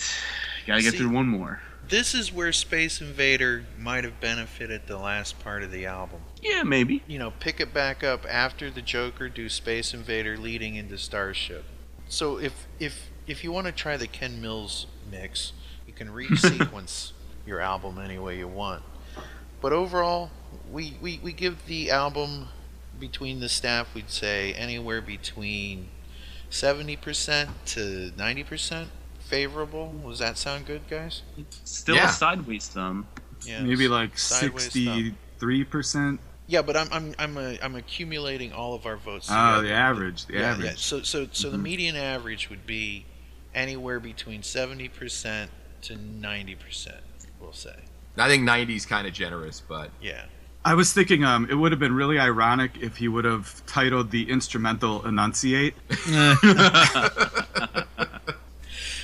gotta 0.66 0.82
get 0.82 0.92
See- 0.92 0.98
through 0.98 1.10
one 1.10 1.26
more. 1.26 1.60
This 1.92 2.14
is 2.14 2.32
where 2.32 2.54
Space 2.54 3.02
Invader 3.02 3.66
might 3.78 4.04
have 4.04 4.18
benefited 4.18 4.86
the 4.86 4.96
last 4.96 5.38
part 5.40 5.62
of 5.62 5.70
the 5.70 5.84
album. 5.84 6.22
Yeah, 6.40 6.62
maybe. 6.62 7.02
You 7.06 7.18
know, 7.18 7.32
pick 7.38 7.60
it 7.60 7.74
back 7.74 8.02
up 8.02 8.24
after 8.26 8.70
the 8.70 8.80
Joker, 8.80 9.28
do 9.28 9.50
Space 9.50 9.92
Invader 9.92 10.38
leading 10.38 10.76
into 10.76 10.96
Starship. 10.96 11.66
So 12.08 12.38
if 12.38 12.66
if 12.80 13.10
if 13.26 13.44
you 13.44 13.52
want 13.52 13.66
to 13.66 13.74
try 13.74 13.98
the 13.98 14.06
Ken 14.06 14.40
Mills 14.40 14.86
mix, 15.10 15.52
you 15.86 15.92
can 15.92 16.08
resequence 16.14 17.12
your 17.44 17.60
album 17.60 17.98
any 17.98 18.18
way 18.18 18.38
you 18.38 18.48
want. 18.48 18.82
But 19.60 19.74
overall, 19.74 20.30
we, 20.72 20.96
we, 21.02 21.20
we 21.22 21.34
give 21.34 21.66
the 21.66 21.90
album 21.90 22.48
between 22.98 23.40
the 23.40 23.50
staff, 23.50 23.94
we'd 23.94 24.08
say 24.08 24.54
anywhere 24.54 25.02
between 25.02 25.88
70% 26.50 27.50
to 27.66 28.12
90% 28.16 28.86
favorable. 29.32 29.94
Does 30.06 30.18
that 30.18 30.36
sound 30.36 30.66
good, 30.66 30.82
guys? 30.90 31.22
Still 31.64 31.96
Yeah. 31.96 32.10
a 32.10 32.12
sideways 32.12 32.68
thumb. 32.68 33.06
Yeah. 33.46 33.62
Maybe 33.62 33.88
like 33.88 34.18
sixty-three 34.18 35.64
percent. 35.64 36.20
Yeah, 36.46 36.60
but 36.62 36.76
I'm 36.76 36.88
I'm 36.92 37.14
I'm 37.18 37.36
uh, 37.38 37.54
I'm 37.62 37.74
accumulating 37.76 38.52
all 38.52 38.74
of 38.74 38.84
our 38.84 38.96
votes. 38.98 39.28
Oh, 39.30 39.34
together. 39.56 39.66
the 39.68 39.72
average. 39.72 40.26
The 40.26 40.34
yeah, 40.34 40.50
average. 40.52 40.66
yeah. 40.66 40.72
So 40.76 41.00
so 41.02 41.26
so 41.32 41.48
the 41.50 41.56
Mhm. 41.56 41.62
median 41.62 41.96
average 41.96 42.50
would 42.50 42.66
be 42.66 43.06
anywhere 43.54 44.00
between 44.00 44.42
seventy 44.42 44.88
percent 44.88 45.50
to 45.82 45.96
ninety 45.96 46.54
percent. 46.54 47.00
We'll 47.40 47.52
say. 47.54 47.74
I 48.18 48.28
think 48.28 48.46
90's 48.46 48.84
kind 48.84 49.06
of 49.06 49.14
generous, 49.14 49.62
but 49.66 49.90
Yeah. 50.02 50.26
I 50.66 50.74
was 50.74 50.92
thinking, 50.92 51.24
um, 51.24 51.48
it 51.50 51.54
would 51.54 51.72
have 51.72 51.78
been 51.80 51.94
really 51.94 52.18
ironic 52.18 52.72
if 52.80 52.98
he 52.98 53.08
would 53.08 53.24
have 53.24 53.64
titled 53.66 54.10
the 54.10 54.30
instrumental 54.30 55.04
"Enunciate." 55.06 55.74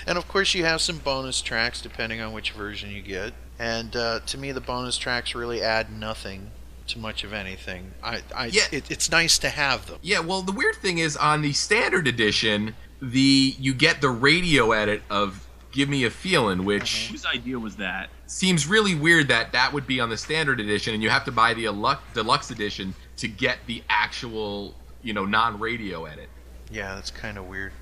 And 0.08 0.16
of 0.18 0.26
course, 0.26 0.54
you 0.54 0.64
have 0.64 0.80
some 0.80 0.98
bonus 0.98 1.40
tracks 1.42 1.80
depending 1.80 2.20
on 2.20 2.32
which 2.32 2.52
version 2.52 2.90
you 2.90 3.02
get. 3.02 3.34
And 3.58 3.94
uh, 3.94 4.20
to 4.26 4.38
me, 4.38 4.52
the 4.52 4.60
bonus 4.60 4.96
tracks 4.98 5.34
really 5.34 5.62
add 5.62 5.92
nothing 5.92 6.50
to 6.88 6.98
much 6.98 7.24
of 7.24 7.32
anything. 7.32 7.92
I, 8.02 8.22
I 8.34 8.46
Yeah. 8.46 8.62
it, 8.72 8.90
it's 8.90 9.10
nice 9.10 9.38
to 9.40 9.50
have 9.50 9.86
them. 9.86 9.98
yeah. 10.02 10.20
Well, 10.20 10.42
the 10.42 10.52
weird 10.52 10.76
thing 10.76 10.98
is 10.98 11.16
on 11.16 11.42
the 11.42 11.52
standard 11.52 12.08
edition, 12.08 12.74
the 13.02 13.54
you 13.58 13.74
get 13.74 14.00
the 14.00 14.08
radio 14.08 14.72
edit 14.72 15.02
of 15.10 15.46
Give 15.70 15.88
Me 15.88 16.04
a 16.04 16.10
Feeling, 16.10 16.64
which 16.64 17.08
Whose 17.10 17.26
idea 17.26 17.58
was 17.58 17.76
that? 17.76 18.08
seems 18.26 18.66
really 18.66 18.94
weird 18.94 19.28
that 19.28 19.52
that 19.52 19.72
would 19.74 19.86
be 19.86 20.00
on 20.00 20.08
the 20.08 20.16
standard 20.16 20.60
edition 20.60 20.94
and 20.94 21.02
you 21.02 21.10
have 21.10 21.24
to 21.26 21.32
buy 21.32 21.52
the 21.54 21.64
elu- 21.66 21.98
deluxe 22.14 22.50
edition 22.50 22.94
to 23.18 23.28
get 23.28 23.58
the 23.66 23.82
actual, 23.90 24.74
you 25.02 25.12
know, 25.12 25.24
non-radio 25.26 26.04
edit. 26.06 26.28
Yeah, 26.70 26.94
that's 26.94 27.10
kind 27.10 27.36
of 27.38 27.46
weird. 27.46 27.72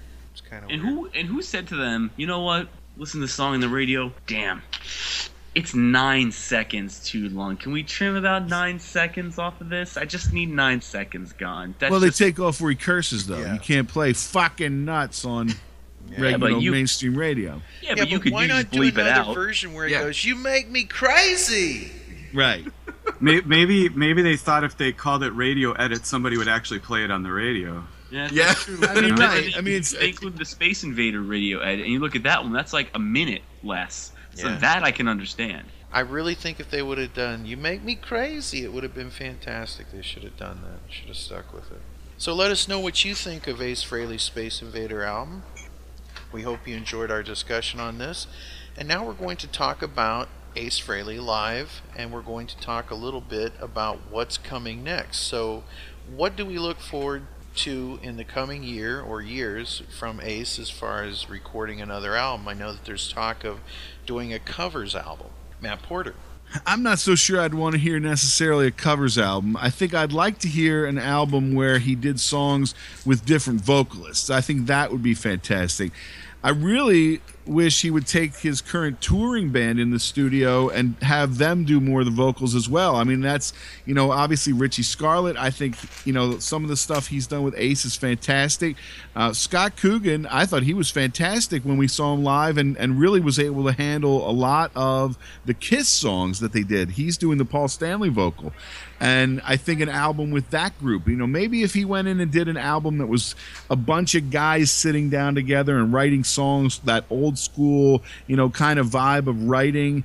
It's 0.46 0.50
kind 0.50 0.64
of 0.64 0.70
And 0.70 0.82
weird. 0.82 0.94
who 1.12 1.18
and 1.18 1.28
who 1.28 1.42
said 1.42 1.68
to 1.68 1.76
them, 1.76 2.10
you 2.16 2.26
know 2.26 2.40
what? 2.42 2.68
Listen 2.96 3.20
to 3.20 3.26
the 3.26 3.32
song 3.32 3.54
in 3.54 3.60
the 3.60 3.68
radio. 3.68 4.12
Damn, 4.26 4.62
it's 5.54 5.74
nine 5.74 6.32
seconds 6.32 7.04
too 7.04 7.28
long. 7.28 7.56
Can 7.56 7.72
we 7.72 7.82
trim 7.82 8.14
about 8.16 8.46
nine 8.48 8.78
seconds 8.78 9.38
off 9.38 9.60
of 9.60 9.68
this? 9.68 9.96
I 9.96 10.04
just 10.04 10.32
need 10.32 10.50
nine 10.50 10.80
seconds 10.80 11.32
gone. 11.32 11.74
That's 11.78 11.90
well, 11.90 12.00
they 12.00 12.08
just- 12.08 12.18
take 12.18 12.38
off 12.40 12.60
where 12.60 12.70
he 12.70 12.76
curses, 12.76 13.26
though. 13.26 13.38
Yeah. 13.38 13.54
You 13.54 13.60
can't 13.60 13.88
play 13.88 14.12
fucking 14.12 14.84
nuts 14.84 15.24
on 15.24 15.50
regular 16.18 16.38
but 16.54 16.60
you- 16.62 16.70
mainstream 16.72 17.16
radio. 17.16 17.60
yeah, 17.82 17.94
but 17.96 18.08
you 18.08 18.18
could 18.20 18.32
why 18.32 18.42
you 18.42 18.48
not 18.48 18.56
just 18.62 18.70
do 18.70 18.80
bleep 18.80 18.88
it 18.98 18.98
another 19.06 19.30
out. 19.30 19.34
version 19.34 19.74
where 19.74 19.86
it 19.86 19.90
Yeah. 19.92 20.04
goes, 20.04 20.24
"You 20.24 20.36
make 20.36 20.70
me 20.70 20.84
crazy"? 20.84 21.90
Right. 22.32 22.64
Maybe 23.20 23.88
maybe 23.88 24.20
they 24.22 24.36
thought 24.36 24.64
if 24.64 24.76
they 24.76 24.92
called 24.92 25.22
it 25.22 25.30
radio 25.30 25.72
edit, 25.72 26.04
somebody 26.04 26.36
would 26.36 26.48
actually 26.48 26.80
play 26.80 27.04
it 27.04 27.10
on 27.10 27.22
the 27.22 27.30
radio. 27.32 27.84
Yeah, 28.10 28.28
Yeah. 28.30 28.54
true. 28.54 28.78
I 28.82 29.00
mean, 29.00 29.16
right. 29.16 29.56
I 29.56 29.60
mean, 29.60 29.74
it's- 29.74 29.90
they 29.92 30.08
include 30.08 30.36
the 30.36 30.44
Space 30.44 30.84
Invader 30.84 31.20
radio 31.22 31.58
edit, 31.60 31.84
and 31.84 31.92
you 31.92 31.98
look 31.98 32.14
at 32.16 32.22
that 32.24 32.42
one. 32.44 32.52
That's 32.52 32.72
like 32.72 32.90
a 32.94 32.98
minute 32.98 33.42
less. 33.62 34.12
So 34.34 34.48
Yeah. 34.48 34.56
that 34.58 34.82
I 34.84 34.90
can 34.92 35.08
understand. 35.08 35.66
I 35.92 36.00
really 36.00 36.34
think 36.34 36.60
if 36.60 36.70
they 36.70 36.82
would 36.82 36.98
have 36.98 37.14
done 37.14 37.46
"You 37.46 37.56
Make 37.56 37.82
Me 37.82 37.94
Crazy," 37.94 38.62
it 38.64 38.72
would 38.72 38.82
have 38.82 38.94
been 38.94 39.10
fantastic. 39.10 39.90
They 39.92 40.02
should 40.02 40.24
have 40.24 40.36
done 40.36 40.60
that. 40.62 40.92
Should 40.92 41.08
have 41.08 41.16
stuck 41.16 41.52
with 41.54 41.70
it. 41.72 41.80
So 42.18 42.34
let 42.34 42.50
us 42.50 42.68
know 42.68 42.78
what 42.78 43.04
you 43.04 43.14
think 43.14 43.46
of 43.46 43.60
Ace 43.62 43.82
Frehley's 43.84 44.22
Space 44.22 44.60
Invader 44.62 45.02
album. 45.02 45.42
We 46.32 46.42
hope 46.42 46.66
you 46.68 46.76
enjoyed 46.76 47.10
our 47.10 47.22
discussion 47.22 47.80
on 47.80 47.98
this. 47.98 48.26
And 48.76 48.86
now 48.88 49.04
we're 49.04 49.14
going 49.14 49.36
to 49.38 49.46
talk 49.46 49.80
about 49.80 50.28
Ace 50.54 50.78
Frehley 50.80 51.22
live, 51.22 51.80
and 51.96 52.10
we're 52.12 52.22
going 52.22 52.46
to 52.48 52.56
talk 52.58 52.90
a 52.90 52.94
little 52.94 53.20
bit 53.20 53.52
about 53.60 54.00
what's 54.10 54.36
coming 54.38 54.82
next. 54.84 55.18
So, 55.20 55.64
what 56.08 56.36
do 56.36 56.44
we 56.46 56.58
look 56.58 56.80
forward 56.80 57.26
to 57.56 57.98
in 58.02 58.16
the 58.16 58.24
coming 58.24 58.62
year 58.62 59.00
or 59.00 59.20
years 59.20 59.82
from 59.98 60.20
Ace 60.22 60.58
as 60.58 60.70
far 60.70 61.02
as 61.02 61.28
recording 61.28 61.80
another 61.80 62.14
album? 62.16 62.48
I 62.48 62.54
know 62.54 62.72
that 62.72 62.84
there's 62.84 63.10
talk 63.10 63.44
of 63.44 63.60
doing 64.06 64.32
a 64.32 64.38
covers 64.38 64.94
album. 64.94 65.28
Matt 65.60 65.82
Porter. 65.82 66.14
I'm 66.64 66.82
not 66.82 66.98
so 66.98 67.14
sure 67.14 67.40
I'd 67.40 67.54
want 67.54 67.74
to 67.74 67.78
hear 67.78 67.98
necessarily 67.98 68.66
a 68.66 68.70
covers 68.70 69.18
album. 69.18 69.56
I 69.56 69.70
think 69.70 69.94
I'd 69.94 70.12
like 70.12 70.38
to 70.40 70.48
hear 70.48 70.86
an 70.86 70.98
album 70.98 71.54
where 71.54 71.78
he 71.78 71.94
did 71.94 72.20
songs 72.20 72.74
with 73.04 73.24
different 73.24 73.62
vocalists. 73.62 74.30
I 74.30 74.40
think 74.40 74.66
that 74.66 74.92
would 74.92 75.02
be 75.02 75.14
fantastic. 75.14 75.92
I 76.44 76.50
really 76.50 77.20
wish 77.46 77.82
he 77.82 77.90
would 77.90 78.06
take 78.06 78.36
his 78.36 78.60
current 78.60 79.00
touring 79.00 79.50
band 79.50 79.78
in 79.78 79.90
the 79.90 79.98
studio 79.98 80.68
and 80.68 80.96
have 81.02 81.38
them 81.38 81.64
do 81.64 81.80
more 81.80 82.00
of 82.00 82.06
the 82.06 82.12
vocals 82.12 82.54
as 82.54 82.68
well. 82.68 82.96
I 82.96 83.04
mean, 83.04 83.20
that's, 83.20 83.52
you 83.84 83.94
know, 83.94 84.10
obviously 84.10 84.52
Richie 84.52 84.82
Scarlett. 84.82 85.36
I 85.36 85.50
think, 85.50 85.76
you 86.04 86.12
know, 86.12 86.38
some 86.38 86.62
of 86.64 86.68
the 86.68 86.76
stuff 86.76 87.06
he's 87.06 87.26
done 87.26 87.42
with 87.42 87.54
Ace 87.56 87.84
is 87.84 87.96
fantastic. 87.96 88.76
Uh, 89.14 89.32
Scott 89.32 89.76
Coogan, 89.76 90.26
I 90.26 90.46
thought 90.46 90.62
he 90.62 90.74
was 90.74 90.90
fantastic 90.90 91.64
when 91.64 91.76
we 91.76 91.88
saw 91.88 92.14
him 92.14 92.22
live 92.22 92.58
and, 92.58 92.76
and 92.76 92.98
really 92.98 93.20
was 93.20 93.38
able 93.38 93.64
to 93.64 93.72
handle 93.72 94.28
a 94.28 94.32
lot 94.32 94.70
of 94.74 95.16
the 95.44 95.54
Kiss 95.54 95.88
songs 95.88 96.40
that 96.40 96.52
they 96.52 96.62
did. 96.62 96.90
He's 96.90 97.16
doing 97.16 97.38
the 97.38 97.44
Paul 97.44 97.68
Stanley 97.68 98.08
vocal. 98.08 98.52
And 98.98 99.42
I 99.44 99.56
think 99.56 99.80
an 99.80 99.90
album 99.90 100.30
with 100.30 100.50
that 100.50 100.78
group, 100.78 101.06
you 101.06 101.16
know, 101.16 101.26
maybe 101.26 101.62
if 101.62 101.74
he 101.74 101.84
went 101.84 102.08
in 102.08 102.18
and 102.18 102.30
did 102.30 102.48
an 102.48 102.56
album 102.56 102.96
that 102.98 103.06
was 103.06 103.34
a 103.68 103.76
bunch 103.76 104.14
of 104.14 104.30
guys 104.30 104.70
sitting 104.70 105.10
down 105.10 105.34
together 105.34 105.76
and 105.78 105.92
writing 105.92 106.24
songs, 106.24 106.78
that 106.80 107.04
old 107.10 107.35
school, 107.36 108.02
you 108.26 108.36
know, 108.36 108.50
kind 108.50 108.78
of 108.78 108.88
vibe 108.88 109.26
of 109.26 109.44
writing, 109.44 110.04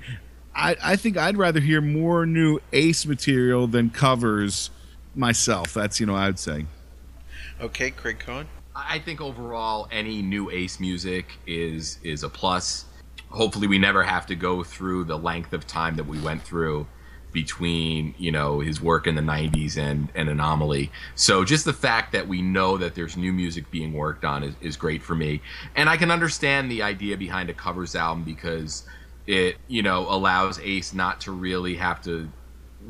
I, 0.55 0.75
I 0.83 0.95
think 0.95 1.17
I'd 1.17 1.37
rather 1.37 1.59
hear 1.59 1.81
more 1.81 2.25
new 2.25 2.59
Ace 2.73 3.05
material 3.05 3.67
than 3.67 3.89
covers 3.89 4.69
myself. 5.15 5.73
That's, 5.73 5.99
you 5.99 6.05
know, 6.05 6.15
I'd 6.15 6.39
say. 6.39 6.65
Okay, 7.59 7.91
Craig 7.91 8.19
Cohen. 8.19 8.47
I 8.75 8.99
think 8.99 9.21
overall, 9.21 9.87
any 9.91 10.21
new 10.21 10.49
Ace 10.49 10.79
music 10.79 11.37
is 11.45 11.99
is 12.03 12.23
a 12.23 12.29
plus. 12.29 12.85
Hopefully, 13.29 13.67
we 13.67 13.77
never 13.77 14.03
have 14.03 14.25
to 14.27 14.35
go 14.35 14.63
through 14.63 15.05
the 15.05 15.17
length 15.17 15.53
of 15.53 15.67
time 15.67 15.95
that 15.97 16.05
we 16.05 16.19
went 16.19 16.41
through 16.41 16.87
between 17.31 18.13
you 18.17 18.31
know 18.31 18.59
his 18.59 18.81
work 18.81 19.07
in 19.07 19.15
the 19.15 19.21
90s 19.21 19.77
and 19.77 20.09
and 20.15 20.29
anomaly. 20.29 20.91
So 21.15 21.43
just 21.43 21.65
the 21.65 21.73
fact 21.73 22.11
that 22.11 22.27
we 22.27 22.41
know 22.41 22.77
that 22.77 22.95
there's 22.95 23.17
new 23.17 23.33
music 23.33 23.69
being 23.71 23.93
worked 23.93 24.25
on 24.25 24.43
is, 24.43 24.55
is 24.61 24.77
great 24.77 25.01
for 25.01 25.15
me. 25.15 25.41
And 25.75 25.89
i 25.89 25.97
can 25.97 26.11
understand 26.11 26.71
the 26.71 26.81
idea 26.83 27.17
behind 27.17 27.49
a 27.49 27.53
covers 27.53 27.95
album 27.95 28.23
because 28.23 28.83
it 29.27 29.57
you 29.67 29.81
know 29.81 30.07
allows 30.09 30.59
ace 30.59 30.93
not 30.93 31.21
to 31.21 31.31
really 31.31 31.75
have 31.75 32.01
to 32.01 32.29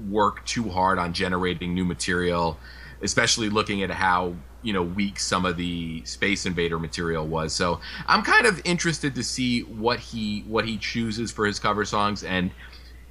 work 0.10 0.46
too 0.46 0.70
hard 0.70 0.98
on 0.98 1.14
generating 1.14 1.74
new 1.74 1.86
material 1.86 2.58
especially 3.02 3.50
looking 3.50 3.84
at 3.84 3.90
how 3.90 4.34
you 4.62 4.74
know 4.74 4.84
weak 4.84 5.20
some 5.20 5.46
of 5.46 5.58
the 5.58 6.04
space 6.06 6.46
invader 6.46 6.80
material 6.80 7.26
was. 7.28 7.54
So 7.54 7.80
i'm 8.08 8.22
kind 8.22 8.46
of 8.46 8.62
interested 8.64 9.16
to 9.16 9.24
see 9.24 9.62
what 9.62 10.00
he 10.00 10.42
what 10.48 10.66
he 10.66 10.78
chooses 10.78 11.32
for 11.32 11.46
his 11.46 11.60
cover 11.60 11.86
songs 11.86 12.24
and 12.24 12.52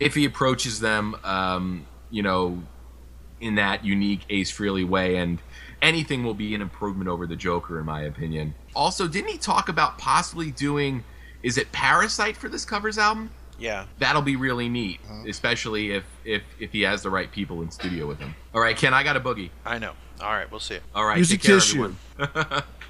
if 0.01 0.15
he 0.15 0.25
approaches 0.25 0.81
them 0.81 1.15
um, 1.25 1.87
you 2.11 2.23
know 2.23 2.61
in 3.41 3.55
that 3.55 3.85
unique 3.85 4.25
ace 4.31 4.51
Frehley 4.53 4.87
way 4.87 5.17
and 5.17 5.41
anything 5.83 6.25
will 6.25 6.35
be 6.35 6.55
an 6.55 6.61
improvement 6.61 7.09
over 7.09 7.27
the 7.27 7.37
joker 7.37 7.79
in 7.79 7.87
my 7.87 8.03
opinion 8.03 8.55
also 8.75 9.07
didn't 9.09 9.31
he 9.31 9.39
talk 9.39 9.69
about 9.69 9.97
possibly 9.99 10.51
doing 10.51 11.05
is 11.43 11.57
it 11.57 11.71
parasite 11.73 12.37
for 12.37 12.49
this 12.51 12.65
covers 12.67 12.99
album 12.99 13.31
Yeah. 13.59 13.87
that'll 13.99 14.21
be 14.23 14.37
really 14.37 14.69
neat 14.69 15.01
Uh-huh. 15.05 15.25
especially 15.29 15.93
if 15.93 16.05
if 16.25 16.43
if 16.59 16.71
he 16.73 16.83
has 16.83 17.03
the 17.03 17.09
right 17.11 17.31
people 17.33 17.63
in 17.63 17.71
studio 17.71 18.07
with 18.07 18.19
him 18.19 18.35
all 18.55 18.61
right 18.61 18.77
ken 18.77 18.93
i 18.93 19.03
got 19.03 19.17
a 19.17 19.21
boogie 19.21 19.51
I 19.65 19.79
know. 19.79 19.93
All 20.21 20.33
right, 20.33 20.51
we'll 20.51 20.61
see 20.61 20.75
it. 20.75 20.83
all 20.95 21.07
right 21.07 21.17
Here's 21.17 21.31
a 21.31 21.39
take 21.39 21.43
care 21.45 21.55
kiss 21.57 21.73
you. 21.73 21.97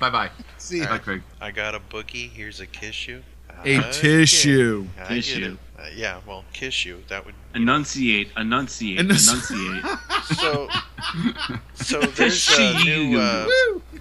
bye 0.01 0.11
bye 0.11 0.31
See, 0.59 0.79
you, 0.79 0.87
Bye, 0.87 0.99
Craig. 0.99 1.23
I 1.41 1.53
got 1.53 1.77
a 1.77 1.81
boogie. 1.81 2.29
Here's 2.29 2.59
a 2.59 2.67
kiss 2.67 3.07
you. 3.07 3.23
a 3.65 3.79
Okay. 3.79 3.91
tissue. 3.93 4.87
I 4.99 4.99
get 4.99 5.09
Tissue. 5.15 5.57
It. 5.81 5.87
Uh, 5.87 5.91
yeah, 5.95 6.21
well, 6.27 6.45
kiss 6.53 6.85
you. 6.85 7.03
That 7.09 7.25
would. 7.27 7.35
Enunciate, 7.55 8.31
enunciate, 8.37 9.01
enunciate. 9.01 9.85
So, 10.31 10.69
so 11.75 12.01
there's 12.17 12.57
a 12.57 12.85
new 12.85 13.19
uh, 13.19 13.49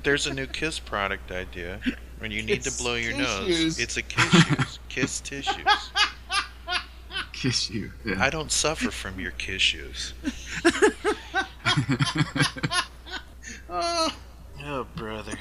there's 0.04 0.28
a 0.28 0.34
new 0.34 0.46
kiss 0.46 0.80
product 0.80 1.32
idea. 1.32 1.80
When 2.20 2.30
you 2.30 2.44
need 2.44 2.62
to 2.64 2.78
blow 2.78 2.96
your 2.96 3.18
nose, 3.18 3.80
it's 3.80 3.98
a 3.98 4.03
kiss 4.03 4.80
kiss 4.90 5.22
tissues. 5.22 5.91
Kiss 7.34 7.70
you. 7.72 7.91
Yeah. 8.06 8.24
I 8.24 8.30
don't 8.30 8.52
suffer 8.52 8.91
from 8.91 9.20
your 9.20 9.32
kissues. 9.32 10.14
oh, 13.70 14.86
brother. 14.95 15.34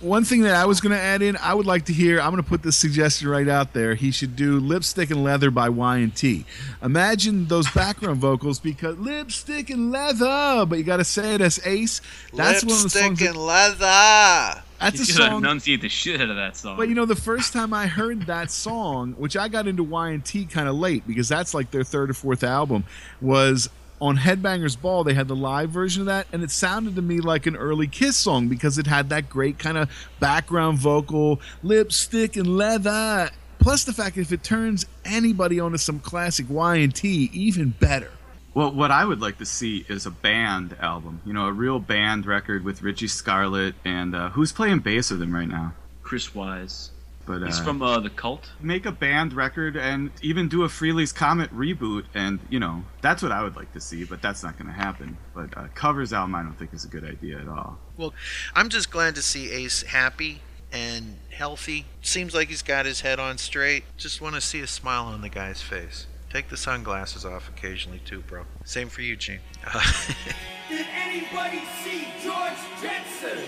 One 0.00 0.22
thing 0.24 0.42
that 0.42 0.54
I 0.54 0.64
was 0.66 0.80
going 0.80 0.92
to 0.92 0.98
add 1.00 1.22
in, 1.22 1.36
I 1.36 1.54
would 1.54 1.66
like 1.66 1.86
to 1.86 1.92
hear. 1.92 2.20
I'm 2.20 2.30
going 2.30 2.42
to 2.42 2.48
put 2.48 2.62
this 2.62 2.76
suggestion 2.76 3.28
right 3.28 3.48
out 3.48 3.72
there. 3.72 3.94
He 3.94 4.10
should 4.10 4.36
do 4.36 4.60
"Lipstick 4.60 5.10
and 5.10 5.24
Leather" 5.24 5.50
by 5.50 5.68
Y&T. 5.68 6.44
Imagine 6.82 7.46
those 7.46 7.68
background 7.72 8.18
vocals 8.20 8.58
because 8.60 8.96
lipstick 8.98 9.70
and 9.70 9.90
leather, 9.90 10.64
but 10.66 10.78
you 10.78 10.84
got 10.84 10.98
to 10.98 11.04
say 11.04 11.34
it 11.34 11.40
as 11.40 11.60
Ace. 11.66 12.00
That's 12.32 12.64
one 12.64 12.72
of 12.74 12.78
the 12.78 12.82
Lipstick 12.84 13.02
songs. 13.02 13.22
and 13.22 13.34
That, 13.34 13.40
leather. 13.40 14.62
that's 14.78 14.96
You 14.98 15.02
a 15.02 15.06
should 15.06 15.16
song. 15.16 15.38
enunciate 15.38 15.80
the 15.80 15.88
shit 15.88 16.20
out 16.20 16.30
of 16.30 16.36
that 16.36 16.56
song. 16.56 16.76
But 16.76 16.88
you 16.88 16.94
know, 16.94 17.04
the 17.04 17.16
first 17.16 17.52
time 17.52 17.74
I 17.74 17.86
heard 17.88 18.22
that 18.26 18.50
song, 18.50 19.14
which 19.18 19.36
I 19.36 19.48
got 19.48 19.66
into 19.66 19.82
Y&T 19.82 20.46
kind 20.46 20.68
of 20.68 20.76
late 20.76 21.06
because 21.06 21.28
that's 21.28 21.54
like 21.54 21.70
their 21.70 21.84
third 21.84 22.10
or 22.10 22.14
fourth 22.14 22.44
album, 22.44 22.84
was 23.20 23.68
on 24.00 24.16
Headbangers 24.16 24.80
Ball. 24.80 25.04
They 25.04 25.14
had 25.14 25.28
the 25.28 25.36
live 25.36 25.70
version 25.70 26.02
of 26.02 26.06
that, 26.06 26.26
and 26.32 26.42
it 26.42 26.50
sounded 26.50 26.96
to 26.96 27.02
me 27.02 27.20
like 27.20 27.46
an 27.46 27.56
early 27.56 27.86
Kiss 27.86 28.16
song 28.16 28.48
because 28.48 28.78
it 28.78 28.86
had 28.86 29.08
that 29.10 29.28
great 29.28 29.58
kind 29.58 29.76
of 29.76 29.90
background 30.20 30.78
vocal, 30.78 31.40
lipstick 31.62 32.36
and 32.36 32.56
leather. 32.56 33.30
Plus 33.58 33.84
the 33.84 33.92
fact 33.92 34.16
that 34.16 34.22
if 34.22 34.32
it 34.32 34.42
turns 34.42 34.86
anybody 35.04 35.58
onto 35.60 35.78
some 35.78 35.98
classic 35.98 36.46
Y&T, 36.48 37.30
even 37.32 37.70
better. 37.70 38.10
Well, 38.54 38.72
what 38.72 38.90
I 38.90 39.04
would 39.04 39.20
like 39.20 39.38
to 39.38 39.46
see 39.46 39.84
is 39.88 40.06
a 40.06 40.10
band 40.10 40.76
album. 40.80 41.20
You 41.24 41.32
know, 41.32 41.46
a 41.46 41.52
real 41.52 41.78
band 41.78 42.26
record 42.26 42.64
with 42.64 42.82
Richie 42.82 43.08
Scarlett 43.08 43.74
and 43.84 44.14
uh, 44.14 44.30
who's 44.30 44.52
playing 44.52 44.80
bass 44.80 45.10
with 45.10 45.22
him 45.22 45.34
right 45.34 45.48
now. 45.48 45.74
Chris 46.02 46.30
Wyse. 46.30 46.90
But 47.28 47.42
uh, 47.42 47.46
He's 47.46 47.60
from 47.60 47.82
uh, 47.82 48.00
the 48.00 48.08
Cult. 48.08 48.50
make 48.58 48.86
a 48.86 48.90
band 48.90 49.34
record 49.34 49.76
and 49.76 50.10
even 50.22 50.48
do 50.48 50.64
a 50.64 50.68
Frehley's 50.68 51.12
Comet 51.12 51.54
reboot, 51.54 52.06
and 52.14 52.40
you 52.48 52.58
know 52.58 52.84
that's 53.02 53.22
what 53.22 53.32
I 53.32 53.42
would 53.42 53.54
like 53.54 53.70
to 53.74 53.80
see. 53.80 54.04
But 54.04 54.22
that's 54.22 54.42
not 54.42 54.56
going 54.56 54.68
to 54.68 54.72
happen. 54.72 55.18
But 55.34 55.56
uh, 55.56 55.68
covers 55.74 56.14
album, 56.14 56.34
I 56.34 56.42
don't 56.42 56.58
think 56.58 56.72
is 56.72 56.86
a 56.86 56.88
good 56.88 57.04
idea 57.04 57.38
at 57.38 57.46
all. 57.46 57.78
Well, 57.98 58.14
I'm 58.54 58.70
just 58.70 58.90
glad 58.90 59.14
to 59.16 59.22
see 59.22 59.50
Ace 59.50 59.82
happy 59.82 60.40
and 60.72 61.18
healthy. 61.30 61.84
Seems 62.00 62.34
like 62.34 62.48
he's 62.48 62.62
got 62.62 62.86
his 62.86 63.02
head 63.02 63.20
on 63.20 63.36
straight. 63.36 63.84
Just 63.98 64.22
want 64.22 64.34
to 64.34 64.40
see 64.40 64.60
a 64.60 64.66
smile 64.66 65.04
on 65.04 65.20
the 65.20 65.28
guy's 65.28 65.60
face. 65.60 66.06
Take 66.30 66.48
the 66.48 66.56
sunglasses 66.56 67.26
off 67.26 67.48
occasionally 67.50 68.00
too, 68.06 68.20
bro. 68.20 68.44
Same 68.64 68.88
for 68.88 69.02
you, 69.02 69.16
Gene. 69.16 69.40
Did 70.70 70.86
anybody 70.94 71.62
see 71.84 72.08
George 72.22 72.52
Jetson? 72.80 73.38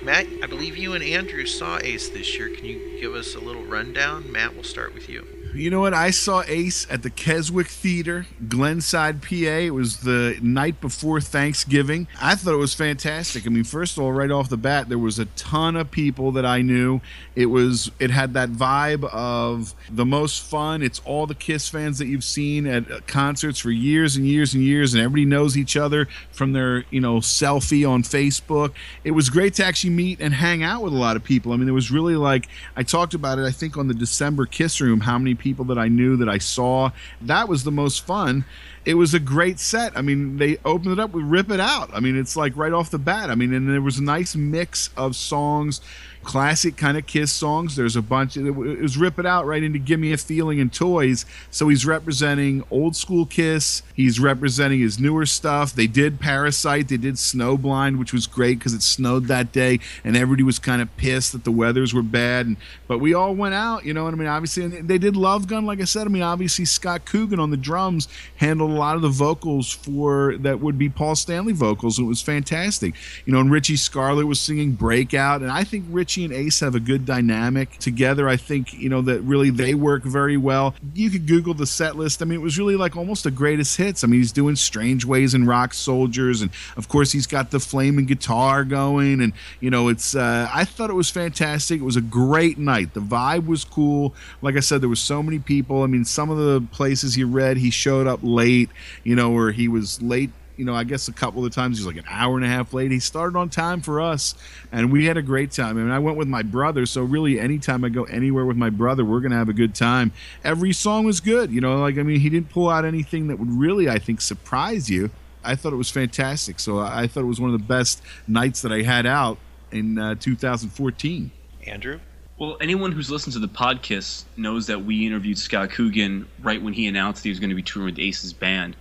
Matt, 0.06 0.27
I 0.44 0.45
believe 0.45 0.77
you 0.77 0.94
and 0.94 1.03
Andrew 1.03 1.48
saw 1.48 1.80
Ace 1.80 2.10
this 2.10 2.38
year. 2.38 2.49
Can 2.49 2.65
you 2.65 2.99
give 2.99 3.15
us 3.15 3.34
a 3.34 3.40
little 3.40 3.65
rundown? 3.65 4.32
Matt, 4.32 4.53
we'll 4.53 4.64
start 4.64 4.94
with 4.94 5.10
you. 5.10 5.26
You 5.56 5.69
know 5.69 5.80
what? 5.80 5.94
I 5.94 6.11
saw 6.11 6.44
Ace 6.48 6.86
at 6.90 7.02
the 7.02 7.10
Keswick 7.10 7.68
Theater, 7.68 8.27
Glenside, 8.49 9.22
PA. 9.22 9.36
It 9.36 9.73
was 9.73 10.02
the 10.02 10.38
night 10.41 10.82
before 10.82 11.22
Thanksgiving. 11.22 12.07
I 12.22 12.36
thought 12.36 12.53
it 12.53 12.57
was 12.57 12.73
fantastic. 12.73 13.48
I 13.48 13.49
mean, 13.49 13.64
first 13.64 13.95
of 13.95 14.03
all, 14.03 14.11
right 14.11 14.32
off 14.32 14.49
the 14.49 14.57
bat, 14.57 14.90
there 14.90 14.98
was 14.98 15.18
a 15.18 15.26
ton 15.26 15.77
of 15.77 15.91
people 15.91 16.34
that 16.34 16.45
I 16.45 16.61
knew. 16.61 16.99
It 17.36 17.45
was 17.45 17.90
it 17.99 18.11
had 18.11 18.34
that 18.34 18.49
vibe 18.49 19.06
of 19.14 19.73
the 19.90 20.06
most 20.06 20.44
fun. 20.44 20.82
It's 20.82 21.02
all 21.06 21.26
the 21.26 21.36
Kiss 21.36 21.69
fans 21.69 21.99
that 21.99 22.07
you've 22.07 22.26
seen 22.26 22.68
at 22.68 22.91
uh, 22.91 22.99
concerts 23.07 23.60
for 23.60 23.72
years 23.72 24.18
and 24.18 24.27
years 24.27 24.53
and 24.53 24.61
years, 24.61 24.94
and 24.94 25.02
everybody 25.02 25.26
knows 25.26 25.56
each 25.56 25.77
other 25.77 26.07
from 26.32 26.52
their 26.52 26.84
you 26.90 26.99
know 26.99 27.18
selfie 27.18 27.90
on 27.90 28.03
Facebook. 28.03 28.73
It 29.06 29.11
was 29.11 29.30
great 29.30 29.53
to 29.56 29.65
actually 29.65 29.91
meet 29.91 30.19
and 30.19 30.34
hang 30.34 30.64
out 30.64 30.84
with 30.84 30.91
a 30.91 30.98
lot 30.98 31.15
of 31.15 31.23
people. 31.23 31.53
I 31.53 31.56
mean, 31.56 31.65
there 31.65 31.73
was 31.73 31.91
really 31.91 32.18
like 32.18 32.49
I 32.76 32.84
talked 32.84 33.14
about 33.14 33.40
it. 33.40 33.45
I 33.45 33.52
think 33.52 33.77
on 33.77 33.88
the 33.88 33.94
December 33.94 34.45
Kiss 34.45 34.82
Room, 34.82 34.99
how 34.99 35.18
many 35.18 35.34
people 35.45 35.65
that 35.65 35.77
I 35.77 35.88
knew 35.88 36.17
that 36.17 36.27
I 36.27 36.39
saw. 36.39 36.89
That 37.22 37.47
was 37.47 37.63
the 37.63 37.72
most 37.72 38.03
fun. 38.03 38.45
It 38.84 38.95
was 38.95 39.13
a 39.13 39.19
great 39.19 39.59
set. 39.59 39.95
I 39.95 40.01
mean, 40.01 40.38
they 40.38 40.57
opened 40.65 40.93
it 40.93 40.99
up 40.99 41.11
with 41.11 41.23
"Rip 41.23 41.51
It 41.51 41.59
Out." 41.59 41.91
I 41.93 41.99
mean, 41.99 42.17
it's 42.17 42.35
like 42.35 42.57
right 42.57 42.73
off 42.73 42.89
the 42.89 42.97
bat. 42.97 43.30
I 43.30 43.35
mean, 43.35 43.53
and 43.53 43.69
there 43.69 43.81
was 43.81 43.99
a 43.99 44.03
nice 44.03 44.35
mix 44.35 44.89
of 44.97 45.15
songs 45.15 45.81
classic 46.26 46.76
kind 46.76 46.97
of 46.97 47.06
Kiss 47.06 47.31
songs. 47.31 47.76
There's 47.76 47.95
a 47.95 48.02
bunch. 48.02 48.35
It 48.35 48.52
was 48.52 48.97
rip 48.97 49.18
it 49.19 49.26
out 49.26 49.45
right 49.45 49.64
into 49.64 49.80
"Give 49.80 49.99
Me 49.99 50.11
a 50.11 50.18
Feeling" 50.18 50.60
and 50.60 50.73
"Toys." 50.73 51.26
So 51.52 51.69
he's 51.69 51.85
representing 51.85 52.64
old 52.69 52.95
school 52.95 53.26
Kiss. 53.26 53.84
He's 53.93 54.19
representing 54.19 54.81
his 54.81 54.99
newer 54.99 55.26
stuff. 55.26 55.73
They 55.73 55.88
did 55.88 56.19
"Parasite." 56.19 56.89
They 56.89 56.97
did 56.97 57.15
"Snowblind," 57.15 57.97
which 57.97 58.11
was 58.11 58.27
great 58.27 58.60
because 58.60 58.73
it 58.73 58.81
snowed 58.81 59.27
that 59.27 59.52
day, 59.52 59.80
and 60.03 60.18
everybody 60.18 60.43
was 60.43 60.60
kind 60.60 60.81
of 60.81 60.95
pissed 60.97 61.31
that 61.31 61.45
the 61.45 61.52
weathers 61.52 61.93
were 61.93 62.03
bad. 62.03 62.47
And, 62.47 62.57
but 62.88 62.97
we 62.97 63.14
all 63.14 63.35
went 63.35 63.53
out, 63.53 63.85
you 63.85 63.93
know. 63.93 64.07
And 64.07 64.15
I 64.15 64.19
mean, 64.19 64.27
obviously, 64.27 64.68
they 64.68 64.97
did 64.97 65.15
"Love 65.15 65.47
Gun," 65.47 65.65
like 65.65 65.80
I 65.80 65.85
said. 65.85 66.07
I 66.07 66.10
mean, 66.10 66.23
obviously, 66.23 66.65
Scott 66.65 67.06
Coogan 67.06 67.39
on 67.39 67.52
the 67.52 67.57
drums 67.57 68.07
handled 68.38 68.72
a 68.72 68.73
lot 68.73 68.95
of 68.95 69.02
the 69.03 69.10
vocals 69.10 69.72
for 69.72 70.35
that 70.39 70.60
would 70.60 70.77
be 70.77 70.89
Paul 70.89 71.15
Stanley 71.15 71.53
vocals. 71.53 71.99
It 71.99 72.03
was 72.03 72.22
fantastic, 72.22 72.95
you 73.26 73.31
know. 73.31 73.39
And 73.39 73.52
Richie 73.52 73.76
Scarlett 73.76 74.26
was 74.26 74.41
singing 74.41 74.72
"Breakout," 74.72 75.41
and 75.41 75.52
I 75.52 75.64
think 75.64 75.85
Richie 75.89 76.14
and 76.23 76.33
Ace 76.33 76.59
have 76.61 76.75
a 76.75 76.79
good 76.79 77.05
dynamic 77.05 77.77
together. 77.79 78.29
I 78.29 78.37
think 78.37 78.73
you 78.73 78.89
know 78.89 79.01
that 79.01 79.21
really 79.21 79.49
they 79.49 79.73
work 79.73 80.03
very 80.03 80.37
well. 80.37 80.75
You 80.93 81.09
could 81.09 81.27
Google 81.27 81.53
the 81.53 81.65
set 81.65 81.95
list. 81.95 82.21
I 82.21 82.25
mean, 82.25 82.39
it 82.39 82.43
was 82.43 82.57
really 82.57 82.75
like 82.75 82.95
almost 82.95 83.25
a 83.25 83.31
greatest 83.31 83.77
hits. 83.77 84.03
I 84.03 84.07
mean, 84.07 84.19
he's 84.19 84.31
doing 84.31 84.55
Strange 84.55 85.05
Ways 85.05 85.33
and 85.33 85.47
Rock 85.47 85.73
Soldiers, 85.73 86.41
and 86.41 86.51
of 86.77 86.87
course 86.87 87.11
he's 87.11 87.27
got 87.27 87.51
the 87.51 87.59
flaming 87.59 88.05
guitar 88.05 88.63
going, 88.63 89.21
and 89.21 89.33
you 89.59 89.69
know 89.69 89.89
it's. 89.89 90.15
Uh, 90.15 90.49
I 90.53 90.65
thought 90.65 90.89
it 90.89 90.93
was 90.93 91.09
fantastic. 91.09 91.81
It 91.81 91.85
was 91.85 91.95
a 91.95 92.01
great 92.01 92.57
night. 92.57 92.93
The 92.93 93.01
vibe 93.01 93.47
was 93.47 93.63
cool. 93.63 94.13
Like 94.41 94.55
I 94.55 94.61
said, 94.61 94.81
there 94.81 94.89
was 94.89 95.01
so 95.01 95.21
many 95.21 95.39
people. 95.39 95.83
I 95.83 95.87
mean, 95.87 96.05
some 96.05 96.29
of 96.29 96.37
the 96.37 96.61
places 96.71 97.17
you 97.17 97.27
read, 97.27 97.57
he 97.57 97.69
showed 97.69 98.07
up 98.07 98.19
late. 98.21 98.69
You 99.03 99.15
know, 99.15 99.33
or 99.33 99.51
he 99.51 99.67
was 99.67 100.01
late 100.01 100.31
you 100.57 100.65
know, 100.65 100.73
I 100.73 100.84
guess 100.84 101.07
a 101.07 101.14
couple 101.14 101.45
of 101.45 101.53
times 101.53 101.77
he's 101.77 101.88
like 101.88 101.98
an 101.98 102.06
hour 102.10 102.36
and 102.36 102.45
a 102.45 102.48
half 102.48 102.73
late. 102.73 102.91
He 102.91 102.99
started 102.99 103.38
on 103.38 103.49
time 103.49 103.82
for 103.82 104.02
us, 104.02 104.36
and 104.72 104.91
we 104.91 105.06
had 105.06 105.18
a 105.18 105.22
great 105.22 105.52
time. 105.52 105.77
I 105.77 105.82
mean, 105.82 105.91
I 105.91 105.99
went 105.99 106.18
with 106.18 106.27
my 106.27 106.41
brother, 106.44 106.86
so 106.86 107.02
really, 107.03 107.40
anytime 107.40 107.84
I 107.84 107.90
go 107.90 108.03
anywhere 108.06 108.45
with 108.45 108.57
my 108.57 108.69
brother, 108.69 109.03
we're 109.03 109.19
gonna 109.19 109.36
have 109.36 109.49
a 109.49 109.53
good 109.53 109.76
time. 109.76 110.11
Every 110.44 110.73
song 110.73 111.06
was 111.06 111.19
good, 111.19 111.52
you 111.52 111.61
know. 111.61 111.80
Like 111.80 111.98
I 111.98 112.03
mean, 112.03 112.19
he 112.19 112.30
didn't 112.30 112.49
pull 112.49 112.69
out 112.69 112.86
anything 112.86 113.27
that 113.27 113.40
would 113.40 113.52
really, 113.52 113.90
I 113.90 113.99
think, 113.99 114.22
surprise 114.22 114.90
you. 114.90 115.11
I 115.44 115.56
thought 115.56 115.73
it 115.73 115.77
was 115.77 115.91
fantastic. 115.91 116.60
So 116.60 116.80
I 116.80 117.07
thought 117.07 117.22
it 117.22 117.27
was 117.27 117.40
one 117.40 117.53
of 117.53 117.60
the 117.60 117.65
best 117.65 118.02
nights 118.27 118.61
that 118.64 118.72
I 118.72 118.82
had 118.82 119.06
out 119.06 119.38
in 119.72 119.98
uh, 119.98 120.15
2014. 120.15 121.32
Andrew. 121.68 121.99
Well, 122.38 122.57
anyone 122.60 122.91
who's 122.91 123.10
listened 123.10 123.34
to 123.34 123.40
the 123.40 123.48
podcast 123.48 124.26
knows 124.36 124.68
that 124.68 124.84
we 124.84 125.06
interviewed 125.06 125.38
Scott 125.38 125.69
Coogan 125.69 126.27
right 126.41 126.61
when 126.61 126.73
he 126.73 126.88
announced 126.88 127.23
he 127.23 127.30
was 127.30 127.40
going 127.40 127.49
to 127.49 127.56
be 127.56 127.64
touring 127.64 127.86
with 127.86 127.99
Ace's 127.99 128.34
band 128.34 128.76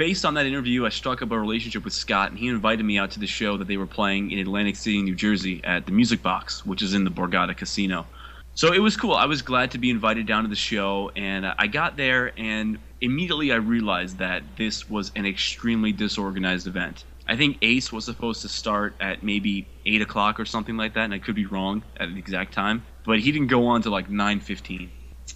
based 0.00 0.24
on 0.24 0.32
that 0.32 0.46
interview, 0.46 0.86
I 0.86 0.88
struck 0.88 1.20
up 1.20 1.30
a 1.30 1.38
relationship 1.38 1.84
with 1.84 1.92
Scott, 1.92 2.30
and 2.30 2.38
he 2.38 2.48
invited 2.48 2.82
me 2.84 2.96
out 2.96 3.10
to 3.10 3.20
the 3.20 3.26
show 3.26 3.58
that 3.58 3.68
they 3.68 3.76
were 3.76 3.86
playing 3.86 4.30
in 4.30 4.38
Atlantic 4.38 4.76
City, 4.76 5.02
New 5.02 5.14
Jersey, 5.14 5.60
at 5.62 5.84
the 5.84 5.92
Music 5.92 6.22
Box, 6.22 6.64
which 6.64 6.80
is 6.80 6.94
in 6.94 7.04
the 7.04 7.10
Borgata 7.10 7.54
Casino. 7.54 8.06
So 8.54 8.72
it 8.72 8.78
was 8.78 8.96
cool. 8.96 9.12
I 9.12 9.26
was 9.26 9.42
glad 9.42 9.72
to 9.72 9.78
be 9.78 9.90
invited 9.90 10.26
down 10.26 10.44
to 10.44 10.48
the 10.48 10.56
show, 10.56 11.10
and 11.16 11.44
I 11.44 11.66
got 11.66 11.98
there, 11.98 12.32
and 12.38 12.78
immediately 13.02 13.52
I 13.52 13.56
realized 13.56 14.16
that 14.16 14.42
this 14.56 14.88
was 14.88 15.12
an 15.16 15.26
extremely 15.26 15.92
disorganized 15.92 16.66
event. 16.66 17.04
I 17.28 17.36
think 17.36 17.58
Ace 17.60 17.92
was 17.92 18.06
supposed 18.06 18.40
to 18.40 18.48
start 18.48 18.94
at 19.00 19.22
maybe 19.22 19.68
eight 19.84 20.00
o'clock 20.00 20.40
or 20.40 20.46
something 20.46 20.78
like 20.78 20.94
that, 20.94 21.04
and 21.04 21.12
I 21.12 21.18
could 21.18 21.34
be 21.34 21.44
wrong 21.44 21.82
at 21.98 22.08
the 22.08 22.18
exact 22.18 22.54
time, 22.54 22.86
but 23.04 23.18
he 23.20 23.32
didn't 23.32 23.48
go 23.48 23.66
on 23.66 23.82
to 23.82 23.90
like 23.90 24.08
nine 24.08 24.40
fifteen. 24.40 24.92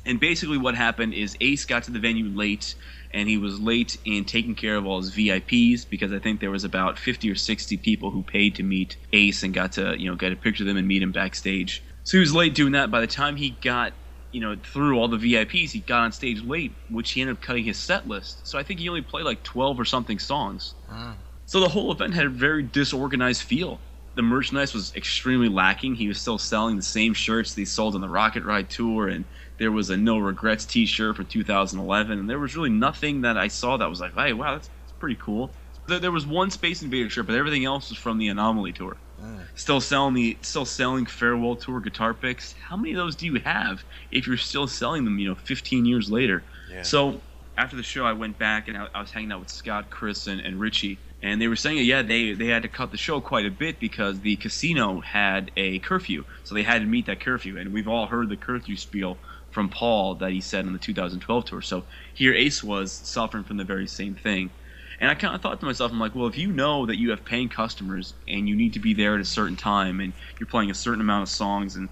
And 0.06 0.18
basically, 0.18 0.58
what 0.58 0.74
happened 0.74 1.14
is 1.14 1.36
Ace 1.40 1.64
got 1.66 1.84
to 1.84 1.90
the 1.90 1.98
venue 1.98 2.28
late 2.28 2.74
and 3.14 3.28
he 3.28 3.38
was 3.38 3.60
late 3.60 3.96
in 4.04 4.24
taking 4.24 4.56
care 4.56 4.76
of 4.76 4.84
all 4.84 5.00
his 5.00 5.14
VIPs 5.14 5.88
because 5.88 6.12
I 6.12 6.18
think 6.18 6.40
there 6.40 6.50
was 6.50 6.64
about 6.64 6.98
50 6.98 7.30
or 7.30 7.36
60 7.36 7.76
people 7.78 8.10
who 8.10 8.22
paid 8.24 8.56
to 8.56 8.62
meet 8.62 8.96
Ace 9.12 9.44
and 9.44 9.54
got 9.54 9.72
to 9.72 9.94
you 9.98 10.10
know 10.10 10.16
get 10.16 10.32
a 10.32 10.36
picture 10.36 10.64
of 10.64 10.66
them 10.66 10.76
and 10.76 10.86
meet 10.86 11.02
him 11.02 11.12
backstage. 11.12 11.82
So 12.02 12.18
he 12.18 12.20
was 12.20 12.34
late 12.34 12.54
doing 12.54 12.72
that. 12.72 12.90
By 12.90 13.00
the 13.00 13.06
time 13.06 13.36
he 13.36 13.50
got 13.50 13.94
you 14.32 14.40
know 14.40 14.56
through 14.62 14.98
all 14.98 15.08
the 15.08 15.16
VIPs, 15.16 15.70
he 15.70 15.80
got 15.80 16.02
on 16.02 16.12
stage 16.12 16.42
late, 16.42 16.72
which 16.90 17.12
he 17.12 17.22
ended 17.22 17.36
up 17.36 17.42
cutting 17.42 17.64
his 17.64 17.78
set 17.78 18.08
list. 18.08 18.46
So 18.46 18.58
I 18.58 18.64
think 18.64 18.80
he 18.80 18.88
only 18.88 19.02
played 19.02 19.24
like 19.24 19.44
12 19.44 19.78
or 19.80 19.84
something 19.84 20.18
songs. 20.18 20.74
Mm. 20.90 21.14
So 21.46 21.60
the 21.60 21.68
whole 21.68 21.92
event 21.92 22.14
had 22.14 22.26
a 22.26 22.30
very 22.30 22.64
disorganized 22.64 23.42
feel. 23.42 23.80
The 24.16 24.22
merchandise 24.22 24.74
was 24.74 24.94
extremely 24.94 25.48
lacking. 25.48 25.94
He 25.94 26.08
was 26.08 26.20
still 26.20 26.38
selling 26.38 26.76
the 26.76 26.82
same 26.82 27.14
shirts 27.14 27.54
that 27.54 27.60
he 27.60 27.64
sold 27.64 27.94
on 27.94 28.00
the 28.00 28.08
Rocket 28.08 28.44
Ride 28.44 28.70
tour 28.70 29.08
and 29.08 29.24
there 29.58 29.72
was 29.72 29.90
a 29.90 29.96
no 29.96 30.18
regrets 30.18 30.64
T-shirt 30.64 31.16
for 31.16 31.24
2011, 31.24 32.18
and 32.18 32.28
there 32.28 32.38
was 32.38 32.56
really 32.56 32.70
nothing 32.70 33.22
that 33.22 33.36
I 33.36 33.48
saw 33.48 33.76
that 33.76 33.88
was 33.88 34.00
like, 34.00 34.14
hey, 34.14 34.32
wow, 34.32 34.52
that's, 34.52 34.68
that's 34.68 34.92
pretty 34.98 35.16
cool. 35.20 35.50
There, 35.86 35.98
there 35.98 36.12
was 36.12 36.26
one 36.26 36.50
Space 36.50 36.82
Invader 36.82 37.10
shirt, 37.10 37.26
but 37.26 37.36
everything 37.36 37.64
else 37.64 37.90
was 37.90 37.98
from 37.98 38.18
the 38.18 38.28
Anomaly 38.28 38.72
tour. 38.72 38.96
Mm. 39.22 39.40
Still 39.54 39.80
selling 39.80 40.14
the 40.14 40.36
still 40.42 40.64
selling 40.64 41.06
farewell 41.06 41.56
tour 41.56 41.80
guitar 41.80 42.14
picks. 42.14 42.54
How 42.54 42.76
many 42.76 42.92
of 42.92 42.96
those 42.96 43.14
do 43.14 43.26
you 43.26 43.36
have 43.40 43.84
if 44.10 44.26
you're 44.26 44.36
still 44.36 44.66
selling 44.66 45.04
them? 45.04 45.18
You 45.18 45.28
know, 45.28 45.34
15 45.34 45.84
years 45.86 46.10
later. 46.10 46.42
So 46.82 47.20
after 47.56 47.76
the 47.76 47.82
show, 47.82 48.04
I 48.04 48.12
went 48.12 48.38
back 48.38 48.66
and 48.66 48.76
I, 48.76 48.88
I 48.92 49.00
was 49.00 49.12
hanging 49.12 49.30
out 49.30 49.40
with 49.40 49.50
Scott, 49.50 49.90
Chris, 49.90 50.26
and, 50.26 50.40
and 50.40 50.58
Richie, 50.58 50.98
and 51.22 51.40
they 51.40 51.48
were 51.48 51.56
saying, 51.56 51.84
yeah, 51.84 52.02
they 52.02 52.32
they 52.32 52.48
had 52.48 52.62
to 52.62 52.68
cut 52.68 52.90
the 52.90 52.96
show 52.96 53.20
quite 53.20 53.46
a 53.46 53.50
bit 53.50 53.78
because 53.78 54.20
the 54.20 54.36
casino 54.36 55.00
had 55.00 55.50
a 55.56 55.78
curfew, 55.78 56.24
so 56.42 56.54
they 56.54 56.62
had 56.62 56.80
to 56.80 56.86
meet 56.86 57.06
that 57.06 57.20
curfew. 57.20 57.58
And 57.58 57.72
we've 57.72 57.88
all 57.88 58.06
heard 58.06 58.28
the 58.28 58.36
curfew 58.36 58.76
spiel 58.76 59.16
from 59.54 59.70
Paul 59.70 60.16
that 60.16 60.32
he 60.32 60.40
said 60.40 60.66
on 60.66 60.72
the 60.74 60.78
2012 60.78 61.44
tour. 61.46 61.62
So 61.62 61.86
here 62.14 62.34
Ace 62.34 62.62
was 62.62 62.92
suffering 63.08 63.44
from 63.44 63.56
the 63.56 63.64
very 63.64 63.86
same 63.86 64.16
thing. 64.16 64.52
And 65.00 65.10
I 65.10 65.14
kind 65.14 65.34
of 65.34 65.42
thought 65.42 65.60
to 65.60 65.66
myself, 65.66 65.92
I'm 65.92 66.00
like, 66.00 66.14
well, 66.14 66.28
if 66.28 66.38
you 66.38 66.52
know 66.52 66.86
that 66.86 66.98
you 66.98 67.10
have 67.10 67.24
paying 67.24 67.48
customers 67.48 68.14
and 68.28 68.48
you 68.48 68.56
need 68.56 68.74
to 68.74 68.80
be 68.80 68.94
there 68.94 69.14
at 69.14 69.20
a 69.20 69.24
certain 69.24 69.56
time 69.56 70.00
and 70.00 70.14
you're 70.38 70.46
playing 70.48 70.70
a 70.70 70.74
certain 70.74 71.00
amount 71.00 71.22
of 71.22 71.28
songs, 71.28 71.76
and 71.76 71.90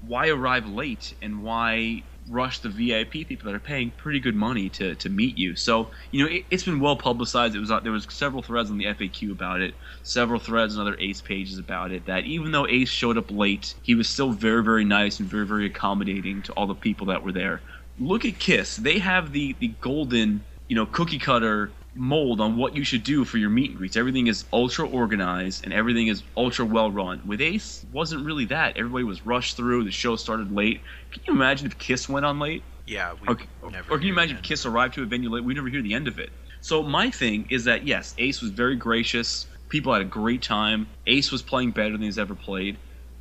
why 0.00 0.28
arrive 0.28 0.66
late 0.66 1.12
and 1.22 1.42
why 1.42 2.04
rush 2.30 2.60
the 2.60 2.68
VIP 2.68 3.26
people 3.28 3.46
that 3.46 3.54
are 3.54 3.60
paying 3.60 3.90
pretty 3.98 4.20
good 4.20 4.36
money 4.36 4.70
to, 4.70 4.94
to 4.94 5.08
meet 5.08 5.36
you? 5.36 5.56
So 5.56 5.90
you 6.10 6.24
know, 6.24 6.30
it, 6.30 6.46
it's 6.50 6.64
been 6.64 6.80
well 6.80 6.96
publicized. 6.96 7.54
It 7.54 7.60
was 7.60 7.70
uh, 7.70 7.80
there 7.80 7.92
was 7.92 8.06
several 8.10 8.42
threads 8.42 8.70
on 8.70 8.78
the 8.78 8.86
FAQ 8.86 9.32
about 9.32 9.60
it, 9.60 9.74
several 10.02 10.40
threads 10.40 10.76
on 10.76 10.86
other 10.86 10.96
Ace 11.00 11.20
pages 11.20 11.58
about 11.58 11.92
it. 11.92 12.06
That 12.06 12.24
even 12.24 12.52
though 12.52 12.66
Ace 12.66 12.88
showed 12.88 13.18
up 13.18 13.30
late, 13.30 13.74
he 13.82 13.94
was 13.94 14.08
still 14.08 14.30
very 14.30 14.62
very 14.62 14.84
nice 14.84 15.20
and 15.20 15.28
very 15.28 15.46
very 15.46 15.66
accommodating 15.66 16.42
to 16.42 16.52
all 16.52 16.66
the 16.66 16.74
people 16.74 17.06
that 17.08 17.24
were 17.24 17.32
there. 17.32 17.60
Look 17.98 18.24
at 18.24 18.38
Kiss; 18.38 18.76
they 18.76 18.98
have 18.98 19.32
the 19.32 19.54
the 19.58 19.74
golden 19.80 20.44
you 20.68 20.76
know 20.76 20.86
cookie 20.86 21.18
cutter 21.18 21.72
mold 21.94 22.40
on 22.40 22.56
what 22.56 22.76
you 22.76 22.84
should 22.84 23.02
do 23.02 23.24
for 23.24 23.38
your 23.38 23.50
meet 23.50 23.70
and 23.70 23.78
greets. 23.78 23.96
Everything 23.96 24.26
is 24.26 24.44
ultra 24.52 24.88
organized 24.88 25.64
and 25.64 25.72
everything 25.72 26.06
is 26.08 26.22
ultra 26.36 26.64
well 26.64 26.90
run. 26.90 27.20
With 27.26 27.40
Ace, 27.40 27.84
wasn't 27.92 28.24
really 28.24 28.44
that. 28.46 28.76
Everybody 28.76 29.04
was 29.04 29.26
rushed 29.26 29.56
through. 29.56 29.84
The 29.84 29.90
show 29.90 30.16
started 30.16 30.52
late. 30.54 30.82
Can 31.12 31.22
you 31.26 31.34
imagine 31.34 31.66
if 31.66 31.78
Kiss 31.78 32.08
went 32.08 32.24
on 32.26 32.38
late? 32.38 32.62
Yeah, 32.86 33.14
we 33.20 33.28
Or, 33.28 33.38
never 33.70 33.92
or 33.92 33.98
can 33.98 34.06
you 34.06 34.12
imagine 34.12 34.36
if. 34.36 34.42
Kiss 34.42 34.66
arrived 34.66 34.94
to 34.94 35.02
a 35.02 35.06
venue 35.06 35.30
late? 35.30 35.44
We 35.44 35.54
never 35.54 35.68
hear 35.68 35.82
the 35.82 35.94
end 35.94 36.08
of 36.08 36.18
it. 36.18 36.30
So 36.60 36.82
my 36.82 37.10
thing 37.10 37.46
is 37.50 37.64
that 37.64 37.86
yes, 37.86 38.14
Ace 38.18 38.40
was 38.40 38.50
very 38.50 38.76
gracious. 38.76 39.46
People 39.68 39.92
had 39.92 40.02
a 40.02 40.06
great 40.06 40.42
time. 40.42 40.88
Ace 41.06 41.30
was 41.32 41.42
playing 41.42 41.70
better 41.72 41.92
than 41.92 42.02
he's 42.02 42.18
ever 42.18 42.34
played. 42.34 42.76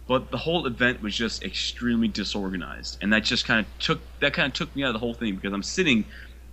But 0.08 0.32
the 0.32 0.38
whole 0.38 0.66
event 0.66 1.04
was 1.04 1.16
just 1.16 1.44
extremely 1.44 2.08
disorganized, 2.08 2.98
and 3.00 3.14
that 3.14 3.24
just 3.24 3.46
kind 3.46 3.60
of 3.60 3.68
took 3.78 4.02
that 4.22 4.34
kind 4.34 4.48
of 4.48 4.54
took 4.54 4.76
me 4.76 4.84
out 4.84 4.88
of 4.88 4.94
the 4.94 5.00
whole 5.00 5.14
thing 5.14 5.36
because 5.36 5.54
I'm 5.54 5.62
sitting, 5.62 6.04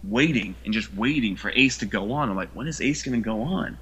waiting 0.05 0.55
and 0.65 0.73
just 0.73 0.95
waiting 0.95 1.37
for 1.37 1.51
Ace 1.51 1.79
to 1.79 1.87
go 1.87 2.13
on. 2.13 2.29
I'm 2.29 2.37
like, 2.37 2.51
when 2.51 2.67
is 2.67 2.81
Ace 2.81 3.03
going 3.03 3.21
to 3.21 3.25
go 3.25 3.43
on? 3.43 3.79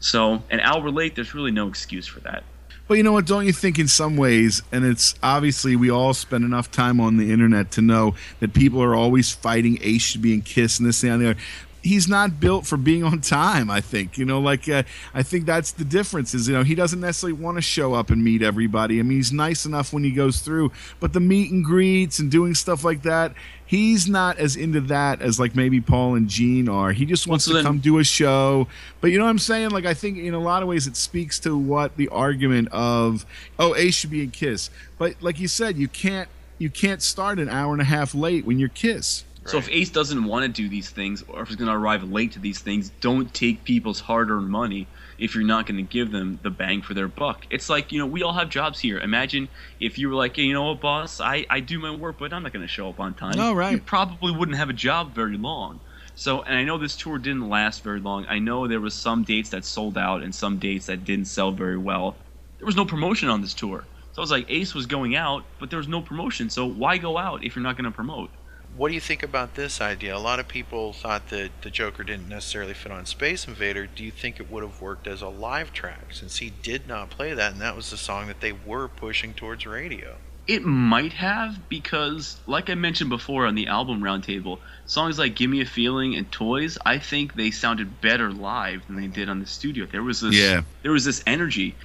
So 0.00 0.42
an 0.50 0.60
hour 0.60 0.90
late, 0.90 1.14
there's 1.14 1.34
really 1.34 1.50
no 1.50 1.68
excuse 1.68 2.06
for 2.06 2.20
that. 2.20 2.44
But 2.86 2.98
you 2.98 3.02
know 3.02 3.12
what? 3.12 3.26
Don't 3.26 3.46
you 3.46 3.52
think 3.52 3.78
in 3.78 3.88
some 3.88 4.16
ways, 4.16 4.62
and 4.70 4.84
it's 4.84 5.14
obviously 5.22 5.74
we 5.74 5.90
all 5.90 6.12
spend 6.12 6.44
enough 6.44 6.70
time 6.70 7.00
on 7.00 7.16
the 7.16 7.32
internet 7.32 7.70
to 7.72 7.80
know 7.80 8.14
that 8.40 8.52
people 8.52 8.82
are 8.82 8.94
always 8.94 9.32
fighting 9.32 9.78
Ace 9.80 10.02
should 10.02 10.20
be 10.20 10.34
in 10.34 10.42
Kiss 10.42 10.78
and 10.78 10.86
this 10.86 11.02
and 11.02 11.22
the 11.22 11.30
other. 11.30 11.40
He's 11.84 12.08
not 12.08 12.40
built 12.40 12.66
for 12.66 12.78
being 12.78 13.04
on 13.04 13.20
time. 13.20 13.70
I 13.70 13.80
think 13.80 14.18
you 14.18 14.24
know, 14.24 14.40
like 14.40 14.68
uh, 14.68 14.82
I 15.12 15.22
think 15.22 15.44
that's 15.46 15.70
the 15.70 15.84
difference. 15.84 16.34
Is 16.34 16.48
you 16.48 16.54
know 16.54 16.64
he 16.64 16.74
doesn't 16.74 17.00
necessarily 17.00 17.34
want 17.40 17.58
to 17.58 17.62
show 17.62 17.94
up 17.94 18.10
and 18.10 18.24
meet 18.24 18.42
everybody. 18.42 18.98
I 18.98 19.02
mean, 19.02 19.18
he's 19.18 19.32
nice 19.32 19.64
enough 19.66 19.92
when 19.92 20.02
he 20.02 20.10
goes 20.10 20.40
through, 20.40 20.72
but 20.98 21.12
the 21.12 21.20
meet 21.20 21.52
and 21.52 21.64
greets 21.64 22.18
and 22.18 22.30
doing 22.30 22.54
stuff 22.54 22.82
like 22.82 23.02
that, 23.02 23.34
he's 23.66 24.08
not 24.08 24.38
as 24.38 24.56
into 24.56 24.80
that 24.80 25.20
as 25.22 25.38
like 25.38 25.54
maybe 25.54 25.80
Paul 25.80 26.14
and 26.16 26.28
Gene 26.28 26.68
are. 26.68 26.92
He 26.92 27.04
just 27.04 27.26
wants 27.26 27.44
so 27.44 27.50
to 27.52 27.56
then- 27.58 27.64
come 27.64 27.78
do 27.78 27.98
a 27.98 28.04
show. 28.04 28.66
But 29.00 29.10
you 29.10 29.18
know 29.18 29.24
what 29.24 29.30
I'm 29.30 29.38
saying? 29.38 29.70
Like 29.70 29.84
I 29.84 29.94
think 29.94 30.18
in 30.18 30.34
a 30.34 30.40
lot 30.40 30.62
of 30.62 30.68
ways 30.68 30.86
it 30.86 30.96
speaks 30.96 31.38
to 31.40 31.56
what 31.56 31.96
the 31.96 32.08
argument 32.08 32.68
of 32.72 33.26
oh 33.58 33.76
Ace 33.76 33.94
should 33.94 34.10
be 34.10 34.22
in 34.22 34.30
Kiss. 34.30 34.70
But 34.98 35.16
like 35.20 35.38
you 35.38 35.48
said, 35.48 35.76
you 35.76 35.88
can't 35.88 36.28
you 36.58 36.70
can't 36.70 37.02
start 37.02 37.38
an 37.38 37.48
hour 37.48 37.72
and 37.72 37.82
a 37.82 37.84
half 37.84 38.14
late 38.14 38.46
when 38.46 38.58
you're 38.58 38.68
Kiss. 38.70 39.24
So 39.46 39.58
if 39.58 39.68
Ace 39.68 39.90
doesn't 39.90 40.24
want 40.24 40.46
to 40.46 40.62
do 40.62 40.70
these 40.70 40.88
things, 40.88 41.22
or 41.28 41.42
if 41.42 41.48
he's 41.48 41.56
going 41.56 41.68
to 41.70 41.76
arrive 41.76 42.02
late 42.02 42.32
to 42.32 42.38
these 42.38 42.60
things, 42.60 42.90
don't 43.00 43.32
take 43.34 43.64
people's 43.64 44.00
hard-earned 44.00 44.48
money 44.48 44.86
if 45.18 45.34
you're 45.34 45.44
not 45.44 45.66
going 45.66 45.76
to 45.76 45.82
give 45.82 46.10
them 46.12 46.38
the 46.42 46.50
bang 46.50 46.80
for 46.80 46.94
their 46.94 47.08
buck. 47.08 47.46
It's 47.50 47.68
like 47.68 47.92
you 47.92 47.98
know 47.98 48.06
we 48.06 48.22
all 48.22 48.32
have 48.32 48.48
jobs 48.48 48.80
here. 48.80 48.98
Imagine 48.98 49.48
if 49.80 49.98
you 49.98 50.08
were 50.08 50.14
like, 50.14 50.36
hey, 50.36 50.42
you 50.44 50.54
know 50.54 50.64
what, 50.64 50.80
boss, 50.80 51.20
I 51.20 51.44
I 51.50 51.60
do 51.60 51.78
my 51.78 51.94
work, 51.94 52.16
but 52.18 52.32
I'm 52.32 52.42
not 52.42 52.52
going 52.52 52.64
to 52.64 52.68
show 52.68 52.88
up 52.88 52.98
on 52.98 53.14
time. 53.14 53.34
Oh, 53.38 53.52
right. 53.52 53.72
You 53.72 53.80
probably 53.80 54.32
wouldn't 54.32 54.56
have 54.56 54.70
a 54.70 54.74
job 54.74 55.14
very 55.14 55.36
long. 55.36 55.80
So, 56.16 56.42
and 56.42 56.56
I 56.56 56.64
know 56.64 56.78
this 56.78 56.96
tour 56.96 57.18
didn't 57.18 57.48
last 57.48 57.82
very 57.82 58.00
long. 58.00 58.24
I 58.28 58.38
know 58.38 58.68
there 58.68 58.80
was 58.80 58.94
some 58.94 59.24
dates 59.24 59.50
that 59.50 59.64
sold 59.64 59.98
out 59.98 60.22
and 60.22 60.34
some 60.34 60.58
dates 60.58 60.86
that 60.86 61.04
didn't 61.04 61.26
sell 61.26 61.50
very 61.50 61.76
well. 61.76 62.16
There 62.58 62.66
was 62.66 62.76
no 62.76 62.84
promotion 62.84 63.28
on 63.28 63.40
this 63.40 63.52
tour. 63.52 63.84
So 64.12 64.20
I 64.20 64.22
was 64.22 64.30
like, 64.30 64.46
Ace 64.48 64.74
was 64.74 64.86
going 64.86 65.16
out, 65.16 65.44
but 65.58 65.70
there 65.70 65.76
was 65.76 65.88
no 65.88 66.00
promotion. 66.00 66.48
So 66.50 66.66
why 66.66 66.98
go 66.98 67.18
out 67.18 67.42
if 67.44 67.56
you're 67.56 67.64
not 67.64 67.76
going 67.76 67.84
to 67.84 67.90
promote? 67.90 68.30
What 68.76 68.88
do 68.88 68.94
you 68.94 69.00
think 69.00 69.22
about 69.22 69.54
this 69.54 69.80
idea? 69.80 70.16
A 70.16 70.18
lot 70.18 70.40
of 70.40 70.48
people 70.48 70.92
thought 70.92 71.28
that 71.28 71.50
the 71.62 71.70
Joker 71.70 72.02
didn't 72.02 72.28
necessarily 72.28 72.74
fit 72.74 72.90
on 72.90 73.06
Space 73.06 73.46
Invader. 73.46 73.86
Do 73.86 74.02
you 74.02 74.10
think 74.10 74.40
it 74.40 74.50
would 74.50 74.64
have 74.64 74.80
worked 74.80 75.06
as 75.06 75.22
a 75.22 75.28
live 75.28 75.72
track 75.72 76.06
since 76.12 76.38
he 76.38 76.50
did 76.50 76.88
not 76.88 77.08
play 77.08 77.34
that 77.34 77.52
and 77.52 77.60
that 77.60 77.76
was 77.76 77.90
the 77.90 77.96
song 77.96 78.26
that 78.26 78.40
they 78.40 78.50
were 78.50 78.88
pushing 78.88 79.32
towards 79.32 79.64
radio? 79.64 80.16
It 80.48 80.64
might 80.64 81.12
have 81.14 81.68
because, 81.68 82.36
like 82.48 82.68
I 82.68 82.74
mentioned 82.74 83.10
before 83.10 83.46
on 83.46 83.54
the 83.54 83.68
album 83.68 84.00
roundtable, 84.00 84.58
songs 84.86 85.18
like 85.20 85.36
"Give 85.36 85.48
Me 85.48 85.62
a 85.62 85.64
Feeling" 85.66 86.16
and 86.16 86.30
"Toys," 86.30 86.76
I 86.84 86.98
think 86.98 87.34
they 87.34 87.50
sounded 87.50 88.00
better 88.02 88.30
live 88.30 88.86
than 88.86 88.96
they 88.96 89.06
did 89.06 89.28
on 89.30 89.38
the 89.40 89.46
studio. 89.46 89.86
There 89.86 90.02
was 90.02 90.20
this, 90.20 90.34
Yeah. 90.34 90.62
there 90.82 90.92
was 90.92 91.04
this 91.06 91.22
energy. 91.26 91.76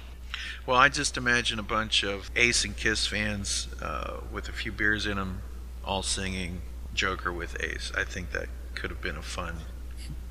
Well, 0.66 0.76
I 0.76 0.90
just 0.90 1.16
imagine 1.16 1.58
a 1.58 1.62
bunch 1.62 2.02
of 2.02 2.30
Ace 2.36 2.64
and 2.64 2.76
Kiss 2.76 3.06
fans 3.06 3.68
uh, 3.80 4.18
with 4.30 4.48
a 4.48 4.52
few 4.52 4.72
beers 4.72 5.06
in 5.06 5.16
them 5.16 5.40
all 5.82 6.02
singing 6.02 6.60
Joker 6.94 7.32
with 7.32 7.62
Ace. 7.62 7.92
I 7.96 8.04
think 8.04 8.32
that 8.32 8.48
could 8.74 8.90
have 8.90 9.00
been 9.00 9.16
a 9.16 9.22
fun, 9.22 9.56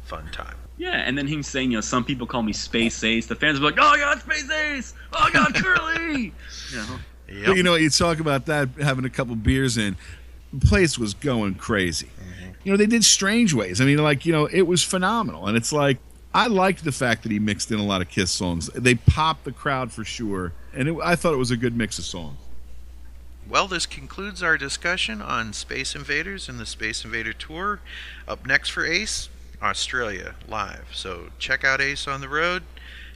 fun 0.03 0.29
time. 0.31 0.55
Yeah, 0.77 0.95
and 0.95 1.17
then 1.17 1.27
him 1.27 1.43
saying, 1.43 1.71
you 1.71 1.77
know, 1.77 1.81
some 1.81 2.05
people 2.05 2.25
call 2.25 2.41
me 2.41 2.53
Space 2.53 3.03
Ace. 3.03 3.27
The 3.27 3.35
fans 3.35 3.59
were 3.59 3.65
like, 3.65 3.77
"Oh, 3.79 3.87
I 3.87 3.97
got 3.97 4.21
Space 4.21 4.49
Ace! 4.49 4.93
Oh, 5.13 5.19
I 5.19 5.31
got 5.31 5.53
Curly!" 5.55 6.33
you 6.71 6.77
know, 6.77 6.99
Yep. 7.31 7.45
But 7.45 7.57
you 7.57 7.63
know, 7.63 7.75
you 7.75 7.89
talk 7.89 8.19
about 8.19 8.45
that 8.47 8.69
having 8.81 9.05
a 9.05 9.09
couple 9.09 9.35
beers 9.35 9.77
in, 9.77 9.95
the 10.51 10.65
place 10.65 10.97
was 10.97 11.13
going 11.13 11.55
crazy. 11.55 12.07
Mm-hmm. 12.07 12.51
You 12.63 12.71
know, 12.71 12.77
they 12.77 12.87
did 12.87 13.03
Strange 13.03 13.53
Ways. 13.53 13.81
I 13.81 13.85
mean, 13.85 13.99
like 13.99 14.25
you 14.25 14.31
know, 14.31 14.45
it 14.45 14.63
was 14.63 14.83
phenomenal, 14.83 15.47
and 15.47 15.55
it's 15.55 15.71
like 15.71 15.97
I 16.33 16.47
liked 16.47 16.83
the 16.83 16.91
fact 16.91 17.23
that 17.23 17.31
he 17.31 17.39
mixed 17.39 17.71
in 17.71 17.79
a 17.79 17.85
lot 17.85 18.01
of 18.01 18.09
Kiss 18.09 18.31
songs. 18.31 18.67
They 18.73 18.95
popped 18.95 19.43
the 19.43 19.51
crowd 19.51 19.91
for 19.91 20.03
sure, 20.03 20.53
and 20.73 20.87
it, 20.87 20.97
I 21.03 21.15
thought 21.15 21.33
it 21.33 21.37
was 21.37 21.51
a 21.51 21.57
good 21.57 21.75
mix 21.75 21.99
of 21.99 22.05
songs. 22.05 22.37
Well, 23.49 23.67
this 23.67 23.87
concludes 23.87 24.43
our 24.43 24.59
discussion 24.59 25.23
on 25.23 25.53
Space 25.53 25.95
Invaders 25.95 26.47
and 26.47 26.59
the 26.59 26.67
Space 26.67 27.03
Invader 27.03 27.33
Tour. 27.33 27.79
Up 28.27 28.45
next 28.45 28.69
for 28.69 28.85
Ace, 28.85 29.29
Australia 29.59 30.35
live. 30.47 30.89
So 30.93 31.29
check 31.39 31.63
out 31.63 31.81
Ace 31.81 32.07
on 32.07 32.21
the 32.21 32.29
road. 32.29 32.61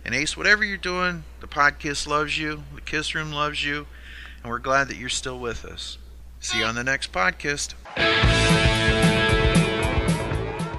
And 0.03 0.15
Ace, 0.15 0.35
whatever 0.35 0.65
you're 0.65 0.77
doing, 0.77 1.23
the 1.39 1.45
podcast 1.47 2.07
loves 2.07 2.39
you, 2.39 2.63
the 2.73 2.81
Kiss 2.81 3.13
Room 3.13 3.31
loves 3.31 3.63
you, 3.63 3.85
and 4.41 4.51
we're 4.51 4.57
glad 4.57 4.87
that 4.89 4.97
you're 4.97 5.07
still 5.07 5.37
with 5.39 5.65
us. 5.65 5.99
See 6.39 6.57
you 6.57 6.65
on 6.65 6.73
the 6.75 6.83
next 6.83 7.11
podcast. 7.13 7.75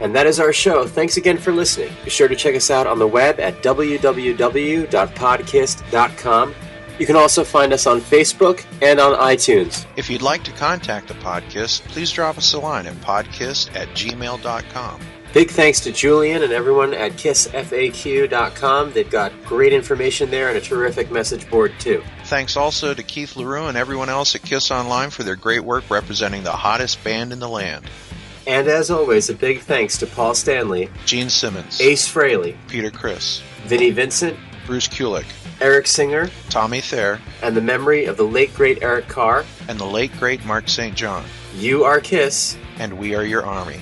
And 0.03 0.13
that 0.15 0.27
is 0.27 0.39
our 0.41 0.53
show. 0.53 0.87
Thanks 0.87 1.17
again 1.17 1.39
for 1.39 1.53
listening. 1.53 1.93
Be 2.05 2.11
sure 2.11 2.29
to 2.29 2.37
check 2.37 2.57
us 2.57 2.71
out 2.71 2.89
on 2.89 2.99
the 2.99 3.07
web 3.07 3.41
at 3.41 3.63
www.podkist.com. 3.63 6.55
You 6.99 7.07
can 7.07 7.17
also 7.17 7.43
find 7.45 7.73
us 7.73 7.87
on 7.87 8.01
Facebook 8.01 8.65
and 8.81 9.01
on 9.01 9.19
iTunes. 9.19 9.87
If 9.97 10.09
you'd 10.09 10.23
like 10.23 10.45
to 10.45 10.53
contact 10.53 11.09
the 11.09 11.15
podcast, 11.15 11.83
please 11.89 12.11
drop 12.11 12.39
us 12.39 12.53
a 12.55 12.59
line 12.59 12.87
at 12.87 12.95
podcast 12.97 13.75
at 13.75 13.89
gmail.com. 13.89 15.01
Big 15.33 15.51
thanks 15.51 15.81
to 15.81 15.91
Julian 15.91 16.45
and 16.45 16.53
everyone 16.53 16.95
at 16.95 17.13
kissfaq.com. 17.15 18.93
They've 18.93 19.11
got 19.11 19.33
great 19.45 19.73
information 19.73 20.31
there 20.31 20.49
and 20.49 20.57
a 20.57 20.61
terrific 20.61 21.11
message 21.11 21.51
board, 21.51 21.73
too. 21.81 22.05
Thanks 22.27 22.57
also 22.57 22.95
to 22.95 23.03
Keith 23.03 23.35
LaRue 23.35 23.67
and 23.67 23.77
everyone 23.77 24.09
else 24.09 24.37
at 24.37 24.43
Kiss 24.43 24.71
Online 24.71 25.11
for 25.11 25.25
their 25.25 25.35
great 25.35 25.65
work 25.65 25.91
representing 25.91 26.45
the 26.45 26.53
hottest 26.53 27.03
band 27.03 27.33
in 27.33 27.41
the 27.41 27.49
land. 27.49 27.85
And 28.47 28.69
as 28.69 28.93
always, 28.93 29.29
a 29.29 29.35
big 29.35 29.61
thanks 29.63 29.99
to 29.99 30.07
Paul 30.07 30.35
Stanley, 30.35 30.89
Gene 31.05 31.31
Simmons, 31.31 31.81
Ace 31.81 32.07
Frehley, 32.07 32.57
Peter 32.69 32.93
Criss, 32.93 33.43
Vinnie 33.65 33.91
Vincent, 33.91 34.39
Bruce 34.67 34.87
Kulick, 34.87 35.27
Eric 35.65 35.87
Singer, 35.87 36.29
Tommy 36.51 36.83
Thayer, 36.83 37.19
and 37.41 37.57
the 37.57 37.61
memory 37.63 38.05
of 38.05 38.19
the 38.19 38.23
late 38.23 38.55
great 38.55 38.83
Eric 38.83 39.09
Carr. 39.09 39.47
and 39.67 39.81
the 39.81 39.87
late 39.87 40.13
great 40.19 40.45
Mark 40.45 40.69
St. 40.69 40.95
John. 40.95 41.25
You 41.57 41.85
are 41.85 42.01
Kiss. 42.01 42.59
And 42.79 42.99
we 42.99 43.15
are 43.15 43.25
your 43.25 43.47
army. 43.47 43.81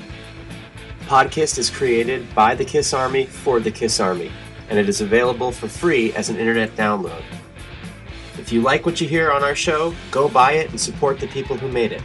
Podcast 1.06 1.58
is 1.58 1.70
created 1.70 2.32
by 2.36 2.54
the 2.54 2.64
Kiss 2.64 2.94
Army 2.94 3.26
for 3.26 3.58
the 3.58 3.72
Kiss 3.72 3.98
Army, 3.98 4.30
and 4.68 4.78
it 4.78 4.88
is 4.88 5.00
available 5.00 5.50
for 5.50 5.66
free 5.66 6.12
as 6.12 6.28
an 6.28 6.36
internet 6.36 6.76
download. 6.76 7.24
If 8.38 8.52
you 8.52 8.60
like 8.60 8.86
what 8.86 9.00
you 9.00 9.08
hear 9.08 9.32
on 9.32 9.42
our 9.42 9.56
show, 9.56 9.92
go 10.12 10.28
buy 10.28 10.52
it 10.52 10.70
and 10.70 10.80
support 10.80 11.18
the 11.18 11.26
people 11.26 11.56
who 11.56 11.66
made 11.66 11.90
it. 11.90 12.02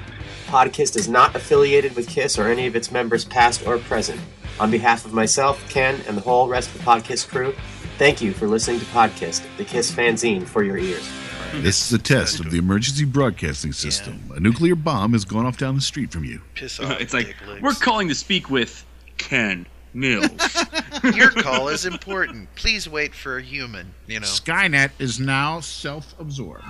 Podcast 0.48 0.98
is 0.98 1.08
not 1.08 1.36
affiliated 1.36 1.96
with 1.96 2.10
Kiss 2.10 2.40
or 2.40 2.48
any 2.48 2.66
of 2.66 2.76
its 2.76 2.92
members, 2.92 3.26
past 3.26 3.68
or 3.68 3.78
present. 3.78 4.20
On 4.60 4.72
behalf 4.72 5.06
of 5.06 5.14
myself, 5.14 5.70
Ken, 5.70 6.02
and 6.08 6.18
the 6.18 6.22
whole 6.22 6.48
rest 6.48 6.70
of 6.74 6.80
the 6.80 6.84
Podcast 6.84 7.28
crew, 7.28 7.54
thank 7.98 8.22
you 8.22 8.32
for 8.32 8.48
listening 8.48 8.80
to 8.80 8.86
Podcast, 8.88 9.44
the 9.58 9.66
Kiss 9.66 9.92
fanzine 9.92 10.46
for 10.46 10.64
your 10.64 10.78
ears. 10.78 11.10
This 11.54 11.86
is 11.86 11.94
a 11.94 12.02
test 12.02 12.40
of 12.40 12.52
the 12.52 12.58
emergency 12.58 13.06
broadcasting 13.06 13.74
system. 13.74 14.32
A 14.36 14.40
nuclear 14.40 14.76
bomb 14.76 15.14
has 15.14 15.26
gone 15.26 15.46
off 15.46 15.58
down 15.58 15.76
the 15.76 15.82
street 15.82 16.12
from 16.12 16.24
you. 16.24 16.42
Piss 16.54 16.80
off. 16.80 17.00
it's 17.02 17.14
like 17.14 17.28
dick 17.28 17.62
we're 17.62 17.74
calling 17.74 18.08
to 18.10 18.16
speak 18.16 18.50
with 18.50 18.86
Ken 19.18 19.66
Mills. 19.94 20.30
Your 21.16 21.32
call 21.32 21.70
is 21.70 21.86
important. 21.86 22.54
Please 22.56 22.88
wait 22.88 23.16
for 23.16 23.38
a 23.38 23.42
human, 23.42 23.94
you 24.08 24.20
know. 24.20 24.26
Skynet 24.26 24.92
is 25.00 25.20
now 25.20 25.60
self 25.60 26.14
absorbed. 26.20 26.64